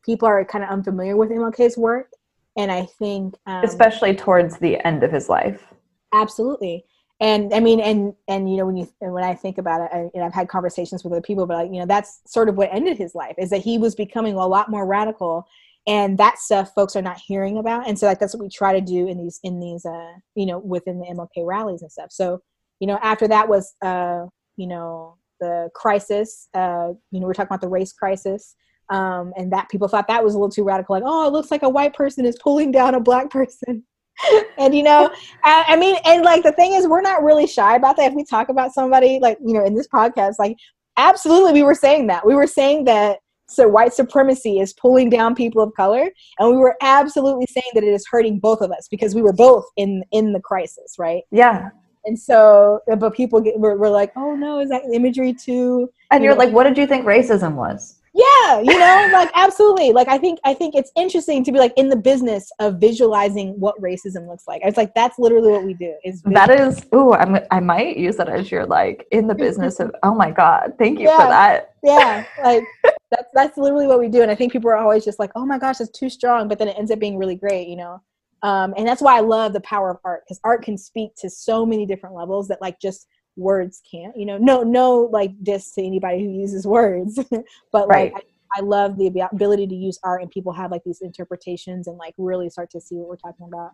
people 0.07 0.27
are 0.27 0.43
kind 0.45 0.64
of 0.64 0.70
unfamiliar 0.70 1.16
with 1.16 1.31
mlk's 1.31 1.77
work. 1.77 2.09
And 2.57 2.70
i 2.70 2.87
think 2.99 3.35
um, 3.47 3.64
especially 3.64 4.14
towards 4.14 4.57
the 4.59 4.75
end 4.87 5.03
of 5.03 5.12
his 5.12 5.29
life. 5.29 5.73
Absolutely. 6.13 6.85
And 7.21 7.55
i 7.55 7.61
mean 7.61 7.79
and 7.79 8.15
and 8.27 8.51
you 8.51 8.57
know 8.57 8.67
when 8.67 8.77
you 8.77 8.89
and 9.01 9.13
when 9.13 9.23
i 9.23 9.33
think 9.33 9.59
about 9.59 9.83
it 9.83 9.91
I, 9.93 10.11
and 10.13 10.25
i've 10.25 10.33
had 10.33 10.49
conversations 10.49 11.05
with 11.05 11.13
other 11.13 11.23
people 11.23 11.47
but 11.47 11.57
like 11.57 11.73
you 11.73 11.79
know 11.79 11.87
that's 11.87 12.21
sort 12.27 12.49
of 12.49 12.57
what 12.57 12.69
ended 12.73 12.99
his 12.99 13.15
life 13.15 13.37
is 13.39 13.51
that 13.51 13.61
he 13.61 13.79
was 13.79 13.95
becoming 13.95 14.35
a 14.35 14.45
lot 14.45 14.71
more 14.71 14.85
radical 14.87 15.47
and 15.87 16.17
that 16.19 16.39
stuff 16.39 16.73
folks 16.75 16.95
are 16.95 17.03
not 17.03 17.19
hearing 17.19 17.59
about 17.59 17.89
and 17.89 17.99
so 17.99 18.07
like 18.07 18.19
that's 18.19 18.35
what 18.35 18.43
we 18.43 18.49
try 18.49 18.73
to 18.73 18.81
do 18.81 19.07
in 19.09 19.19
these 19.19 19.41
in 19.43 19.59
these 19.61 19.85
uh 19.85 20.13
you 20.35 20.47
know 20.47 20.59
within 20.59 20.99
the 20.99 21.07
mlk 21.07 21.47
rallies 21.47 21.83
and 21.83 21.91
stuff. 21.91 22.11
So 22.11 22.41
you 22.81 22.87
know 22.87 22.99
after 23.03 23.27
that 23.29 23.49
was 23.49 23.75
uh 23.83 24.27
you 24.57 24.67
know 24.67 25.17
the 25.41 25.71
crisis 25.75 26.49
uh 26.55 26.89
you 27.11 27.21
know 27.21 27.27
we're 27.27 27.35
talking 27.35 27.49
about 27.49 27.61
the 27.61 27.69
race 27.69 27.93
crisis 27.93 28.55
um 28.91 29.33
and 29.37 29.53
that 29.53 29.69
people 29.71 29.89
thought 29.89 30.09
that 30.09 30.23
was 30.23 30.35
a 30.35 30.39
little 30.39 30.51
too 30.51 30.65
radical 30.65 30.95
like 30.95 31.05
oh 31.05 31.27
it 31.27 31.33
looks 31.33 31.51
like 31.51 31.63
a 31.63 31.69
white 31.69 31.95
person 31.95 32.25
is 32.25 32.39
pulling 32.39 32.71
down 32.71 32.95
a 32.95 33.01
black 33.01 33.31
person 33.31 33.85
and 34.59 34.75
you 34.75 34.83
know 34.83 35.11
I, 35.45 35.65
I 35.69 35.77
mean 35.77 35.97
and 36.05 36.23
like 36.23 36.43
the 36.43 36.53
thing 36.53 36.73
is 36.75 36.87
we're 36.87 37.01
not 37.01 37.23
really 37.23 37.47
shy 37.47 37.77
about 37.77 37.97
that. 37.97 38.11
If 38.11 38.15
we 38.15 38.25
talk 38.25 38.49
about 38.49 38.73
somebody 38.73 39.19
like 39.21 39.39
you 39.45 39.55
know 39.55 39.65
in 39.65 39.75
this 39.75 39.89
podcast 39.89 40.35
like 40.39 40.57
absolutely 40.97 41.53
we 41.53 41.63
were 41.63 41.75
saying 41.75 42.07
that. 42.09 42.27
We 42.27 42.35
were 42.35 42.47
saying 42.47 42.85
that 42.85 43.19
so 43.49 43.69
white 43.69 43.93
supremacy 43.93 44.61
is 44.61 44.73
pulling 44.75 45.11
down 45.11 45.35
people 45.35 45.63
of 45.63 45.73
color 45.75 46.09
and 46.39 46.51
we 46.51 46.57
were 46.57 46.77
absolutely 46.81 47.47
saying 47.51 47.71
that 47.75 47.83
it 47.83 47.93
is 47.93 48.07
hurting 48.11 48.39
both 48.39 48.61
of 48.61 48.71
us 48.71 48.89
because 48.91 49.15
we 49.15 49.23
were 49.23 49.33
both 49.33 49.65
in 49.77 50.03
in 50.13 50.33
the 50.33 50.41
crisis 50.41 50.95
right? 50.99 51.23
Yeah. 51.31 51.71
and 52.05 52.19
so 52.19 52.81
but 52.99 53.15
people 53.15 53.41
get 53.41 53.59
were, 53.59 53.77
were 53.77 53.91
like 53.91 54.13
oh 54.17 54.35
no 54.35 54.61
is 54.61 54.69
that 54.71 54.83
imagery 54.93 55.33
too? 55.35 55.91
And 56.11 56.23
You 56.23 56.29
you're 56.29 56.37
know- 56.39 56.45
like, 56.45 56.55
what 56.55 56.65
did 56.65 56.79
you 56.79 56.87
think 56.87 57.05
racism 57.07 57.55
was? 57.55 57.99
Yeah 58.15 58.61
you 58.61 58.79
know 58.79 59.09
like 59.13 59.31
absolutely 59.35 59.91
like 59.93 60.07
i 60.09 60.19
think 60.19 60.39
i 60.45 60.53
think 60.53 60.75
it's 60.75 60.93
interesting 60.97 61.43
to 61.43 61.51
be 61.51 61.59
like 61.59 61.73
in 61.77 61.89
the 61.89 61.97
business 61.97 62.51
of 62.59 62.77
visualizing 62.79 63.59
what 63.59 63.75
racism 63.81 64.29
looks 64.29 64.45
like 64.47 64.61
it's 64.65 64.77
like 64.77 64.95
that's 64.95 65.19
literally 65.19 65.51
what 65.51 65.65
we 65.65 65.73
do 65.75 65.95
is 66.05 66.21
That 66.23 66.51
is, 66.51 66.85
ooh, 66.95 67.15
I'm, 67.15 67.39
I 67.51 67.61
might 67.61 67.97
use 67.97 68.17
that 68.17 68.29
as 68.29 68.51
your 68.51 68.67
like 68.67 69.07
in 69.13 69.27
the 69.27 69.35
business 69.35 69.81
of, 69.81 69.95
oh 70.03 70.15
my 70.15 70.31
God, 70.31 70.75
thank 70.79 70.99
you 71.01 71.07
Yeah. 71.09 71.17
for 71.23 71.29
that. 71.29 71.75
yeah 71.83 72.25
like 72.45 72.65
that's 73.11 73.29
that's 73.35 73.57
literally 73.57 73.87
what 73.87 73.99
we 73.99 74.09
do 74.09 74.23
and 74.23 74.31
i 74.31 74.35
think 74.35 74.53
people 74.53 74.69
are 74.71 74.77
always 74.77 75.05
just 75.05 75.19
like 75.19 75.31
oh 75.35 75.47
my 75.47 75.59
gosh 75.59 75.81
it's 75.81 75.91
too 75.99 76.09
strong 76.11 76.49
but 76.49 76.59
then 76.59 76.69
it 76.69 76.77
ends 76.79 76.91
up 76.91 76.99
being 76.99 77.17
really 77.19 77.35
great 77.37 77.67
you 77.69 77.77
know 77.77 78.01
um, 78.43 78.75
and 78.77 78.87
that's 78.87 79.01
why 79.03 79.17
i 79.17 79.21
love 79.21 79.53
the 79.53 79.61
power 79.61 79.91
of 79.91 79.99
art 80.05 80.23
because 80.27 80.41
art 80.45 80.63
can 80.63 80.77
speak 80.77 81.11
to 81.17 81.31
so 81.31 81.65
many 81.65 81.87
different 81.87 82.15
levels 82.15 82.49
that 82.49 82.61
like 82.61 82.79
just 82.81 83.07
words 83.37 83.80
can't 83.91 84.16
you 84.16 84.26
know 84.26 84.37
no 84.39 84.62
no 84.62 85.09
like 85.12 85.30
diss 85.43 85.72
to 85.72 85.83
anybody 85.83 86.22
who 86.22 86.30
uses 86.30 86.66
words 86.66 87.18
but 87.72 87.89
Right. 87.89 88.12
like 88.12 88.24
I, 88.55 88.59
I 88.59 88.61
love 88.61 88.99
the 88.99 89.07
ability 89.33 89.66
to 89.68 89.74
use 89.74 89.99
art 90.05 90.20
and 90.20 90.30
people 90.30 90.53
have 90.53 90.70
like 90.70 90.85
these 90.85 91.01
interpretations 91.01 91.87
and 91.87 91.97
like 91.97 92.14
really 92.18 92.51
start 92.51 92.70
to 92.70 92.80
see 92.80 92.97
what 92.97 93.09
we're 93.09 93.16
talking 93.16 93.47
about 93.47 93.72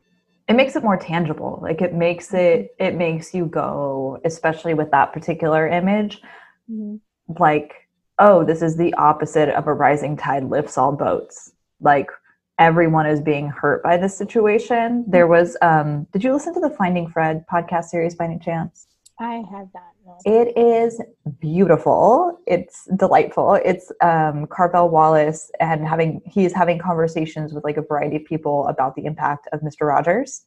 It 0.49 0.55
makes 0.55 0.77
it 0.77 0.83
more 0.83 0.97
tangible. 0.97 1.59
Like 1.61 1.83
it 1.83 1.93
makes 1.93 2.33
it, 2.33 2.39
mm-hmm. 2.39 2.85
it 2.85 2.97
makes 2.97 3.35
you 3.35 3.47
go, 3.47 4.19
especially 4.25 4.75
with 4.75 4.91
that 4.93 5.13
particular 5.13 5.69
image, 5.69 6.23
mm-hmm. 6.71 6.97
like, 7.39 7.75
oh, 8.19 8.45
this 8.45 8.63
is 8.63 8.77
the 8.77 8.95
opposite 8.95 9.51
of 9.51 9.67
a 9.67 9.75
rising 9.75 10.17
tide 10.17 10.45
lifts 10.45 10.79
all 10.79 10.93
boats. 10.93 11.53
Like 11.81 12.11
everyone 12.59 13.07
is 13.07 13.21
being 13.21 13.49
hurt 13.49 13.83
by 13.83 13.97
this 13.99 14.17
situation. 14.17 15.05
There 15.07 15.27
mm-hmm. 15.27 15.33
was, 15.33 15.57
um, 15.63 16.07
did 16.13 16.25
you 16.25 16.33
listen 16.33 16.55
to 16.55 16.61
the 16.61 16.71
Finding 16.71 17.09
Fred 17.11 17.45
podcast 17.53 17.85
series 17.87 18.15
by 18.15 18.25
any 18.25 18.39
chance? 18.39 18.88
I 19.21 19.43
have 19.51 19.69
that. 19.73 19.93
No. 20.07 20.17
It 20.25 20.57
is 20.57 21.03
beautiful. 21.41 22.39
It's 22.47 22.87
delightful. 22.97 23.55
It's 23.65 23.91
um, 24.01 24.47
Carvel 24.47 24.89
Wallace 24.91 25.51
and 25.61 25.87
having 25.87 26.21
he's 26.25 26.53
having 26.53 26.79
conversations 26.79 27.53
with 27.53 27.65
like 27.65 27.77
a 27.77 27.83
variety 27.83 28.17
of 28.17 28.25
people 28.25 28.67
about 28.69 28.95
the 28.95 29.05
impact 29.05 29.49
of 29.53 29.61
Mr. 29.61 29.83
Rogers. 29.89 30.45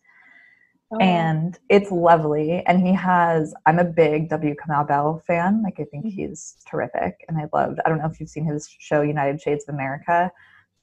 Oh, 0.94 1.00
And 1.00 1.58
it's 1.70 1.92
lovely. 1.92 2.64
And 2.66 2.86
he 2.86 2.94
has 2.94 3.54
I'm 3.66 3.80
a 3.80 3.84
big 3.84 4.30
W. 4.30 4.56
Kamau 4.56 4.88
Bell 4.88 5.22
fan. 5.28 5.62
Like 5.64 5.80
I 5.80 5.84
think 5.86 6.06
Mhm. 6.06 6.12
he's 6.12 6.56
terrific. 6.70 7.26
And 7.28 7.38
I 7.38 7.48
loved 7.54 7.80
I 7.86 7.90
don't 7.90 7.98
know 8.00 8.08
if 8.08 8.20
you've 8.20 8.30
seen 8.30 8.46
his 8.46 8.68
show 8.80 9.02
United 9.02 9.42
Shades 9.42 9.66
of 9.68 9.74
America. 9.76 10.32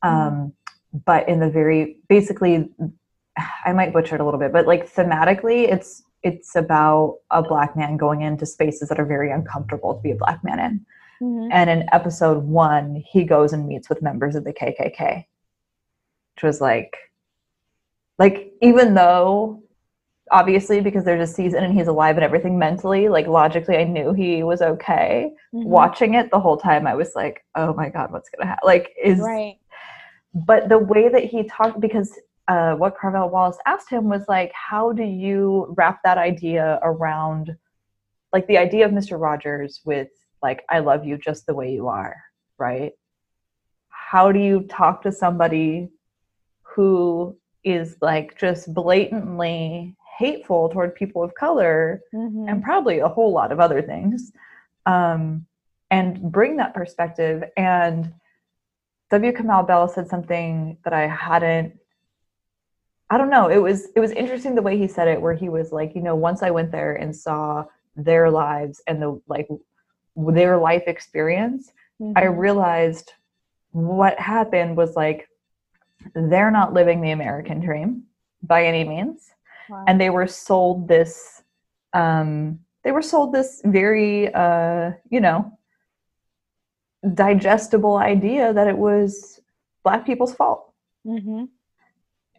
Mhm. 0.04 0.08
Um, 0.08 0.52
but 1.06 1.28
in 1.28 1.40
the 1.40 1.50
very 1.50 2.00
basically 2.08 2.70
I 3.64 3.72
might 3.72 3.92
butcher 3.92 4.14
it 4.16 4.20
a 4.20 4.24
little 4.24 4.40
bit, 4.40 4.52
but 4.52 4.66
like 4.66 4.90
thematically 4.92 5.70
it's 5.72 6.02
it's 6.22 6.56
about 6.56 7.18
a 7.30 7.42
black 7.42 7.76
man 7.76 7.96
going 7.96 8.22
into 8.22 8.44
spaces 8.46 8.88
that 8.88 8.98
are 8.98 9.04
very 9.06 9.30
uncomfortable 9.30 9.94
to 9.94 10.00
be 10.00 10.10
a 10.10 10.16
black 10.16 10.42
man 10.42 10.58
in. 10.58 10.86
Mhm. 11.22 11.48
And 11.52 11.70
in 11.70 11.88
episode 11.92 12.44
one, 12.44 12.96
he 13.06 13.24
goes 13.24 13.52
and 13.52 13.66
meets 13.66 13.88
with 13.88 14.02
members 14.02 14.34
of 14.34 14.44
the 14.44 14.52
KKK, 14.52 15.26
which 16.34 16.42
was 16.42 16.60
like, 16.60 16.96
like 18.18 18.52
even 18.62 18.94
though 18.94 19.62
obviously 20.30 20.80
because 20.80 21.04
there's 21.04 21.30
a 21.30 21.32
season 21.32 21.64
and 21.64 21.72
he's 21.72 21.88
alive 21.88 22.16
and 22.16 22.24
everything 22.24 22.58
mentally, 22.58 23.08
like 23.08 23.26
logically, 23.26 23.78
I 23.78 23.84
knew 23.84 24.12
he 24.12 24.42
was 24.42 24.60
okay. 24.60 25.32
Mhm. 25.54 25.64
Watching 25.64 26.14
it 26.14 26.30
the 26.30 26.40
whole 26.40 26.56
time, 26.58 26.86
I 26.86 26.94
was 26.94 27.12
like, 27.14 27.44
oh 27.54 27.72
my 27.74 27.88
god, 27.88 28.12
what's 28.12 28.28
gonna 28.28 28.46
happen? 28.50 28.66
Like, 28.66 28.92
is 29.02 29.20
Right. 29.20 29.56
but 30.34 30.68
the 30.68 30.78
way 30.78 31.08
that 31.08 31.24
he 31.24 31.44
talked 31.44 31.80
because 31.80 32.18
uh, 32.48 32.74
what 32.74 32.96
Carvel 32.96 33.28
Wallace 33.28 33.58
asked 33.66 33.90
him 33.90 34.08
was 34.08 34.24
like, 34.26 34.50
how 34.52 34.92
do 34.92 35.04
you 35.04 35.72
wrap 35.76 36.00
that 36.04 36.18
idea 36.18 36.78
around 36.82 37.54
like 38.32 38.46
the 38.46 38.58
idea 38.58 38.84
of 38.84 38.92
Mr. 38.92 39.20
Rogers 39.20 39.80
with 39.84 40.08
like, 40.42 40.64
I 40.68 40.78
love 40.80 41.04
you 41.04 41.18
just 41.18 41.46
the 41.46 41.54
way 41.54 41.72
you 41.72 41.88
are, 41.88 42.16
right? 42.58 42.92
How 43.90 44.32
do 44.32 44.38
you 44.38 44.62
talk 44.62 45.02
to 45.02 45.12
somebody 45.12 45.90
who 46.62 47.36
is 47.64 47.96
like 48.00 48.38
just 48.38 48.72
blatantly 48.72 49.94
hateful 50.18 50.68
toward 50.68 50.94
people 50.94 51.22
of 51.22 51.34
color 51.34 52.00
Mhm. 52.14 52.48
and 52.50 52.62
probably 52.62 52.98
a 53.00 53.08
whole 53.08 53.32
lot 53.32 53.52
of 53.52 53.60
other 53.60 53.82
things 53.82 54.32
um, 54.86 55.46
and 55.90 56.20
bring 56.32 56.56
that 56.56 56.74
perspective 56.74 57.44
and 57.56 58.12
w 59.10 59.32
Kamau 59.32 59.66
Bell 59.66 59.88
said 59.88 60.08
something 60.08 60.76
that 60.84 60.92
i 60.92 61.06
hadn't 61.06 61.78
i 63.10 63.18
don't 63.18 63.30
know 63.30 63.48
it 63.48 63.58
was 63.58 63.88
it 63.96 64.00
was 64.00 64.10
interesting 64.12 64.54
the 64.54 64.62
way 64.62 64.76
he 64.78 64.86
said 64.88 65.08
it 65.08 65.20
where 65.20 65.34
he 65.34 65.48
was 65.48 65.72
like 65.72 65.94
you 65.94 66.02
know 66.02 66.14
once 66.14 66.42
i 66.42 66.50
went 66.50 66.70
there 66.70 66.94
and 66.96 67.14
saw 67.14 67.64
their 67.96 68.30
lives 68.30 68.82
and 68.86 69.00
the 69.02 69.20
like 69.28 69.48
their 70.16 70.56
life 70.58 70.84
experience 70.86 71.72
i 72.16 72.22
Mhm. 72.24 72.38
realized 72.38 73.12
what 73.72 74.18
happened 74.18 74.76
was 74.76 74.94
like 74.96 75.28
they're 76.14 76.50
not 76.50 76.72
living 76.72 77.00
the 77.00 77.10
american 77.10 77.60
dream 77.60 78.04
by 78.42 78.64
any 78.64 78.84
means 78.84 79.30
Wow. 79.68 79.84
and 79.86 80.00
they 80.00 80.10
were 80.10 80.26
sold 80.26 80.88
this 80.88 81.42
um 81.92 82.58
they 82.84 82.92
were 82.92 83.02
sold 83.02 83.32
this 83.32 83.60
very 83.64 84.32
uh 84.34 84.92
you 85.10 85.20
know 85.20 85.52
digestible 87.14 87.96
idea 87.96 88.52
that 88.52 88.66
it 88.66 88.76
was 88.76 89.40
black 89.84 90.04
people's 90.04 90.34
fault 90.34 90.72
Mhm. 91.06 91.48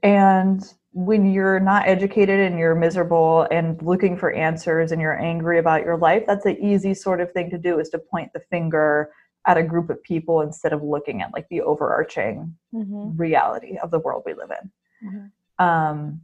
And 0.03 0.73
when 0.91 1.31
you're 1.31 1.59
not 1.59 1.87
educated 1.87 2.39
and 2.39 2.57
you're 2.57 2.75
miserable 2.75 3.47
and 3.51 3.81
looking 3.81 4.17
for 4.17 4.31
answers 4.33 4.91
and 4.91 5.01
you're 5.01 5.19
angry 5.19 5.59
about 5.59 5.83
your 5.83 5.97
life 5.97 6.23
that's 6.25 6.45
an 6.45 6.57
easy 6.57 6.93
sort 6.93 7.21
of 7.21 7.31
thing 7.31 7.49
to 7.49 7.57
do 7.57 7.79
is 7.79 7.89
to 7.89 7.99
point 7.99 8.31
the 8.33 8.39
finger 8.49 9.11
at 9.45 9.57
a 9.57 9.63
group 9.63 9.89
of 9.89 10.01
people 10.03 10.41
instead 10.41 10.73
of 10.73 10.83
looking 10.83 11.21
at 11.21 11.31
like 11.33 11.47
the 11.49 11.61
overarching 11.61 12.55
Mhm. 12.73 13.17
reality 13.17 13.77
of 13.77 13.91
the 13.91 13.99
world 13.99 14.23
we 14.25 14.33
live 14.33 14.51
in. 14.61 14.71
Mhm. 15.07 15.31
Um, 15.63 16.21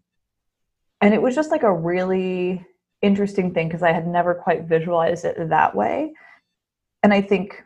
and 1.02 1.14
it 1.14 1.22
was 1.22 1.36
just 1.36 1.52
like 1.52 1.64
a 1.64 1.74
really 1.74 2.66
interesting 3.02 3.54
thing 3.54 3.68
because 3.68 3.84
I 3.84 3.92
had 3.92 4.08
never 4.08 4.34
quite 4.34 4.64
visualized 4.64 5.26
it 5.26 5.50
that 5.50 5.76
way. 5.76 6.14
And 7.04 7.14
I 7.14 7.22
think 7.22 7.64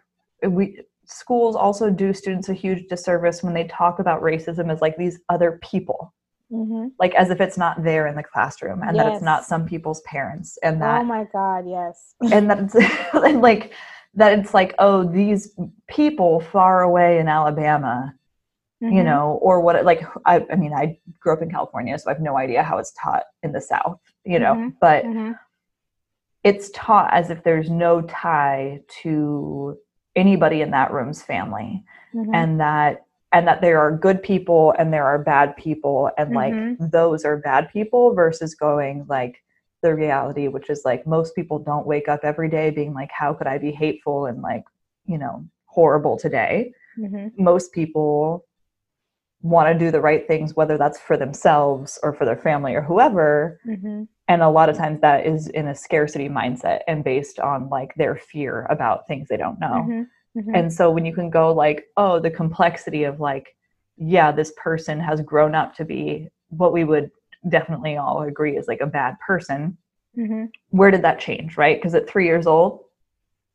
we 0.48 0.82
schools 1.10 1.56
also 1.56 1.90
do 1.90 2.14
students 2.14 2.50
a 2.50 2.54
huge 2.54 2.88
disservice 2.88 3.42
when 3.44 3.54
they 3.54 3.66
talk 3.66 4.00
about 4.00 4.22
racism 4.22 4.72
as 4.72 4.80
like 4.80 4.96
these 4.96 5.20
other 5.30 5.60
people, 5.64 6.14
Mhm. 6.52 6.92
like 7.00 7.16
as 7.16 7.30
if 7.32 7.42
it's 7.42 7.58
not 7.58 7.84
there 7.84 8.06
in 8.08 8.16
the 8.16 8.24
classroom 8.24 8.82
and 8.84 8.98
that 8.98 9.08
it's 9.14 9.24
not 9.24 9.44
some 9.44 9.66
people's 9.66 10.02
parents 10.02 10.58
and 10.64 10.82
that 10.82 11.02
Oh 11.02 11.04
my 11.04 11.26
God! 11.34 11.66
Yes. 11.68 12.16
and 12.32 12.50
that 12.50 12.60
it's 12.60 12.76
and 13.14 13.42
like 13.42 13.74
that 14.14 14.38
it's 14.38 14.54
like 14.54 14.74
oh 14.80 15.04
these 15.04 15.56
people 15.88 16.40
far 16.40 16.82
away 16.84 17.20
in 17.20 17.28
Alabama 17.28 18.14
you 18.82 19.02
Mhm. 19.02 19.06
know 19.06 19.40
or 19.42 19.60
what 19.62 19.84
like 19.84 20.02
I, 20.26 20.46
I 20.52 20.56
mean 20.56 20.74
i 20.74 20.98
grew 21.20 21.34
up 21.34 21.42
in 21.42 21.52
california 21.52 22.00
so 22.00 22.10
i 22.10 22.14
have 22.14 22.22
no 22.22 22.38
idea 22.38 22.64
how 22.64 22.78
it's 22.78 22.94
taught 22.94 23.24
in 23.44 23.52
the 23.52 23.60
south 23.60 24.00
you 24.24 24.40
know 24.40 24.54
Mhm. 24.56 24.74
but 24.80 25.04
Mhm. 25.04 25.38
it's 26.44 26.70
taught 26.74 27.14
as 27.14 27.30
if 27.30 27.44
there's 27.44 27.70
no 27.70 28.02
tie 28.04 28.80
to 29.02 29.78
anybody 30.16 30.62
in 30.62 30.72
that 30.72 30.92
room's 30.92 31.22
family 31.22 31.84
Mhm. 32.14 32.34
and 32.34 32.60
that 32.60 33.06
and 33.32 33.48
that 33.48 33.62
there 33.62 33.80
are 33.80 33.92
good 33.96 34.24
people 34.24 34.74
and 34.80 34.92
there 34.92 35.06
are 35.06 35.20
bad 35.20 35.56
people 35.56 36.10
and 36.18 36.34
like 36.34 36.54
Mhm. 36.56 36.92
those 36.92 37.24
are 37.26 37.38
bad 37.38 37.70
people 37.70 38.14
versus 38.16 38.56
going 38.56 39.06
like 39.08 39.44
the 39.84 39.94
reality 39.94 40.48
which 40.48 40.70
is 40.70 40.82
like 40.84 41.06
most 41.06 41.36
people 41.36 41.60
don't 41.60 41.86
wake 41.86 42.08
up 42.10 42.22
every 42.24 42.50
day 42.50 42.70
being 42.72 42.94
like 42.94 43.12
how 43.12 43.34
could 43.34 43.48
i 43.48 43.58
be 43.58 43.72
hateful 43.72 44.26
and 44.26 44.42
like 44.42 44.64
you 45.06 45.18
know 45.18 45.46
horrible 45.66 46.18
today 46.18 46.74
Mhm. 46.98 47.32
most 47.38 47.72
people 47.72 48.46
want 49.42 49.72
to 49.72 49.86
do 49.86 49.92
the 49.92 50.02
right 50.02 50.28
things, 50.28 50.56
whether 50.56 50.78
that's 50.78 51.00
for 51.00 51.16
themselves 51.16 51.98
or 52.04 52.14
for 52.14 52.26
their 52.26 52.38
family 52.38 52.76
or 52.76 52.82
whoever. 52.82 53.60
Mhm. 53.66 54.08
And 54.28 54.42
a 54.42 54.50
lot 54.50 54.70
of 54.70 54.78
times 54.78 55.00
that 55.02 55.26
is 55.26 55.48
in 55.48 55.68
a 55.68 55.76
scarcity 55.76 56.30
mindset 56.30 56.82
and 56.88 57.04
based 57.04 57.40
on 57.40 57.70
like 57.70 57.96
their 57.96 58.16
fear 58.16 58.68
about 58.70 59.08
things 59.08 59.28
they 59.28 59.38
don't 59.38 59.60
know. 59.60 59.86
Mhm. 59.88 60.08
Mhm. 60.38 60.52
And 60.54 60.74
so 60.74 60.92
when 60.92 61.06
you 61.06 61.14
can 61.14 61.30
go 61.30 61.54
like, 61.54 61.88
oh, 61.98 62.20
the 62.20 62.30
complexity 62.30 63.06
of 63.06 63.20
like, 63.20 63.56
yeah, 63.98 64.32
this 64.32 64.54
person 64.58 65.00
has 65.00 65.22
grown 65.22 65.56
up 65.56 65.74
to 65.76 65.86
be 65.86 66.30
what 66.50 66.74
we 66.74 66.84
would 66.84 67.10
definitely 67.48 67.98
all 67.98 68.22
agree 68.22 68.58
is 68.58 68.68
like 68.68 68.82
a 68.82 68.88
bad 68.88 69.18
person. 69.26 69.78
Mhm. 70.18 70.52
Where 70.70 70.92
did 70.92 71.02
that 71.04 71.20
change, 71.20 71.58
right? 71.58 71.78
Because 71.78 71.96
at 71.96 72.08
three 72.08 72.26
years 72.26 72.46
old, 72.46 72.84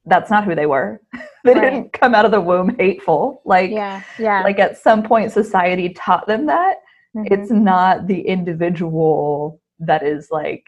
that's 0.06 0.30
not 0.30 0.44
who 0.44 0.54
they 0.54 0.66
were. 0.66 1.00
they 1.44 1.54
Right. 1.54 1.70
didn't 1.70 1.92
come 1.92 2.14
out 2.14 2.24
of 2.24 2.30
the 2.30 2.40
womb 2.40 2.74
hateful. 2.78 3.42
Like, 3.44 3.70
Yeah. 3.70 4.02
Yeah. 4.18 4.42
like 4.42 4.58
at 4.58 4.76
some 4.78 5.02
point 5.02 5.32
society 5.32 5.90
taught 5.90 6.26
them 6.26 6.46
that 6.46 6.76
Mhm. 7.16 7.28
it's 7.30 7.50
not 7.50 8.06
the 8.06 8.20
individual 8.26 9.60
that 9.78 10.02
is 10.02 10.28
like 10.30 10.66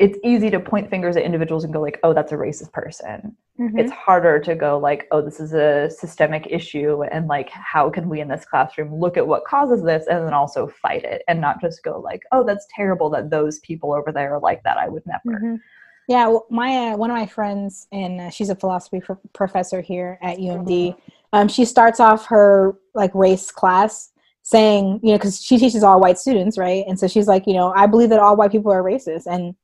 it's 0.00 0.18
easy 0.24 0.50
to 0.50 0.58
point 0.58 0.90
fingers 0.90 1.16
at 1.16 1.22
individuals 1.22 1.62
and 1.64 1.72
go 1.72 1.80
like 1.80 2.00
oh 2.02 2.12
that's 2.12 2.32
a 2.32 2.36
racist 2.36 2.72
person 2.72 3.36
Mhm. 3.60 3.78
it's 3.78 3.92
harder 3.92 4.40
to 4.40 4.56
go 4.56 4.76
like 4.78 5.06
oh 5.12 5.20
this 5.22 5.38
is 5.38 5.52
a 5.54 5.88
systemic 5.88 6.48
issue 6.50 7.04
and 7.04 7.28
like 7.28 7.48
how 7.50 7.88
can 7.88 8.08
we 8.08 8.20
in 8.20 8.26
this 8.26 8.44
classroom 8.44 8.92
look 8.98 9.16
at 9.16 9.24
what 9.26 9.44
causes 9.44 9.84
this 9.84 10.06
and 10.08 10.26
then 10.26 10.34
also 10.34 10.66
fight 10.66 11.04
it 11.04 11.22
and 11.28 11.40
not 11.40 11.60
just 11.60 11.84
go 11.84 12.00
like 12.00 12.22
oh 12.32 12.42
that's 12.42 12.66
terrible 12.74 13.08
that 13.10 13.30
those 13.30 13.60
people 13.60 13.92
over 13.94 14.10
there 14.10 14.34
are 14.34 14.40
like 14.40 14.62
that 14.64 14.76
i 14.78 14.88
would 14.88 15.04
never 15.06 15.38
Mhm. 15.38 15.60
Yeah, 16.08 16.28
well, 16.28 16.46
my 16.50 16.92
uh, 16.92 16.96
one 16.96 17.10
of 17.10 17.16
my 17.16 17.26
friends, 17.26 17.86
and 17.92 18.20
uh, 18.20 18.30
she's 18.30 18.50
a 18.50 18.54
philosophy 18.54 19.00
pro- 19.00 19.18
professor 19.32 19.80
here 19.80 20.18
at 20.22 20.38
UMD. 20.38 20.96
Um, 21.32 21.48
she 21.48 21.64
starts 21.64 21.98
off 21.98 22.26
her 22.26 22.76
like 22.94 23.10
race 23.14 23.50
class 23.50 24.10
saying, 24.42 25.00
you 25.02 25.10
know, 25.10 25.18
because 25.18 25.42
she 25.42 25.56
teaches 25.58 25.82
all 25.82 25.98
white 26.00 26.18
students, 26.18 26.58
right? 26.58 26.84
And 26.86 26.98
so 27.00 27.08
she's 27.08 27.26
like, 27.26 27.46
you 27.46 27.54
know, 27.54 27.72
I 27.74 27.86
believe 27.86 28.10
that 28.10 28.20
all 28.20 28.36
white 28.36 28.52
people 28.52 28.70
are 28.70 28.82
racist, 28.82 29.26
and 29.26 29.54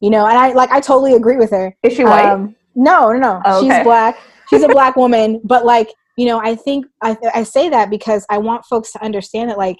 you 0.00 0.10
know, 0.10 0.26
and 0.26 0.36
I 0.36 0.52
like 0.52 0.70
I 0.70 0.80
totally 0.80 1.14
agree 1.14 1.36
with 1.36 1.50
her. 1.50 1.76
is 1.82 1.94
she 1.94 2.04
white 2.04 2.24
Um, 2.24 2.56
no, 2.74 3.12
no, 3.12 3.18
no. 3.18 3.42
Oh, 3.44 3.58
okay. 3.58 3.76
She's 3.76 3.84
black. 3.84 4.18
She's 4.48 4.62
a 4.62 4.68
black 4.78 4.96
woman, 4.96 5.40
but 5.44 5.64
like 5.66 5.90
you 6.16 6.26
know, 6.26 6.40
I 6.40 6.56
think 6.56 6.86
I 7.02 7.16
I 7.34 7.42
say 7.42 7.68
that 7.68 7.90
because 7.90 8.26
I 8.30 8.38
want 8.38 8.64
folks 8.64 8.92
to 8.92 9.04
understand 9.04 9.50
that 9.50 9.58
like 9.58 9.76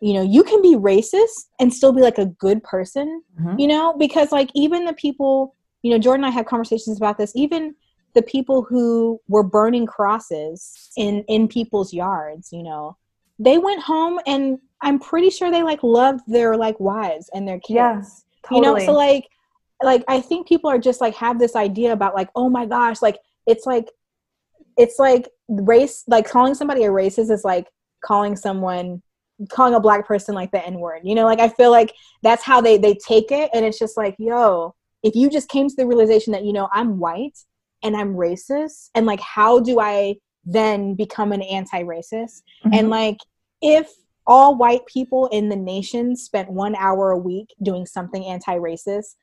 you 0.00 0.14
know 0.14 0.22
you 0.22 0.42
can 0.44 0.60
be 0.62 0.76
racist 0.76 1.46
and 1.60 1.72
still 1.72 1.92
be 1.92 2.00
like 2.02 2.18
a 2.18 2.26
good 2.26 2.62
person 2.62 3.22
Mhm. 3.40 3.58
you 3.60 3.66
know? 3.66 3.94
Because 3.98 4.30
like 4.32 4.50
even 4.54 4.84
the 4.84 4.92
people 4.94 5.54
you 5.82 5.90
know 5.92 5.98
jordan 5.98 6.24
and 6.24 6.32
i 6.32 6.34
have 6.36 6.46
conversations 6.46 6.96
about 6.96 7.18
this 7.18 7.32
even 7.36 7.74
the 8.14 8.22
people 8.22 8.62
who 8.62 9.20
were 9.28 9.42
burning 9.44 9.86
crosses 9.86 10.90
in 10.96 11.22
in 11.28 11.46
people's 11.48 11.92
yards 11.92 12.52
you 12.52 12.62
know? 12.62 12.96
They 13.38 13.58
went 13.58 13.82
home 13.82 14.18
and 14.26 14.58
i'm 14.82 14.98
pretty 14.98 15.30
sure 15.30 15.50
they 15.50 15.62
like 15.62 15.82
loved 15.82 16.22
their 16.26 16.56
like 16.56 16.78
wives 16.80 17.30
and 17.34 17.46
their 17.46 17.60
kids. 17.60 17.74
Yeah, 17.76 18.02
you 18.56 18.60
know 18.62 18.74
so 18.86 18.92
like 18.92 19.24
like 19.82 20.02
i 20.08 20.20
think 20.20 20.48
people 20.48 20.68
are 20.70 20.78
just 20.78 21.00
like 21.00 21.14
have 21.14 21.38
this 21.38 21.54
idea 21.54 21.92
about 21.92 22.14
like 22.14 22.30
oh 22.34 22.48
my 22.58 22.66
gosh 22.66 23.00
like 23.02 23.18
it's 23.46 23.64
like 23.66 23.88
it's 24.76 24.98
like 24.98 25.28
race 25.48 26.02
like 26.08 26.28
calling 26.28 26.54
somebody 26.54 26.82
a 26.84 26.90
racist 26.90 27.30
is 27.30 27.44
like 27.44 27.66
calling 28.04 28.34
someone 28.36 29.02
calling 29.50 29.74
a 29.74 29.80
black 29.80 30.06
person 30.06 30.34
like 30.34 30.50
the 30.50 30.64
n 30.66 30.74
word 30.80 31.00
you 31.04 31.14
know 31.14 31.24
like 31.24 31.40
i 31.40 31.48
feel 31.48 31.70
like 31.70 31.94
that's 32.22 32.42
how 32.42 32.60
they 32.60 32.76
they 32.76 32.94
take 32.94 33.30
it 33.30 33.50
and 33.54 33.64
it's 33.64 33.78
just 33.78 33.96
like 33.96 34.14
yo 34.18 34.74
if 35.02 35.14
you 35.14 35.30
just 35.30 35.48
came 35.48 35.68
to 35.68 35.76
the 35.76 35.86
realization 35.86 36.32
that 36.32 36.44
you 36.44 36.52
know 36.52 36.68
i'm 36.72 36.98
white 36.98 37.38
and 37.82 37.96
i'm 37.96 38.14
racist 38.14 38.90
and 38.94 39.06
like 39.06 39.20
how 39.20 39.60
do 39.60 39.78
i 39.80 40.14
then 40.44 40.94
become 40.94 41.32
an 41.32 41.42
anti-racist 41.42 42.42
mm-hmm. 42.64 42.72
and 42.72 42.90
like 42.90 43.18
if 43.62 43.92
all 44.26 44.56
white 44.56 44.84
people 44.86 45.26
in 45.28 45.48
the 45.48 45.56
nation 45.56 46.16
spent 46.16 46.50
one 46.50 46.74
hour 46.76 47.10
a 47.10 47.18
week 47.18 47.48
doing 47.62 47.86
something 47.86 48.24
anti-racist 48.24 49.14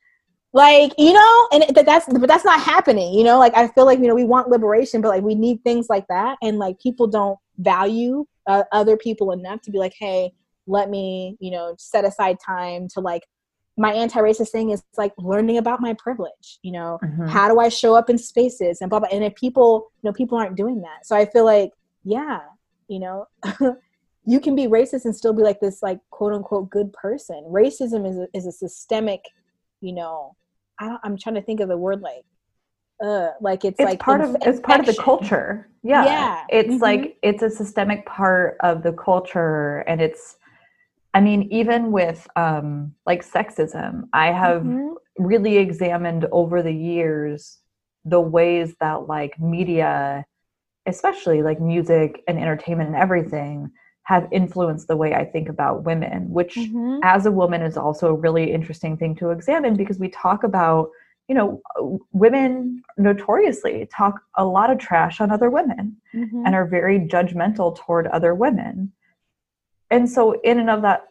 like 0.55 0.93
you 0.97 1.11
know 1.11 1.47
and 1.51 1.65
that 1.75 1.85
that's 1.85 2.05
but 2.07 2.27
that's 2.27 2.45
not 2.45 2.61
happening 2.61 3.13
you 3.13 3.23
know? 3.23 3.37
Like 3.37 3.55
i 3.55 3.67
feel 3.67 3.85
like 3.85 3.99
you 3.99 4.07
know 4.07 4.15
we 4.15 4.23
want 4.23 4.47
liberation 4.47 5.01
but 5.01 5.09
like 5.09 5.21
we 5.21 5.35
need 5.35 5.61
things 5.63 5.87
like 5.89 6.07
that. 6.07 6.37
And 6.41 6.57
like 6.57 6.79
people 6.79 7.07
don't 7.07 7.37
value 7.57 8.25
uh, 8.47 8.63
other 8.71 8.95
people 8.97 9.31
enough 9.31 9.61
to 9.63 9.71
be 9.71 9.77
like 9.77 9.93
hey 9.99 10.33
let 10.65 10.89
me 10.89 11.37
you 11.39 11.51
know 11.51 11.75
set 11.77 12.05
aside 12.05 12.37
time 12.43 12.87
to 12.93 13.01
like 13.01 13.23
my 13.77 13.91
anti-racist 13.91 14.51
thing 14.51 14.69
is 14.69 14.81
like 14.97 15.13
learning 15.17 15.57
about 15.57 15.81
my 15.81 15.93
privilege 15.99 16.59
you 16.63 16.71
know? 16.71 16.97
Mm-hmm. 17.03 17.27
how 17.27 17.49
do 17.49 17.59
i 17.59 17.67
show 17.67 17.93
up 17.93 18.09
in 18.09 18.17
spaces 18.17 18.79
and 18.79 18.89
blah 18.89 18.99
blah 18.99 19.09
and 19.11 19.23
if 19.23 19.35
people 19.35 19.91
you 20.01 20.09
know 20.09 20.13
people 20.13 20.37
aren't 20.37 20.55
doing 20.55 20.81
that. 20.81 21.05
So 21.05 21.15
i 21.17 21.25
feel 21.25 21.43
like 21.43 21.71
yeah 22.05 22.39
you 22.87 22.99
know 22.99 23.27
you 24.25 24.39
can 24.39 24.55
be 24.55 24.67
racist 24.67 25.03
and 25.03 25.15
still 25.15 25.33
be 25.33 25.43
like 25.43 25.59
this 25.59 25.83
like 25.83 25.99
quote 26.11 26.33
unquote 26.33 26.69
good 26.69 26.93
person. 26.93 27.43
Racism 27.49 28.09
is 28.09 28.17
a, 28.17 28.27
is 28.33 28.47
a 28.47 28.51
systemic 28.53 29.21
you 29.81 29.93
know 29.93 30.35
I 30.79 30.97
am 31.03 31.17
trying 31.17 31.35
to 31.35 31.41
think 31.41 31.59
of 31.59 31.69
the 31.69 31.77
word 31.77 32.01
like 32.01 32.25
uh 33.03 33.29
like 33.41 33.65
it's, 33.65 33.79
it's 33.79 33.89
like 33.89 33.99
part 33.99 34.21
of 34.21 34.35
it's 34.41 34.59
part 34.61 34.79
of 34.79 34.85
the 34.85 35.01
culture 35.01 35.69
yeah 35.83 36.05
yeah 36.05 36.43
it's 36.49 36.69
mm-hmm. 36.69 36.81
like 36.81 37.17
it's 37.21 37.43
a 37.43 37.49
systemic 37.49 38.05
part 38.05 38.55
of 38.61 38.83
the 38.83 38.93
culture 38.93 39.79
and 39.79 40.01
it's 40.01 40.37
i 41.13 41.19
mean 41.19 41.43
even 41.51 41.91
with 41.91 42.25
um 42.37 42.93
like 43.05 43.25
sexism 43.25 44.03
i 44.13 44.27
have 44.27 44.61
mm-hmm. 44.61 44.93
really 45.19 45.57
examined 45.57 46.25
over 46.31 46.63
the 46.63 46.71
years 46.71 47.59
the 48.05 48.21
ways 48.21 48.75
that 48.79 49.07
like 49.07 49.37
media 49.41 50.25
especially 50.85 51.41
like 51.41 51.59
music 51.59 52.23
and 52.29 52.39
entertainment 52.39 52.87
and 52.87 52.97
everything 52.97 53.69
have 54.05 54.27
influenced 54.31 54.87
the 54.87 54.95
way 54.95 55.13
I 55.13 55.25
think 55.25 55.49
about 55.49 55.83
women, 55.83 56.29
which 56.29 56.55
mm-hmm. 56.55 56.99
as 57.03 57.25
a 57.25 57.31
woman 57.31 57.61
is 57.63 57.75
also 57.75 58.07
a 58.07 58.13
really 58.13 58.51
interesting 58.51 58.97
thing 58.97 59.15
to 59.15 59.31
examine 59.31 59.75
because 59.75 59.99
we 59.99 60.09
talk 60.09 60.43
about, 60.43 60.91
you 61.27 61.33
know, 61.33 61.59
women 62.11 62.83
notoriously 62.97 63.87
talk 63.91 64.21
a 64.35 64.45
lot 64.45 64.69
of 64.69 64.77
trash 64.77 65.19
on 65.21 65.31
other 65.31 65.49
women 65.49 65.97
mm-hmm. 66.13 66.43
and 66.45 66.53
are 66.53 66.67
very 66.67 66.99
judgmental 66.99 67.75
toward 67.75 68.05
other 68.07 68.35
women. 68.35 68.91
And 69.89 70.07
so 70.07 70.39
in 70.41 70.59
and 70.59 70.69
of 70.69 70.83
that 70.83 71.07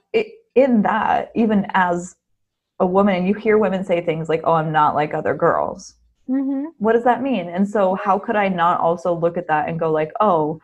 in 0.55 0.83
that 0.83 1.33
even 1.35 1.67
as 1.75 2.15
a 2.79 2.87
woman 2.87 3.27
you 3.27 3.35
hear 3.35 3.59
women 3.59 3.85
say 3.85 4.01
things 4.05 4.29
like, 4.29 4.43
"Oh, 4.45 4.53
I'm 4.53 4.71
not 4.71 4.95
like 4.95 5.15
other 5.15 5.35
girls." 5.35 5.95
Mm-hmm. 6.29 6.67
What 6.79 6.93
does 6.93 7.05
that 7.05 7.23
mean? 7.23 7.49
And 7.49 7.69
so 7.69 7.97
how 7.97 8.21
could 8.21 8.37
I 8.37 8.49
not 8.49 8.81
also 8.81 9.13
look 9.15 9.37
at 9.37 9.49
that 9.49 9.69
and 9.69 9.81
go 9.81 9.91
like, 9.91 10.13
"Oh, 10.21 10.61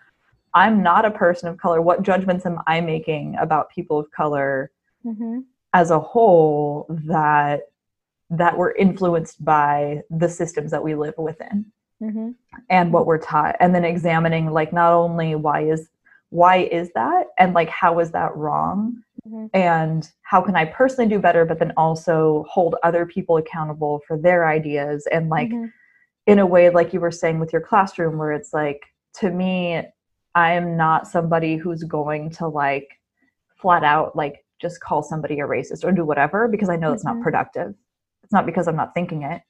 I'm 0.55 0.83
not 0.83 1.05
a 1.05 1.11
person 1.11 1.49
of 1.49 1.59
color. 1.59 1.81
What 1.81 2.03
judgments 2.03 2.45
am 2.47 2.61
I 2.67 2.81
making 2.81 3.37
about 3.41 3.71
people 3.71 3.99
of 3.99 4.11
color 4.11 4.71
mm-hmm. 5.05 5.41
as 5.73 5.91
a 5.91 6.01
whole 6.01 6.87
that 6.89 7.63
that 8.31 8.57
were 8.57 8.75
influenced 8.77 9.45
by 9.45 10.03
the 10.09 10.29
systems 10.29 10.71
that 10.71 10.85
we 10.85 10.95
live 10.95 11.15
within 11.19 11.67
mm-hmm. 12.03 12.31
and 12.69 12.93
what 12.93 13.07
we're 13.07 13.19
taught 13.19 13.57
and 13.61 13.75
then 13.75 13.85
examining 13.85 14.51
like 14.51 14.73
not 14.73 14.93
only 14.93 15.35
why 15.35 15.63
is 15.63 15.89
why 16.31 16.59
is 16.59 16.91
that 16.95 17.27
and 17.39 17.55
like 17.55 17.69
how 17.69 17.99
is 17.99 18.13
that 18.13 18.35
wrong 18.37 19.03
mm-hmm. 19.27 19.47
and 19.53 20.13
how 20.23 20.41
can 20.41 20.55
i 20.55 20.65
personally 20.65 21.09
do 21.09 21.19
better 21.19 21.45
but 21.45 21.59
then 21.59 21.73
also 21.77 22.47
hold 22.49 22.77
other 22.83 23.05
people 23.05 23.37
accountable 23.37 24.01
for 24.07 24.17
their 24.17 24.47
ideas 24.47 25.07
and 25.11 25.29
like 25.29 25.51
mm-hmm. 25.51 25.67
in 26.27 26.39
a 26.39 26.47
way 26.47 26.71
like 26.71 26.93
you 26.93 27.01
were 27.01 27.11
saying 27.11 27.41
with 27.41 27.53
your 27.53 27.63
classroom 27.63 28.17
where 28.17 28.33
it's 28.33 28.53
like 28.53 28.85
to 29.13 29.31
me 29.31 29.83
I 30.35 30.53
am 30.53 30.77
not 30.77 31.07
somebody 31.09 31.57
who's 31.57 31.83
going 31.85 32.31
to 32.33 32.49
like 32.49 32.89
flat 33.61 33.85
out 33.85 34.17
like 34.17 34.45
just 34.61 34.81
call 34.81 35.03
somebody 35.03 35.41
a 35.41 35.45
racist 35.45 35.85
or 35.85 35.93
do 35.93 36.05
whatever 36.05 36.49
because 36.49 36.69
I 36.69 36.77
know 36.77 36.89
mm-hmm. 36.89 36.95
it's 36.95 37.05
not 37.05 37.15
mm-hmm. 37.15 37.25
productive. 37.25 37.75
It's 38.23 38.33
not 38.33 38.47
because 38.47 38.69
I'm 38.69 38.77
not 38.77 38.95
thinking 38.95 39.23
it. 39.23 39.43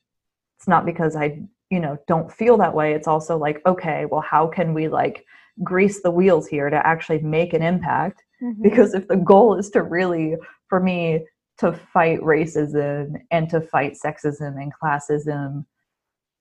It's 0.59 0.69
not 0.69 0.86
because 0.86 1.16
I, 1.16 1.43
you 1.70 1.81
know, 1.81 1.98
don't 2.07 2.32
feel 2.32 2.57
that 2.59 2.74
way. 2.74 2.93
It's 2.93 3.09
also 3.09 3.36
like, 3.36 3.61
okay, 3.66 4.07
well, 4.07 4.20
how 4.20 4.47
can 4.47 4.74
we 4.74 4.89
like 4.89 5.24
grease 5.62 6.02
the 6.02 6.11
wheels 6.11 6.47
here 6.47 6.70
to 6.70 6.86
actually 6.86 7.20
make 7.20 7.52
an 7.52 7.62
impact? 7.62 8.23
Mm-hmm. 8.43 8.62
Because 8.62 8.94
if 8.94 9.09
the 9.09 9.16
goal 9.16 9.57
is 9.57 9.70
to 9.70 9.82
really, 9.82 10.36
for 10.69 10.81
me, 10.81 11.27
to 11.59 11.73
fight 11.73 12.20
racism 12.20 13.16
and 13.31 13.48
to 13.51 13.61
fight 13.61 13.94
sexism 14.02 14.61
and 14.61 14.73
classism, 14.82 15.65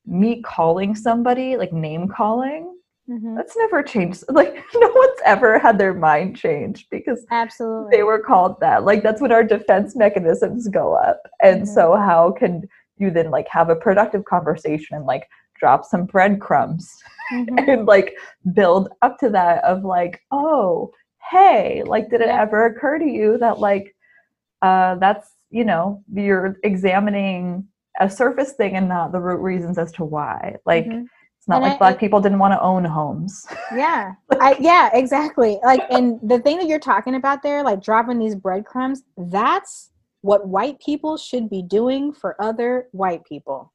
me 0.06 0.42
calling 0.42 0.96
somebody, 0.96 1.58
like 1.58 1.74
name 1.74 2.08
calling, 2.08 2.79
Mm-hmm. 3.10 3.36
That's 3.36 3.58
never 3.58 3.82
changed. 3.82 4.24
Like 4.30 4.56
no 4.76 4.92
one's 4.94 5.20
ever 5.26 5.60
had 5.60 5.78
their 5.78 5.94
mind 5.94 6.38
changed 6.38 6.88
because 6.92 7.26
absolutely 7.32 7.98
they 7.98 8.04
were 8.04 8.20
called 8.20 8.60
that. 8.62 8.86
Like 8.86 9.04
that's 9.04 9.22
when 9.22 9.32
our 9.32 9.44
defense 9.44 9.96
mechanisms 9.96 10.68
go 10.68 10.94
up. 10.94 11.22
And 11.42 11.64
mm-hmm. 11.64 11.74
so 11.74 11.96
how 11.96 12.32
can 12.32 12.68
you 12.98 13.12
then 13.12 13.32
like 13.32 13.48
have 13.50 13.70
a 13.70 13.76
productive 13.76 14.26
conversation 14.26 14.96
and 14.96 15.06
like 15.06 15.28
drop 15.60 15.84
some 15.84 16.06
breadcrumbs 16.06 16.90
mm-hmm. 17.34 17.58
and 17.70 17.86
like 17.86 18.16
build 18.54 18.90
up 19.02 19.18
to 19.20 19.30
that 19.30 19.64
of 19.64 19.84
like, 19.84 20.22
oh, 20.32 20.92
hey, 21.32 21.84
like 21.86 22.10
did 22.10 22.22
it 22.22 22.28
yeah. 22.28 22.42
ever 22.42 22.66
occur 22.68 23.00
to 23.00 23.06
you 23.06 23.38
that 23.40 23.60
like 23.60 23.96
uh 24.62 24.96
that's 24.96 25.32
you 25.50 25.66
know, 25.66 26.04
you're 26.14 26.58
examining 26.64 27.68
a 28.00 28.10
surface 28.10 28.54
thing 28.54 28.76
and 28.76 28.88
not 28.88 29.12
the 29.12 29.20
root 29.20 29.42
reasons 29.42 29.78
as 29.78 29.92
to 29.94 30.06
why. 30.06 30.56
Like 30.66 30.86
mm-hmm 31.42 31.50
not 31.50 31.58
and 31.58 31.64
like 31.64 31.74
I, 31.74 31.78
black 31.78 32.00
people 32.00 32.22
didn't 32.22 32.40
want 32.40 32.54
to 32.54 32.62
own 32.62 32.86
homes. 32.86 33.46
Yeah. 33.76 34.14
I 34.40 34.56
yeah, 34.60 34.90
exactly. 34.94 35.60
Like 35.64 35.82
and 35.90 36.20
the 36.22 36.40
thing 36.40 36.58
that 36.60 36.68
you're 36.68 36.80
talking 36.80 37.16
about 37.16 37.42
there, 37.42 37.64
like 37.64 37.82
dropping 37.82 38.20
these 38.20 38.36
breadcrumbs, 38.36 39.04
that's 39.18 39.92
what 40.22 40.48
white 40.48 40.80
people 40.80 41.18
should 41.18 41.50
be 41.50 41.62
doing 41.62 42.14
for 42.14 42.40
other 42.42 42.88
white 42.92 43.26
people. 43.26 43.74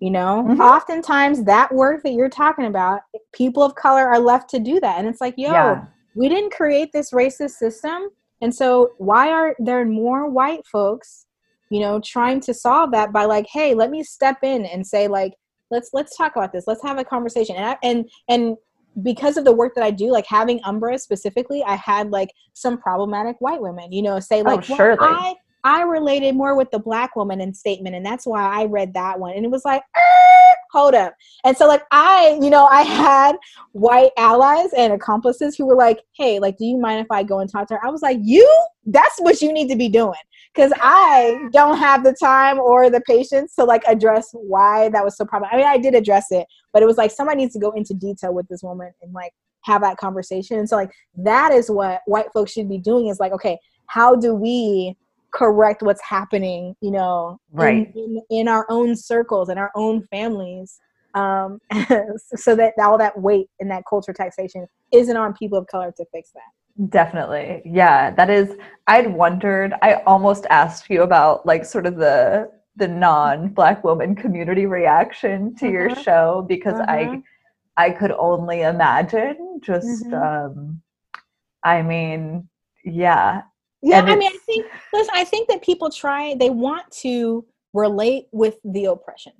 You 0.00 0.10
know, 0.10 0.46
mm-hmm. 0.48 0.60
oftentimes 0.62 1.44
that 1.44 1.74
work 1.74 2.02
that 2.04 2.12
you're 2.12 2.30
talking 2.30 2.64
about, 2.64 3.02
people 3.34 3.62
of 3.62 3.74
color 3.74 4.08
are 4.08 4.18
left 4.18 4.48
to 4.50 4.58
do 4.58 4.80
that. 4.80 4.98
And 4.98 5.06
it's 5.06 5.20
like, 5.20 5.34
yo, 5.36 5.50
yeah. 5.50 5.84
we 6.14 6.30
didn't 6.30 6.52
create 6.52 6.90
this 6.92 7.10
racist 7.10 7.50
system. 7.50 8.08
And 8.40 8.54
so 8.54 8.92
why 8.96 9.28
are 9.28 9.54
there 9.58 9.84
more 9.84 10.30
white 10.30 10.66
folks, 10.66 11.26
you 11.70 11.80
know, 11.80 12.00
trying 12.00 12.40
to 12.40 12.54
solve 12.54 12.92
that 12.92 13.12
by 13.12 13.26
like, 13.26 13.46
hey, 13.52 13.74
let 13.74 13.90
me 13.90 14.02
step 14.02 14.38
in 14.42 14.64
and 14.64 14.86
say, 14.86 15.06
like, 15.06 15.34
let's 15.70 15.90
let's 15.92 16.16
talk 16.16 16.36
about 16.36 16.52
this 16.52 16.64
let's 16.66 16.82
have 16.82 16.98
a 16.98 17.04
conversation 17.04 17.56
and 17.56 17.64
I, 17.64 17.76
and 17.82 18.10
and 18.28 18.56
because 19.02 19.36
of 19.36 19.44
the 19.44 19.52
work 19.52 19.74
that 19.76 19.84
I 19.84 19.90
do, 19.90 20.10
like 20.10 20.26
having 20.26 20.60
Umbra 20.64 20.98
specifically, 20.98 21.62
I 21.62 21.76
had 21.76 22.10
like 22.10 22.30
some 22.54 22.78
problematic 22.78 23.36
white 23.38 23.60
women, 23.60 23.92
you 23.92 24.02
know, 24.02 24.18
say 24.20 24.40
oh, 24.40 24.44
like, 24.44 24.68
oh, 24.70 24.76
surely. 24.76 24.98
Well, 25.00 25.14
I 25.14 25.34
I 25.64 25.82
related 25.82 26.34
more 26.34 26.56
with 26.56 26.70
the 26.70 26.78
black 26.78 27.16
woman 27.16 27.40
in 27.40 27.52
statement, 27.54 27.94
and 27.94 28.04
that's 28.04 28.26
why 28.26 28.42
I 28.42 28.64
read 28.64 28.94
that 28.94 29.18
one. 29.18 29.34
And 29.34 29.44
it 29.44 29.50
was 29.50 29.64
like, 29.64 29.82
ah, 29.96 30.54
hold 30.72 30.94
up. 30.94 31.14
And 31.44 31.56
so, 31.56 31.66
like, 31.66 31.82
I, 31.90 32.38
you 32.40 32.50
know, 32.50 32.66
I 32.66 32.82
had 32.82 33.36
white 33.72 34.10
allies 34.16 34.70
and 34.76 34.92
accomplices 34.92 35.56
who 35.56 35.66
were 35.66 35.76
like, 35.76 36.00
hey, 36.16 36.38
like, 36.38 36.56
do 36.56 36.64
you 36.64 36.78
mind 36.78 37.00
if 37.00 37.10
I 37.10 37.22
go 37.22 37.40
and 37.40 37.50
talk 37.50 37.68
to 37.68 37.74
her? 37.74 37.86
I 37.86 37.90
was 37.90 38.02
like, 38.02 38.18
you? 38.22 38.48
That's 38.86 39.18
what 39.18 39.42
you 39.42 39.52
need 39.52 39.68
to 39.68 39.76
be 39.76 39.88
doing. 39.88 40.14
Because 40.54 40.72
I 40.80 41.48
don't 41.52 41.78
have 41.78 42.02
the 42.02 42.14
time 42.14 42.58
or 42.58 42.90
the 42.90 43.00
patience 43.02 43.54
to 43.54 43.64
like 43.64 43.84
address 43.86 44.30
why 44.32 44.88
that 44.88 45.04
was 45.04 45.16
so 45.16 45.24
problematic. 45.24 45.54
I 45.54 45.58
mean, 45.58 45.68
I 45.68 45.78
did 45.78 45.94
address 45.94 46.26
it, 46.30 46.44
but 46.72 46.82
it 46.82 46.86
was 46.86 46.96
like 46.96 47.12
somebody 47.12 47.42
needs 47.42 47.52
to 47.54 47.60
go 47.60 47.70
into 47.70 47.94
detail 47.94 48.34
with 48.34 48.48
this 48.48 48.62
woman 48.62 48.90
and 49.00 49.12
like 49.12 49.32
have 49.62 49.82
that 49.82 49.98
conversation. 49.98 50.58
And 50.58 50.68
so, 50.68 50.76
like, 50.76 50.90
that 51.18 51.52
is 51.52 51.70
what 51.70 52.00
white 52.06 52.32
folks 52.32 52.52
should 52.52 52.68
be 52.68 52.78
doing 52.78 53.08
is 53.08 53.20
like, 53.20 53.32
okay, 53.32 53.58
how 53.86 54.16
do 54.16 54.34
we 54.34 54.96
correct 55.32 55.82
what's 55.82 56.02
happening 56.02 56.74
you 56.80 56.90
know 56.90 57.38
right 57.52 57.92
in, 57.94 58.20
in, 58.30 58.38
in 58.40 58.48
our 58.48 58.66
own 58.68 58.96
circles 58.96 59.48
and 59.48 59.58
our 59.58 59.70
own 59.74 60.02
families 60.10 60.80
um, 61.14 61.58
so 62.36 62.54
that 62.54 62.74
all 62.78 62.96
that 62.98 63.20
weight 63.20 63.48
in 63.58 63.68
that 63.68 63.82
culture 63.88 64.12
taxation 64.12 64.66
isn't 64.92 65.16
on 65.16 65.34
people 65.34 65.58
of 65.58 65.66
color 65.66 65.92
to 65.96 66.04
fix 66.12 66.30
that 66.32 66.88
definitely 66.88 67.62
yeah 67.64 68.10
that 68.10 68.30
is 68.30 68.54
i'd 68.86 69.12
wondered 69.12 69.74
i 69.82 69.94
almost 70.06 70.46
asked 70.50 70.88
you 70.88 71.02
about 71.02 71.44
like 71.44 71.64
sort 71.64 71.86
of 71.86 71.96
the 71.96 72.50
the 72.76 72.88
non-black 72.88 73.84
woman 73.84 74.14
community 74.14 74.66
reaction 74.66 75.54
to 75.54 75.66
uh-huh. 75.66 75.72
your 75.72 75.94
show 75.96 76.44
because 76.48 76.78
uh-huh. 76.80 76.92
i 76.92 77.22
i 77.76 77.90
could 77.90 78.12
only 78.12 78.62
imagine 78.62 79.60
just 79.62 80.06
mm-hmm. 80.06 80.56
um 80.56 80.80
i 81.64 81.82
mean 81.82 82.48
yeah 82.84 83.42
yeah 83.82 84.02
i 84.02 84.16
mean 84.16 84.30
i 84.32 84.38
think 84.46 84.66
listen 84.92 85.10
i 85.14 85.24
think 85.24 85.48
that 85.48 85.62
people 85.62 85.90
try 85.90 86.34
they 86.38 86.50
want 86.50 86.90
to 86.90 87.44
relate 87.72 88.26
with 88.32 88.56
the 88.64 88.86
oppression. 88.86 89.32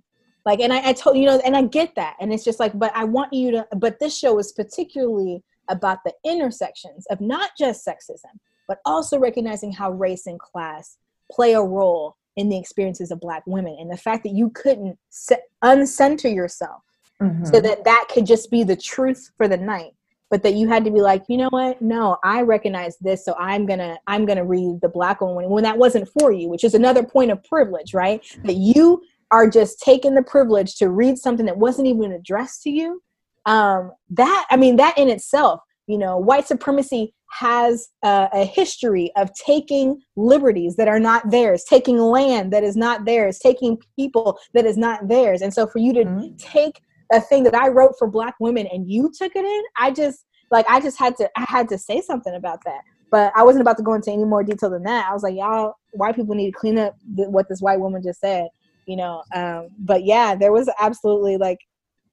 Like 0.46 0.60
and 0.60 0.72
I, 0.72 0.90
I 0.90 0.92
told 0.94 1.16
you 1.16 1.26
know 1.26 1.38
and 1.44 1.56
i 1.56 1.62
get 1.62 1.94
that. 1.96 2.16
And 2.20 2.32
it's 2.32 2.44
just 2.44 2.60
like 2.60 2.78
but 2.78 2.92
i 2.96 3.04
want 3.04 3.32
you 3.32 3.50
to 3.52 3.66
but 3.76 3.98
this 3.98 4.16
show 4.16 4.38
is 4.38 4.52
particularly 4.52 5.42
about 5.68 5.98
the 6.04 6.12
intersections 6.24 7.06
of 7.10 7.20
not 7.20 7.50
just 7.58 7.86
sexism 7.86 8.34
but 8.66 8.78
also 8.86 9.18
recognizing 9.18 9.72
how 9.72 9.90
race 9.90 10.26
and 10.26 10.38
class 10.38 10.96
play 11.30 11.52
a 11.54 11.60
role 11.62 12.16
in 12.36 12.48
the 12.48 12.56
experiences 12.56 13.10
of 13.10 13.20
black 13.20 13.42
women 13.46 13.76
and 13.80 13.90
the 13.90 13.96
fact 13.96 14.22
that 14.22 14.32
you 14.32 14.48
couldn't 14.50 14.96
se- 15.10 15.42
uncenter 15.62 16.32
yourself 16.34 16.82
Mhm. 17.20 17.46
so 17.46 17.60
that 17.60 17.84
that 17.84 18.06
could 18.10 18.24
just 18.24 18.50
be 18.50 18.62
the 18.62 18.76
truth 18.76 19.30
for 19.36 19.46
the 19.46 19.56
night 19.58 19.92
but 20.31 20.43
that 20.43 20.55
you 20.55 20.69
had 20.69 20.85
to 20.85 20.90
be 20.90 21.01
like 21.01 21.23
you 21.28 21.36
know 21.36 21.48
what? 21.51 21.81
No 21.82 22.16
i 22.24 22.43
recognize 22.43 22.97
this 22.98 23.24
so 23.24 23.35
i'm 23.39 23.66
gonna 23.66 23.98
i'm 24.07 24.24
gonna 24.27 24.44
read 24.44 24.81
the 24.81 24.89
black 24.89 25.20
one 25.20 25.48
when 25.51 25.65
that 25.65 25.78
wasn't 25.78 26.09
for 26.19 26.32
you 26.32 26.48
which 26.48 26.65
is 26.65 26.74
another 26.74 27.02
point 27.02 27.31
of 27.31 27.43
privilege 27.44 27.94
right? 27.94 28.24
That 28.44 28.57
you 28.57 29.02
are 29.31 29.48
just 29.48 29.81
taking 29.81 30.15
the 30.15 30.23
privilege 30.23 30.77
to 30.77 30.89
read 30.89 31.16
something 31.19 31.47
that 31.47 31.57
wasn't 31.59 31.86
even 31.86 32.12
addressed 32.12 32.62
to 32.62 32.70
you. 32.70 33.02
Um 33.47 33.93
that 34.11 34.47
i 34.51 34.57
mean 34.57 34.77
that 34.77 34.97
in 34.98 35.09
itself 35.09 35.61
you 35.86 35.98
know 35.98 36.16
white 36.19 36.47
supremacy 36.47 37.15
has 37.32 37.89
uh, 38.02 38.28
a 38.32 38.44
history 38.44 39.12
of 39.16 39.32
taking 39.35 40.01
liberties 40.16 40.74
that 40.77 40.89
are 40.89 40.98
not 40.98 41.31
theirs 41.31 41.65
taking 41.65 41.97
land 41.97 42.52
that 42.52 42.65
is 42.65 42.77
not 42.77 43.05
theirs 43.05 43.39
taking 43.39 43.78
people 43.97 44.39
that 44.52 44.66
is 44.66 44.77
not 44.77 45.07
theirs. 45.09 45.40
And 45.40 45.55
so 45.55 45.66
for 45.66 45.78
you 45.78 45.93
to 45.94 46.05
Mhm. 46.05 46.39
take 46.39 46.82
a 47.12 47.20
thing 47.20 47.45
that 47.45 47.55
I 47.55 47.69
wrote 47.69 47.95
for 47.99 48.09
black 48.09 48.35
women 48.41 48.66
and 48.66 48.91
you 48.91 49.11
took 49.16 49.35
it 49.35 49.45
in, 49.45 49.62
I 49.77 49.91
just 49.91 50.24
like 50.51 50.66
I 50.69 50.81
just 50.81 50.99
had 50.99 51.16
to 51.16 51.28
I 51.37 51.45
had 51.49 51.69
to 51.70 51.78
say 51.78 52.01
something 52.01 52.35
about 52.35 52.61
that. 52.65 52.81
But 53.11 53.32
I 53.35 53.43
wasn't 53.43 53.62
about 53.62 53.77
to 53.78 53.82
go 53.82 53.95
into 53.95 54.12
any 54.12 54.24
more 54.24 54.45
detail 54.45 54.70
than 54.70 54.85
that. 54.85 55.09
I 55.11 55.12
was 55.12 55.24
like, 55.24 55.35
y'all, 55.35 55.74
white 55.93 56.15
people 56.15 56.35
need 56.35 56.53
to 56.53 56.57
clean 56.59 56.78
up 56.78 56.97
th- 57.16 57.28
what 57.28 57.49
this 57.49 57.61
white 57.61 57.81
woman 57.81 58.03
just 58.03 58.20
said, 58.20 58.47
you 58.87 58.97
know. 58.97 59.24
Um, 59.35 59.70
but 59.81 60.05
yeah, 60.05 60.37
there 60.37 60.53
was 60.53 60.70
absolutely 60.78 61.37
like, 61.37 61.59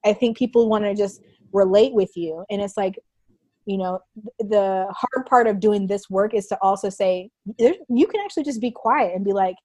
I 0.04 0.14
think 0.14 0.38
people 0.38 0.68
want 0.70 0.86
to 0.86 0.96
just 0.96 1.22
relate 1.54 1.94
with 1.94 2.10
you, 2.16 2.44
and 2.50 2.62
it's 2.62 2.78
like, 2.78 2.96
you 3.66 3.78
know, 3.78 4.00
th- 4.16 4.50
the 4.50 4.88
hard 4.90 5.28
part 5.28 5.46
of 5.46 5.60
doing 5.60 5.86
this 5.86 6.10
work 6.10 6.34
is 6.34 6.48
to 6.48 6.58
also 6.64 6.90
say 6.90 7.30
you 7.60 8.08
can 8.08 8.22
actually 8.22 8.44
just 8.44 8.62
be 8.62 8.72
quiet 8.72 9.14
and 9.14 9.24
be 9.24 9.34
like, 9.34 9.56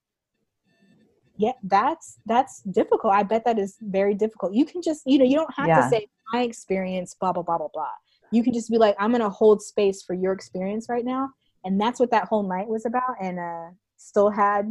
yeah 1.43 1.57
that's 1.65 2.07
that's 2.33 2.55
difficult. 2.79 3.13
I 3.21 3.25
bet 3.33 3.45
that 3.49 3.59
is 3.59 3.73
very 3.99 4.15
difficult. 4.25 4.51
You 4.61 4.65
can 4.71 4.81
just 4.89 5.03
you 5.07 5.19
know 5.19 5.25
you 5.31 5.37
don't 5.41 5.55
have 5.61 5.69
Yeah. 5.69 5.83
to 5.83 5.89
say 5.93 6.01
my 6.33 6.43
experience 6.51 7.11
blah 7.21 7.33
blah 7.33 7.43
blah 7.49 7.59
blah 7.59 7.73
blah. 7.77 7.95
You 8.31 8.43
can 8.45 8.53
just 8.59 8.71
be 8.71 8.79
like 8.79 8.97
i'm 8.99 9.13
gonna 9.13 9.29
hold 9.43 9.59
space 9.73 9.99
for 10.07 10.15
your 10.15 10.33
experience 10.39 10.85
right 10.95 11.05
now. 11.05 11.25
And 11.65 11.81
that's 11.81 11.99
what 12.01 12.11
that 12.11 12.27
whole 12.29 12.45
night 12.57 12.69
was 12.69 12.85
about 12.87 13.15
and 13.27 13.39
uh 13.39 13.69
still 13.97 14.31
had 14.31 14.63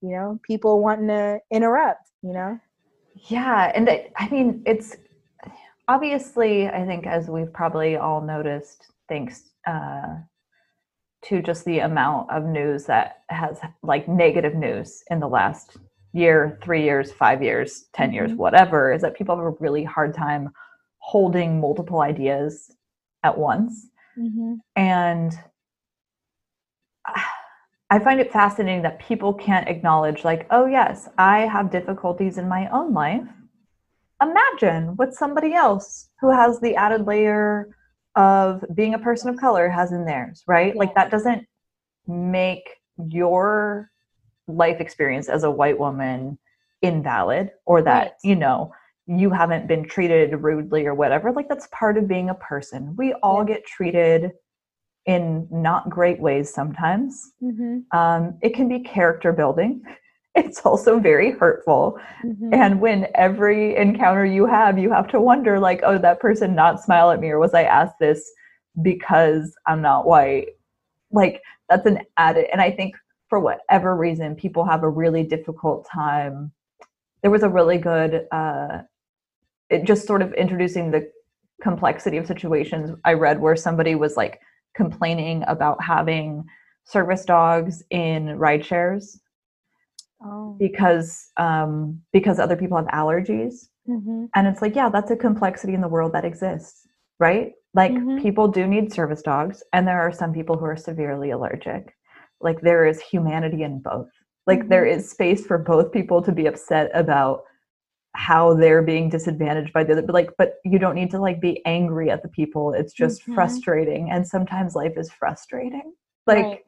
you 0.00 0.10
know 0.16 0.28
people 0.50 0.72
wanting 0.86 1.08
to 1.08 1.40
interrupt 1.50 2.04
you 2.22 2.32
know? 2.32 2.58
Yeah, 3.28 3.70
and 3.74 3.88
it, 3.88 4.12
I 4.16 4.28
mean, 4.30 4.62
it's 4.64 4.96
obviously, 5.88 6.68
I 6.68 6.86
think, 6.86 7.06
as 7.06 7.28
we've 7.28 7.52
probably 7.52 7.96
all 7.96 8.20
noticed, 8.20 8.90
thanks 9.08 9.50
uh, 9.66 10.16
to 11.26 11.42
just 11.42 11.64
the 11.64 11.80
amount 11.80 12.30
of 12.30 12.44
news 12.44 12.84
that 12.86 13.22
has 13.28 13.58
like 13.82 14.08
negative 14.08 14.54
news 14.54 15.02
in 15.10 15.20
the 15.20 15.28
last 15.28 15.76
year, 16.12 16.58
three 16.62 16.82
years, 16.82 17.12
five 17.12 17.42
years, 17.42 17.88
10 17.92 18.12
years, 18.12 18.32
Mhm. 18.32 18.36
whatever, 18.36 18.92
is 18.92 19.02
that 19.02 19.14
people 19.14 19.36
have 19.36 19.44
a 19.44 19.50
really 19.60 19.84
hard 19.84 20.14
time 20.14 20.50
holding 20.98 21.60
multiple 21.60 22.00
ideas 22.00 22.74
at 23.22 23.36
once. 23.38 23.88
mm-hmm. 24.18 24.54
And 24.76 25.32
I 27.90 27.98
find 27.98 28.20
it 28.20 28.32
fascinating 28.32 28.82
that 28.82 28.98
people 29.00 29.34
can't 29.34 29.68
acknowledge, 29.68 30.24
like, 30.24 30.46
oh, 30.50 30.66
yes, 30.66 31.08
I 31.18 31.40
have 31.40 31.70
difficulties 31.70 32.38
in 32.38 32.48
my 32.48 32.68
own 32.68 32.94
life. 32.94 33.28
Imagine 34.22 34.96
what 34.96 35.12
somebody 35.14 35.52
else 35.54 36.08
who 36.20 36.30
has 36.30 36.60
the 36.60 36.76
added 36.76 37.06
layer 37.06 37.68
of 38.16 38.64
being 38.74 38.94
a 38.94 38.98
person 38.98 39.28
of 39.28 39.36
color 39.36 39.68
has 39.68 39.92
in 39.92 40.04
theirs, 40.04 40.42
right? 40.46 40.74
Like, 40.76 40.94
that 40.94 41.10
doesn't 41.10 41.46
make 42.06 42.68
your 42.96 43.91
life 44.56 44.80
experience 44.80 45.28
as 45.28 45.44
a 45.44 45.50
white 45.50 45.78
woman 45.78 46.38
invalid 46.82 47.50
or 47.66 47.82
that, 47.82 48.02
Right. 48.02 48.12
you 48.24 48.36
know, 48.36 48.72
you 49.06 49.30
haven't 49.30 49.66
been 49.66 49.84
treated 49.84 50.32
rudely 50.42 50.86
or 50.86 50.94
whatever. 50.94 51.32
Like, 51.32 51.48
that's 51.48 51.68
part 51.72 51.96
of 51.98 52.06
being 52.08 52.30
a 52.30 52.34
person. 52.34 52.94
We 52.96 53.14
all 53.14 53.40
Yeah. 53.40 53.54
get 53.54 53.66
treated 53.66 54.32
in 55.06 55.48
not 55.50 55.90
great 55.90 56.20
ways 56.20 56.52
sometimes. 56.52 57.32
Mm-hmm. 57.42 57.96
Um, 57.96 58.38
it 58.42 58.54
can 58.54 58.68
be 58.68 58.80
character 58.80 59.32
building. 59.32 59.82
It's 60.34 60.64
also 60.64 60.98
very 60.98 61.32
hurtful. 61.32 61.98
Mm-hmm. 62.24 62.54
And 62.54 62.80
when 62.80 63.06
every 63.16 63.76
encounter 63.76 64.24
you 64.24 64.46
have, 64.46 64.78
you 64.78 64.90
have 64.90 65.06
to 65.08 65.20
wonder, 65.20 65.60
like, 65.60 65.82
oh, 65.84 65.98
that 65.98 66.20
person 66.20 66.54
not 66.54 66.80
smile 66.82 67.10
at 67.10 67.20
me, 67.20 67.28
or 67.28 67.38
was 67.38 67.52
I 67.52 67.64
asked 67.64 67.98
this 68.00 68.32
because 68.80 69.54
I'm 69.66 69.82
not 69.82 70.06
white? 70.06 70.48
Like, 71.10 71.42
that's 71.68 71.84
an 71.84 71.98
added. 72.16 72.46
And 72.50 72.62
I 72.62 72.70
think 72.70 72.94
for 73.32 73.40
whatever 73.40 73.96
reason, 73.96 74.34
people 74.34 74.62
have 74.62 74.82
a 74.82 74.88
really 74.90 75.22
difficult 75.22 75.88
time. 75.90 76.52
There 77.22 77.30
was 77.30 77.42
a 77.42 77.48
really 77.48 77.78
good, 77.78 78.26
uh, 78.30 78.82
it 79.70 79.84
just 79.84 80.06
sort 80.06 80.20
of 80.20 80.34
introducing 80.34 80.90
the 80.90 81.10
complexity 81.62 82.18
of 82.18 82.26
situations 82.26 82.90
I 83.06 83.14
read 83.14 83.40
where 83.40 83.56
somebody 83.56 83.94
was 83.94 84.18
like 84.18 84.38
complaining 84.76 85.44
about 85.48 85.82
having 85.82 86.44
service 86.84 87.24
dogs 87.24 87.82
in 87.88 88.36
ride 88.38 88.66
shares 88.66 89.18
oh. 90.22 90.54
because 90.58 91.30
um, 91.38 92.02
because 92.12 92.38
other 92.38 92.56
people 92.56 92.76
have 92.76 92.88
allergies 92.88 93.70
mm-hmm. 93.88 94.26
and 94.34 94.46
it's 94.46 94.60
like 94.60 94.76
yeah 94.76 94.90
that's 94.90 95.10
a 95.10 95.16
complexity 95.16 95.72
in 95.72 95.80
the 95.80 95.88
world 95.88 96.12
that 96.12 96.26
exists 96.26 96.86
right 97.18 97.52
like 97.72 97.92
Mhm. 97.92 98.20
people 98.20 98.48
do 98.48 98.66
need 98.66 98.92
service 98.92 99.22
dogs 99.22 99.62
and 99.72 99.88
there 99.88 100.00
are 100.00 100.12
some 100.12 100.34
people 100.34 100.58
who 100.58 100.66
are 100.66 100.76
severely 100.76 101.30
allergic 101.30 101.94
like 102.42 102.60
there 102.60 102.86
is 102.86 103.00
humanity 103.00 103.62
in 103.62 103.80
both 103.80 104.08
like 104.46 104.68
there 104.68 104.84
is 104.84 105.08
space 105.10 105.46
for 105.46 105.58
both 105.58 105.92
people 105.92 106.20
to 106.22 106.32
be 106.32 106.46
upset 106.46 106.90
about 106.94 107.42
how 108.14 108.52
they're 108.54 108.82
being 108.82 109.08
disadvantaged 109.08 109.72
by 109.72 109.82
the 109.84 109.92
other 109.92 110.02
but 110.02 110.12
like 110.14 110.30
but 110.36 110.54
you 110.64 110.78
don't 110.78 110.94
need 110.94 111.10
to 111.10 111.18
like 111.18 111.40
be 111.40 111.62
angry 111.64 112.10
at 112.10 112.22
the 112.22 112.28
people 112.28 112.72
it's 112.72 112.92
just 112.92 113.22
Mhm. 113.26 113.34
frustrating 113.34 114.10
and 114.10 114.26
sometimes 114.26 114.74
life 114.74 114.92
is 114.96 115.10
frustrating 115.10 115.94
like 116.26 116.44
Right. 116.44 116.60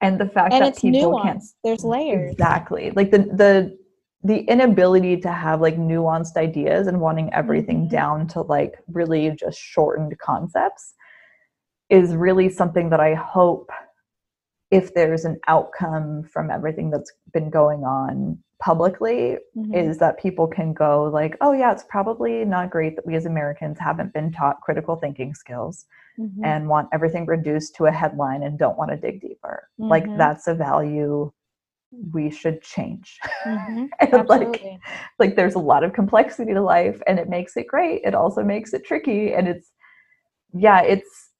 and 0.00 0.20
the 0.20 0.26
fact 0.28 0.52
and 0.52 0.64
that 0.66 0.76
people 0.76 1.18
can't 1.22 1.42
there's 1.62 1.84
layers 1.84 2.32
Exactly. 2.32 2.90
Like 2.90 3.10
the 3.10 3.18
the 3.18 3.78
the 4.26 4.38
inability 4.54 5.18
to 5.18 5.30
have 5.30 5.60
like 5.60 5.76
nuanced 5.76 6.36
ideas 6.36 6.86
and 6.86 6.98
wanting 7.00 7.32
everything 7.34 7.86
Mhm. 7.86 7.90
down 7.90 8.26
to 8.28 8.40
like 8.42 8.74
really 8.92 9.30
just 9.30 9.58
shortened 9.58 10.18
concepts 10.18 10.94
is 11.90 12.14
really 12.16 12.48
something 12.48 12.88
that 12.90 13.00
I 13.00 13.14
hope 13.14 13.70
if 14.70 14.94
there's 14.94 15.24
an 15.24 15.38
outcome 15.46 16.22
from 16.24 16.50
everything 16.50 16.90
that's 16.90 17.12
been 17.32 17.50
going 17.50 17.84
on 17.84 18.38
publicly 18.60 19.36
Mhm. 19.56 19.74
is 19.74 19.98
that 19.98 20.18
people 20.18 20.46
can 20.46 20.72
go 20.72 21.04
like 21.04 21.36
oh 21.40 21.52
yeah 21.52 21.72
it's 21.72 21.84
probably 21.88 22.44
not 22.44 22.70
great 22.70 22.96
that 22.96 23.04
we 23.04 23.14
as 23.16 23.26
Americans 23.26 23.78
haven't 23.78 24.12
been 24.14 24.32
taught 24.32 24.60
critical 24.62 24.96
thinking 24.96 25.34
skills 25.34 25.86
Mhm. 26.18 26.40
and 26.44 26.68
want 26.68 26.88
everything 26.92 27.26
reduced 27.26 27.74
to 27.76 27.86
a 27.86 27.90
headline 27.92 28.42
and 28.42 28.58
don't 28.58 28.78
want 28.78 28.90
to 28.90 28.96
dig 28.96 29.20
deeper 29.20 29.68
like 29.78 30.06
Mhm. 30.06 30.16
that's 30.16 30.46
a 30.46 30.54
value 30.54 31.30
we 32.12 32.30
should 32.30 32.62
change 32.62 33.18
Mhm. 33.44 33.88
and 34.00 34.28
like 34.28 34.62
like 35.18 35.36
there's 35.36 35.54
a 35.56 35.58
lot 35.72 35.84
of 35.84 35.92
complexity 35.92 36.54
to 36.54 36.62
life 36.62 37.02
and 37.06 37.18
it 37.18 37.28
makes 37.28 37.56
it 37.56 37.66
great 37.66 38.02
it 38.04 38.14
also 38.14 38.42
makes 38.42 38.72
it 38.72 38.84
tricky 38.84 39.34
and 39.34 39.46
it's 39.48 39.72
yeah 40.52 40.80
it's 40.80 41.30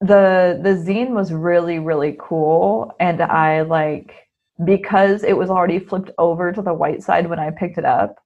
the 0.00 0.58
the 0.62 0.70
zine 0.70 1.10
was 1.10 1.32
really 1.32 1.78
really 1.78 2.16
cool 2.20 2.94
and 3.00 3.22
i 3.22 3.62
like 3.62 4.14
because 4.64 5.22
it 5.24 5.32
was 5.36 5.48
already 5.50 5.78
flipped 5.78 6.10
over 6.18 6.52
to 6.52 6.60
the 6.62 6.72
white 6.74 7.02
side 7.02 7.28
when 7.28 7.38
i 7.38 7.50
picked 7.50 7.78
it 7.78 7.84
up 7.84 8.16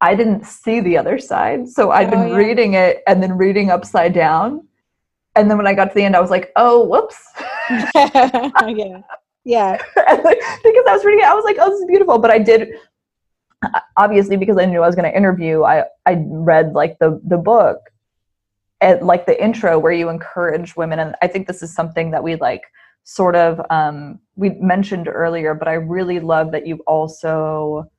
i 0.00 0.14
didn't 0.14 0.46
see 0.46 0.80
the 0.80 0.96
other 0.96 1.18
side 1.18 1.68
so 1.68 1.90
i'd 1.90 2.08
Oh, 2.08 2.10
been 2.12 2.28
yeah. 2.28 2.36
reading 2.36 2.74
it 2.74 3.02
and 3.08 3.22
then 3.22 3.36
reading 3.36 3.70
upside 3.70 4.14
down 4.14 4.66
and 5.34 5.50
then 5.50 5.56
when 5.56 5.66
i 5.66 5.74
got 5.74 5.86
to 5.86 5.94
the 5.94 6.04
end 6.04 6.14
i 6.14 6.20
was 6.20 6.30
like 6.30 6.52
oh 6.56 6.84
whoops 6.86 7.18
yeah 7.94 9.00
yeah 9.44 9.76
because 9.96 10.84
I 10.86 10.92
was 10.92 11.04
reading 11.04 11.20
it, 11.20 11.26
I 11.26 11.34
was 11.34 11.44
like, 11.44 11.56
"Oh, 11.58 11.70
this 11.70 11.80
is 11.80 11.86
beautiful." 11.86 12.18
But 12.18 12.30
I 12.30 12.38
did, 12.38 12.68
obviously, 13.96 14.36
because 14.36 14.58
I 14.58 14.66
knew 14.66 14.82
I 14.82 14.86
was 14.86 14.94
going 14.94 15.10
to 15.10 15.16
interview. 15.16 15.62
I 15.64 15.84
I 16.06 16.22
read 16.28 16.72
like 16.74 16.98
the 16.98 17.20
the 17.26 17.38
book, 17.38 17.78
and 18.80 19.02
like 19.02 19.26
the 19.26 19.42
intro 19.42 19.78
where 19.78 19.92
you 19.92 20.08
encourage 20.08 20.76
women, 20.76 20.98
and 20.98 21.14
I 21.22 21.26
think 21.28 21.46
this 21.46 21.62
is 21.62 21.74
something 21.74 22.10
that 22.12 22.22
we 22.22 22.36
like 22.36 22.62
sort 23.04 23.36
of 23.36 23.60
um, 23.70 24.18
we 24.36 24.50
mentioned 24.50 25.08
earlier. 25.08 25.54
But 25.54 25.68
I 25.68 25.74
really 25.74 26.20
love 26.20 26.52
that 26.52 26.66
you've 26.66 26.80
also 26.86 27.90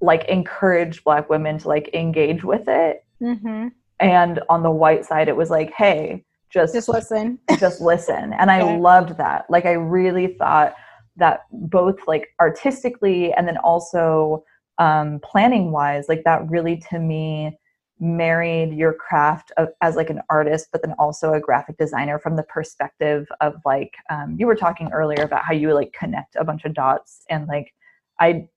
like 0.00 0.24
encouraged 0.24 1.04
Black 1.04 1.28
women 1.28 1.58
to 1.58 1.68
like 1.68 1.90
engage 1.94 2.44
with 2.44 2.68
it. 2.68 3.04
mm-hmm. 3.22 3.68
And 3.98 4.40
on 4.48 4.62
the 4.62 4.70
white 4.70 5.04
side, 5.04 5.28
it 5.28 5.36
was 5.36 5.50
like, 5.50 5.72
"Hey, 5.72 6.24
just 6.50 6.74
just 6.74 6.88
listen 6.88 7.38
just 7.58 7.80
listen 7.80 8.32
and 8.34 8.50
i 8.50 8.58
Yeah. 8.58 8.76
loved 8.78 9.16
that 9.16 9.46
like 9.48 9.64
i 9.64 9.72
really 9.72 10.26
thought 10.38 10.74
that 11.16 11.42
both 11.52 11.96
like 12.06 12.28
artistically 12.40 13.32
and 13.32 13.46
then 13.46 13.56
also 13.58 14.44
um, 14.78 15.20
planning 15.22 15.72
wise 15.72 16.08
like 16.08 16.24
that 16.24 16.48
really 16.48 16.82
to 16.90 16.98
me 16.98 17.58
married 18.00 18.72
your 18.72 18.94
craft 18.94 19.52
of, 19.58 19.68
as 19.82 19.94
like 19.94 20.08
an 20.10 20.20
artist 20.30 20.68
but 20.72 20.82
then 20.82 20.94
also 20.98 21.34
a 21.34 21.40
graphic 21.40 21.76
designer 21.76 22.18
from 22.18 22.34
the 22.34 22.42
perspective 22.44 23.28
of 23.40 23.54
like 23.66 23.94
um, 24.08 24.36
you 24.38 24.46
were 24.46 24.56
talking 24.56 24.90
earlier 24.92 25.22
about 25.22 25.44
how 25.44 25.52
you 25.52 25.72
like 25.74 25.92
connect 25.92 26.34
a 26.36 26.44
bunch 26.44 26.64
of 26.64 26.72
dots 26.72 27.24
and 27.28 27.46
like 27.46 27.72
I 28.18 28.48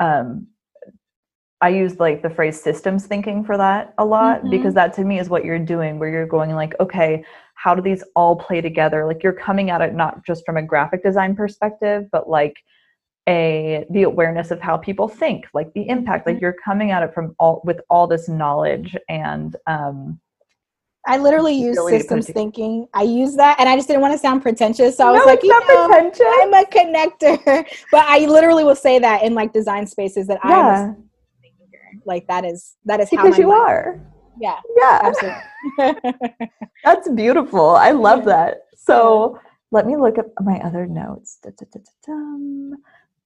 um 0.00 0.46
I 1.60 1.70
use 1.70 1.98
like 1.98 2.22
the 2.22 2.30
phrase 2.30 2.60
systems 2.60 3.06
thinking 3.06 3.42
for 3.44 3.56
that 3.56 3.94
a 3.98 4.04
lot 4.04 4.42
Mhm. 4.42 4.50
because 4.50 4.74
that 4.74 4.92
to 4.94 5.04
me 5.04 5.18
is 5.18 5.28
what 5.30 5.44
you're 5.44 5.58
doing 5.58 5.98
where 5.98 6.10
you're 6.10 6.26
going 6.26 6.54
like 6.54 6.74
okay 6.80 7.24
how 7.54 7.74
do 7.74 7.80
these 7.82 8.04
all 8.14 8.36
play 8.36 8.60
together 8.60 9.06
like 9.06 9.22
you're 9.22 9.32
coming 9.32 9.70
at 9.70 9.80
it 9.80 9.94
not 9.94 10.24
just 10.24 10.44
from 10.44 10.56
a 10.56 10.62
graphic 10.62 11.02
design 11.02 11.34
perspective 11.34 12.08
but 12.12 12.28
like 12.28 12.56
a 13.28 13.84
the 13.90 14.04
awareness 14.04 14.50
of 14.50 14.60
how 14.60 14.76
people 14.76 15.08
think 15.08 15.46
like 15.52 15.72
the 15.74 15.88
impact 15.88 16.26
like 16.26 16.36
Mhm. 16.36 16.40
you're 16.42 16.56
coming 16.64 16.90
at 16.92 17.02
it 17.02 17.12
from 17.12 17.34
all 17.40 17.60
with 17.64 17.80
all 17.90 18.06
this 18.06 18.28
knowledge 18.28 18.96
and 19.08 19.56
um 19.66 20.20
I 21.08 21.18
literally 21.18 21.54
use 21.54 21.76
ability 21.78 21.98
to 21.98 22.04
put 22.04 22.18
it 22.18 22.24
systems 22.24 22.34
thinking. 22.34 22.88
I 22.92 23.02
use 23.02 23.36
that, 23.36 23.60
and 23.60 23.68
I 23.68 23.76
just 23.76 23.86
didn't 23.86 24.02
want 24.02 24.12
to 24.14 24.18
sound 24.18 24.42
pretentious, 24.42 24.96
so 24.96 25.06
I 25.06 25.12
was 25.12 25.20
no, 25.20 25.26
like, 25.26 25.38
it's 25.38 25.44
you 25.44 25.50
not 25.50 25.68
know, 25.68 25.86
pretentious. 25.86 26.26
I'm 26.28 26.52
a 26.54 26.64
connector. 26.64 27.64
but 27.92 28.04
I 28.08 28.26
literally 28.26 28.64
will 28.64 28.74
say 28.74 28.98
that 28.98 29.22
in 29.22 29.32
like 29.32 29.52
design 29.52 29.86
spaces 29.86 30.26
that 30.26 30.40
I'm 30.42 30.50
yeah 30.50 30.94
thinker. 31.42 32.02
Like 32.06 32.26
that 32.26 32.44
is 32.44 32.74
that 32.86 32.98
is 32.98 33.08
how 33.10 33.22
because 33.22 33.38
you 33.38 33.52
are 33.52 34.00
Yeah, 34.40 34.58
yeah 34.76 35.00
absolutely. 35.04 36.50
That's 36.84 37.08
beautiful. 37.10 37.70
I 37.70 37.92
love 37.92 38.24
that. 38.24 38.62
So 38.76 39.38
let 39.70 39.86
me 39.86 39.96
look 39.96 40.18
at 40.18 40.26
my 40.40 40.58
other 40.60 40.86
notes. 40.86 41.38
Da-da-da-da-dum. 41.42 42.74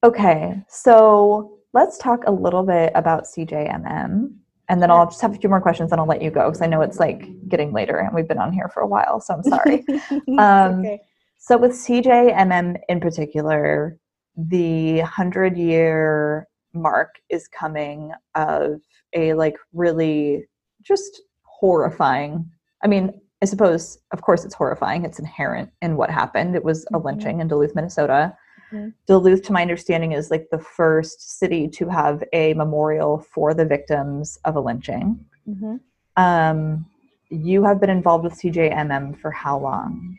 Okay, 0.03 0.63
so 0.69 1.59
let's 1.75 1.99
talk 1.99 2.25
a 2.27 2.33
little 2.33 2.63
bit 2.63 2.93
about 2.95 3.25
CJMM. 3.25 4.33
And 4.69 4.81
then 4.81 4.91
I'll 4.91 5.07
just 5.07 5.21
have 5.21 5.35
a 5.35 5.39
few 5.39 5.51
more 5.51 5.61
questions 5.61 5.91
and 5.91 6.01
I'll 6.01 6.07
let 6.07 6.23
you 6.23 6.31
go 6.31 6.45
because 6.47 6.63
I 6.63 6.67
know 6.67 6.81
it's 6.81 7.01
like 7.01 7.27
getting 7.49 7.73
later 7.73 7.99
and 7.99 8.15
we've 8.15 8.29
been 8.29 8.39
on 8.39 8.53
here 8.53 8.69
for 8.73 8.81
a 8.83 8.87
while. 8.87 9.21
So 9.21 9.35
I'm 9.35 9.43
sorry. 9.43 9.85
Um, 10.39 10.81
okay. 10.81 11.01
So 11.39 11.59
with 11.59 11.73
CJMM 11.73 12.77
in 12.89 13.01
particular, 13.01 13.99
the 14.37 14.99
100 15.01 15.57
year 15.57 16.47
mark 16.73 17.17
is 17.31 17.49
coming 17.49 18.13
of 18.37 18.81
a 19.13 19.33
like 19.35 19.57
really 19.73 20.47
just 20.83 21.21
horrifying. 21.43 22.49
I 22.85 22.87
mean, 22.87 23.13
I 23.43 23.47
suppose 23.47 23.99
of 24.13 24.23
course 24.23 24.45
it's 24.45 24.55
horrifying. 24.55 25.05
It's 25.05 25.19
inherent 25.19 25.71
in 25.83 25.97
what 25.97 26.11
happened. 26.11 26.55
It 26.55 26.65
was 26.65 26.87
a 26.95 26.99
Mhm. 26.99 27.05
lynching 27.05 27.41
in 27.41 27.49
Duluth, 27.49 27.75
Minnesota. 27.75 28.37
Mhm. 28.73 28.95
Duluth 29.07 29.43
to 29.45 29.53
my 29.53 29.63
understanding 29.63 30.13
is 30.13 30.31
like 30.31 30.49
the 30.51 30.59
first 30.59 31.39
city 31.39 31.69
to 31.69 31.89
have 31.89 32.23
a 32.33 32.55
memorial 32.55 33.19
for 33.19 33.55
the 33.55 33.65
victims 33.65 34.39
of 34.45 34.57
a 34.57 34.61
lynching. 34.61 35.25
Mhm. 35.49 35.81
Um, 36.17 36.87
you 37.29 37.65
have 37.65 37.81
been 37.81 37.91
involved 37.91 38.25
with 38.25 38.35
CJMM 38.35 39.15
for 39.15 39.31
how 39.31 39.59
long? 39.59 40.19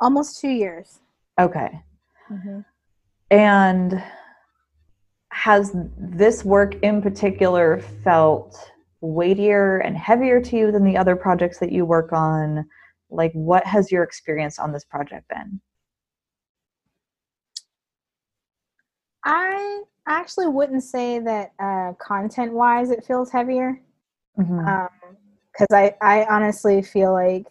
Almost 0.00 0.40
two 0.40 0.48
years. 0.50 1.00
Okay. 1.38 1.82
Mhm. 2.30 2.64
And 3.30 4.02
has 5.30 5.72
this 5.98 6.44
work 6.44 6.74
in 6.82 7.02
particular 7.02 7.78
felt 7.80 8.72
weightier 9.00 9.78
and 9.78 9.96
heavier 9.96 10.40
to 10.40 10.56
you 10.56 10.72
than 10.72 10.84
the 10.84 10.96
other 10.96 11.14
projects 11.16 11.58
that 11.58 11.72
you 11.72 11.84
work 11.84 12.12
on? 12.12 12.68
Like, 13.10 13.32
what 13.32 13.64
has 13.66 13.92
your 13.92 14.02
experience 14.02 14.58
on 14.58 14.72
this 14.72 14.84
project 14.84 15.28
been? 15.28 15.60
I 19.28 19.82
actually 20.06 20.46
wouldn't 20.48 20.82
say 20.82 21.18
that 21.18 21.52
uh, 21.58 21.92
content 21.98 22.54
wise 22.54 22.90
it 22.90 23.04
feels 23.04 23.30
heavier. 23.30 23.78
Because 24.36 25.68
I, 25.70 25.94
I 26.00 26.24
honestly 26.30 26.80
feel 26.80 27.12
like 27.12 27.46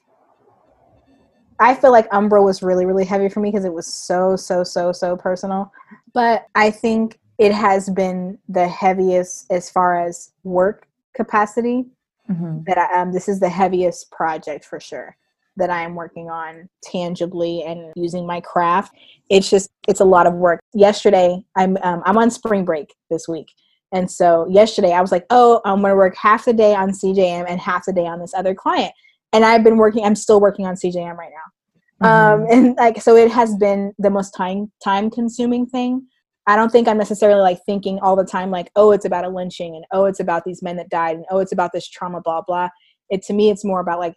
I 1.60 1.76
feel 1.76 1.92
like 1.92 2.08
Umbra 2.12 2.42
was 2.42 2.64
really 2.64 2.86
really 2.86 3.06
heavy 3.06 3.30
for 3.30 3.42
me 3.42 3.52
because 3.52 3.66
it 3.66 3.74
was 3.74 3.86
so 3.86 4.36
so 4.36 4.64
so 4.64 4.92
so 4.92 5.16
personal. 5.16 5.72
But 6.14 6.48
I 6.56 6.72
think 6.72 7.20
it 7.38 7.52
has 7.52 7.90
been 7.90 8.40
the 8.50 8.68
heaviest 8.68 9.52
as 9.52 9.70
far 9.70 10.04
as 10.04 10.32
work 10.44 10.88
capacity. 11.14 11.86
Mhm. 12.30 12.66
That 12.66 12.78
I, 12.80 13.02
um, 13.02 13.12
this 13.14 13.30
is 13.30 13.40
the 13.40 13.50
heaviest 13.50 14.10
project 14.10 14.66
for 14.66 14.80
sure 14.80 15.16
that 15.58 15.70
I 15.70 15.82
am 15.82 15.96
working 15.96 16.30
on 16.30 16.70
tangibly 16.84 17.64
and 17.64 17.92
using 17.96 18.26
my 18.26 18.40
craft. 18.42 18.94
It's 19.30 19.50
just 19.50 19.70
it's 19.88 20.00
a 20.00 20.06
lot 20.06 20.28
of 20.28 20.34
work. 20.34 20.60
Yesterday 20.74 21.44
I'm 21.56 21.78
um, 21.84 22.02
I'm 22.06 22.18
on 22.18 22.32
spring 22.32 22.64
break 22.66 22.96
this 23.10 23.28
week. 23.28 23.52
And 23.92 24.10
so 24.10 24.48
yesterday 24.50 24.92
I 24.92 25.02
was 25.02 25.12
like, 25.12 25.26
oh, 25.30 25.62
I'm 25.66 25.80
going 25.82 25.92
to 25.92 25.96
work 25.96 26.16
half 26.18 26.46
the 26.46 26.54
day 26.54 26.76
on 26.76 26.92
CJM 26.92 27.46
and 27.48 27.60
half 27.60 27.86
the 27.86 27.94
day 27.94 28.06
on 28.06 28.20
this 28.20 28.34
other 28.34 28.54
client. 28.54 28.92
And 29.32 29.46
I've 29.46 29.64
been 29.64 29.78
working, 29.78 30.04
I'm 30.04 30.16
still 30.16 30.42
working 30.42 30.66
on 30.66 30.76
CJM 30.76 31.16
right 31.16 31.32
now. 31.32 32.08
Um, 32.34 32.42
Mhm. 32.42 32.52
and 32.52 32.76
like, 32.76 33.02
so 33.02 33.16
it 33.16 33.32
has 33.32 33.56
been 33.56 33.94
the 33.98 34.10
most 34.10 34.32
time, 34.32 34.72
time 34.84 35.10
consuming 35.10 35.66
thing. 35.66 36.06
I 36.48 36.56
don't 36.56 36.72
think 36.72 36.88
I'm 36.88 36.98
necessarily 36.98 37.42
like 37.42 37.60
thinking 37.66 38.00
all 38.00 38.16
the 38.16 38.26
time, 38.26 38.52
like, 38.52 38.70
oh, 38.76 38.92
it's 38.92 39.06
about 39.06 39.26
a 39.26 39.30
lynching 39.30 39.76
and 39.76 39.86
oh, 39.92 40.06
it's 40.06 40.20
about 40.20 40.44
these 40.46 40.62
men 40.62 40.76
that 40.78 40.90
died 40.90 41.16
and 41.16 41.26
oh, 41.30 41.40
it's 41.40 41.52
about 41.54 41.72
this 41.74 41.88
trauma, 41.88 42.22
blah, 42.22 42.42
blah. 42.42 42.70
It 43.10 43.22
to 43.24 43.34
me, 43.34 43.50
it's 43.50 43.64
more 43.66 43.80
about 43.80 44.00
like 44.00 44.16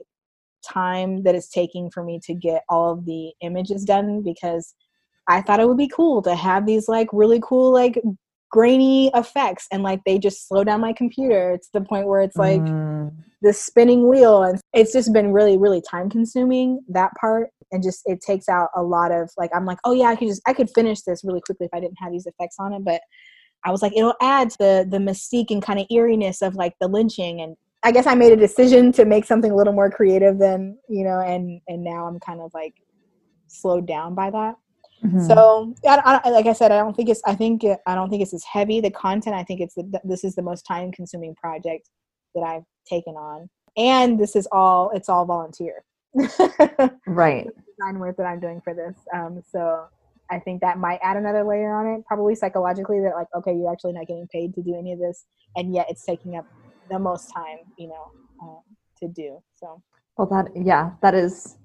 time 0.63 1.23
that 1.25 1.35
it's 1.35 1.49
taking 1.49 1.91
for 1.91 2.03
me 2.05 2.21
to 2.25 2.35
get 2.35 2.63
all 2.69 2.93
of 2.93 3.05
the 3.05 3.33
images 3.41 3.85
done 3.85 4.23
because 4.23 4.75
I 5.29 5.43
thought 5.43 5.61
it 5.61 5.69
would 5.69 5.77
be 5.79 5.89
cool 5.89 6.23
to 6.23 6.35
have 6.35 6.67
these 6.67 6.89
like 6.89 7.09
really 7.13 7.41
cool, 7.43 7.73
like 7.73 8.01
grainy 8.51 9.11
effects 9.15 9.67
and 9.71 9.83
like 9.83 10.01
they 10.05 10.19
just 10.19 10.49
slow 10.49 10.65
down 10.65 10.81
my 10.81 10.93
computer. 10.93 11.53
It's 11.53 11.69
the 11.73 11.81
point 11.81 12.07
where 12.09 12.21
it's 12.23 12.37
like 12.37 12.63
Mm. 12.63 13.13
the 13.43 13.53
spinning 13.53 14.09
wheel 14.09 14.43
and 14.43 14.61
it's 14.75 14.93
just 14.93 15.13
been 15.13 15.33
really 15.33 15.57
really 15.57 15.83
time 15.91 16.11
consuming 16.11 16.81
that 16.89 17.11
part 17.19 17.49
and 17.73 17.83
just 17.83 18.03
it 18.05 18.21
takes 18.21 18.49
out 18.49 18.69
a 18.77 18.83
lot 18.83 19.11
of 19.13 19.31
like 19.39 19.51
i'm 19.55 19.65
like 19.65 19.79
oh 19.85 19.93
yeah 19.93 20.09
i 20.09 20.17
could 20.17 20.29
just 20.29 20.43
i 20.47 20.53
could 20.53 20.69
finish 20.75 21.01
this 21.03 21.23
really 21.25 21.41
quickly 21.41 21.67
if 21.67 21.73
i 21.73 21.81
didn't 21.81 21.99
have 21.99 22.13
these 22.13 22.27
effects 22.27 22.57
on 22.59 22.73
it 22.75 22.85
but 22.85 23.01
i 23.65 23.71
was 23.71 23.81
like 23.81 23.95
it'll 23.97 24.15
add 24.21 24.51
to 24.51 24.59
the 24.59 24.87
the 24.91 24.99
mystique 24.99 25.51
and 25.51 25.63
kind 25.63 25.79
of 25.79 25.87
eeriness 25.91 26.43
of 26.43 26.55
like 26.55 26.75
the 26.81 26.89
lynching 26.89 27.41
and 27.41 27.57
i 27.83 27.91
guess 27.93 28.07
i 28.07 28.15
made 28.15 28.33
a 28.33 28.37
decision 28.37 28.93
to 28.93 29.05
make 29.05 29.25
something 29.25 29.51
a 29.51 29.57
little 29.57 29.73
more 29.73 29.91
creative 29.91 30.39
than 30.39 30.79
you 30.89 31.05
know 31.05 31.21
and 31.21 31.61
and 31.69 31.83
now 31.83 32.07
i'm 32.07 32.19
kind 32.21 32.41
of 32.41 32.51
like 32.55 32.75
slowed 33.49 33.87
down 33.87 34.15
by 34.15 34.31
that 34.31 34.57
Mhm. 35.05 35.27
so 35.27 35.75
I, 35.87 36.21
I, 36.25 36.31
like 36.31 36.47
I 36.47 36.53
said, 36.53 36.73
I 36.73 36.79
don't 36.79 36.95
think 36.95 37.09
it's. 37.09 37.23
I 37.25 37.35
think 37.35 37.63
I 37.87 37.95
don't 37.95 38.11
think 38.11 38.23
it's 38.23 38.35
as 38.35 38.45
heavy 38.45 38.81
the 38.81 38.91
content. 38.91 39.35
I 39.35 39.45
think 39.45 39.61
it's 39.61 39.75
the, 39.75 40.01
this 40.05 40.25
is 40.25 40.35
the 40.35 40.43
most 40.43 40.63
time 40.63 40.93
consuming 40.93 41.35
project 41.35 41.89
that 42.35 42.43
I've 42.43 42.65
taken 42.87 43.15
on, 43.15 43.49
and 43.77 44.21
this 44.21 44.37
is 44.37 44.47
all. 44.53 44.91
It's 44.95 45.09
all 45.09 45.25
volunteer. 45.25 45.83
right. 47.07 47.47
Design 47.79 47.99
work 47.99 48.17
that 48.19 48.27
I'm 48.27 48.41
doing 48.41 48.61
for 48.61 48.75
this. 48.75 48.95
Um, 49.15 49.43
so 49.51 49.87
I 50.31 50.39
think 50.39 50.61
that 50.61 50.79
might 50.79 51.01
add 51.03 51.17
another 51.17 51.45
layer 51.45 51.73
on 51.73 51.87
it, 51.87 52.05
probably 52.05 52.35
psychologically. 52.35 53.01
That 53.01 53.15
like, 53.15 53.29
okay, 53.35 53.55
you're 53.55 53.73
actually 53.73 53.95
not 53.95 54.07
getting 54.07 54.29
paid 54.29 54.55
to 54.55 54.63
do 54.63 54.77
any 54.79 54.93
of 54.93 54.99
this, 54.99 55.25
and 55.57 55.73
yet 55.75 55.87
it's 55.89 56.05
taking 56.05 56.37
up 56.37 56.45
the 56.91 56.99
most 56.99 57.33
time, 57.33 57.59
you 57.79 57.89
know, 57.89 58.11
um, 58.43 58.61
to 59.01 59.09
do. 59.09 59.43
So 59.55 59.83
Well, 60.17 60.27
that, 60.29 60.49
yeah, 60.55 60.91
that 61.03 61.15
is 61.15 61.57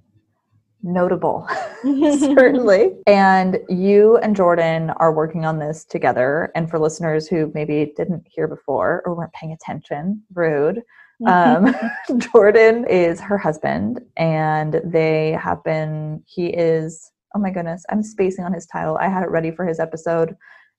notable. 0.84 1.48
Certainly. 1.84 2.92
And 3.08 3.58
you 3.70 4.18
and 4.18 4.36
Jordan 4.36 4.92
are 4.92 5.12
working 5.14 5.44
on 5.46 5.60
this 5.60 5.84
together. 5.84 6.52
And 6.56 6.70
for 6.70 6.80
listeners 6.80 7.28
who 7.28 7.52
maybe 7.54 7.92
didn't 7.98 8.24
hear 8.30 8.48
before 8.48 9.02
or 9.06 9.16
weren't 9.16 9.34
paying 9.34 9.52
attention, 9.52 10.24
rude. 10.34 10.82
Um, 11.28 11.74
Jordan 12.18 12.86
is 12.90 13.22
her 13.22 13.38
husband, 13.38 14.02
and 14.18 14.82
they 14.84 15.32
have 15.42 15.64
been, 15.64 16.22
he 16.28 16.48
is, 16.48 17.10
oh 17.34 17.40
my 17.40 17.52
goodness, 17.52 17.86
I'm 17.90 18.04
spacing 18.04 18.44
on 18.44 18.52
his 18.54 18.66
title. 18.66 18.98
I 18.98 19.08
had 19.08 19.24
it 19.24 19.30
ready 19.30 19.50
for 19.50 19.66
his 19.66 19.80
episode, 19.80 20.36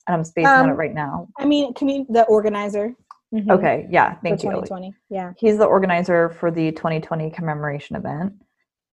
and 0.07 0.15
I'm 0.15 0.25
spacing 0.25 0.51
on 0.51 0.69
it 0.69 0.73
Um, 0.73 0.77
right 0.77 0.93
now. 0.95 1.29
I 1.39 1.47
mean, 1.47 1.73
commun- 1.73 2.07
the 2.11 2.25
organizer. 2.25 2.95
Mhm. 3.35 3.51
Okay, 3.51 3.87
yeah, 3.91 4.15
For 4.15 4.21
thank 4.23 4.43
you. 4.43 4.51
2020. 4.51 4.95
Yeah. 5.11 5.33
he's 5.37 5.59
the 5.59 5.65
organizer 5.65 6.29
for 6.31 6.51
the 6.51 6.71
2020 6.73 7.31
commemoration 7.31 7.97
event 7.97 8.33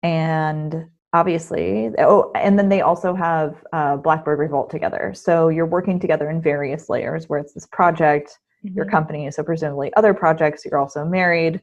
and 0.04 0.86
obviously 1.14 1.92
oh 2.00 2.32
and 2.36 2.58
then 2.58 2.70
they 2.70 2.82
also 2.82 3.14
have 3.14 3.64
uh, 3.74 3.98
blackbird 3.98 4.40
revolt 4.40 4.70
together 4.70 5.14
so 5.14 5.50
you're 5.50 5.66
working 5.66 6.00
together 6.00 6.30
in 6.30 6.42
various 6.42 6.90
layers 6.90 7.28
where 7.28 7.40
it's 7.40 7.54
this 7.54 7.68
project 7.68 8.40
your 8.64 8.86
Mhm. 8.86 8.92
company 8.92 9.32
so 9.32 9.44
presumably 9.44 9.94
other 9.96 10.14
projects 10.14 10.64
you're 10.66 10.80
also 10.80 11.04
married 11.04 11.62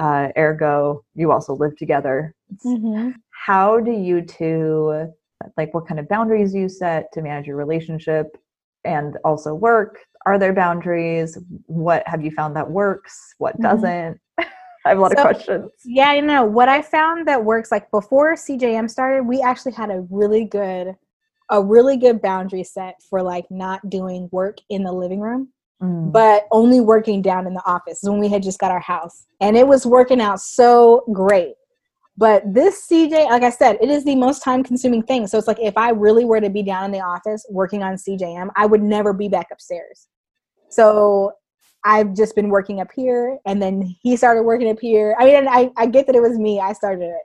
uh, 0.00 0.28
ergo 0.36 1.04
you 1.14 1.30
also 1.30 1.54
live 1.54 1.76
together 1.76 2.34
Mhm. 2.64 3.14
how 3.30 3.78
do 3.78 3.92
you 3.92 4.20
two 4.22 5.08
like 5.56 5.72
what 5.72 5.86
kind 5.86 6.00
of 6.00 6.08
boundaries 6.08 6.52
you 6.54 6.68
set 6.68 7.10
to 7.12 7.22
manage 7.22 7.46
your 7.46 7.56
relationship 7.56 8.36
and 8.84 9.16
also 9.24 9.54
work 9.54 9.98
are 10.26 10.38
there 10.38 10.52
boundaries 10.52 11.38
what 11.66 12.02
have 12.06 12.22
you 12.24 12.30
found 12.30 12.54
that 12.56 12.70
works 12.70 13.34
what 13.38 13.56
Mhm. 13.58 13.62
doesn't 13.62 14.20
i 14.38 14.88
have 14.90 14.98
a 14.98 15.00
lot 15.00 15.12
So- 15.12 15.18
of 15.18 15.22
questions 15.22 15.70
Yeah, 15.84 16.12
you 16.14 16.22
know 16.22 16.44
what 16.44 16.68
I 16.68 16.82
found 16.82 17.26
that 17.28 17.44
works. 17.44 17.70
Like 17.72 17.90
before 17.90 18.34
CJM 18.34 18.88
started, 18.90 19.22
we 19.26 19.40
actually 19.42 19.72
had 19.72 19.90
a 19.90 20.00
really 20.10 20.44
good, 20.44 20.96
a 21.50 21.62
really 21.62 21.96
good 21.96 22.20
boundary 22.22 22.62
set 22.64 22.94
for 23.08 23.22
like 23.22 23.46
not 23.50 23.88
doing 23.90 24.28
work 24.32 24.58
in 24.70 24.82
the 24.84 24.92
living 24.92 25.20
room, 25.20 25.48
Mm. 25.82 26.10
but 26.12 26.46
only 26.50 26.80
working 26.80 27.22
down 27.22 27.46
in 27.46 27.54
the 27.54 27.64
office 27.64 28.00
when 28.02 28.18
we 28.18 28.28
had 28.28 28.42
just 28.42 28.58
got 28.58 28.70
our 28.72 28.80
house, 28.80 29.26
and 29.40 29.56
it 29.56 29.66
was 29.66 29.86
working 29.86 30.20
out 30.20 30.40
so 30.40 31.04
great. 31.12 31.54
But 32.18 32.42
this 32.52 32.88
CJ, 32.90 33.30
like 33.30 33.44
I 33.44 33.50
said, 33.50 33.78
it 33.80 33.88
is 33.88 34.04
the 34.04 34.16
most 34.16 34.42
time 34.42 34.64
consuming 34.64 35.04
thing. 35.04 35.28
So 35.28 35.38
it's 35.38 35.46
like 35.46 35.60
if 35.60 35.78
I 35.78 35.90
really 35.90 36.24
were 36.24 36.40
to 36.40 36.50
be 36.50 36.64
down 36.64 36.84
in 36.86 36.90
the 36.90 37.00
office 37.00 37.46
working 37.48 37.84
on 37.84 37.94
CJM, 37.94 38.50
I 38.56 38.66
would 38.66 38.82
never 38.82 39.12
be 39.12 39.28
back 39.28 39.46
upstairs. 39.52 40.08
So 40.68 41.30
I've 41.84 42.16
just 42.16 42.34
been 42.34 42.48
working 42.48 42.80
up 42.80 42.88
here 42.92 43.38
and 43.46 43.62
then 43.62 43.94
he 44.02 44.16
started 44.16 44.42
working 44.42 44.68
up 44.68 44.80
here. 44.80 45.14
I 45.16 45.24
mean, 45.26 45.46
I, 45.46 45.70
I 45.76 45.86
get 45.86 46.08
that 46.08 46.16
it 46.16 46.20
was 46.20 46.36
me, 46.38 46.58
I 46.58 46.72
started 46.72 47.04
it. 47.04 47.22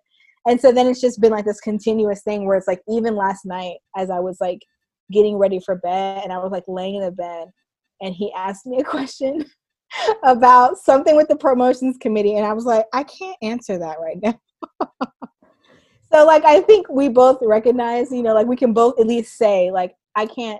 And 0.47 0.61
so 0.61 0.71
then 0.71 0.85
it's 0.85 1.01
just 1.01 1.19
been 1.19 1.31
like 1.31 1.45
this 1.45 1.59
continuous 1.59 2.21
thing 2.21 2.45
where 2.45 2.55
it's 2.55 2.67
like 2.67 2.83
even 2.87 3.15
last 3.15 3.45
night 3.45 3.77
as 3.97 4.11
I 4.11 4.19
was 4.19 4.37
like 4.39 4.59
getting 5.11 5.37
ready 5.37 5.59
for 5.59 5.75
bed 5.75 6.21
and 6.23 6.31
I 6.31 6.37
was 6.37 6.51
like 6.51 6.65
laying 6.67 6.95
in 6.95 7.01
the 7.01 7.11
bed 7.11 7.47
and 7.99 8.13
he 8.13 8.31
asked 8.33 8.67
me 8.67 8.77
a 8.79 8.83
question 8.83 9.43
about 10.23 10.77
something 10.77 11.15
with 11.15 11.29
the 11.29 11.35
promotions 11.35 11.97
committee 11.99 12.35
and 12.35 12.45
I 12.45 12.53
was 12.53 12.65
like, 12.65 12.85
I 12.93 13.03
can't 13.05 13.37
answer 13.41 13.79
that 13.79 13.99
right 13.99 14.17
now. 14.21 14.39
So 16.11 16.25
like 16.25 16.43
I 16.45 16.61
think 16.61 16.87
we 16.89 17.09
both 17.09 17.39
recognize, 17.41 18.11
you 18.11 18.23
know, 18.23 18.33
like 18.33 18.47
we 18.47 18.55
can 18.55 18.73
both 18.73 18.99
at 18.99 19.07
least 19.07 19.37
say 19.37 19.71
like 19.71 19.95
I 20.15 20.25
can't, 20.25 20.59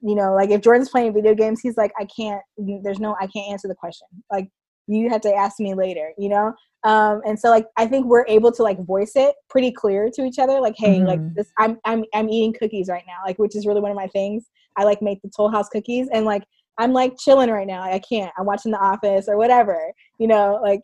you 0.00 0.14
know, 0.14 0.34
like 0.34 0.50
if 0.50 0.62
Jordan's 0.62 0.90
playing 0.90 1.14
video 1.14 1.34
games, 1.34 1.60
he's 1.60 1.76
like 1.76 1.92
I 1.98 2.06
can't 2.06 2.42
there's 2.58 3.00
no 3.00 3.16
I 3.20 3.26
can't 3.26 3.50
answer 3.50 3.68
the 3.68 3.74
question. 3.74 4.06
Like 4.30 4.48
you 4.86 5.08
have 5.10 5.22
to 5.22 5.34
ask 5.34 5.60
me 5.60 5.74
later, 5.74 6.12
you 6.18 6.28
know? 6.28 6.52
Um, 6.84 7.22
and 7.26 7.38
so 7.38 7.48
like 7.48 7.66
I 7.76 7.86
think 7.86 8.06
we're 8.06 8.26
able 8.28 8.52
to 8.52 8.62
like 8.62 8.84
voice 8.84 9.12
it 9.14 9.34
pretty 9.48 9.72
clear 9.72 10.10
to 10.14 10.24
each 10.24 10.38
other, 10.38 10.60
like, 10.60 10.74
hey, 10.76 10.98
mm-hmm. 10.98 11.06
like 11.06 11.34
this 11.34 11.50
I'm 11.58 11.78
I'm 11.84 12.04
I'm 12.14 12.28
eating 12.28 12.52
cookies 12.52 12.88
right 12.88 13.04
now, 13.06 13.18
like 13.26 13.38
which 13.38 13.56
is 13.56 13.66
really 13.66 13.80
one 13.80 13.90
of 13.90 13.96
my 13.96 14.08
things. 14.08 14.44
I 14.76 14.84
like 14.84 15.00
make 15.00 15.22
the 15.22 15.30
Toll 15.34 15.50
House 15.50 15.68
cookies 15.68 16.08
and 16.12 16.26
like 16.26 16.44
I'm 16.78 16.92
like 16.92 17.16
chilling 17.18 17.50
right 17.50 17.66
now. 17.66 17.80
Like, 17.80 17.94
I 17.94 17.98
can't. 18.00 18.32
I'm 18.38 18.46
watching 18.46 18.72
The 18.72 18.78
Office 18.78 19.26
or 19.28 19.36
whatever, 19.36 19.92
you 20.18 20.26
know, 20.26 20.60
like 20.62 20.82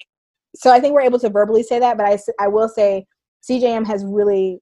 so 0.54 0.70
I 0.70 0.80
think 0.80 0.94
we're 0.94 1.02
able 1.02 1.20
to 1.20 1.30
verbally 1.30 1.62
say 1.62 1.78
that, 1.78 1.96
but 1.96 2.06
I, 2.06 2.18
I 2.38 2.48
will 2.48 2.68
say 2.68 3.06
CJM 3.48 3.86
has 3.86 4.04
really 4.04 4.60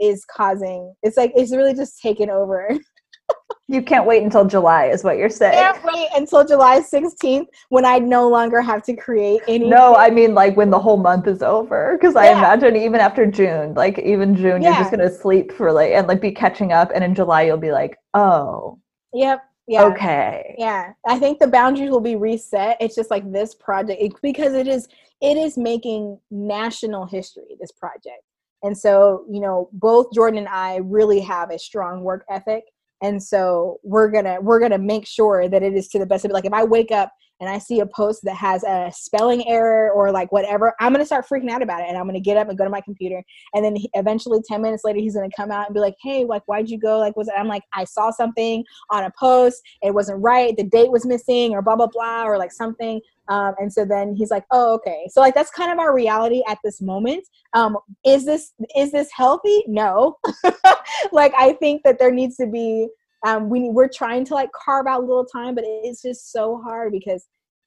is 0.00 0.26
causing 0.26 0.92
it's 1.02 1.16
like 1.16 1.32
it's 1.34 1.52
really 1.52 1.74
just 1.74 2.00
taken 2.00 2.28
over. 2.28 2.70
you 3.68 3.82
can't 3.82 4.04
wait 4.04 4.22
until 4.22 4.44
July, 4.44 4.86
is 4.86 5.04
what 5.04 5.16
you're 5.16 5.28
saying. 5.28 5.54
Can't 5.54 5.84
wait 5.84 6.08
until 6.16 6.44
July 6.44 6.80
16th 6.80 7.46
when 7.68 7.84
I 7.84 7.98
no 7.98 8.28
longer 8.28 8.60
have 8.60 8.82
to 8.84 8.96
create 8.96 9.40
any. 9.46 9.68
No, 9.68 9.94
I 9.94 10.10
mean 10.10 10.34
like 10.34 10.56
when 10.56 10.70
the 10.70 10.78
whole 10.78 10.96
month 10.96 11.26
is 11.28 11.42
over, 11.42 11.96
because 11.98 12.14
yeah. 12.14 12.20
I 12.20 12.26
imagine 12.32 12.76
even 12.76 13.00
after 13.00 13.26
June, 13.26 13.74
like 13.74 13.98
even 14.00 14.34
June, 14.34 14.60
yeah. 14.60 14.70
you're 14.70 14.78
just 14.78 14.90
gonna 14.90 15.10
sleep 15.10 15.52
for 15.52 15.72
like 15.72 15.92
and 15.92 16.08
like 16.08 16.20
be 16.20 16.32
catching 16.32 16.72
up, 16.72 16.90
and 16.94 17.04
in 17.04 17.14
July 17.14 17.42
you'll 17.42 17.56
be 17.56 17.72
like, 17.72 17.96
oh. 18.14 18.78
Yep. 19.12 19.42
Yeah. 19.68 19.84
Okay. 19.84 20.56
Yeah. 20.58 20.92
I 21.06 21.18
think 21.18 21.38
the 21.38 21.46
boundaries 21.46 21.90
will 21.90 22.00
be 22.00 22.16
reset. 22.16 22.76
It's 22.80 22.96
just 22.96 23.10
like 23.10 23.30
this 23.30 23.54
project 23.54 24.02
it, 24.02 24.12
because 24.20 24.54
it 24.54 24.66
is 24.66 24.88
it 25.20 25.36
is 25.36 25.56
making 25.58 26.18
national 26.30 27.06
history 27.06 27.56
this 27.60 27.72
project. 27.72 28.22
And 28.62 28.76
so, 28.76 29.24
you 29.30 29.40
know, 29.40 29.70
both 29.72 30.12
Jordan 30.12 30.38
and 30.38 30.48
I 30.48 30.76
really 30.76 31.20
have 31.20 31.50
a 31.50 31.58
strong 31.58 32.02
work 32.02 32.24
ethic. 32.30 32.64
And 33.02 33.22
so 33.22 33.78
we're 33.82 34.10
gonna 34.10 34.38
we're 34.40 34.60
gonna 34.60 34.78
make 34.78 35.06
sure 35.06 35.48
that 35.48 35.62
it 35.62 35.74
is 35.74 35.88
to 35.88 35.98
the 35.98 36.06
best 36.06 36.24
of 36.24 36.30
it. 36.30 36.34
Like 36.34 36.44
if 36.44 36.52
I 36.52 36.64
wake 36.64 36.90
up 36.90 37.12
and 37.40 37.48
I 37.48 37.58
see 37.58 37.80
a 37.80 37.86
post 37.86 38.20
that 38.24 38.36
has 38.36 38.62
a 38.64 38.90
spelling 38.94 39.48
error 39.48 39.90
or 39.90 40.12
like 40.12 40.30
whatever, 40.30 40.74
I'm 40.78 40.92
gonna 40.92 41.06
start 41.06 41.26
freaking 41.26 41.50
out 41.50 41.62
about 41.62 41.80
it, 41.80 41.88
and 41.88 41.96
I'm 41.96 42.06
gonna 42.06 42.20
get 42.20 42.36
up 42.36 42.48
and 42.48 42.56
go 42.58 42.64
to 42.64 42.70
my 42.70 42.80
computer, 42.80 43.22
and 43.54 43.64
then 43.64 43.74
he, 43.76 43.90
eventually, 43.94 44.40
ten 44.46 44.62
minutes 44.62 44.84
later, 44.84 44.98
he's 44.98 45.14
gonna 45.14 45.28
come 45.36 45.50
out 45.50 45.66
and 45.66 45.74
be 45.74 45.80
like, 45.80 45.96
"Hey, 46.02 46.24
like, 46.24 46.42
why'd 46.46 46.68
you 46.68 46.78
go? 46.78 46.98
Like, 46.98 47.16
was 47.16 47.28
it?" 47.28 47.34
I'm 47.36 47.48
like, 47.48 47.62
"I 47.72 47.84
saw 47.84 48.10
something 48.10 48.64
on 48.90 49.04
a 49.04 49.12
post, 49.18 49.62
it 49.82 49.94
wasn't 49.94 50.22
right, 50.22 50.56
the 50.56 50.64
date 50.64 50.90
was 50.90 51.06
missing, 51.06 51.52
or 51.52 51.62
blah 51.62 51.76
blah 51.76 51.88
blah, 51.88 52.24
or 52.24 52.38
like 52.38 52.52
something." 52.52 53.00
Um, 53.28 53.54
and 53.58 53.72
so 53.72 53.84
then 53.84 54.14
he's 54.16 54.30
like, 54.30 54.44
"Oh, 54.50 54.74
okay." 54.74 55.08
So 55.10 55.20
like 55.20 55.34
that's 55.34 55.50
kind 55.50 55.72
of 55.72 55.78
our 55.78 55.94
reality 55.94 56.42
at 56.48 56.58
this 56.64 56.80
moment. 56.82 57.26
Um, 57.54 57.78
is 58.04 58.24
this 58.24 58.52
is 58.76 58.92
this 58.92 59.08
healthy? 59.12 59.64
No. 59.66 60.18
like 61.12 61.32
I 61.38 61.54
think 61.54 61.82
that 61.84 61.98
there 61.98 62.12
needs 62.12 62.36
to 62.36 62.46
be 62.46 62.88
um, 63.26 63.48
we 63.48 63.68
we're 63.68 63.88
trying 63.88 64.24
to 64.26 64.34
like 64.34 64.50
carve 64.52 64.86
out 64.86 65.04
little 65.04 65.26
time, 65.26 65.54
but 65.54 65.64
it's 65.66 66.02
just 66.02 66.32
so 66.32 66.60
hard 66.62 66.92
because 66.92 67.26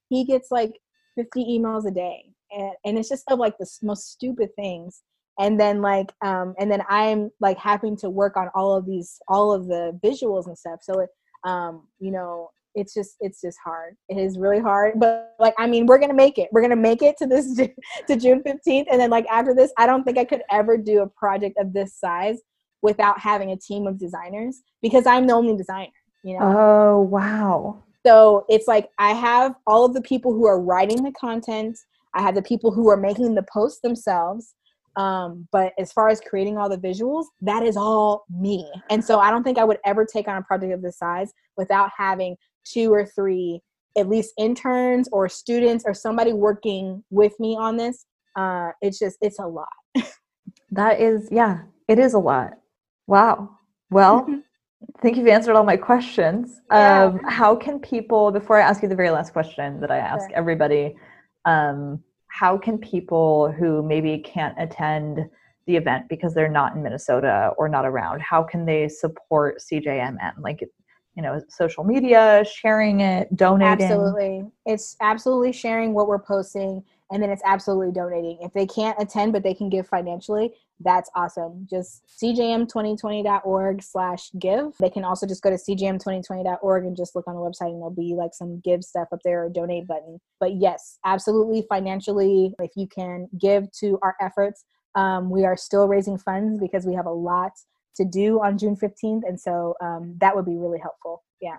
he 0.10 0.26
gets 0.26 0.52
like 0.52 0.74
50 1.16 1.46
emails 1.46 1.88
a 1.88 1.92
day, 1.92 2.24
and 2.52 2.72
and 2.86 2.98
it's 2.98 3.10
just 3.10 3.24
of 3.30 3.40
like 3.40 3.58
the 3.60 3.68
most 3.82 4.12
stupid 4.12 4.50
things. 4.56 5.02
And 5.40 5.60
then 5.60 5.82
like 5.82 6.12
um, 6.24 6.54
and 6.60 6.72
then 6.72 6.84
I'm 6.90 7.32
like 7.40 7.58
having 7.58 7.98
to 7.98 8.10
work 8.10 8.38
on 8.38 8.50
all 8.56 8.76
of 8.76 8.86
these 8.86 9.18
all 9.28 9.52
of 9.52 9.68
the 9.68 10.00
visuals 10.04 10.48
and 10.48 10.58
stuff. 10.58 10.80
So 10.84 11.00
it, 11.00 11.10
um, 11.44 11.88
you 12.00 12.12
know, 12.12 12.50
it's 12.76 12.94
just 12.94 13.16
it's 13.20 13.42
just 13.42 13.58
hard 13.64 13.96
it 14.10 14.18
is 14.18 14.38
really 14.38 14.60
hard 14.60 15.00
but 15.00 15.34
like 15.40 15.54
i 15.58 15.68
mean 15.68 15.86
we're 15.86 16.00
gonna 16.00 16.14
make 16.14 16.38
it 16.38 16.50
we're 16.52 16.62
gonna 16.62 16.76
make 16.76 17.02
it 17.02 17.16
to 17.18 17.28
this 17.28 17.56
to 18.08 18.16
june 18.16 18.42
15th 18.42 18.86
and 18.92 19.00
then 19.00 19.10
like 19.10 19.26
after 19.28 19.54
this 19.54 19.72
i 19.78 19.86
don't 19.86 20.04
think 20.04 20.18
i 20.18 20.26
could 20.26 20.42
ever 20.50 20.78
do 20.78 21.02
a 21.02 21.08
project 21.08 21.58
of 21.60 21.74
this 21.74 22.00
size 22.00 22.40
without 22.84 23.20
having 23.20 23.52
a 23.52 23.58
team 23.58 23.88
of 23.88 23.98
designers 23.98 24.62
because 24.82 25.08
I'm 25.08 25.26
the 25.26 25.34
only 25.34 25.58
designer, 25.58 25.92
you 26.24 26.38
know. 26.38 26.40
Oh, 26.44 27.02
wow. 27.02 27.82
So 28.06 28.46
it's 28.50 28.68
like 28.68 28.90
I 29.00 29.14
have 29.14 29.56
all 29.66 29.86
of 29.86 29.94
the 29.94 30.02
people 30.02 30.34
who 30.34 30.46
are 30.46 30.62
writing 30.62 31.02
the 31.02 31.14
content, 31.14 31.80
I 32.14 32.22
have 32.22 32.36
the 32.36 32.42
people 32.42 32.72
who 32.72 32.90
are 32.90 32.98
making 32.98 33.34
the 33.34 33.46
posts 33.52 33.80
themselves. 33.82 34.54
Um, 34.96 35.48
but 35.52 35.74
as 35.80 35.92
far 35.92 36.10
as 36.10 36.22
creating 36.22 36.60
all 36.60 36.70
the 36.70 36.78
visuals, 36.78 37.26
that 37.42 37.64
is 37.64 37.76
all 37.76 38.26
me. 38.30 38.70
And 38.92 39.04
so 39.04 39.18
I 39.18 39.32
don't 39.32 39.44
think 39.44 39.58
I 39.58 39.64
would 39.64 39.80
ever 39.86 40.06
take 40.06 40.28
on 40.28 40.38
a 40.38 40.44
project 40.44 40.72
of 40.72 40.84
this 40.84 41.00
size 41.00 41.34
without 41.58 41.90
having 41.98 42.36
two 42.64 42.94
or 42.94 43.06
three 43.06 43.62
at 43.98 44.10
least 44.10 44.34
interns 44.38 45.08
or 45.12 45.30
students 45.30 45.84
or 45.88 45.94
somebody 45.94 46.34
working 46.34 47.04
with 47.10 47.34
me 47.40 47.56
on 47.58 47.78
this. 47.78 48.06
Uh, 48.36 48.70
it's 48.82 49.00
just 49.00 49.18
it's 49.22 49.40
a 49.40 49.48
lot. 49.48 49.68
that 50.72 51.00
is 51.00 51.28
yeah, 51.32 51.62
it 51.88 52.00
is 52.00 52.14
a 52.14 52.20
lot. 52.20 52.54
Wow. 53.08 53.58
Well, 53.90 54.28
thank 55.02 55.18
you 55.18 55.24
for 55.24 55.30
answered 55.30 55.56
all 55.56 55.64
my 55.64 55.78
questions. 55.78 56.62
Yeah. 56.72 57.06
Um, 57.06 57.20
how 57.28 57.56
can 57.56 57.80
people, 57.80 58.32
before 58.32 58.60
I 58.60 58.62
ask 58.62 58.82
you 58.82 58.90
the 58.90 58.96
very 58.96 59.12
last 59.12 59.34
question 59.34 59.80
that 59.82 59.92
I 59.92 59.98
ask 59.98 60.30
sure. 60.30 60.38
everybody, 60.38 60.96
um, 61.46 62.04
how 62.28 62.58
can 62.58 62.78
people 62.78 63.52
who 63.52 63.84
maybe 63.84 64.18
can't 64.20 64.56
attend 64.58 65.30
the 65.66 65.76
event 65.76 66.10
because 66.10 66.34
they're 66.34 66.50
not 66.50 66.76
in 66.76 66.84
Minnesota 66.84 67.52
or 67.58 67.70
not 67.70 67.86
around, 67.86 68.22
how 68.22 68.44
can 68.44 68.66
they 68.66 68.88
support 68.90 69.60
CJMM? 69.60 70.34
Like, 70.40 70.62
you 71.16 71.22
know, 71.22 71.42
social 71.48 71.84
media, 71.84 72.44
sharing 72.44 73.02
it, 73.02 73.34
donating? 73.36 73.86
Absolutely. 73.86 74.46
It's 74.66 74.98
absolutely 75.00 75.54
sharing 75.54 75.94
what 75.94 76.08
we're 76.08 76.20
posting 76.20 76.84
and 77.12 77.22
then 77.22 77.30
it's 77.30 77.44
absolutely 77.46 77.92
donating. 77.94 78.40
If 78.42 78.54
they 78.54 78.66
can't 78.66 79.00
attend 79.00 79.34
but 79.34 79.44
they 79.44 79.54
can 79.54 79.70
give 79.70 79.88
financially, 79.88 80.54
that's 80.80 81.10
awesome. 81.16 81.68
Just 81.70 82.04
cjm2020.org 82.22 83.82
slash 83.82 84.30
give. 84.40 84.74
They 84.80 84.90
can 84.90 85.04
also 85.04 85.26
just 85.26 85.42
go 85.42 85.50
to 85.50 85.56
cjm2020.org 85.56 86.86
and 86.86 86.98
just 86.98 87.16
look 87.16 87.28
on 87.28 87.36
the 87.36 87.42
website 87.42 87.72
and 87.72 87.78
there'll 87.78 87.92
be 87.92 88.16
like 88.18 88.34
some 88.34 88.60
give 88.62 88.84
stuff 88.84 89.08
up 89.12 89.20
there 89.24 89.46
or 89.46 89.50
donate 89.50 89.88
button. 89.88 90.20
But 90.40 90.56
yes, 90.56 91.00
absolutely 91.06 91.66
financially, 91.70 92.54
if 92.60 92.72
you 92.76 92.88
can 92.88 93.30
give 93.40 93.72
to 93.80 94.00
our 94.02 94.16
efforts, 94.22 94.66
um, 94.96 95.30
we 95.30 95.46
are 95.46 95.58
still 95.58 95.88
raising 95.88 96.18
funds 96.18 96.60
because 96.60 96.86
we 96.86 96.94
have 96.94 97.06
a 97.06 97.12
lot 97.12 97.54
to 97.96 98.06
do 98.06 98.42
on 98.42 98.58
June 98.58 98.76
15th. 98.76 99.22
And 99.28 99.40
so 99.40 99.76
um, 99.82 100.16
that 100.20 100.36
would 100.36 100.46
be 100.46 100.58
really 100.58 100.80
helpful. 100.80 101.24
Yeah. 101.42 101.58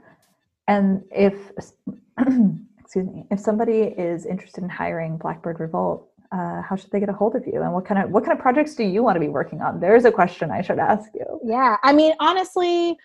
And 0.66 1.04
if 1.10 1.34
excuse 2.80 3.06
me, 3.06 3.26
if 3.30 3.40
somebody 3.40 3.82
is 3.82 4.26
interested 4.26 4.62
in 4.62 4.70
hiring 4.70 5.16
Blackbird 5.16 5.60
Revolt, 5.60 6.08
uh, 6.32 6.62
how 6.62 6.76
should 6.76 6.90
they 6.90 7.00
get 7.00 7.08
a 7.08 7.12
hold 7.12 7.34
of 7.34 7.46
you? 7.46 7.62
And 7.62 7.72
what 7.72 7.84
kind 7.84 8.02
of 8.02 8.10
what 8.10 8.24
kind 8.24 8.36
of 8.36 8.42
projects 8.42 8.74
do 8.74 8.84
you 8.84 9.02
want 9.02 9.16
to 9.16 9.20
be 9.20 9.28
working 9.28 9.60
on? 9.60 9.80
There's 9.80 10.04
a 10.04 10.12
question 10.12 10.50
i 10.50 10.62
should 10.62 10.78
ask 10.78 11.10
you. 11.14 11.40
Yeah 11.44 11.76
i 11.82 11.92
mean 11.92 12.14
honestly 12.20 12.96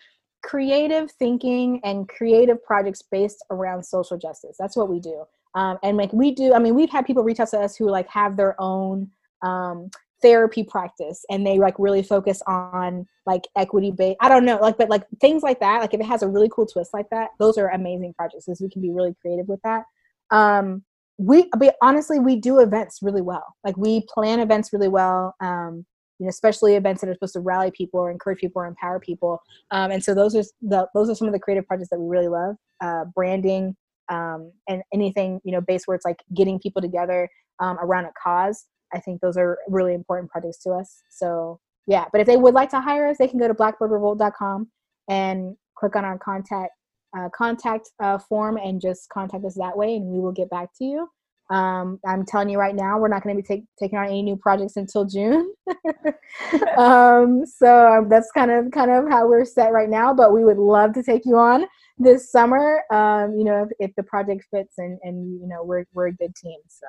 creative 0.42 1.10
thinking 1.12 1.80
and 1.84 2.08
creative 2.08 2.62
projects 2.64 3.02
based 3.02 3.44
around 3.50 3.84
social 3.84 4.16
justice 4.16 4.56
that's 4.58 4.76
what 4.76 4.88
we 4.88 5.00
do. 5.00 5.24
Um, 5.54 5.78
and 5.82 5.96
like 5.96 6.12
we 6.12 6.30
do 6.32 6.54
i 6.54 6.58
mean 6.60 6.74
we've 6.76 6.90
had 6.90 7.06
people 7.06 7.24
reach 7.24 7.40
out 7.40 7.50
to 7.50 7.58
us 7.58 7.76
who 7.76 7.90
like 7.90 8.08
have 8.08 8.36
their 8.36 8.54
own 8.60 9.10
um, 9.42 9.90
therapy 10.22 10.62
practice 10.62 11.24
and 11.30 11.46
they 11.46 11.58
like 11.58 11.74
really 11.78 12.02
focus 12.02 12.42
on 12.46 13.06
like 13.26 13.48
equity 13.56 13.90
based 13.90 14.18
i 14.20 14.28
don't 14.28 14.44
know 14.44 14.58
like 14.58 14.76
but 14.76 14.88
like 14.88 15.04
things 15.20 15.42
like 15.42 15.58
that 15.60 15.80
like 15.80 15.94
if 15.94 16.00
it 16.00 16.06
has 16.06 16.22
a 16.22 16.28
really 16.28 16.48
cool 16.52 16.66
twist 16.66 16.92
like 16.94 17.08
that 17.10 17.30
those 17.38 17.58
are 17.58 17.68
amazing 17.70 18.12
projects 18.14 18.44
because 18.46 18.60
we 18.60 18.68
can 18.68 18.82
be 18.82 18.90
really 18.90 19.14
creative 19.20 19.48
with 19.48 19.60
that. 19.62 19.84
Um 20.30 20.84
we 21.20 21.50
but 21.58 21.76
honestly 21.82 22.18
we 22.18 22.36
do 22.36 22.60
events 22.60 23.00
really 23.02 23.20
well. 23.20 23.54
Like 23.62 23.76
we 23.76 24.06
plan 24.12 24.40
events 24.40 24.72
really 24.72 24.88
well 24.88 25.34
um 25.40 25.84
you 26.18 26.26
know 26.26 26.30
especially 26.30 26.76
events 26.76 27.02
that 27.02 27.10
are 27.10 27.14
supposed 27.14 27.34
to 27.34 27.40
rally 27.40 27.70
people 27.70 28.00
or 28.00 28.10
encourage 28.10 28.38
people 28.38 28.62
or 28.62 28.66
empower 28.66 28.98
people. 28.98 29.38
Um, 29.70 29.90
and 29.90 30.02
so 30.02 30.14
those 30.14 30.34
are 30.34 30.42
the 30.62 30.86
those 30.94 31.10
are 31.10 31.14
some 31.14 31.28
of 31.28 31.34
the 31.34 31.40
creative 31.40 31.66
projects 31.66 31.90
that 31.90 32.00
we 32.00 32.08
really 32.08 32.28
love 32.28 32.56
uh, 32.80 33.04
branding 33.14 33.76
um, 34.08 34.50
and 34.68 34.82
anything 34.94 35.40
you 35.44 35.52
know 35.52 35.60
based 35.60 35.86
where 35.86 35.94
it's 35.94 36.06
like 36.06 36.22
getting 36.34 36.58
people 36.58 36.80
together 36.80 37.28
um, 37.60 37.78
around 37.80 38.06
a 38.06 38.12
cause. 38.22 38.66
I 38.94 38.98
think 39.00 39.20
those 39.20 39.36
are 39.36 39.58
really 39.68 39.94
important 39.94 40.30
projects 40.30 40.62
to 40.64 40.70
us. 40.70 41.02
So 41.10 41.60
yeah, 41.86 42.06
but 42.12 42.20
if 42.20 42.26
they 42.26 42.36
would 42.36 42.54
like 42.54 42.70
to 42.70 42.80
hire 42.80 43.08
us, 43.08 43.18
they 43.18 43.28
can 43.28 43.38
go 43.38 43.46
to 43.46 43.54
blackbirdrevolt.com 43.54 44.68
and 45.08 45.56
click 45.76 45.96
on 45.96 46.04
our 46.04 46.18
contact 46.18 46.72
uh, 47.16 47.28
contact 47.34 47.90
uh, 48.00 48.18
form 48.18 48.56
and 48.56 48.80
just 48.80 49.08
contact 49.08 49.44
us 49.44 49.54
that 49.56 49.76
way, 49.76 49.96
and 49.96 50.06
we 50.06 50.20
will 50.20 50.32
get 50.32 50.50
back 50.50 50.68
to 50.78 50.84
you. 50.84 51.08
Um, 51.50 51.98
I'm 52.06 52.24
telling 52.24 52.48
you 52.48 52.58
right 52.58 52.76
now, 52.76 52.98
we're 52.98 53.08
not 53.08 53.24
going 53.24 53.36
to 53.36 53.42
be 53.42 53.46
take, 53.46 53.64
taking 53.78 53.98
on 53.98 54.06
any 54.06 54.22
new 54.22 54.36
projects 54.36 54.76
until 54.76 55.04
June. 55.04 55.52
um, 56.78 57.44
so 57.44 57.98
um, 57.98 58.08
that's 58.08 58.30
kind 58.30 58.52
of 58.52 58.70
kind 58.70 58.90
of 58.90 59.08
how 59.08 59.26
we're 59.26 59.44
set 59.44 59.72
right 59.72 59.90
now. 59.90 60.14
But 60.14 60.32
we 60.32 60.44
would 60.44 60.58
love 60.58 60.92
to 60.94 61.02
take 61.02 61.26
you 61.26 61.36
on 61.36 61.66
this 61.98 62.30
summer. 62.30 62.82
Um, 62.92 63.34
you 63.36 63.42
know, 63.42 63.64
if, 63.64 63.90
if 63.90 63.96
the 63.96 64.04
project 64.04 64.44
fits 64.52 64.74
and 64.78 64.98
and 65.02 65.40
you 65.40 65.48
know 65.48 65.64
we're 65.64 65.84
we're 65.92 66.08
a 66.08 66.14
good 66.14 66.34
team. 66.36 66.58
So. 66.68 66.86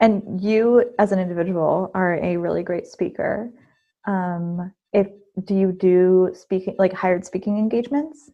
And 0.00 0.40
you, 0.40 0.92
as 0.98 1.12
an 1.12 1.18
individual, 1.18 1.90
are 1.94 2.16
a 2.22 2.36
really 2.36 2.62
great 2.62 2.86
speaker. 2.86 3.50
Um, 4.06 4.72
if 4.92 5.08
do 5.44 5.54
you 5.54 5.72
do 5.72 6.30
speaking 6.34 6.76
like 6.78 6.92
hired 6.92 7.24
speaking 7.24 7.58
engagements? 7.58 8.30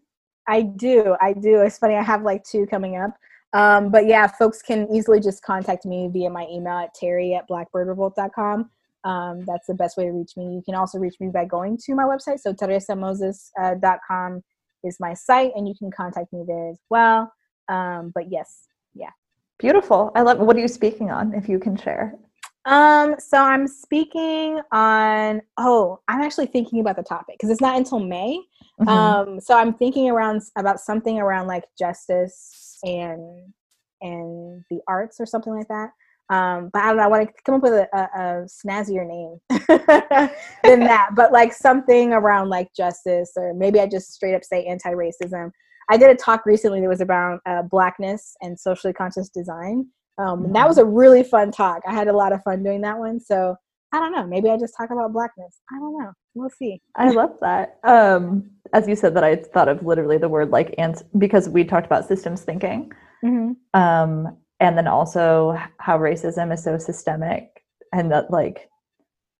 I 0.48 0.62
do. 0.62 1.16
I 1.20 1.32
do. 1.32 1.60
It's 1.60 1.78
funny. 1.78 1.94
I 1.94 2.02
have 2.02 2.22
like 2.22 2.44
two 2.44 2.66
coming 2.66 2.96
up. 2.96 3.14
Um, 3.52 3.90
but 3.90 4.06
yeah, 4.06 4.26
folks 4.26 4.62
can 4.62 4.88
easily 4.92 5.20
just 5.20 5.42
contact 5.42 5.84
me 5.84 6.08
via 6.12 6.30
my 6.30 6.46
email 6.50 6.78
at 6.78 6.94
terry 6.94 7.34
at 7.34 7.48
blackbirdrevolt.com. 7.48 8.70
Um, 9.04 9.44
that's 9.46 9.66
the 9.66 9.74
best 9.74 9.96
way 9.96 10.04
to 10.04 10.10
reach 10.10 10.36
me. 10.36 10.44
You 10.54 10.62
can 10.64 10.74
also 10.74 10.98
reach 10.98 11.14
me 11.20 11.28
by 11.28 11.46
going 11.46 11.78
to 11.84 11.94
my 11.94 12.04
website. 12.04 12.40
So 12.40 12.52
terresamoses.com 12.52 14.36
uh, 14.36 14.88
is 14.88 14.98
my 15.00 15.14
site, 15.14 15.52
and 15.56 15.66
you 15.66 15.74
can 15.78 15.90
contact 15.90 16.32
me 16.32 16.44
there 16.46 16.68
as 16.70 16.78
well. 16.90 17.32
Um, 17.68 18.12
but 18.14 18.30
yes, 18.30 18.66
yeah. 18.94 19.10
Beautiful. 19.58 20.12
I 20.14 20.22
love. 20.22 20.38
What 20.38 20.56
are 20.56 20.60
you 20.60 20.68
speaking 20.68 21.10
on? 21.10 21.34
If 21.34 21.48
you 21.48 21.58
can 21.58 21.76
share. 21.76 22.14
Um, 22.66 23.16
so 23.18 23.38
I'm 23.38 23.66
speaking 23.66 24.60
on. 24.70 25.40
Oh, 25.56 26.00
I'm 26.08 26.20
actually 26.20 26.46
thinking 26.46 26.80
about 26.80 26.96
the 26.96 27.02
topic 27.02 27.36
because 27.38 27.50
it's 27.50 27.60
not 27.60 27.76
until 27.76 28.00
May. 28.00 28.40
Mm-hmm. 28.80 28.88
Um, 28.88 29.40
so 29.40 29.56
I'm 29.56 29.74
thinking 29.74 30.10
around 30.10 30.42
about 30.56 30.80
something 30.80 31.18
around 31.18 31.46
like 31.46 31.64
justice 31.78 32.78
and 32.82 33.52
and 34.00 34.64
the 34.70 34.80
arts 34.88 35.20
or 35.20 35.26
something 35.26 35.54
like 35.54 35.68
that. 35.68 35.90
Um, 36.30 36.70
but 36.72 36.82
I 36.82 36.86
don't 36.86 36.96
know. 36.96 37.02
I 37.02 37.08
want 37.08 37.28
to 37.28 37.42
come 37.44 37.56
up 37.56 37.62
with 37.62 37.72
a, 37.72 37.88
a, 37.92 38.02
a 38.02 38.46
snazzier 38.46 39.06
name 39.06 39.40
than 40.62 40.80
that. 40.80 41.10
But 41.14 41.32
like 41.32 41.52
something 41.52 42.12
around 42.12 42.48
like 42.48 42.72
justice, 42.74 43.32
or 43.36 43.52
maybe 43.52 43.80
I 43.80 43.86
just 43.86 44.12
straight 44.12 44.34
up 44.34 44.44
say 44.44 44.64
anti-racism. 44.64 45.50
I 45.90 45.96
did 45.96 46.08
a 46.08 46.14
talk 46.14 46.46
recently 46.46 46.80
that 46.80 46.88
was 46.88 47.00
about 47.00 47.40
uh, 47.46 47.62
blackness 47.62 48.36
and 48.40 48.58
socially 48.58 48.92
conscious 48.92 49.28
design. 49.28 49.88
Um, 50.18 50.44
and 50.44 50.54
that 50.54 50.68
was 50.68 50.78
mm-hmm. 50.78 50.88
a 50.88 50.92
really 50.92 51.24
fun 51.24 51.50
talk. 51.50 51.82
I 51.86 51.92
had 51.92 52.06
a 52.06 52.16
lot 52.16 52.32
of 52.32 52.42
fun 52.44 52.62
doing 52.62 52.80
that 52.82 52.98
one. 52.98 53.18
So 53.18 53.56
I 53.92 53.98
don't 53.98 54.12
know. 54.12 54.26
Maybe 54.26 54.48
I 54.48 54.56
just 54.56 54.74
talk 54.76 54.90
about 54.90 55.12
blackness. 55.12 55.60
I 55.72 55.78
don't 55.78 55.98
know. 55.98 56.12
We'll 56.34 56.50
see. 56.50 56.80
I 56.94 57.10
love 57.10 57.36
that. 57.40 57.78
Um, 57.82 58.50
as 58.72 58.86
you 58.86 58.94
said, 58.94 59.14
that 59.16 59.24
I 59.24 59.36
thought 59.36 59.68
of 59.68 59.84
literally 59.84 60.16
the 60.18 60.28
word 60.28 60.50
like 60.50 60.74
and 60.78 61.00
because 61.18 61.48
we 61.48 61.64
talked 61.64 61.86
about 61.86 62.06
systems 62.06 62.42
thinking, 62.42 62.92
mm-hmm. 63.24 63.52
um, 63.78 64.36
and 64.60 64.78
then 64.78 64.86
also 64.86 65.58
how 65.78 65.98
racism 65.98 66.52
is 66.52 66.62
so 66.62 66.78
systemic, 66.78 67.64
and 67.92 68.12
that 68.12 68.30
like 68.30 68.68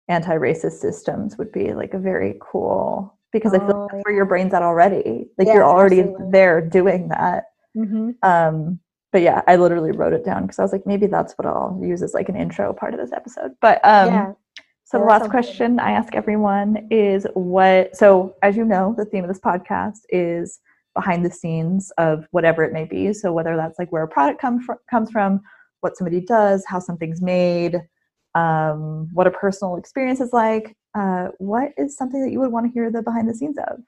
anti-racist 0.09 0.81
systems 0.81 1.39
would 1.39 1.53
be 1.53 1.73
like 1.73 1.95
a 1.95 1.99
very 1.99 2.37
cool 2.41 3.17
because 3.33 3.53
oh, 3.53 3.57
I 3.57 3.59
feel 3.61 3.69
like 3.69 3.77
oh, 3.77 3.89
that's 3.93 4.05
where 4.05 4.15
your 4.15 4.25
brain's 4.25 4.53
at 4.53 4.63
already. 4.63 5.29
Like 5.39 5.47
yeah, 5.47 5.55
you're 5.55 5.65
already 5.65 6.01
absolutely. 6.01 6.31
there 6.33 6.61
doing 6.61 7.09
that. 7.09 7.45
Mm-hmm. 7.77 8.11
Um, 8.23 8.81
but 9.13 9.23
yeah, 9.23 9.43
I 9.47 9.57
literally 9.57 9.93
wrote 9.93 10.13
it 10.13 10.25
down 10.25 10.43
because 10.43 10.59
I 10.59 10.63
was 10.63 10.73
like, 10.73 10.87
maybe 10.87 11.07
that's 11.07 11.35
what 11.35 11.47
I'll 11.47 11.79
use 11.83 12.03
as 12.03 12.15
like 12.15 12.29
an 12.29 12.37
intro 12.37 12.73
part 12.73 12.95
of 12.95 13.01
this 13.01 13.13
episode. 13.13 13.53
But 13.61 13.81
um, 13.85 14.15
yeah. 14.15 14.33
So 14.91 14.99
the 14.99 15.05
last 15.05 15.31
question. 15.31 15.79
I 15.79 15.93
ask 15.93 16.17
everyone 16.17 16.89
is 16.91 17.25
what. 17.35 17.97
So 17.97 18.35
as 18.43 18.57
you 18.57 18.65
know, 18.65 18.93
the 18.99 19.05
theme 19.05 19.23
of 19.23 19.29
this 19.29 19.39
podcast 19.39 20.01
is 20.09 20.59
behind 20.95 21.25
the 21.25 21.31
scenes 21.31 21.93
of 21.97 22.27
whatever 22.33 22.65
it 22.65 22.73
may 22.73 22.87
be. 22.87 23.13
So 23.13 23.33
whether 23.33 23.57
that's 23.57 23.79
like 23.79 23.93
where 23.93 24.03
a 24.03 24.09
product 24.09 24.41
comes 24.41 24.65
from, 24.65 24.79
comes 24.91 25.13
from, 25.13 25.43
what 25.81 25.97
somebody 25.97 26.21
does, 26.21 26.65
how 26.67 26.81
something's 26.81 27.23
made, 27.23 27.81
um, 28.35 29.09
what 29.13 29.29
a 29.29 29.31
personal 29.31 29.77
experience 29.77 30.21
is 30.21 30.33
like. 30.33 30.77
Uh, 30.97 31.29
what 31.39 31.71
is 31.79 31.97
something 31.97 32.21
that 32.21 32.33
you 32.33 32.41
would 32.41 32.51
want 32.51 32.67
to 32.67 32.73
hear 32.73 32.91
the 32.91 33.01
behind 33.01 33.29
the 33.29 33.35
scenes 33.35 33.59
of? 33.69 33.79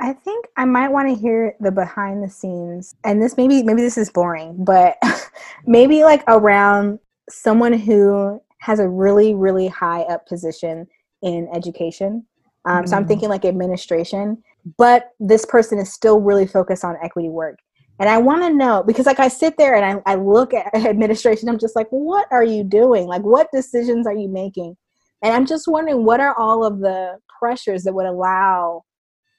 I 0.00 0.14
think 0.14 0.46
I 0.56 0.64
might 0.64 0.88
want 0.88 1.08
to 1.08 1.14
hear 1.14 1.54
the 1.60 1.70
behind 1.70 2.24
the 2.24 2.30
scenes. 2.30 2.94
And 3.04 3.22
this 3.22 3.36
maybe 3.36 3.62
maybe 3.62 3.82
this 3.82 3.98
is 3.98 4.08
boring, 4.08 4.64
but 4.64 4.96
maybe 5.66 6.02
like 6.02 6.24
around 6.28 6.98
someone 7.28 7.74
who 7.74 8.40
has 8.58 8.78
a 8.78 8.88
really 8.88 9.34
really 9.34 9.68
high 9.68 10.02
up 10.02 10.26
position 10.26 10.86
in 11.22 11.48
education. 11.54 12.26
Um, 12.64 12.78
mm-hmm. 12.78 12.86
So 12.86 12.96
I'm 12.96 13.04
mm. 13.04 13.08
thinking 13.08 13.28
like 13.28 13.44
administration, 13.44 14.42
but 14.78 15.10
this 15.20 15.44
person 15.44 15.78
is 15.78 15.92
still 15.92 16.20
really 16.20 16.46
focused 16.46 16.84
on 16.84 16.96
equity 17.02 17.28
work. 17.28 17.58
And 17.98 18.10
I 18.10 18.18
want 18.18 18.42
to 18.42 18.52
know 18.52 18.84
because, 18.86 19.06
like, 19.06 19.20
I 19.20 19.28
sit 19.28 19.56
there 19.56 19.74
and 19.74 20.02
I, 20.06 20.12
I 20.12 20.16
look 20.16 20.52
at 20.52 20.74
administration, 20.74 21.48
I'm 21.48 21.58
just 21.58 21.74
like, 21.74 21.86
what 21.88 22.26
are 22.30 22.44
you 22.44 22.62
doing? 22.62 23.06
Like, 23.06 23.22
what 23.22 23.48
decisions 23.54 24.06
are 24.06 24.14
you 24.14 24.28
making? 24.28 24.76
And 25.22 25.32
I'm 25.32 25.46
just 25.46 25.66
wondering, 25.66 26.04
what 26.04 26.20
are 26.20 26.38
all 26.38 26.62
of 26.62 26.80
the 26.80 27.16
pressures 27.38 27.84
that 27.84 27.94
would 27.94 28.04
allow 28.04 28.82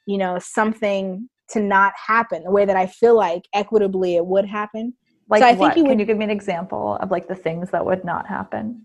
you 0.08 0.16
know 0.16 0.38
something 0.40 1.28
to 1.50 1.60
not 1.60 1.92
happen 1.94 2.42
the 2.42 2.50
way 2.50 2.64
that 2.64 2.76
i 2.76 2.86
feel 2.86 3.14
like 3.14 3.42
equitably 3.54 4.16
it 4.16 4.26
would 4.26 4.46
happen 4.46 4.92
like 5.28 5.42
so 5.42 5.48
I 5.48 5.52
what? 5.52 5.74
think 5.74 5.86
would, 5.86 5.92
can 5.92 5.98
you 5.98 6.06
give 6.06 6.16
me 6.16 6.24
an 6.24 6.30
example 6.30 6.96
of 7.00 7.10
like 7.10 7.28
the 7.28 7.34
things 7.36 7.70
that 7.70 7.84
would 7.84 8.04
not 8.04 8.26
happen 8.26 8.82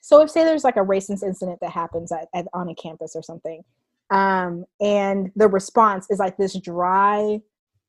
so 0.00 0.20
if 0.20 0.30
say 0.30 0.44
there's 0.44 0.64
like 0.64 0.76
a 0.76 0.80
racist 0.80 1.22
incident 1.22 1.58
that 1.60 1.70
happens 1.70 2.12
at, 2.12 2.28
at 2.34 2.46
on 2.52 2.68
a 2.68 2.74
campus 2.74 3.14
or 3.14 3.22
something 3.22 3.62
um, 4.10 4.64
and 4.80 5.30
the 5.34 5.48
response 5.48 6.06
is 6.10 6.18
like 6.18 6.36
this 6.36 6.58
dry 6.58 7.40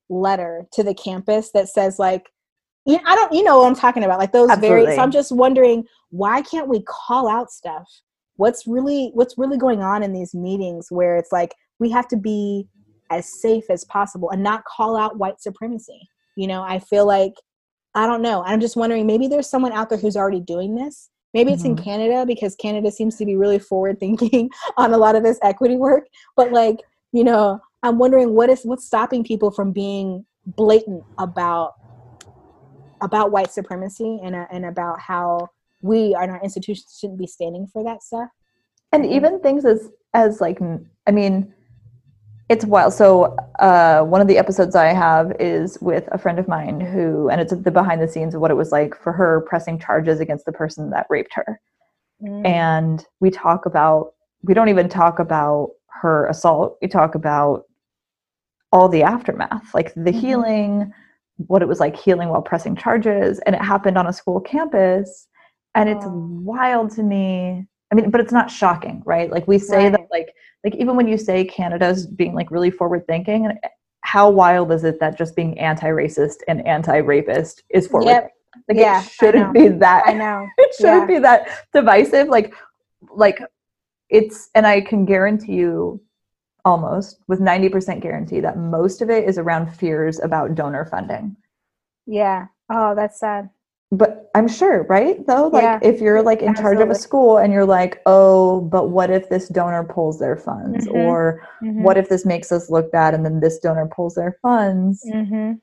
letter 0.10 0.68
to 0.72 0.84
the 0.84 0.94
campus 0.94 1.52
that 1.52 1.68
says 1.68 2.00
like 2.00 2.30
you 2.86 2.98
know, 2.98 3.04
I 3.06 3.16
don't 3.16 3.34
you 3.34 3.44
know 3.44 3.60
what 3.60 3.68
I'm 3.68 3.76
talking 3.76 4.04
about 4.04 4.20
like 4.20 4.32
those 4.32 4.50
Absolutely. 4.50 4.86
very 4.86 4.96
so 4.96 5.02
I'm 5.02 5.12
just 5.12 5.32
wondering 5.32 5.86
why 6.10 6.42
can't 6.42 6.68
we 6.68 6.84
call 6.84 7.28
out 7.28 7.52
stuff 7.52 7.88
what's 8.38 8.68
really 8.68 9.12
what's 9.14 9.38
really 9.38 9.58
going 9.58 9.82
on 9.82 10.04
in 10.04 10.14
these 10.14 10.34
meetings 10.34 10.88
where 10.90 11.16
it's 11.18 11.32
like 11.32 11.56
we 11.80 11.90
have 11.90 12.08
to 12.10 12.18
be 12.18 12.68
as 13.12 13.42
safe 13.42 13.66
as 13.70 13.84
possible 13.86 14.30
and 14.32 14.42
not 14.42 14.64
call 14.66 14.98
out 14.98 15.18
white 15.18 15.42
supremacy. 15.42 16.08
You 16.36 16.48
know, 16.48 16.64
I 16.64 16.80
feel 16.80 17.06
like 17.06 17.34
I 17.94 18.08
don't 18.08 18.22
know. 18.22 18.44
I'm 18.44 18.60
just 18.60 18.76
wondering 18.76 19.08
maybe 19.08 19.28
there's 19.28 19.50
someone 19.50 19.72
out 19.72 19.90
there 19.90 19.98
who's 19.98 20.18
already 20.18 20.42
doing 20.42 20.76
this. 20.76 21.10
Maybe 21.36 21.52
it's 21.52 21.64
mm-hmm. 21.64 21.78
in 21.78 21.84
Canada 21.84 22.26
because 22.26 22.56
Canada 22.56 22.90
seems 22.90 23.18
to 23.18 23.26
be 23.26 23.36
really 23.36 23.60
forward 23.60 24.00
thinking 24.00 24.50
on 24.78 24.94
a 24.94 24.98
lot 24.98 25.16
of 25.16 25.24
this 25.24 25.38
equity 25.44 25.76
work. 25.76 26.08
But 26.38 26.54
like, 26.54 26.80
you 27.12 27.26
know, 27.26 27.60
I'm 27.84 28.00
wondering 28.00 28.34
what 28.34 28.50
is 28.50 28.62
what's 28.64 28.86
stopping 28.86 29.26
people 29.26 29.52
from 29.52 29.74
being 29.74 30.26
blatant 30.46 31.04
about 31.18 31.74
about 33.02 33.32
white 33.32 33.52
supremacy 33.52 34.22
and 34.24 34.34
uh, 34.34 34.46
and 34.50 34.66
about 34.66 35.02
how 35.02 35.50
we 35.82 36.16
and 36.16 36.32
our 36.32 36.42
institutions 36.42 36.98
shouldn't 36.98 37.20
be 37.20 37.28
standing 37.28 37.68
for 37.68 37.84
that 37.84 38.02
stuff. 38.02 38.30
And 38.94 39.06
even 39.06 39.42
things 39.42 39.66
as 39.66 39.90
as 40.14 40.40
like 40.40 40.60
I 41.06 41.12
mean, 41.12 41.54
it's 42.48 42.66
wild. 42.66 42.94
So 42.94 43.36
uh, 43.60 44.02
one 44.02 44.22
of 44.22 44.28
the 44.28 44.38
episodes 44.38 44.76
I 44.76 44.94
have 44.94 45.32
is 45.40 45.80
with 45.82 46.08
a 46.12 46.18
friend 46.18 46.38
of 46.38 46.48
mine 46.48 46.80
who, 46.80 47.28
and 47.30 47.42
it's 47.42 47.56
the 47.56 47.72
behind 47.72 48.02
the 48.02 48.08
scenes 48.08 48.36
of 48.36 48.42
what 48.42 48.52
it 48.52 48.56
was 48.56 48.72
like 48.72 48.96
for 48.96 49.12
her 49.12 49.42
pressing 49.48 49.80
charges 49.80 50.20
against 50.20 50.46
the 50.46 50.52
person 50.52 50.92
that 50.92 51.08
raped 51.10 51.34
her. 51.34 51.60
Mm. 52.22 52.46
And 52.46 53.06
we 53.20 53.32
talk 53.32 53.66
about, 53.66 54.14
we 54.44 54.54
don't 54.54 54.70
even 54.70 54.90
talk 54.90 55.18
about 55.18 55.72
her 55.88 56.28
assault. 56.28 56.78
We 56.82 56.88
talk 56.88 57.16
about 57.16 57.64
all 58.72 58.90
the 58.90 59.04
aftermath, 59.04 59.74
like 59.74 59.94
the 59.96 60.12
mm-hmm. 60.12 60.20
healing, 60.20 60.94
what 61.38 61.64
it 61.64 61.68
was 61.68 61.80
like 61.80 61.96
healing 61.96 62.30
while 62.30 62.44
pressing 62.44 62.76
charges. 62.76 63.40
And 63.40 63.56
it 63.56 63.62
happened 63.62 63.98
on 63.98 64.06
a 64.06 64.14
school 64.14 64.40
campus. 64.40 65.28
And 65.74 65.90
it's 65.90 66.06
wild 66.06 66.92
to 66.92 67.04
me 67.04 67.68
I 67.92 67.96
mean, 67.96 68.10
but 68.10 68.22
it's 68.22 68.32
not 68.34 68.50
shocking, 68.50 69.04
right? 69.06 69.32
Like 69.32 69.48
we 69.48 69.60
say 69.60 69.86
right. 69.86 69.92
that, 69.92 70.08
like, 70.12 70.34
like 70.64 70.76
even 70.76 70.96
when 70.96 71.08
you 71.08 71.18
say 71.18 71.46
Canada's 71.46 72.08
being 72.08 72.34
like 72.34 72.52
really 72.52 72.72
forward 72.72 73.06
thinking, 73.08 73.46
eh, 73.48 73.68
how 74.02 74.30
wild 74.30 74.72
is 74.72 74.84
it 74.84 75.00
that 75.00 75.18
just 75.18 75.36
being 75.36 75.58
anti-racist 75.60 76.38
and 76.48 76.66
anti-rapist 76.68 77.64
is 77.70 77.88
forward? 77.88 78.08
Yep. 78.08 78.32
Like 78.70 78.78
yeah, 78.78 79.04
it 79.04 79.10
shouldn't 79.12 79.54
be 79.54 79.68
that. 79.68 80.04
I 80.08 80.14
know 80.14 80.48
it 80.58 80.76
shouldn't 80.76 81.10
yeah. 81.10 81.18
be 81.18 81.20
that 81.20 81.66
divisive. 81.74 82.28
Like, 82.28 82.54
like 83.12 83.40
it's, 84.10 84.50
and 84.56 84.66
I 84.66 84.82
can 84.82 85.06
guarantee 85.06 85.54
you, 85.54 86.02
almost 86.64 87.20
with 87.28 87.40
ninety 87.40 87.70
percent 87.70 88.02
guarantee 88.02 88.40
that 88.40 88.58
most 88.58 89.02
of 89.02 89.10
it 89.12 89.28
is 89.28 89.38
around 89.38 89.72
fears 89.76 90.20
about 90.20 90.56
donor 90.56 90.86
funding. 90.86 91.36
Yeah. 92.08 92.48
Oh, 92.72 92.96
that's 92.96 93.20
sad 93.20 93.50
but 93.92 94.30
i'm 94.34 94.48
sure 94.48 94.84
right 94.84 95.26
though 95.28 95.48
like 95.48 95.64
yeah, 95.64 95.80
if 95.82 96.02
you're 96.02 96.22
like 96.22 96.42
in 96.42 96.50
absolutely. 96.50 96.78
charge 96.78 96.84
of 96.84 96.90
a 96.90 97.00
school 97.00 97.38
and 97.38 97.54
you're 97.54 97.66
like 97.66 98.02
oh 98.06 98.62
but 98.62 98.90
what 98.90 99.10
if 99.10 99.30
this 99.30 99.48
donor 99.50 99.84
pulls 99.84 100.20
their 100.20 100.36
funds 100.36 100.88
mm-hmm. 100.88 100.98
or 100.98 101.48
mm-hmm. 101.64 101.84
what 101.84 101.98
if 101.98 102.10
this 102.10 102.26
makes 102.26 102.52
us 102.52 102.70
look 102.70 102.92
bad 102.92 103.14
and 103.14 103.24
then 103.24 103.40
this 103.40 103.60
donor 103.60 103.88
pulls 103.96 104.16
their 104.16 104.38
funds 104.42 105.06
mm-hmm. 105.14 105.54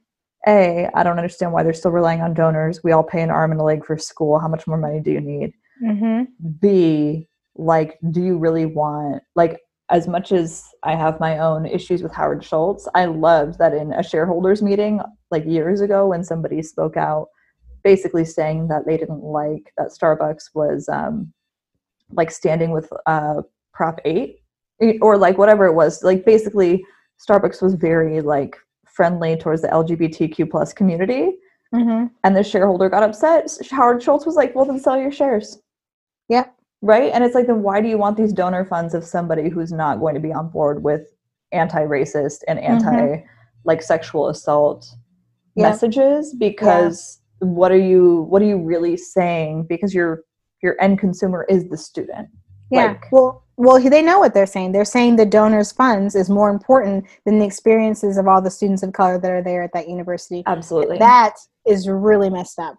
a 0.46 0.88
i 0.94 1.02
don't 1.02 1.18
understand 1.18 1.52
why 1.52 1.62
they're 1.62 1.72
still 1.72 1.90
relying 1.90 2.20
on 2.20 2.32
donors 2.32 2.82
we 2.84 2.92
all 2.92 3.02
pay 3.02 3.22
an 3.22 3.30
arm 3.30 3.50
and 3.50 3.60
a 3.60 3.64
leg 3.64 3.84
for 3.84 3.98
school 3.98 4.38
how 4.38 4.48
much 4.48 4.66
more 4.66 4.78
money 4.78 5.00
do 5.00 5.10
you 5.10 5.20
need 5.20 5.52
mm-hmm. 5.82 6.22
b 6.60 7.28
like 7.56 7.98
do 8.10 8.22
you 8.22 8.38
really 8.38 8.66
want 8.66 9.22
like 9.34 9.60
as 9.90 10.06
much 10.06 10.30
as 10.30 10.64
i 10.84 10.94
have 10.94 11.18
my 11.18 11.38
own 11.38 11.66
issues 11.66 12.02
with 12.02 12.12
howard 12.12 12.42
schultz 12.42 12.88
i 12.94 13.04
loved 13.04 13.58
that 13.58 13.74
in 13.74 13.92
a 13.92 14.02
shareholders 14.02 14.62
meeting 14.62 15.00
like 15.32 15.44
years 15.44 15.80
ago 15.80 16.06
when 16.06 16.22
somebody 16.22 16.62
spoke 16.62 16.96
out 16.96 17.26
basically 17.82 18.24
saying 18.24 18.68
that 18.68 18.86
they 18.86 18.96
didn't 18.96 19.22
like 19.22 19.72
that 19.76 19.88
Starbucks 19.88 20.50
was 20.54 20.88
um, 20.88 21.32
like 22.12 22.30
standing 22.30 22.70
with 22.70 22.90
uh, 23.06 23.42
Prop 23.72 24.00
8 24.04 24.38
or 25.00 25.16
like 25.16 25.38
whatever 25.38 25.66
it 25.66 25.74
was. 25.74 26.02
Like 26.02 26.24
basically, 26.24 26.84
Starbucks 27.28 27.62
was 27.62 27.74
very 27.74 28.20
like 28.20 28.56
friendly 28.86 29.36
towards 29.36 29.62
the 29.62 29.68
LGBTQ 29.68 30.50
plus 30.50 30.72
community. 30.72 31.32
Mm-hmm. 31.74 32.06
And 32.24 32.36
the 32.36 32.42
shareholder 32.42 32.90
got 32.90 33.02
upset. 33.02 33.50
Howard 33.70 34.02
Schultz 34.02 34.26
was 34.26 34.34
like, 34.34 34.54
well, 34.54 34.66
then 34.66 34.78
sell 34.78 34.98
your 34.98 35.10
shares. 35.12 35.58
Yeah. 36.28 36.46
Right. 36.82 37.10
And 37.12 37.24
it's 37.24 37.34
like, 37.34 37.46
then 37.46 37.62
why 37.62 37.80
do 37.80 37.88
you 37.88 37.96
want 37.96 38.16
these 38.16 38.32
donor 38.32 38.64
funds 38.64 38.92
of 38.92 39.04
somebody 39.04 39.48
who's 39.48 39.72
not 39.72 40.00
going 40.00 40.14
to 40.14 40.20
be 40.20 40.32
on 40.32 40.50
board 40.50 40.82
with 40.82 41.06
anti 41.52 41.80
racist 41.80 42.40
and 42.46 42.58
anti 42.58 42.90
Mhm. 42.90 43.24
like 43.64 43.82
sexual 43.82 44.28
assault 44.28 44.86
Yeah. 45.54 45.70
messages? 45.70 46.34
Because 46.34 47.21
what 47.42 47.72
are 47.72 47.78
you 47.78 48.22
what 48.28 48.40
are 48.42 48.46
you 48.46 48.58
really 48.58 48.96
saying? 48.96 49.66
Because 49.68 49.94
your 49.94 50.22
your 50.62 50.80
end 50.80 50.98
consumer 50.98 51.44
is 51.48 51.68
the 51.68 51.76
student. 51.76 52.28
Yeah. 52.70 52.86
Like- 52.86 53.12
well, 53.12 53.44
well, 53.58 53.78
they 53.78 54.02
know 54.02 54.18
what 54.18 54.32
they're 54.32 54.46
saying. 54.46 54.72
They're 54.72 54.84
saying 54.84 55.16
the 55.16 55.26
donors' 55.26 55.72
funds 55.72 56.14
is 56.14 56.30
more 56.30 56.50
important 56.50 57.04
than 57.26 57.38
the 57.38 57.44
experiences 57.44 58.16
of 58.16 58.26
all 58.26 58.40
the 58.40 58.50
students 58.50 58.82
of 58.82 58.92
color 58.92 59.18
that 59.18 59.30
are 59.30 59.42
there 59.42 59.62
at 59.62 59.72
that 59.74 59.88
university. 59.88 60.42
Absolutely. 60.46 60.98
That 60.98 61.34
is 61.66 61.86
really 61.86 62.30
messed 62.30 62.58
up. 62.58 62.78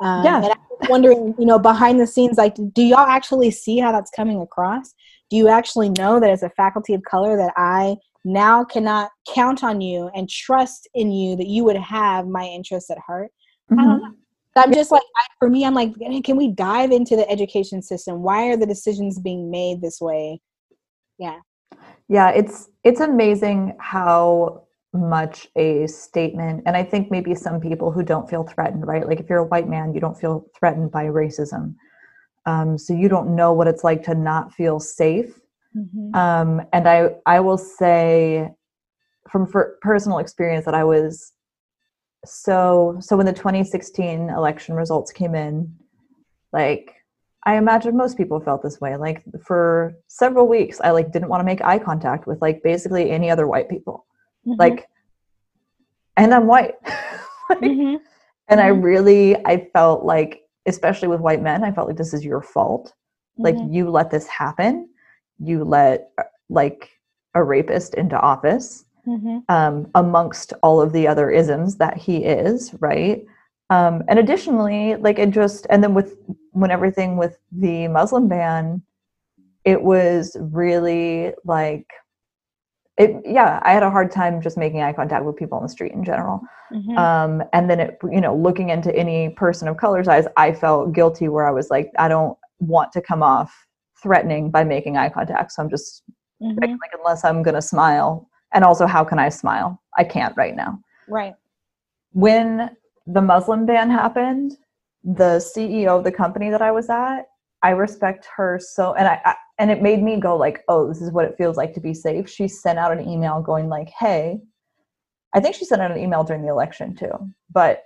Um, 0.00 0.24
Yeah. 0.24 0.42
And 0.42 0.52
I'm 0.52 0.90
wondering, 0.90 1.34
you 1.38 1.44
know, 1.44 1.58
behind 1.58 2.00
the 2.00 2.06
scenes, 2.06 2.38
like, 2.38 2.56
do 2.72 2.82
y'all 2.82 3.06
actually 3.06 3.50
see 3.50 3.78
how 3.78 3.92
that's 3.92 4.10
coming 4.10 4.40
across? 4.40 4.94
Do 5.30 5.36
you 5.36 5.48
actually 5.48 5.90
know 5.90 6.18
that 6.20 6.30
as 6.30 6.42
a 6.42 6.50
faculty 6.50 6.94
of 6.94 7.02
color 7.02 7.36
that 7.36 7.52
I 7.56 7.96
now 8.24 8.64
cannot 8.64 9.10
count 9.32 9.62
on 9.62 9.80
you 9.82 10.10
and 10.14 10.28
trust 10.28 10.88
in 10.94 11.12
you 11.12 11.36
that 11.36 11.46
you 11.46 11.64
would 11.64 11.76
have 11.76 12.26
my 12.26 12.44
interests 12.44 12.90
at 12.90 12.98
heart? 12.98 13.30
I 13.70 13.74
don't 13.76 13.86
Mhm. 13.86 14.02
know. 14.02 14.14
I'm 14.56 14.72
just 14.72 14.92
like, 14.92 15.02
I, 15.16 15.22
for 15.38 15.50
me, 15.50 15.64
I'm 15.64 15.74
like, 15.74 15.92
can 16.22 16.36
we 16.36 16.52
dive 16.52 16.92
into 16.92 17.16
the 17.16 17.28
education 17.28 17.82
system? 17.82 18.22
Why 18.22 18.48
are 18.50 18.56
the 18.56 18.66
decisions 18.66 19.18
being 19.18 19.50
made 19.50 19.80
this 19.80 20.00
way? 20.00 20.40
Yeah, 21.18 21.40
Yeah, 22.08 22.30
it's 22.30 22.68
it's 22.84 23.00
amazing 23.00 23.76
how 23.78 24.62
much 24.92 25.48
a 25.56 25.86
statement 25.88 26.62
and 26.66 26.76
I 26.76 26.84
think 26.84 27.10
maybe 27.10 27.34
some 27.34 27.60
people 27.60 27.90
who 27.90 28.02
don't 28.04 28.30
feel 28.30 28.44
threatened, 28.44 28.86
right? 28.86 29.06
Like 29.06 29.18
if 29.20 29.28
you're 29.28 29.38
a 29.40 29.44
white 29.46 29.68
man, 29.68 29.92
you 29.94 30.00
don't 30.00 30.16
feel 30.16 30.46
threatened 30.56 30.92
by 30.92 31.06
racism. 31.06 31.74
Um, 32.46 32.78
so 32.78 32.92
you 32.94 33.08
don't 33.08 33.34
know 33.34 33.52
what 33.52 33.66
it's 33.66 33.82
like 33.82 34.02
to 34.04 34.14
not 34.14 34.52
feel 34.52 34.78
safe. 34.78 35.40
Um, 36.14 36.62
and 36.72 36.88
I 36.88 37.16
I 37.26 37.40
will 37.40 37.58
say 37.58 38.50
from 39.30 39.50
personal 39.82 40.18
experience 40.18 40.64
that 40.66 40.74
I 40.74 40.84
was 40.84 41.32
so 42.24 42.96
so 43.00 43.16
when 43.16 43.26
the 43.26 43.32
2016 43.32 44.30
election 44.30 44.74
results 44.74 45.12
came 45.12 45.34
in, 45.34 45.74
like 46.52 46.94
I 47.46 47.56
imagine 47.56 47.96
most 47.96 48.16
people 48.16 48.40
felt 48.40 48.62
this 48.62 48.80
way. 48.80 48.96
Like 48.96 49.22
for 49.44 49.94
several 50.08 50.48
weeks, 50.48 50.80
I 50.82 50.90
like 50.90 51.12
didn't 51.12 51.28
want 51.28 51.40
to 51.40 51.44
make 51.44 51.62
eye 51.62 51.78
contact 51.78 52.26
with 52.26 52.40
like 52.40 52.62
basically 52.62 53.10
any 53.10 53.30
other 53.30 53.46
white 53.46 53.68
people. 53.68 54.06
Mhm. 54.46 54.56
Like, 54.58 54.88
and 56.16 56.32
I'm 56.34 56.46
white. 56.46 56.74
Like, 57.50 57.60
Mhm. 57.60 57.98
and 58.48 58.58
I 58.58 58.70
Mhm. 58.70 58.82
really, 58.82 59.36
I 59.44 59.68
felt 59.74 60.02
like, 60.02 60.48
especially 60.64 61.08
with 61.08 61.20
white 61.20 61.42
men, 61.42 61.62
I 61.62 61.72
felt 61.72 61.88
like 61.88 61.98
this 61.98 62.14
is 62.14 62.24
your 62.24 62.40
fault. 62.40 62.94
Like 63.36 63.56
Mhm. 63.56 63.70
you 63.70 63.90
let 63.90 64.10
this 64.10 64.26
happen. 64.26 64.88
You 65.38 65.62
let 65.62 66.08
uh, 66.16 66.22
like 66.48 66.88
a 67.34 67.44
rapist 67.44 67.92
into 67.96 68.18
office 68.18 68.86
Mhm. 69.06 69.44
um, 69.48 69.90
amongst 69.94 70.52
all 70.62 70.80
of 70.80 70.92
the 70.92 71.06
other 71.06 71.30
isms 71.30 71.76
that 71.76 71.96
he 71.96 72.24
is, 72.24 72.74
right? 72.80 73.24
Um, 73.70 74.02
and 74.08 74.18
additionally, 74.18 74.96
like 74.96 75.18
it 75.18 75.30
just, 75.30 75.66
and 75.70 75.82
then 75.82 75.94
with 75.94 76.16
when 76.52 76.70
everything 76.70 77.16
with 77.16 77.38
the 77.52 77.88
Muslim 77.88 78.28
ban, 78.28 78.82
it 79.64 79.82
was 79.82 80.36
really 80.40 81.32
like, 81.44 81.86
it, 82.96 83.20
yeah, 83.24 83.58
I 83.62 83.72
had 83.72 83.82
a 83.82 83.90
hard 83.90 84.10
time 84.12 84.40
just 84.40 84.56
making 84.56 84.80
eye 84.82 84.92
contact 84.92 85.24
with 85.24 85.36
people 85.36 85.56
on 85.58 85.64
the 85.64 85.68
street 85.68 85.92
in 85.92 86.04
general. 86.04 86.40
Mhm. 86.72 86.96
Um, 86.96 87.42
and 87.52 87.68
then 87.68 87.80
it, 87.80 87.98
you 88.04 88.20
know, 88.20 88.34
looking 88.36 88.68
into 88.68 88.94
any 88.94 89.30
person 89.30 89.66
of 89.68 89.76
color's 89.78 90.06
eyes, 90.06 90.26
I 90.36 90.52
felt 90.52 90.92
guilty 90.92 91.28
where 91.28 91.46
I 91.46 91.50
was 91.50 91.70
like, 91.70 91.90
I 91.98 92.08
don't 92.08 92.38
want 92.60 92.92
to 92.92 93.00
come 93.02 93.22
off 93.22 93.52
threatening 94.02 94.50
by 94.50 94.62
making 94.64 94.96
eye 94.96 95.08
contact. 95.08 95.52
So 95.52 95.62
I'm 95.62 95.70
just 95.70 96.02
Mhm. 96.42 96.60
like, 96.60 96.70
like 96.70 96.92
unless 96.96 97.24
I'm 97.24 97.42
gonna 97.42 97.62
smile. 97.62 98.28
And 98.54 98.64
also, 98.64 98.86
how 98.86 99.04
can 99.04 99.18
I 99.18 99.28
smile? 99.28 99.80
I 99.98 100.04
can't 100.04 100.36
right 100.36 100.56
now. 100.56 100.78
Right. 101.08 101.34
When 102.12 102.70
the 103.06 103.20
Muslim 103.20 103.66
ban 103.66 103.90
happened, 103.90 104.56
the 105.02 105.38
CEO 105.38 105.98
of 105.98 106.04
the 106.04 106.12
company 106.12 106.50
that 106.50 106.62
I 106.62 106.70
was 106.70 106.88
at, 106.88 107.22
I 107.62 107.70
respect 107.70 108.26
her 108.36 108.58
so, 108.62 108.94
and 108.94 109.08
I, 109.08 109.20
I 109.24 109.34
and 109.58 109.70
it 109.70 109.82
made 109.82 110.02
me 110.02 110.18
go 110.18 110.36
like, 110.36 110.64
oh, 110.68 110.88
this 110.88 111.00
is 111.00 111.12
what 111.12 111.24
it 111.24 111.36
feels 111.36 111.56
like 111.56 111.74
to 111.74 111.80
be 111.80 111.94
safe. 111.94 112.28
She 112.28 112.48
sent 112.48 112.78
out 112.78 112.96
an 112.96 113.08
email 113.08 113.40
going 113.40 113.68
like, 113.68 113.88
hey, 113.88 114.40
I 115.34 115.40
think 115.40 115.54
she 115.54 115.64
sent 115.64 115.82
out 115.82 115.90
an 115.90 115.98
email 115.98 116.24
during 116.24 116.42
the 116.42 116.48
election 116.48 116.94
too, 116.94 117.12
but 117.52 117.82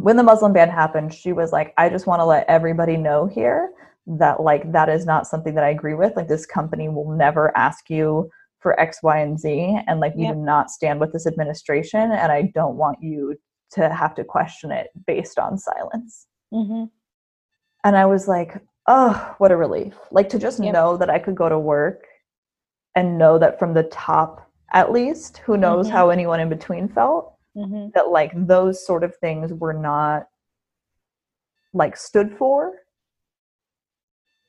when 0.00 0.16
the 0.16 0.22
Muslim 0.22 0.52
ban 0.52 0.70
happened, 0.70 1.12
she 1.12 1.32
was 1.32 1.52
like, 1.52 1.74
I 1.76 1.88
just 1.88 2.06
want 2.06 2.20
to 2.20 2.24
let 2.24 2.46
everybody 2.48 2.96
know 2.96 3.26
here 3.26 3.70
that 4.06 4.42
like 4.42 4.72
that 4.72 4.88
is 4.88 5.04
not 5.04 5.26
something 5.26 5.54
that 5.54 5.64
I 5.64 5.70
agree 5.70 5.94
with. 5.94 6.16
Like 6.16 6.28
this 6.28 6.46
company 6.46 6.88
will 6.88 7.10
never 7.10 7.56
ask 7.56 7.90
you 7.90 8.30
for 8.60 8.78
X, 8.78 9.02
Y, 9.02 9.18
and 9.18 9.38
Z, 9.38 9.78
and 9.86 10.00
like 10.00 10.12
you 10.16 10.26
Yep. 10.26 10.34
do 10.34 10.40
not 10.40 10.70
stand 10.70 11.00
with 11.00 11.12
this 11.12 11.26
administration, 11.26 12.12
and 12.12 12.30
I 12.32 12.42
don't 12.54 12.76
want 12.76 12.98
you 13.02 13.36
to 13.72 13.88
have 13.92 14.14
to 14.16 14.24
question 14.24 14.70
it 14.70 14.88
based 15.06 15.38
on 15.38 15.58
silence. 15.58 16.26
hmm 16.52 16.84
And 17.84 17.96
I 17.96 18.04
was 18.06 18.28
like, 18.28 18.60
oh, 18.86 19.34
what 19.38 19.52
a 19.52 19.56
relief! 19.56 19.94
Like 20.10 20.28
to 20.30 20.38
just 20.38 20.60
Yep. 20.60 20.72
know 20.74 20.96
that 20.96 21.10
I 21.10 21.18
could 21.18 21.34
go 21.36 21.48
to 21.48 21.58
work 21.58 22.06
and 22.94 23.16
know 23.18 23.38
that 23.38 23.58
from 23.58 23.74
the 23.74 23.84
top, 23.84 24.50
at 24.72 24.92
least, 24.92 25.38
who 25.38 25.56
knows 25.56 25.88
Mhm. 25.88 25.92
how 25.92 26.10
anyone 26.10 26.40
in 26.40 26.48
between 26.48 26.88
felt, 26.88 27.34
hmm 27.54 27.88
that 27.94 28.08
like 28.10 28.32
those 28.46 28.84
sort 28.86 29.02
of 29.04 29.16
things 29.16 29.52
were 29.52 29.72
not 29.72 30.28
like 31.72 31.96
stood 31.96 32.36
for 32.36 32.72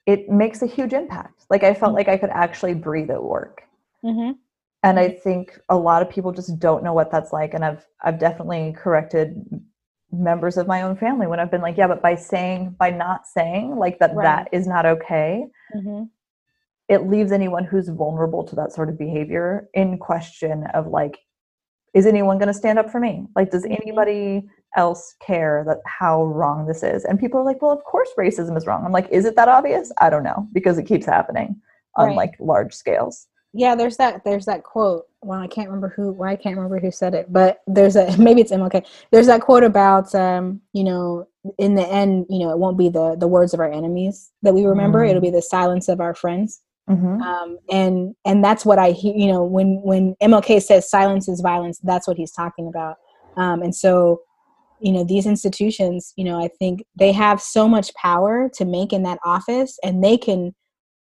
it 0.08 0.28
makes 0.30 0.62
a 0.64 0.66
huge 0.66 0.94
impact 0.94 1.46
like 1.52 1.64
i 1.64 1.74
felt 1.74 1.92
Mhm. 1.92 1.96
like 1.96 2.08
i 2.08 2.18
could 2.18 2.30
actually 2.32 2.74
breathe 2.74 3.12
at 3.12 3.24
work 3.24 3.64
hmm 4.04 4.32
and 4.84 5.00
i 5.00 5.10
think 5.10 5.60
a 5.70 5.76
lot 5.76 6.02
of 6.02 6.10
people 6.10 6.32
just 6.32 6.58
don't 6.60 6.84
know 6.84 6.94
what 6.94 7.12
that's 7.12 7.32
like 7.32 7.54
and 7.54 7.64
i've 7.64 7.86
i've 8.04 8.20
definitely 8.20 8.74
corrected 8.78 9.36
members 10.12 10.58
of 10.58 10.68
my 10.68 10.82
own 10.82 10.96
family 10.96 11.28
when 11.28 11.40
i've 11.40 11.52
been 11.52 11.62
like 11.62 11.78
yeah 11.78 11.88
but 11.88 12.02
by 12.02 12.16
saying 12.16 12.76
by 12.80 12.90
not 12.90 13.26
saying 13.28 13.76
like 13.78 14.00
that 14.00 14.16
Right. 14.16 14.24
that 14.26 14.50
is 14.52 14.68
not 14.68 14.86
okay 14.86 15.46
hmm 15.74 16.04
it 16.90 17.08
leaves 17.08 17.32
anyone 17.32 17.64
who's 17.64 17.88
vulnerable 17.88 18.44
to 18.44 18.56
that 18.56 18.74
sort 18.74 18.90
of 18.90 18.98
behavior 18.98 19.70
in 19.74 19.98
question 19.98 20.66
of 20.74 20.88
like 20.88 21.20
is 21.94 22.06
anyone 22.06 22.38
going 22.38 22.48
to 22.48 22.54
stand 22.54 22.80
up 22.80 22.90
for 22.90 23.00
me? 23.00 23.26
Like 23.36 23.52
does 23.52 23.66
Mhm. 23.66 23.78
anybody 23.82 24.50
else 24.78 25.16
care 25.22 25.64
that 25.68 25.80
how 25.86 26.24
wrong 26.24 26.66
this 26.66 26.84
is? 26.84 27.04
And 27.06 27.20
people 27.20 27.40
are 27.40 27.44
like 27.46 27.62
well 27.62 27.72
of 27.72 27.84
course 27.84 28.10
racism 28.18 28.58
is 28.58 28.66
wrong. 28.68 28.86
I'm 28.86 28.92
like 28.92 29.10
is 29.12 29.26
it 29.26 29.36
that 29.36 29.48
obvious? 29.48 29.92
I 30.00 30.10
don't 30.10 30.24
know 30.24 30.48
because 30.54 30.78
it 30.78 30.86
keeps 30.86 31.06
happening 31.06 31.62
on 31.96 32.08
Right. 32.08 32.16
like 32.16 32.34
large 32.40 32.74
scales 32.74 33.28
Yeah, 33.54 33.76
there's 33.76 33.98
that. 33.98 34.24
There's 34.24 34.46
that 34.46 34.64
quote. 34.64 35.08
Well, 35.22 35.40
I 35.40 35.48
can't 35.48 35.68
remember 35.68 35.90
who. 35.90 36.12
Well, 36.12 36.30
I 36.30 36.36
can't 36.36 36.56
remember 36.56 36.80
who 36.80 36.92
said 36.92 37.14
it, 37.14 37.32
but 37.32 37.62
there's 37.68 37.96
a 37.96 38.18
maybe 38.20 38.42
it's 38.42 38.52
MLK. 38.52 38.86
There's 39.12 39.28
that 39.28 39.42
quote 39.42 39.64
about 39.64 40.14
um, 40.16 40.62
you 40.74 40.84
know, 40.84 41.28
in 41.58 41.76
the 41.76 41.88
end, 41.88 42.28
you 42.30 42.40
know, 42.40 42.52
it 42.52 42.60
won't 42.60 42.78
be 42.78 42.90
the 42.90 43.16
the 43.16 43.28
words 43.28 43.54
of 43.54 43.60
our 43.60 43.72
enemies 43.72 44.32
that 44.42 44.54
we 44.54 44.66
remember. 44.66 45.00
Mm. 45.00 45.10
It'll 45.10 45.22
be 45.22 45.30
the 45.30 45.42
silence 45.42 45.90
of 45.90 46.00
our 46.00 46.16
friends. 46.16 46.62
mm-hmm. 46.90 47.22
um, 47.22 47.58
and 47.70 48.16
and 48.26 48.44
that's 48.44 48.66
what 48.66 48.80
I 48.80 48.92
hear. 48.92 49.14
You 49.16 49.28
know, 49.28 49.44
when 49.44 49.82
when 49.84 50.16
MLK 50.22 50.62
says 50.62 50.90
silence 50.90 51.28
is 51.28 51.42
violence, 51.42 51.80
that's 51.84 52.08
what 52.08 52.18
he's 52.18 52.32
talking 52.32 52.68
about. 52.68 52.98
Um, 53.38 53.62
and 53.62 53.76
so, 53.76 54.22
you 54.80 54.92
know, 54.92 55.04
these 55.04 55.26
institutions, 55.26 56.14
you 56.16 56.24
know, 56.24 56.42
I 56.42 56.50
think 56.60 56.84
they 56.98 57.12
have 57.12 57.42
so 57.42 57.68
much 57.68 57.94
power 57.96 58.50
to 58.56 58.66
make 58.66 58.94
in 58.94 59.04
that 59.04 59.20
office, 59.26 59.78
and 59.84 60.02
they 60.04 60.18
can 60.18 60.56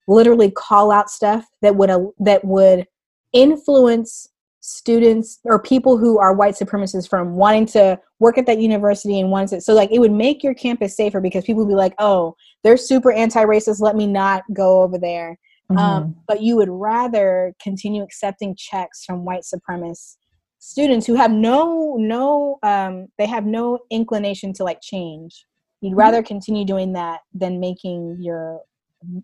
literally 0.08 0.52
call 0.52 0.92
out 0.92 1.10
stuff 1.10 1.46
that 1.62 1.76
would 1.76 1.90
uh, 1.90 2.00
that 2.20 2.44
would 2.44 2.86
influence 3.32 4.28
students 4.60 5.40
or 5.44 5.62
people 5.62 5.98
who 5.98 6.20
are 6.20 6.34
white 6.34 6.56
supremacists 6.56 7.10
from 7.10 7.36
wanting 7.36 7.66
to 7.66 8.00
work 8.20 8.38
at 8.38 8.46
that 8.46 8.60
university 8.60 9.20
and 9.20 9.30
wanting 9.30 9.50
to 9.50 9.62
so 9.62 9.74
like 9.74 9.92
it 9.92 10.00
would 10.00 10.12
make 10.12 10.42
your 10.42 10.54
campus 10.54 10.96
safer 10.96 11.20
because 11.20 11.44
people 11.44 11.66
would 11.66 11.72
be 11.72 11.76
like 11.76 11.94
oh 12.00 12.36
they're 12.64 12.78
super 12.78 13.12
anti-racist. 13.12 13.82
Let 13.82 13.96
me 13.96 14.08
not 14.08 14.44
go 14.54 14.82
over 14.82 14.98
there. 14.98 15.38
Mm-hmm. 15.72 15.78
um, 15.78 16.16
but 16.28 16.42
you 16.42 16.58
would 16.58 16.70
rather 16.70 17.54
continue 17.62 18.04
accepting 18.04 18.54
checks 18.54 19.06
from 19.06 19.24
white 19.24 19.44
supremacist 19.44 20.18
students 20.60 21.06
who 21.06 21.16
have 21.16 21.32
no 21.32 21.96
no 21.98 22.58
um, 22.64 23.08
they 23.18 23.26
have 23.26 23.46
no 23.46 23.80
inclination 23.92 24.54
to 24.54 24.64
like 24.64 24.80
change. 24.82 25.46
You'd 25.82 25.98
rather 25.98 26.24
continue 26.24 26.64
doing 26.64 26.94
that 26.94 27.20
than 27.34 27.60
making 27.60 28.18
your 28.22 28.62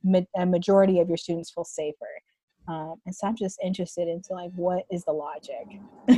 ma- 0.03 0.21
a 0.37 0.45
majority 0.45 0.99
of 0.99 1.07
your 1.07 1.17
students 1.17 1.51
feel 1.51 1.63
safer 1.63 2.05
um, 2.67 2.95
and 3.05 3.15
so 3.15 3.27
i'm 3.27 3.35
just 3.35 3.59
interested 3.63 4.07
into 4.07 4.33
like 4.33 4.51
what 4.55 4.83
is 4.91 5.03
the 5.05 5.11
logic 5.11 5.67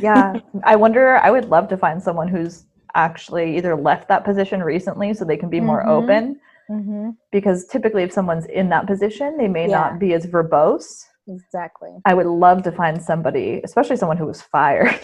yeah 0.01 0.33
i 0.63 0.75
wonder 0.75 1.17
i 1.17 1.29
would 1.31 1.45
love 1.49 1.67
to 1.67 1.77
find 1.77 2.01
someone 2.01 2.27
who's 2.27 2.65
actually 2.95 3.55
either 3.57 3.75
left 3.75 4.07
that 4.09 4.23
position 4.25 4.61
recently 4.61 5.13
so 5.13 5.23
they 5.23 5.37
can 5.37 5.49
be 5.49 5.61
more 5.61 5.81
Mhm. 5.85 5.87
open. 5.87 6.39
Mm-hmm. 6.69 7.09
Because 7.31 7.65
typically, 7.67 8.03
if 8.03 8.11
someone's 8.11 8.45
in 8.47 8.67
that 8.69 8.85
position, 8.85 9.37
they 9.37 9.47
may 9.47 9.69
Yeah. 9.69 9.77
not 9.79 9.99
be 9.99 10.13
as 10.13 10.25
verbose. 10.25 11.05
Exactly. 11.27 11.91
I 12.05 12.13
would 12.13 12.25
love 12.25 12.63
to 12.63 12.71
find 12.73 13.01
somebody, 13.01 13.61
especially 13.63 13.95
someone 13.95 14.17
who 14.17 14.25
was 14.25 14.41
fired, 14.41 14.99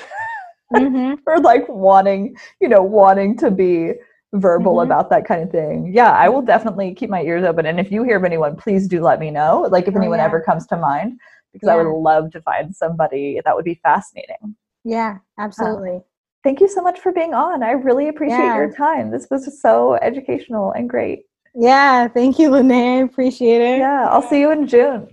Mm-hmm. 0.73 1.13
or 1.27 1.39
like 1.39 1.65
wanting, 1.69 2.35
you 2.59 2.67
know, 2.67 2.81
wanting 2.81 3.37
to 3.37 3.49
be 3.51 3.93
verbal 4.33 4.75
Mhm. 4.75 4.83
about 4.83 5.09
that 5.09 5.25
kind 5.25 5.41
of 5.41 5.49
thing. 5.51 5.91
Yeah, 5.93 6.11
I 6.11 6.29
will 6.29 6.41
definitely 6.41 6.93
keep 6.93 7.09
my 7.09 7.21
ears 7.23 7.43
open. 7.43 7.65
And 7.65 7.79
if 7.79 7.91
you 7.91 8.03
hear 8.03 8.17
of 8.17 8.23
anyone, 8.23 8.55
please 8.55 8.87
do 8.87 9.01
let 9.01 9.19
me 9.19 9.31
know. 9.31 9.67
Like 9.71 9.87
if 9.87 9.95
Oh, 9.95 9.99
anyone 9.99 10.19
yeah. 10.19 10.25
ever 10.25 10.41
comes 10.41 10.67
to 10.67 10.77
mind, 10.77 11.19
because 11.53 11.69
I 11.69 11.75
would 11.75 11.87
love 11.87 12.31
to 12.31 12.41
find 12.41 12.75
somebody 12.75 13.41
that 13.43 13.55
would 13.55 13.65
be 13.65 13.79
fascinating. 13.83 14.55
Yeah, 14.83 15.17
absolutely. 15.39 16.01
Thank 16.43 16.59
you 16.61 16.67
so 16.67 16.81
much 16.81 16.99
for 16.99 17.11
being 17.11 17.33
on. 17.33 17.63
I 17.63 17.71
really 17.71 18.09
appreciate 18.09 18.37
Yeah. 18.45 18.55
your 18.57 18.71
time. 18.71 19.11
This 19.11 19.27
was 19.31 19.59
so 19.61 19.95
educational 19.95 20.71
and 20.71 20.89
great. 20.89 21.25
Yeah, 21.55 22.07
thank 22.07 22.37
you, 22.37 22.51
Lene. 22.51 22.71
I 22.71 23.01
appreciate 23.01 23.61
it. 23.61 23.79
Yeah, 23.79 24.07
I'll 24.09 24.21
see 24.21 24.39
you 24.39 24.51
in 24.51 24.67
June. 24.67 25.07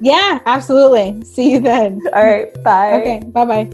Yeah, 0.00 0.40
absolutely. 0.46 1.22
See 1.22 1.52
you 1.52 1.60
then. 1.60 2.00
All 2.12 2.24
right, 2.24 2.52
bye. 2.64 2.94
Okay, 2.94 3.22
bye 3.26 3.44
bye. 3.44 3.70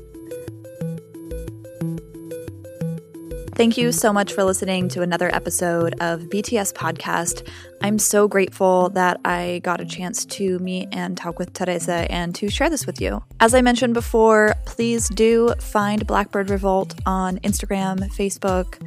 Thank 3.61 3.77
you 3.77 3.93
so 3.93 4.11
much 4.11 4.33
for 4.33 4.43
listening 4.43 4.89
to 4.89 5.03
another 5.03 5.29
episode 5.35 5.93
of 6.01 6.23
BTS 6.31 6.73
Podcast. 6.73 7.47
I'm 7.83 7.99
so 7.99 8.27
grateful 8.27 8.89
that 8.95 9.21
I 9.23 9.61
got 9.63 9.83
a 9.83 9.85
chance 9.85 10.25
to 10.25 10.59
meet 10.61 10.89
and 10.93 11.15
talk 11.15 11.39
with 11.39 11.53
Terresa 11.53 12.07
and 12.09 12.35
to 12.37 12.49
share 12.49 12.71
this 12.71 12.87
with 12.87 13.03
you. 13.03 13.23
As 13.39 13.55
I 13.55 13.61
mentioned 13.61 13.93
before, 13.93 14.55
please 14.65 15.11
do 15.11 15.53
find 15.61 16.07
Blackbird 16.07 16.49
Revolt 16.49 16.95
on 17.05 17.37
Instagram, 17.41 17.99
Facebook, 18.15 18.81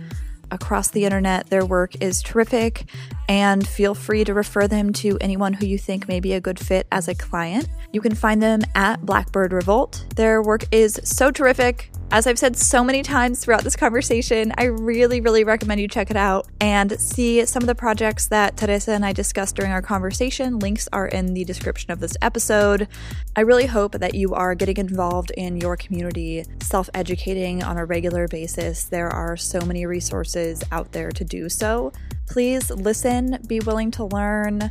across 0.50 0.90
the 0.90 1.06
internet. 1.06 1.52
Their 1.52 1.68
work 1.68 2.02
is 2.02 2.24
terrific, 2.24 2.90
and 3.30 3.68
feel 3.68 3.94
free 3.94 4.24
to 4.24 4.34
refer 4.34 4.68
them 4.68 4.92
to 4.94 5.20
anyone 5.22 5.54
who 5.54 5.68
you 5.68 5.78
think 5.78 6.08
may 6.08 6.20
be 6.20 6.34
a 6.34 6.42
good 6.42 6.58
fit 6.58 6.88
as 6.92 7.08
a 7.08 7.14
client. 7.14 7.68
You 7.92 8.02
can 8.02 8.16
find 8.16 8.42
them 8.42 8.62
at 8.74 9.06
Blackbird 9.06 9.54
Revolt. 9.54 10.04
Their 10.16 10.42
work 10.42 10.66
is 10.72 11.00
so 11.04 11.30
terrific. 11.30 11.92
As 12.14 12.28
I've 12.28 12.38
said 12.38 12.56
so 12.56 12.84
many 12.84 13.02
times 13.02 13.40
throughout 13.40 13.64
this 13.64 13.76
conversation, 13.76 14.54
I 14.56 14.66
really, 14.66 15.20
really 15.20 15.44
recommend 15.44 15.82
you 15.82 15.88
check 15.88 16.12
it 16.12 16.16
out 16.16 16.48
and 16.62 16.92
see 17.02 17.44
some 17.48 17.64
of 17.64 17.68
the 17.68 17.74
projects 17.74 18.28
that 18.28 18.56
Terresa 18.56 18.90
and 18.90 19.04
I 19.04 19.14
discussed 19.14 19.56
during 19.56 19.72
our 19.72 19.82
conversation. 19.82 20.60
Links 20.60 20.88
are 20.94 21.08
in 21.08 21.34
the 21.34 21.44
description 21.44 21.90
of 21.90 22.00
this 22.00 22.16
episode. 22.22 22.88
I 23.36 23.42
really 23.42 23.66
hope 23.66 23.94
that 23.94 24.14
you 24.14 24.36
are 24.36 24.54
getting 24.54 24.78
involved 24.78 25.32
in 25.32 25.58
your 25.58 25.76
community, 25.76 26.46
self 26.62 26.88
educating 26.94 27.64
on 27.64 27.80
a 27.80 27.86
regular 27.86 28.28
basis. 28.28 28.84
There 28.84 29.10
are 29.10 29.36
so 29.36 29.62
many 29.62 29.88
resources 29.88 30.62
out 30.72 30.92
there 30.92 31.10
to 31.10 31.26
do 31.26 31.50
so. 31.50 31.94
Please 32.28 32.70
listen, 32.70 33.40
be 33.48 33.60
willing 33.60 33.90
to 33.90 34.06
learn. 34.06 34.70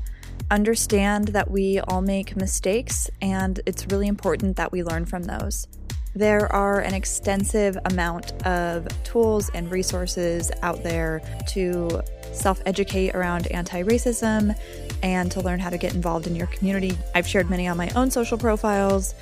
Understand 0.53 1.29
that 1.29 1.51
we 1.51 1.81
all 1.81 2.03
make 2.03 2.37
mistakes, 2.37 3.11
and 3.21 3.59
it's 3.67 3.89
really 3.89 4.07
important 4.07 4.57
that 4.59 4.71
we 4.71 4.85
learn 4.85 5.07
from 5.07 5.25
those. 5.25 5.67
There 6.15 6.53
are 6.53 6.81
an 6.81 6.93
extensive 6.93 7.79
amount 7.87 8.33
of 8.47 8.87
tools 9.03 9.51
and 9.55 9.71
resources 9.71 10.51
out 10.63 10.83
there 10.83 11.23
to 11.49 12.03
self 12.33 12.61
educate 12.67 13.15
around 13.15 13.47
anti 13.49 13.83
racism 13.83 14.59
and 15.03 15.33
to 15.33 15.41
learn 15.41 15.59
how 15.59 15.71
to 15.71 15.79
get 15.79 15.95
involved 15.95 16.27
in 16.27 16.37
your 16.37 16.49
community. 16.49 16.97
I've 17.15 17.27
shared 17.27 17.49
many 17.49 17.67
on 17.67 17.77
my 17.77 17.91
own 17.97 18.11
social 18.11 18.37
profiles. 18.37 19.15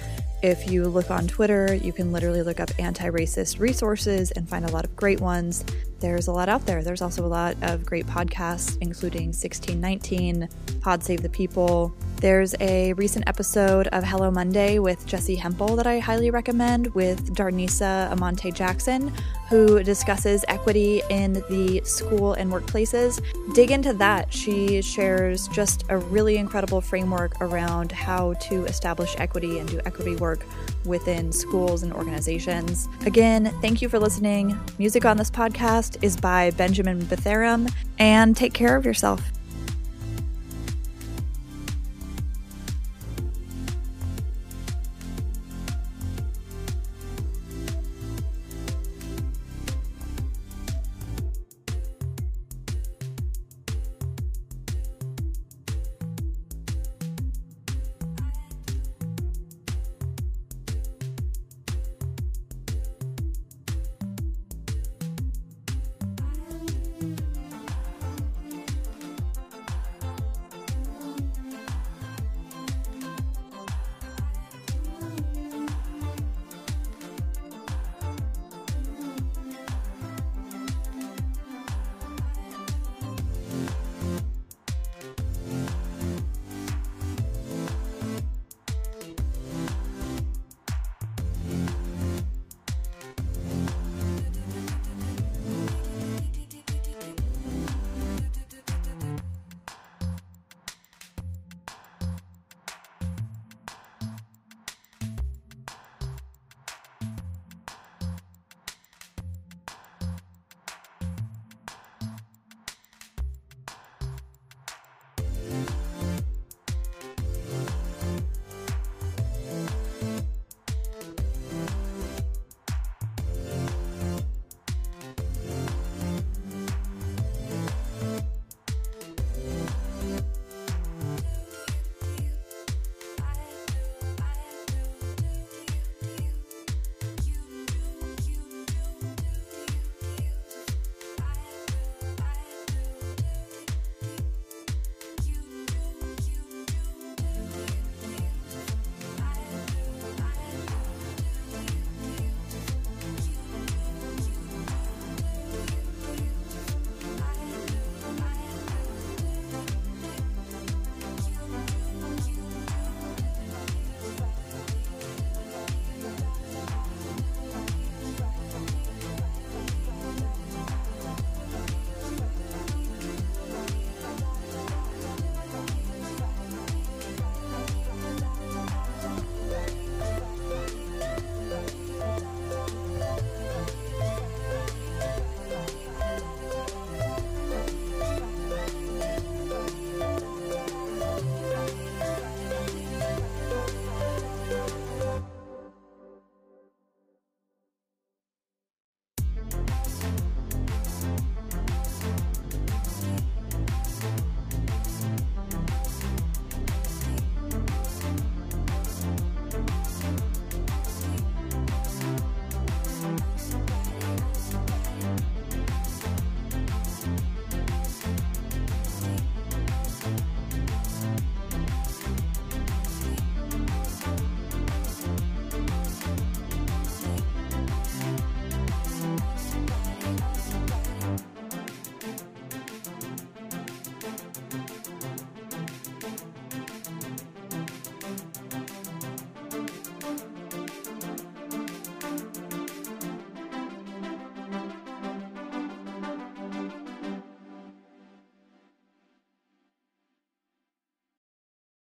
If 0.43 0.71
you 0.71 0.85
look 0.85 1.11
on 1.11 1.29
Twitter, 1.29 1.75
you 1.75 1.93
can 1.93 2.13
literally 2.13 2.43
look 2.43 2.59
up 2.59 2.71
anti 2.79 3.09
racist 3.09 3.61
resources 3.61 4.33
and 4.33 4.49
find 4.49 4.65
a 4.65 4.71
lot 4.73 4.85
of 4.85 4.97
great 4.97 5.21
ones. 5.21 5.65
There's 6.01 6.29
a 6.29 6.33
lot 6.33 6.49
out 6.49 6.65
there. 6.65 6.83
There's 6.83 7.03
also 7.03 7.27
a 7.27 7.29
lot 7.29 7.57
of 7.61 7.85
great 7.85 8.07
podcasts, 8.07 8.79
including 8.81 9.29
1619, 9.29 10.49
Pod 10.81 11.05
Save 11.05 11.23
the 11.23 11.29
People. 11.29 11.95
There's 12.17 12.55
a 12.59 12.95
recent 12.95 13.29
episode 13.29 13.87
of 13.89 14.03
Hello 14.03 14.31
Monday 14.31 14.79
with 14.79 15.07
Jessi 15.07 15.37
Hempel 15.37 15.77
that 15.77 15.87
I 15.87 15.99
highly 15.99 16.31
recommend 16.31 16.87
with 16.95 17.35
Darnisa 17.35 18.11
Amante 18.13 18.51
Jackson, 18.51 19.13
who 19.51 19.83
discusses 19.83 20.43
equity 20.49 21.03
in 21.11 21.35
the 21.51 21.83
school 21.85 22.33
and 22.33 22.51
workplaces. 22.51 23.23
Dig 23.55 23.71
into 23.71 23.93
that. 23.95 24.33
She 24.33 24.81
shares 24.81 25.49
just 25.49 25.85
a 25.91 25.99
really 25.99 26.39
incredible 26.39 26.81
framework 26.81 27.41
around 27.43 27.93
how 27.93 28.35
to 28.35 28.65
establish 28.65 29.15
equity 29.19 29.59
and 29.59 29.69
do 29.69 29.81
equity 29.85 30.17
work 30.17 30.47
within 30.85 31.33
schools 31.33 31.83
and 31.83 31.93
organizations. 31.93 32.89
Again, 33.07 33.55
thank 33.61 33.83
you 33.83 33.89
for 33.89 33.99
listening. 33.99 34.59
Music 34.79 35.05
on 35.05 35.17
this 35.17 35.31
podcast 35.31 36.03
is 36.03 36.17
by 36.17 36.51
Benjamin 36.53 37.03
Betharum, 37.03 37.73
and 37.99 38.37
take 38.37 38.55
care 38.55 38.77
of 38.77 38.85
yourself. 38.85 39.21